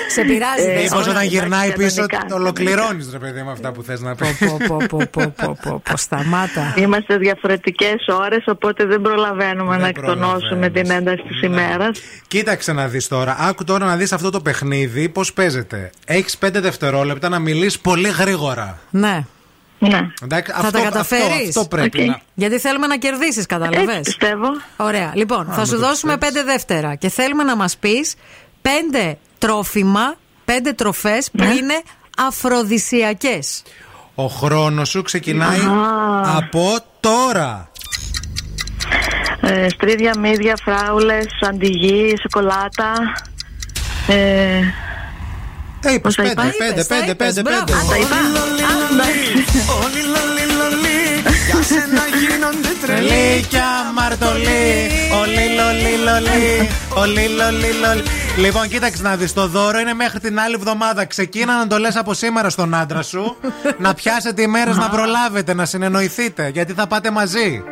Σε 0.10 0.22
πειράζει. 0.22 0.64
Ε, 0.64 0.76
Μήπως 0.76 0.90
Δέσποινα. 0.90 1.10
όταν 1.12 1.24
γυρνάει 1.24 1.68
εντάξει, 1.70 1.84
πίσω 1.86 2.06
κανονικά, 2.08 2.26
Το 2.30 2.36
ολοκληρώνεις 2.36 3.10
ρε 3.12 3.18
παιδί 3.18 3.44
με 3.44 3.52
αυτά 3.52 3.72
που 3.72 3.84
θες 3.84 4.02
να 4.02 4.16
πεις 4.16 4.38
Πω, 4.40 4.58
πω, 4.68 4.78
πω, 4.90 4.98
πω, 5.12 5.34
πω, 5.36 5.58
πω, 5.64 5.82
πω, 5.90 5.98
σταμάτα. 5.98 6.74
Είμαστε 6.78 7.18
διαφορετικές 7.18 8.06
ώρες, 8.08 8.44
οπότε 8.48 8.86
δεν 8.86 9.02
προλαβαίνουμε 9.02 9.72
Δεν 9.72 9.82
να 9.82 9.88
εκτονώσουμε 9.88 10.40
προλαβαίνεις. 10.70 10.82
την 10.82 10.92
ένταση 10.92 11.22
της 11.28 11.42
ημέρας. 11.42 12.00
Κοίταξε 12.28 12.74
να 12.74 12.88
δεις 12.88 13.08
τώρα 13.08 13.36
Άκου 13.40 13.64
τώρα 13.64 13.86
να 13.86 13.96
δεις 13.96 14.12
αυτό 14.14 14.30
το 14.30 14.40
παιχνίδι 14.42 15.10
Πώς 15.10 15.34
παίζεται 15.34 15.90
Έχεις 16.06 16.38
5 16.38 16.50
δευτερόλεπτα 16.62 17.30
να 17.30 17.40
μιλήσεις 17.40 17.80
πολύ 17.80 18.10
γρήγορα 18.10 18.80
Ναι. 18.90 19.26
Ναι. 19.80 20.00
Εντάξει, 20.24 20.52
Θα 20.52 20.58
αυτό, 20.58 20.72
τα 20.72 20.84
καταφέρεις. 20.84 21.26
Αυτό, 21.26 21.40
αυτό 21.60 21.66
πρέπει 21.66 22.02
Οκ. 22.02 22.08
να. 22.08 22.20
Γιατί 22.34 22.60
θέλουμε 22.60 22.88
να 22.88 22.98
κερδίσεις, 22.98 23.46
κατάλαβες. 23.46 23.96
Έτσι 23.96 24.16
πιστεύω. 24.18 24.48
Ωραία. 24.78 25.12
Λοιπόν, 25.16 25.46
θα 25.52 25.60
με 25.60 25.66
σου 25.66 25.72
το 25.72 25.78
δώσουμε 25.80 26.18
πιστεύεις. 26.18 26.36
πέντε 26.44 26.52
δεύτερα 26.52 26.96
και 26.96 27.10
θέλουμε 27.10 27.44
να 27.44 27.56
μας 27.56 27.78
πεις 27.78 28.16
πέντε 28.70 29.18
τρόφιμα, 29.40 30.16
πέντε 30.46 30.74
τροφές 30.74 31.32
που 31.32 31.44
Ναι. 31.44 31.54
είναι 31.54 31.82
αφροδισιακές. 32.18 33.64
Ο 34.16 34.26
χρόνος 34.26 34.90
σου 34.90 35.02
ξεκινάει 35.02 35.60
από 36.38 36.78
τώρα. 37.00 37.70
Ε, 39.42 39.70
στρίδια, 39.70 40.18
μύδια, 40.20 40.54
φράουλες, 40.64 41.26
αντιγή, 41.50 42.14
σοκολάτα. 42.22 42.94
Ε, 44.08 44.60
Τα 45.82 45.92
είπες, 45.92 46.02
Πώς 46.02 46.16
τα 46.16 46.22
πέντε, 46.24 46.32
είπα; 46.48 46.52
πέντε, 46.58 46.72
Είπες, 46.72 46.88
τα 46.88 46.96
πέντε, 46.96 47.12
είπες, 47.12 47.28
πέντε, 47.34 47.42
μπράβο. 47.42 47.66
πέντε. 47.66 47.88
τα 47.90 47.98
είπα. 47.98 48.16
Α, 51.74 51.74
εντάξει. 51.74 51.74
σένα 51.74 52.04
γίνονται 52.18 52.68
τρελοί 52.82 53.46
κι 53.50 53.58
αμαρτωλοί. 53.88 54.90
Ολί, 55.22 55.46
λολί, 55.56 55.96
λολί. 56.04 56.70
Ολί, 56.96 57.28
λολί, 57.28 57.72
λολί. 57.82 58.04
Λοιπόν, 58.38 58.68
κοίταξε 58.68 59.02
να 59.02 59.16
δεις. 59.16 59.34
Το 59.34 59.48
δώρο 59.48 59.80
είναι 59.80 59.94
μέχρι 59.94 60.20
την 60.20 60.40
άλλη 60.40 60.54
εβδομάδα. 60.54 61.06
Ξεκίνα 61.06 61.58
να 61.58 61.68
το 61.68 61.78
λες 61.78 61.96
από 61.96 62.14
σήμερα 62.14 62.50
στον 62.50 62.74
άντρα 62.74 63.02
σου. 63.02 63.38
να 63.78 63.94
πιάσετε 63.94 64.42
ημέρε 64.42 64.74
να 64.74 64.90
προλάβετε, 64.90 65.54
να 65.54 65.66
συνεννοηθείτε. 65.66 66.48
Γιατί 66.48 66.74
θα 66.74 66.88
πάτε 66.88 67.12
μαζί. 67.12 67.64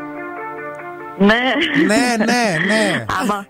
Ναι. 1.17 1.53
Ναι, 1.85 2.15
ναι, 2.25 2.57
ναι. 2.67 3.05
Άμα. 3.21 3.47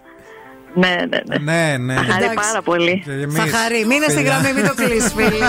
Ναι, 0.75 0.95
ναι, 1.09 1.19
ναι. 1.27 1.37
Ναι, 1.51 1.77
ναι. 1.77 1.93
Θα 1.93 2.03
χαρεί 2.13 2.29
πάρα 2.35 2.61
πολύ. 2.63 3.01
Και 3.05 3.11
εμείς, 3.11 3.35
Θα 3.35 3.57
χαρεί. 3.57 3.85
Μείνε 3.85 4.05
στη 4.05 4.13
παιδιά. 4.13 4.31
γραμμή, 4.31 4.53
μην 4.53 4.67
το 4.67 4.73
κλείσει, 4.83 5.09
φίλη. 5.15 5.39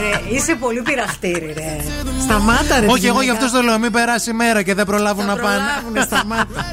Ρε, 0.00 0.34
είσαι 0.36 0.54
πολύ 0.54 0.82
πειραχτήρι, 0.82 1.52
ρε. 1.56 1.76
Σταμάτα, 2.22 2.80
ρε. 2.80 2.86
Όχι, 2.86 3.00
τη 3.00 3.06
εγώ 3.06 3.18
γι' 3.20 3.24
γυναίκα. 3.24 3.44
αυτό 3.44 3.58
το 3.58 3.64
λέω. 3.64 3.78
Μην 3.78 3.92
περάσει 3.92 4.30
η 4.30 4.32
μέρα 4.32 4.62
και 4.62 4.74
δεν 4.74 4.86
προλάβουν 4.86 5.26
να 5.26 5.36
πάνε. 5.36 5.56
Προλάβουνε, 5.56 6.00
σταμάτα. 6.00 6.64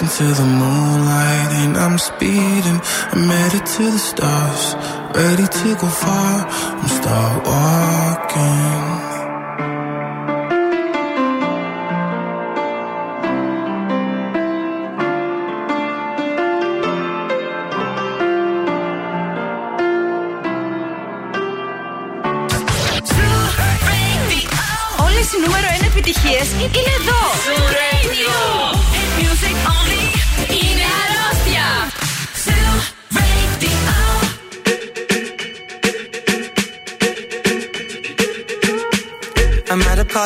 Racing 0.00 0.26
to 0.26 0.32
the 0.32 0.46
moonlight 0.46 1.50
and 1.62 1.76
I'm 1.76 1.98
speeding. 1.98 2.80
I'm 3.12 3.28
headed 3.28 3.66
to 3.66 3.90
the 3.90 3.98
stars, 3.98 4.76
ready 5.12 5.46
to 5.58 5.74
go 5.80 5.88
far. 5.88 6.46
I'm 6.78 6.88
start 6.98 7.46
walking. 7.46 9.06
Όλε 25.04 25.20
οι 25.20 25.40
νούμερο 25.44 25.66
1 25.80 25.86
επιτυχίε 25.86 26.40
είναι 26.60 26.92
εδώ. 27.00 27.77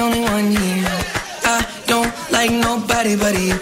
only 0.00 0.20
one 0.20 0.50
here. 0.50 1.00
I 1.44 1.66
don't 1.86 2.12
like 2.32 2.50
nobody 2.50 3.16
but 3.16 3.38
you, 3.38 3.58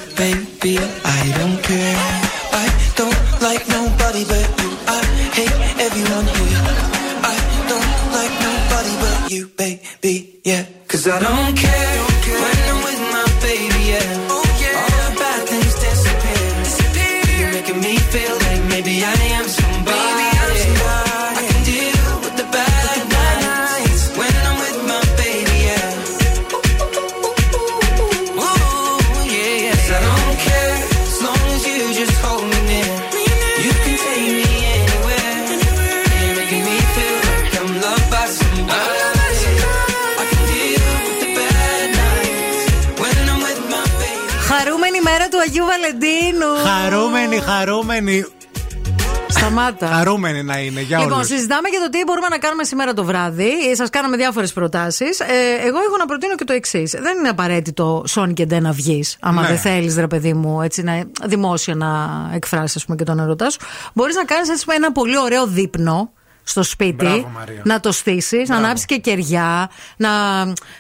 Χαρούμενη 50.39 50.43
να 50.43 50.59
είναι 50.59 50.81
για 50.81 50.99
Λοιπόν, 50.99 51.13
όλους. 51.13 51.27
συζητάμε 51.27 51.69
για 51.69 51.81
το 51.81 51.89
τι 51.89 51.99
μπορούμε 52.07 52.27
να 52.31 52.39
κάνουμε 52.39 52.65
σήμερα 52.65 52.93
το 52.95 53.05
βράδυ. 53.05 53.51
Σας 53.75 53.91
κάναμε 53.91 54.17
διάφορες 54.17 54.53
προτάσεις. 54.53 55.21
Ε, 55.21 55.25
εγώ 55.67 55.79
έχω 55.87 55.97
να 55.99 56.07
προτείνω 56.07 56.35
και 56.35 56.45
το 56.45 56.53
εξής. 56.53 56.91
Δεν 56.91 57.19
είναι 57.19 57.29
απαραίτητο 57.29 58.05
Σόνι 58.07 58.33
και 58.33 58.45
Ντε 58.47 58.61
να 58.61 58.73
βγεις, 58.73 59.17
άμα 59.21 59.43
Ναι. 59.43 59.49
δεν 59.49 59.59
θέλεις, 59.59 59.97
ρε 59.97 60.07
παιδί 60.07 60.35
μου, 60.35 60.63
έτσι, 60.63 60.83
να, 60.83 61.03
δημόσια 61.25 61.75
να 61.75 61.89
εκφράσεις 62.35 62.85
και 62.97 63.05
τον 63.05 63.19
ερωτά 63.19 63.51
σου. 63.51 63.59
Μπορείς 63.95 64.15
να 64.15 64.25
κάνεις 64.25 64.65
ένα 64.75 64.93
πολύ 64.93 65.19
ωραίο 65.19 65.47
δείπνο 65.47 66.13
στο 66.43 66.63
σπίτι, 66.63 66.95
Μπράβο, 67.05 67.31
Μαρία. 67.39 67.63
να 67.65 67.81
το 67.81 67.93
στήσεις, 67.93 68.33
να 68.39 68.45
Μπράβο. 68.45 68.65
ανάψεις 68.65 68.87
και 68.87 68.97
κεριά, 68.97 69.71
να 69.97 70.09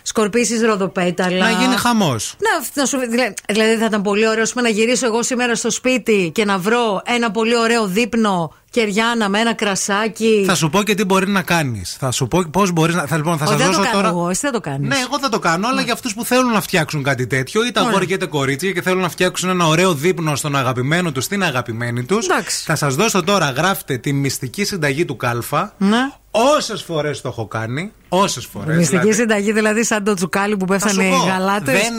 σκορπίσεις 0.02 0.62
ροδοπέταλα. 0.62 1.38
Να 1.38 1.50
γίνει 1.50 1.76
χαμός. 1.76 2.34
Να, 2.38 2.80
να 2.80 2.86
σου, 2.86 2.98
δηλαδή, 2.98 3.34
δηλαδή 3.48 3.76
θα 3.76 3.84
ήταν 3.84 4.02
πολύ 4.02 4.28
ωραίο 4.28 4.42
ας 4.42 4.52
πούμε, 4.52 4.62
να 4.62 4.68
γυρίσω 4.74 5.06
εγώ 5.06 5.22
σήμερα 5.22 5.54
στο 5.54 5.70
σπίτι 5.70 6.30
και 6.34 6.44
να 6.44 6.58
βρω 6.58 7.02
ένα 7.04 7.30
πολύ 7.30 7.56
ωραίο 7.56 7.86
δείπνο 7.86 8.52
κεριάνα 8.70 9.28
με 9.28 9.38
ένα 9.40 9.54
κρασάκι. 9.54 10.44
Θα 10.46 10.54
σου 10.54 10.70
πω 10.70 10.82
και 10.82 10.94
τι 10.94 11.04
μπορεί 11.04 11.28
να 11.28 11.42
κάνεις. 11.42 11.96
Θα 11.98 12.10
σου 12.10 12.28
πω 12.28 12.44
πώς 12.50 12.70
μπορείς 12.72 12.94
να. 12.94 13.06
Θα, 13.06 13.16
λοιπόν, 13.16 13.38
θα 13.38 13.44
Όχι, 13.44 13.52
σας 13.52 13.62
δεν 13.62 13.70
το 13.70 13.76
δώσω 13.76 13.90
κάνω 13.90 14.02
τώρα. 14.02 14.08
εγώ, 14.08 14.28
εσύ 14.28 14.40
δεν 14.42 14.52
το 14.52 14.60
κάνεις. 14.60 14.88
Ναι, 14.88 14.96
εγώ 14.96 15.18
θα 15.18 15.28
το 15.28 15.38
κάνω, 15.38 15.68
αλλά 15.68 15.80
για 15.82 15.92
αυτούς 15.92 16.14
που 16.14 16.24
θέλουν 16.24 16.52
να 16.52 16.60
φτιάξουν 16.60 17.02
κάτι 17.02 17.26
τέτοιο, 17.26 17.64
είτε 17.66 17.80
Ωραία. 17.80 17.90
αγόρια 17.92 18.14
είτε 18.14 18.26
κορίτσια 18.26 18.72
και 18.72 18.82
θέλουν 18.82 19.00
να 19.00 19.08
φτιάξουν 19.08 19.48
ένα 19.48 19.66
ωραίο 19.66 19.94
δείπνο 19.94 20.36
στον 20.36 20.56
αγαπημένο 20.56 21.12
τους, 21.12 21.24
στην 21.24 21.42
αγαπημένη 21.42 22.04
τους. 22.04 22.26
Θα 22.64 22.76
σας 22.76 22.94
δώσω 22.94 23.22
τώρα, 23.22 23.50
γράφτε 23.50 23.96
τη 23.96 24.12
μυστική 24.12 24.64
συνταγή 24.64 25.04
του 25.04 25.16
Κάλφα. 25.16 25.74
Ναι. 25.78 26.10
Όσες 26.56 26.82
φορές 26.82 27.20
το 27.20 27.28
έχω 27.28 27.46
κάνει. 27.46 27.92
Όσες 28.08 28.46
φορές. 28.52 28.76
Μυστική 28.76 29.12
συνταγή 29.12 29.52
δηλαδή 29.52 29.84
σαν 29.84 30.04
το 30.04 30.14
τσουκάλι 30.14 30.56
που 30.56 30.64
πέφτανε 30.64 31.04
οι 31.04 31.12
γαλάτες. 31.28 31.74
Δεν 31.74 31.92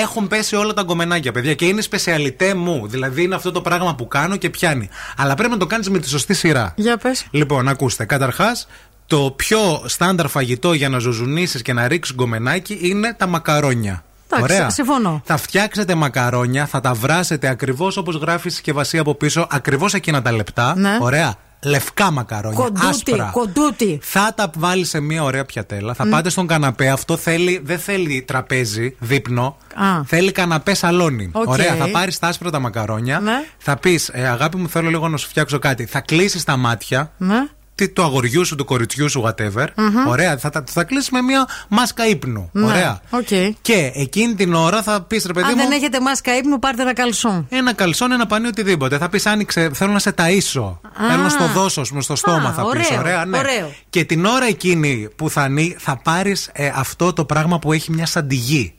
έχουν 0.00 0.28
πέσει 0.28 0.56
όλα 0.56 0.72
τα 0.72 0.82
γκομενάκια, 0.82 1.32
παιδιά. 1.32 1.54
Και 1.54 1.66
είναι 1.66 1.80
σπεσιαλιτέ 1.80 2.54
μου. 2.54 2.86
Δηλαδή 2.86 3.22
είναι 3.22 3.34
αυτό 3.34 3.52
το 3.52 3.60
πράγμα 3.60 3.94
που 3.94 4.08
κάνω 4.08 4.36
και 4.36 4.50
πιάνει. 4.50 4.88
Αλλά 5.16 5.34
πρέπει 5.34 5.50
να 5.50 5.58
το 5.58 5.66
κάνεις 5.66 5.90
με 5.90 5.98
τη 5.98 6.08
σωστή 6.08 6.34
σειρά. 6.34 6.72
Για 6.76 6.96
πες. 6.96 7.26
Λοιπόν, 7.30 7.68
ακούστε. 7.68 8.04
Καταρχάς, 8.04 8.68
το 9.06 9.34
πιο 9.36 9.82
στάνταρ 9.84 10.28
φαγητό 10.28 10.72
για 10.72 10.88
να 10.88 10.98
ζουζουνίσεις 10.98 11.62
και 11.62 11.72
να 11.72 11.88
ρίξεις 11.88 12.14
γκομενάκι 12.14 12.78
είναι 12.82 13.14
τα 13.14 13.26
μακαρόνια. 13.26 14.02
Εντάξει, 14.30 14.54
Ωραία. 14.54 14.70
συμφωνώ. 14.70 15.22
Θα 15.24 15.36
φτιάξετε 15.36 15.94
μακαρόνια, 15.94 16.66
θα 16.66 16.80
τα 16.80 16.94
βράσετε 16.94 17.48
ακριβώς 17.48 17.96
όπως 17.96 18.16
γράφει 18.16 18.52
η 18.52 18.54
συσκευασία 18.54 19.00
από 19.00 19.14
πίσω, 19.14 19.46
ακριβώς 19.50 19.94
εκείνα 19.94 20.22
τα 20.22 20.32
λεπτά. 20.32 20.74
Ναι. 20.76 20.98
Ωραία. 21.00 21.34
Λευκά 21.62 22.10
μακαρόνια. 22.10 22.58
Κοντούτι, 22.58 22.86
άσπρα. 22.86 23.30
κοντούτι. 23.32 23.98
Θα 24.02 24.32
τα 24.36 24.50
βάλεις 24.56 24.84
σε 24.84 25.00
μια 25.00 25.22
ωραία 25.22 25.44
πιατέλα. 25.44 25.94
Θα 25.94 26.06
Μμ. 26.06 26.10
πάτε 26.10 26.28
στον 26.28 26.46
καναπέ. 26.46 26.88
Αυτό 26.88 27.16
θέλει, 27.16 27.60
δεν 27.64 27.78
θέλει 27.78 28.22
τραπέζι, 28.22 28.96
δείπνο. 28.98 29.56
Α. 29.74 30.02
Θέλει 30.06 30.32
καναπέ 30.32 30.74
σαλόνι. 30.74 31.30
Οκ. 31.32 31.48
Ωραία. 31.48 31.74
Θα 31.74 31.88
πάρεις 31.90 32.18
τα 32.18 32.26
άσπρα 32.26 32.50
τα 32.50 32.58
μακαρόνια. 32.58 33.20
Ναι. 33.20 33.44
Θα 33.58 33.76
πεις, 33.76 34.10
αγάπη 34.10 34.56
μου, 34.56 34.68
θέλω 34.68 34.88
λίγο 34.88 35.08
να 35.08 35.16
σου 35.16 35.28
φτιάξω 35.28 35.58
κάτι. 35.58 35.86
Θα 35.86 36.00
κλείσεις 36.00 36.44
τα 36.44 36.56
μάτια. 36.56 37.12
Ναι. 37.18 37.46
Τι, 37.78 37.88
του 37.88 38.02
αγοριού 38.02 38.44
σου, 38.44 38.54
του 38.56 38.64
κοριτσιού 38.64 39.08
σου, 39.10 39.22
whatever. 39.26 39.66
Μμμ. 39.76 40.06
Ωραία. 40.08 40.38
Θα, 40.38 40.50
θα, 40.50 40.64
θα 40.70 40.84
κλείσει 40.84 41.08
με 41.12 41.20
μια 41.22 41.48
μάσκα 41.68 42.06
ύπνου. 42.06 42.48
Ναι. 42.52 42.64
Ωραία. 42.66 43.00
Οκ. 43.10 43.26
Και 43.60 43.90
εκείνη 43.94 44.34
την 44.34 44.54
ώρα 44.54 44.82
θα 44.82 45.00
πεις, 45.02 45.24
ρε 45.26 45.32
παιδί 45.32 45.46
Αν 45.46 45.52
μου. 45.56 45.62
δεν 45.62 45.70
έχετε 45.72 46.00
μάσκα 46.00 46.36
ύπνου, 46.36 46.58
πάρτε 46.58 46.82
ένα 46.82 46.92
καλσόν. 46.92 47.46
Ένα 47.48 47.72
καλσόν, 47.72 48.12
ένα 48.12 48.26
πανί, 48.26 48.46
οτιδήποτε. 48.46 48.98
Θα 48.98 49.08
πεις, 49.08 49.26
Άνοιξε, 49.26 49.70
θέλω 49.74 49.92
να 49.92 49.98
σε 49.98 50.14
ταΐσω. 50.16 50.76
Α. 51.02 51.08
Θέλω 51.10 51.22
να 51.22 51.28
στο 51.28 51.46
δώσω, 51.46 51.80
ας 51.80 51.88
πούμε, 51.88 52.02
στο 52.02 52.16
στόμα 52.16 52.48
Α, 52.48 52.52
θα 52.52 52.62
πεις. 52.70 52.88
ωραίο, 52.88 53.00
Ωραία, 53.00 53.24
ναι. 53.24 53.38
ωραίο. 53.38 53.72
Και 53.90 54.04
την 54.04 54.24
ώρα 54.24 54.46
εκείνη 54.46 55.08
που 55.16 55.30
θα 55.30 55.42
ανοί, 55.42 55.76
θα 55.78 55.96
πάρεις 56.02 56.50
αυτό 56.74 57.12
το 57.12 57.24
πράγμα 57.24 57.58
που 57.58 57.72
έχει 57.72 57.92
μια 57.92 58.06
σαντιγή. 58.06 58.74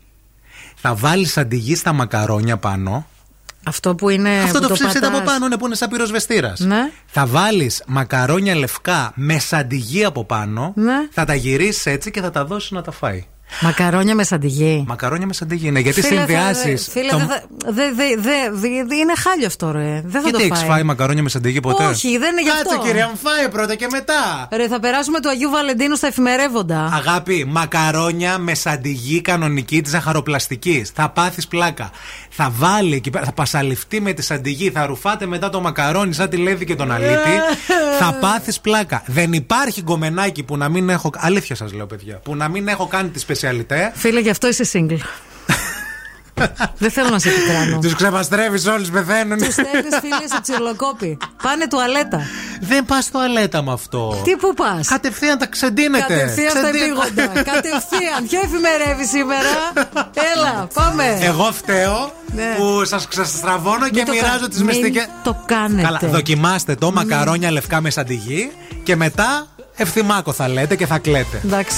Θα 0.76 0.96
βάλεις 0.96 1.32
σαντιγή 1.32 1.76
στα 1.76 1.94
μακαρόνια 1.94 2.58
πάνω. 2.58 3.08
Αυτό 3.70 3.96
που 3.96 4.10
είναι. 4.10 4.30
Αυτό 4.44 4.60
που 4.60 4.68
το 4.68 4.74
ψήφισε 4.74 4.98
από 4.98 5.10
πατάς. 5.10 5.26
πάνω, 5.26 5.48
ναι, 5.48 5.58
που 5.58 5.66
είναι 5.66 5.76
σαν 5.76 5.90
πυροσβεστήρας. 5.90 6.60
Ναι. 6.60 6.92
Θα 7.06 7.26
βάλεις 7.26 7.84
μακαρόνια 7.88 8.56
λευκά 8.56 9.12
με 9.16 9.40
σαντιγή 9.40 10.06
από 10.06 10.26
πάνω. 10.26 10.74
Ναι. 10.76 11.08
Θα 11.12 11.26
τα 11.26 11.34
γυρίσεις 11.36 11.86
έτσι 11.86 12.12
και 12.12 12.22
θα 12.22 12.30
τα 12.32 12.46
δώσεις 12.46 12.72
να 12.72 12.82
τα 12.82 12.92
φάει. 12.92 13.26
Μακαρόνια 13.62 14.16
με 14.16 14.24
σαντιγί. 14.24 14.84
Μακαρόνια 14.88 15.28
με 15.28 15.34
σαντιγή 15.34 15.68
είναι. 15.68 15.80
Γιατί 15.80 16.02
Φίλε, 16.02 16.20
θα- 16.20 16.26
συνδυάσεις. 16.28 16.88
Φίλε, 16.92 17.12
δεν 17.12 17.28
θα- 17.28 17.44
δε- 17.66 17.94
δε- 17.94 18.16
δε- 18.22 18.84
δε- 18.86 18.96
είναι 18.96 19.14
χάλιο 19.18 19.46
αυτό, 19.48 19.72
ρε. 19.72 20.02
Δεν 20.06 20.22
θα 20.22 20.30
Γιατί 20.30 20.48
το 20.48 20.54
έχεις 20.54 20.68
φάει 20.68 20.84
μακαρόνια 20.84 21.24
με 21.24 21.30
σαντιγή 21.30 21.60
ποτέ; 21.60 21.86
Όχι, 21.86 22.18
δεν 22.18 22.32
είναι 22.32 22.42
γι' 22.42 22.50
αυτό. 22.50 22.70
Κάτσε, 22.70 22.88
κυρία, 22.88 23.08
μου 23.08 23.18
φάει 23.24 23.50
πρώτα 23.50 23.76
και 23.76 23.88
μετά. 23.92 24.48
Ρε, 24.52 24.68
θα 24.68 24.80
περάσουμε 24.80 25.20
του 25.20 25.30
Αγίου 25.30 25.50
Βαλεντίνου 25.50 25.96
στα 25.96 26.08
εφημερεύοντα. 26.08 26.92
Αγάπη, 26.94 27.46
μακαρόνια 27.48 28.38
με 28.38 28.54
σαντιγή 28.56 29.22
κανονική 29.22 29.82
της 29.82 29.92
ζαχαροπλαστικής. 29.92 30.92
Θα 30.96 31.10
πάθεις 31.10 31.48
πλάκα. 31.48 31.90
Θα 32.30 32.52
βάλει 32.58 32.96
εκεί 32.96 33.10
πέρα, 33.10 33.26
θα 33.26 33.32
πασαλιφτεί 33.32 34.02
με 34.02 34.14
τη 34.14 34.22
σαντιγή. 34.22 34.70
Θα 34.72 34.86
ρουφάτε 34.86 35.26
μετά 35.26 35.50
το 35.50 35.62
μακαρόνι 35.62 36.14
σαν 36.14 36.30
τη 36.30 36.38
Λέβη 36.38 36.66
και 36.66 36.76
τον 36.76 36.92
Αλίτη. 36.92 37.36
θα 38.00 38.18
πάθεις 38.22 38.60
πλάκα. 38.60 39.04
Δεν 39.06 39.34
υπάρχει 39.34 39.82
γκομενάκι 39.82 40.44
που 40.44 40.58
να 40.58 40.70
μην 40.70 40.90
έχω. 40.90 41.10
Αλήθεια 41.18 41.56
σας 41.56 41.74
λέω, 41.74 41.86
παιδιά. 41.86 42.16
Που 42.24 42.36
να 42.36 42.48
μην 42.48 42.68
έχω 42.68 42.88
κάνει 42.88 43.10
τη 43.10 43.20
σπεσιαλιτέ. 43.40 43.92
Φίλε, 43.96 44.20
γι' 44.20 44.30
αυτό 44.30 44.48
είσαι 44.48 44.66
single. 44.74 45.00
Δεν 46.78 46.92
θέλω 46.92 47.10
να 47.10 47.20
σε 47.20 47.30
πικράνω. 47.30 47.80
Τους 47.80 47.96
ξεπαστρεύει 47.96 48.70
όλους, 48.70 48.90
πεθαίνουν. 48.90 49.38
Τους 49.38 49.54
στέλνει 49.54 49.90
φίλε 50.02 50.28
σε 50.34 50.42
τσιρλοκόπη. 50.42 51.18
Πάνε 51.44 51.68
τουαλέτα. 51.68 52.22
Δεν 52.62 52.86
πας 52.86 53.10
τουαλέτα 53.12 53.62
με 53.64 53.72
αυτό. 53.72 54.22
Τι 54.24 54.36
που 54.36 54.54
πας; 54.54 54.88
Κατευθείαν 54.88 55.38
τα 55.38 55.48
ξεντίνετε. 55.48 56.14
Κατευθείαν 56.14 56.54
τα 56.54 56.68
επίγοντα. 56.68 57.28
Κατευθείαν. 57.52 58.28
Ποιο 58.30 58.40
εφημερεύει 58.44 59.06
σήμερα; 59.06 59.72
Έλα, 60.36 60.68
πάμε. 60.74 61.18
Εγώ 61.22 61.52
φταίω 61.52 62.12
ναι. 62.36 62.56
που 62.58 62.86
σας 62.86 63.08
ξαστραβώνω 63.08 63.90
και 63.90 64.06
μοιράζω 64.10 64.40
κα... 64.40 64.48
τις 64.48 64.64
μυστικέ. 64.64 65.08
Το 65.24 65.44
κάνετε. 65.46 65.82
Καλά, 65.82 66.00
δοκιμάστε 66.04 66.76
το. 66.76 66.92
Μακαρόνια 66.92 67.52
λευκά 67.52 67.82
με 67.82 67.90
σαντιγί 67.90 68.52
και 68.84 68.96
μετά 68.96 69.48
ευθυμάκο 69.76 70.34
θα 70.34 70.48
λέτε 70.48 70.76
και 70.76 70.86
θα 70.86 70.98
κλαίτε. 70.98 71.42
Εντάξει. 71.46 71.78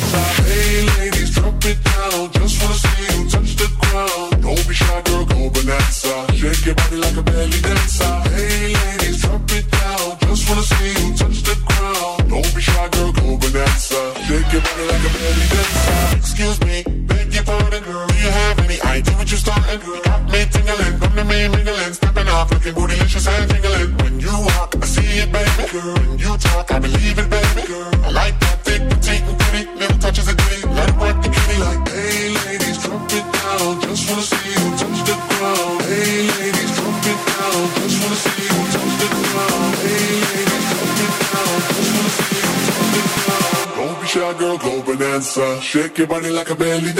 Your 46.01 46.07
body 46.07 46.31
like 46.31 46.49
a 46.49 46.55
belly 46.55 46.91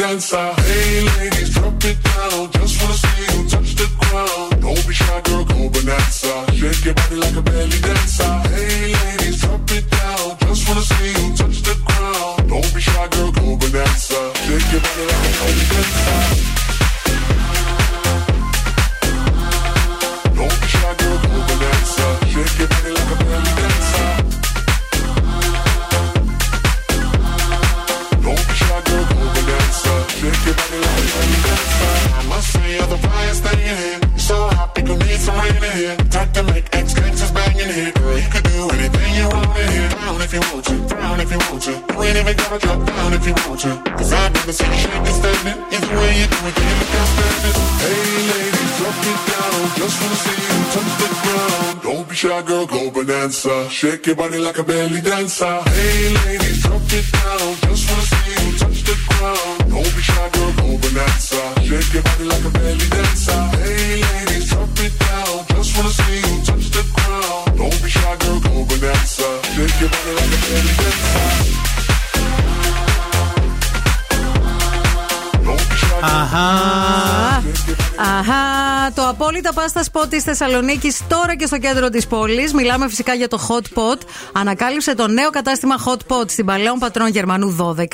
τη 80.12 80.22
Θεσσαλονίκης 80.22 81.02
τώρα 81.08 81.36
και 81.36 81.46
στο 81.46 81.58
κέντρο 81.58 81.90
της 81.90 82.08
πόλης. 82.08 82.54
Μιλάμε 82.54 82.90
φυσικά 82.90 83.14
για 83.14 83.28
το 83.28 83.48
Hot 83.50 83.78
Pot. 83.80 83.98
Ανακάλυψε 84.34 84.96
το 84.96 85.08
νέο 85.08 85.30
κατάστημα 85.30 85.76
Hot 85.86 86.16
Pot 86.16 86.30
στην 86.32 86.46
Παλαιόν 86.46 86.80
Πατρών 86.80 87.08
Γερμανού 87.08 87.56
12 87.60 87.86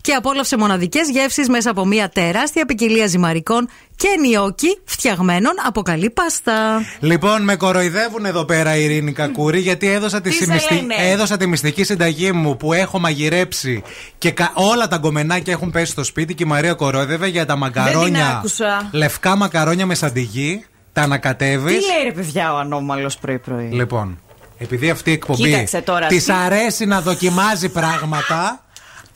και 0.00 0.12
απόλαυσε 0.12 0.56
μοναδικές 0.56 1.08
γεύσεις 1.10 1.48
μέσα 1.48 1.70
από 1.70 1.84
μια 1.86 2.08
τεράστια 2.08 2.66
ποικιλία 2.66 3.06
ζυμαρικών 3.06 3.68
και 3.96 4.08
νιόκι 4.20 4.78
φτιαγμένων 4.84 5.52
από 5.66 5.82
καλή 5.82 6.10
πάστα. 6.10 6.82
Λοιπόν, 7.00 7.42
με 7.42 7.56
κοροϊδεύουν 7.56 8.24
εδώ 8.24 8.44
πέρα 8.44 8.76
η 8.76 8.84
Ειρήνη 8.84 9.12
Κακούρη 9.12 9.60
γιατί 9.60 9.86
έδωσα 9.90 10.20
τη, 10.20 10.30
Τι 10.30 10.36
σε 10.36 10.52
μυστη- 10.52 10.72
λένε; 10.74 10.94
έδωσα 10.98 11.36
τη 11.36 11.46
μυστική 11.46 11.84
συνταγή 11.84 12.32
μου 12.32 12.56
που 12.56 12.72
έχω 12.72 12.98
μαγειρέψει 12.98 13.82
και 14.18 14.30
κα- 14.30 14.52
όλα 14.54 14.88
τα 14.88 14.96
γκομενάκια 14.96 15.52
έχουν 15.52 15.70
πέσει 15.70 15.90
στο 15.90 16.04
σπίτι 16.04 16.34
και 16.34 16.42
η 16.42 16.46
Μαρία 16.46 16.74
κορόιδευε 16.74 17.26
για 17.26 17.46
τα 17.46 17.56
μακαρόνια. 17.56 18.28
άκουσα. 18.36 18.88
Λευκά 18.92 19.36
μακαρόνια 19.36 19.86
με 19.86 19.94
σαντιγί. 19.94 20.64
Τα 20.96 21.02
ανακατεύεις. 21.02 21.72
Τι 21.78 21.92
λέει 21.92 22.02
ρε 22.04 22.12
παιδιά 22.12 22.54
ο 22.54 22.56
ανώμαλος 22.56 23.18
πρωί-πρωί. 23.18 23.68
Λοιπόν, 23.72 24.18
επειδή 24.58 24.90
αυτή 24.90 25.10
η 25.10 25.12
εκπομπή 25.12 25.42
Κοίταξε 25.42 25.80
τώρα, 25.80 26.06
της 26.06 26.24
τι- 26.24 26.32
αρέσει 26.32 26.86
να 26.86 27.00
δοκιμάζει 27.00 27.68
πράγματα. 27.68 28.64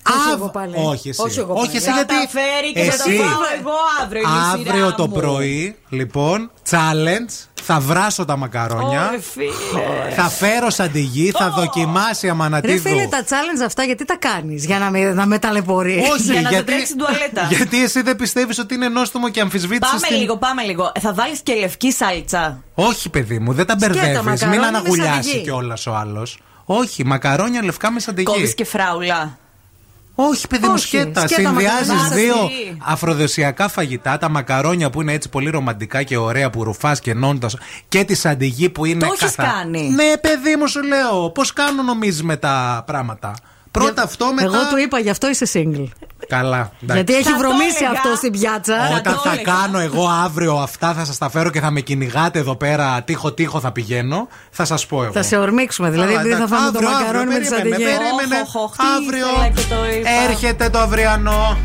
Όχι 0.08 0.30
Αβ- 0.32 0.40
εγώ 0.40 0.48
πάλι. 0.48 0.72
Όχι 0.76 1.08
εσύ. 1.08 1.22
Όχι 1.22 1.38
εγώ 1.38 1.54
πάλι. 1.54 1.68
εσύ 1.74 1.84
Θα 1.86 1.92
γιατί. 1.92 2.14
τα 2.14 2.28
φέρει 2.28 2.72
και 2.72 2.90
θα 2.90 2.96
τα 3.04 3.10
εσύ 3.10 3.18
φάω 3.18 3.28
εγώ 3.58 3.70
αύριο. 4.02 4.20
είναι 4.22 4.30
η 4.30 4.58
σειρά 4.58 4.70
αύριο 4.72 4.94
το 4.94 5.06
μου. 5.08 5.12
πρωί, 5.14 5.76
λοιπόν, 5.88 6.50
challenge. 6.70 7.44
Θα 7.62 7.80
βράσω 7.80 8.24
τα 8.24 8.36
μακαρόνια. 8.36 9.06
Ωρε, 9.08 9.20
φίλε. 9.20 10.14
Θα 10.16 10.22
φέρω 10.28 10.70
σαντιγί, 10.70 11.30
θα 11.30 11.50
δοκιμάσει 11.50 12.18
η 12.26 12.28
Ρε 12.28 12.30
Αμανατίδου. 12.30 12.80
φίλε, 12.80 13.06
τα 13.06 13.24
challenge 13.24 13.64
αυτά 13.66 13.82
γιατί 13.82 14.04
τα 14.04 14.16
κάνεις, 14.16 14.64
για 14.64 14.78
να 14.78 14.90
με, 14.90 15.12
να 15.12 15.26
με 15.26 15.38
ταλαιπωρείς; 15.38 16.08
Όχι, 16.10 16.22
Για 16.22 16.40
να 16.40 16.48
σε 16.48 16.54
γιατί, 16.54 16.72
τρέξει 16.72 16.96
τουαλέτα. 16.96 17.46
γιατί 17.50 17.82
εσύ 17.82 18.02
δεν 18.02 18.16
πιστεύεις 18.16 18.58
ότι 18.58 18.74
είναι 18.74 18.88
νόστιμο 18.88 19.28
και 19.28 19.40
αμφισβήτησες. 19.40 20.00
Πάμε 20.00 20.16
λίγο, 20.16 20.36
πάμε 20.36 20.62
λίγο. 20.62 20.92
Θα 21.00 21.12
βάλεις 21.14 21.40
και 21.40 21.54
λευκή 21.54 21.92
σάλτσα. 21.92 22.62
Όχι, 22.74 23.08
παιδί 23.08 23.38
μου, 23.38 23.52
δεν 23.52 23.66
τα 23.66 23.76
Σκέτα, 23.78 23.92
μπερδεύεις. 23.94 24.16
μακαρόνια 24.22 24.48
Μην 24.48 24.60
με 24.60 24.66
αναγουλιάσει 24.66 25.22
σαντιγί. 25.28 25.42
κιόλας 25.42 25.86
ο 25.86 25.94
άλλος. 25.94 26.38
Όχι, 26.64 27.04
μακαρόνια 27.04 27.64
λευκά 27.64 27.90
με 27.90 28.00
σαντιγί. 28.00 28.24
Κόβεις 28.26 28.54
και 28.54 28.64
φράουλα. 28.64 29.38
Όχι, 30.14 30.46
παιδί 30.46 30.66
μου, 30.66 30.72
Όχι, 30.72 30.86
σκέτα. 30.86 31.28
σκέτα 31.28 31.48
Συνδυάζεις 31.48 31.88
μακαρόνια. 31.88 32.16
δύο 32.16 32.34
Σαντιγί. 32.34 32.76
αφροδοσιακά 32.84 33.68
φαγητά. 33.68 34.18
Τα 34.18 34.28
μακαρόνια 34.28 34.90
που 34.90 35.00
είναι 35.02 35.12
έτσι 35.12 35.28
πολύ 35.28 35.50
ρομαντικά 35.50 36.02
και 36.02 36.16
ωραία 36.16 36.50
που 36.50 36.64
ρουφάς 36.64 37.00
και 37.00 37.14
νόντας. 37.14 37.56
Και 37.88 38.04
τη 38.04 38.14
σαντιγί 38.14 38.68
που 38.68 38.84
είναι. 38.84 38.98
Το 38.98 39.06
έχεις 39.06 39.34
καθα- 39.36 39.52
κάνει. 39.52 39.88
Ναι, 39.88 40.16
παιδί 40.20 40.56
μου, 40.58 40.66
σου 40.66 40.82
λέω. 40.82 41.30
Πώς 41.30 41.52
κάνω 41.52 41.82
νομίζεις 41.82 42.22
με 42.22 42.36
τα 42.36 42.82
πράγματα; 42.86 43.34
Πρώτα 43.70 44.02
αυτό, 44.02 44.26
μετά. 44.34 44.42
Εγώ 44.44 44.68
του 44.70 44.76
είπα, 44.78 44.98
γι' 44.98 45.10
αυτό 45.10 45.28
είσαι 45.28 45.46
single. 45.52 45.84
Καλά. 46.28 46.56
εντάξει. 46.82 46.94
Γιατί 46.94 47.14
έχει 47.14 47.22
Θα 47.22 47.30
το 47.32 47.38
βρωμίσει 47.38 47.76
έλεγα. 47.84 47.90
αυτό 47.90 48.14
στην 48.16 48.32
πιάτσα. 48.32 48.74
Όταν 48.98 49.14
το 49.14 49.20
θα 49.20 49.32
έλεγα. 49.32 49.52
κάνω 49.52 49.78
εγώ 49.78 50.08
αύριο 50.24 50.54
αυτά, 50.56 50.94
θα 50.94 51.04
σας 51.04 51.18
τα 51.18 51.30
φέρω 51.30 51.50
και 51.50 51.60
θα 51.60 51.70
με 51.70 51.80
κυνηγάτε 51.80 52.38
εδώ 52.38 52.56
πέρα. 52.56 53.02
Τείχο-τείχο 53.02 53.60
θα 53.60 53.72
πηγαίνω. 53.72 54.28
Θα 54.50 54.64
σας 54.64 54.86
πω 54.86 55.02
εγώ. 55.02 55.12
Θα 55.12 55.22
σε 55.22 55.36
ορμήξουμε, 55.36 55.90
δηλαδή, 55.90 56.08
Καλά, 56.12 56.20
επειδή 56.20 56.34
θα 56.36 56.42
εντάξει. 56.44 56.54
φάμε 56.62 56.70
το 56.72 56.78
Αύριο, 56.78 56.90
μακαρόνι 56.98 57.34
αύριο, 57.34 57.38
με 57.38 57.44
τη 57.44 57.48
περίμενε, 57.54 57.76
σαντιγί. 57.84 57.98
Περίμενε. 57.98 58.42
Οχ, 58.46 58.54
οχ, 58.54 58.76
τι 58.76 58.84
Αύριο 58.96 59.26
ήθελα 59.26 59.48
και 59.48 59.74
το 59.74 59.98
είπα. 59.98 60.10
έρχεται 60.30 60.68
το 60.68 60.78
αυριανό. 60.78 61.58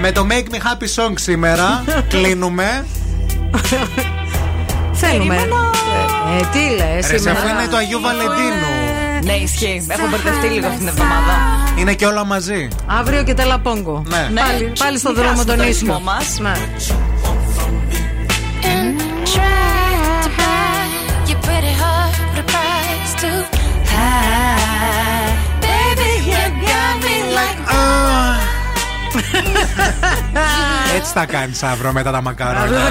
Με 0.00 0.12
το 0.12 0.26
Make 0.30 0.54
Me 0.54 0.56
Happy 0.58 1.04
Song 1.04 1.12
σήμερα 1.14 1.84
κλείνουμε. 2.12 2.86
Θέλουμε. 4.92 5.34
Ε, 5.36 6.44
τι 6.52 6.74
λες, 6.76 7.10
Ρε, 7.10 7.18
σε 7.18 7.30
αφού 7.30 7.48
είναι 7.48 7.66
του 7.70 7.76
Αγίου 7.76 8.00
Βαλεντίνου. 8.00 8.89
Ναι, 9.24 9.32
ισχύει. 9.32 9.86
Έχω 9.88 10.06
μπερδευτεί 10.10 10.46
λίγο 10.46 10.66
αυτήν 10.66 10.78
την 10.78 10.88
εβδομάδα. 10.88 11.34
Είναι 11.78 11.94
και 11.94 12.06
όλα 12.06 12.24
μαζί. 12.24 12.68
Αύριο 12.86 13.22
και 13.22 13.34
τελαπόγκο. 13.34 14.02
Ναι. 14.06 14.28
Ναι. 14.32 14.40
Πάλι, 14.40 14.72
πάλι 14.78 14.98
στον 14.98 15.12
Μην 15.12 15.20
δρόμο 15.22 15.36
χάσουμε 15.36 15.54
τον 15.56 15.64
το 15.64 15.70
ίσιο. 15.70 15.86
ρυθμό 15.86 16.00
μας. 16.12 16.38
Ναι. 16.38 16.52
Try 19.34 20.00
to 20.24 20.30
hide 20.40 20.92
your 21.30 21.40
pretty 21.46 21.74
heart, 21.82 22.14
the 22.36 22.44
price 22.52 23.12
to 23.22 23.30
hide. 23.92 25.36
Baby, 25.66 26.10
you 26.30 26.42
got 26.68 26.94
me 27.06 27.16
like 27.38 27.58
Έτσι 30.96 31.12
θα 31.12 31.26
κάνεις 31.26 31.62
αύριο 31.62 31.92
μετά 31.92 32.10
τα 32.10 32.16
Αύριο 32.16 32.30
μακαρόνια. 32.30 32.80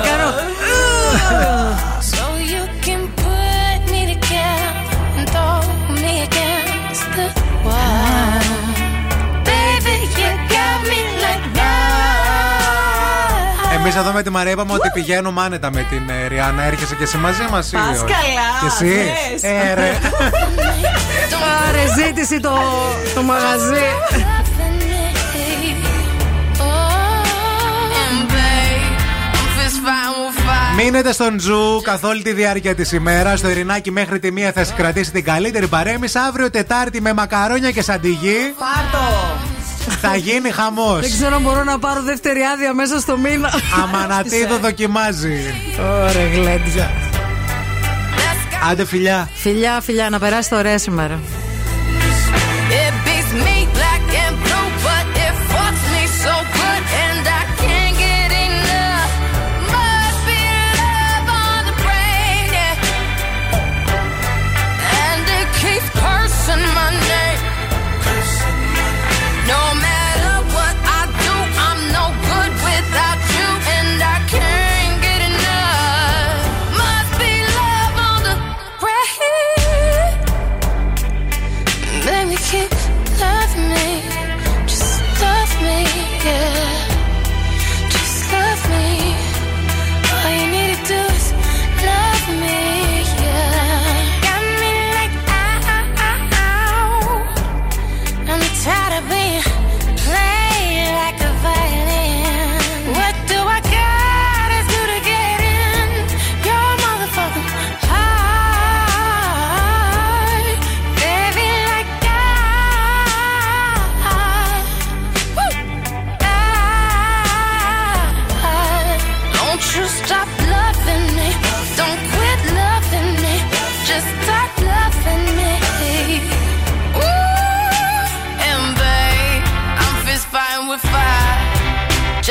Εμείς 13.92 14.01
εδώ 14.01 14.11
με 14.11 14.24
τη 14.24 14.30
Μαρία 14.30 14.51
είπαμε 14.51 14.74
ότι 14.74 14.90
πηγαίνουμε 14.93 15.42
άνετα 15.42 15.72
με 15.72 15.85
την 15.90 16.09
ε, 16.09 16.27
Ριάννα. 16.27 16.64
Έρχεσαι 16.64 16.95
και 16.95 17.03
εσύ 17.03 17.18
μαζί 17.18 17.42
μας, 17.51 17.72
ή 17.72 17.76
Πας 17.76 17.88
όχι; 17.88 17.98
καλά, 17.98 18.50
Και 18.61 18.85
εσύ; 18.85 18.95
θες. 19.32 19.43
Ε, 19.43 19.74
ρε. 19.74 19.92
Πάρε 21.42 22.06
ζήτηση 22.06 22.40
το, 22.40 22.58
το 23.16 23.22
μαγαζί. 23.22 23.85
Μείνετε 30.76 31.11
στον 31.11 31.38
Τζου 31.38 31.82
καθ' 31.82 32.03
όλη 32.03 32.22
τη 32.22 32.34
διάρκεια 32.34 32.76
της 32.76 32.92
ημέρας. 32.92 33.40
Στο 33.40 33.50
Ειρηνάκι 33.50 33.92
μέχρι 33.92 34.19
τη 34.19 34.32
μία 34.32 34.51
θα 34.51 34.64
σας 34.64 34.74
κρατήσει 34.76 35.11
την 35.11 35.24
καλύτερη 35.24 35.68
παρέμβαση. 35.68 36.18
Αύριο 36.27 36.50
Τετάρτη 36.50 37.01
με 37.01 37.14
μακαρόνια 37.14 37.72
και 37.72 37.82
σαντιγί. 37.82 38.53
Πάρτο! 38.58 39.38
Θα 39.90 40.16
γίνει 40.16 40.51
χαμός. 40.51 41.00
Δεν 41.00 41.11
ξέρω 41.11 41.35
αν 41.35 41.42
μπορώ 41.42 41.64
να 41.64 41.80
πάρω 41.80 42.01
δεύτερη 42.01 42.42
άδεια 42.53 42.74
μέσα 42.74 43.00
στο 43.00 43.18
μήνα. 43.18 43.53
Αμανατίδο 43.84 44.58
δοκιμάζει. 44.58 45.53
Ωραία, 45.80 46.27
γλέντια. 46.34 46.92
Άντε 48.72 48.85
φιλιά. 48.85 49.30
Φιλιά, 49.34 49.82
φιλιά, 49.82 50.09
να 50.09 50.19
περάσετε 50.19 50.56
ωραία 50.56 50.77
σήμερα. 50.77 51.19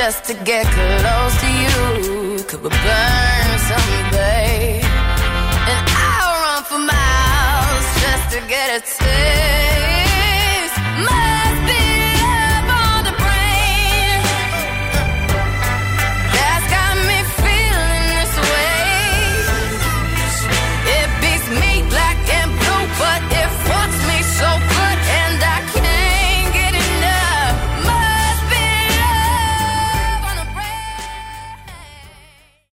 Just 0.09 0.25
to 0.25 0.33
get 0.43 0.65
close 0.65 1.35
to 1.43 1.49
you. 1.63 1.79
Could 2.49 2.63
we 2.63 2.71
burn 2.71 3.51
someday? 3.71 4.81
And 5.73 5.85
I'll 6.09 6.35
run 6.45 6.63
for 6.71 6.81
miles 6.93 7.87
just 8.05 8.27
to 8.35 8.41
get 8.49 8.69
a 8.79 8.81
taste. 8.81 10.77
My 11.11 11.28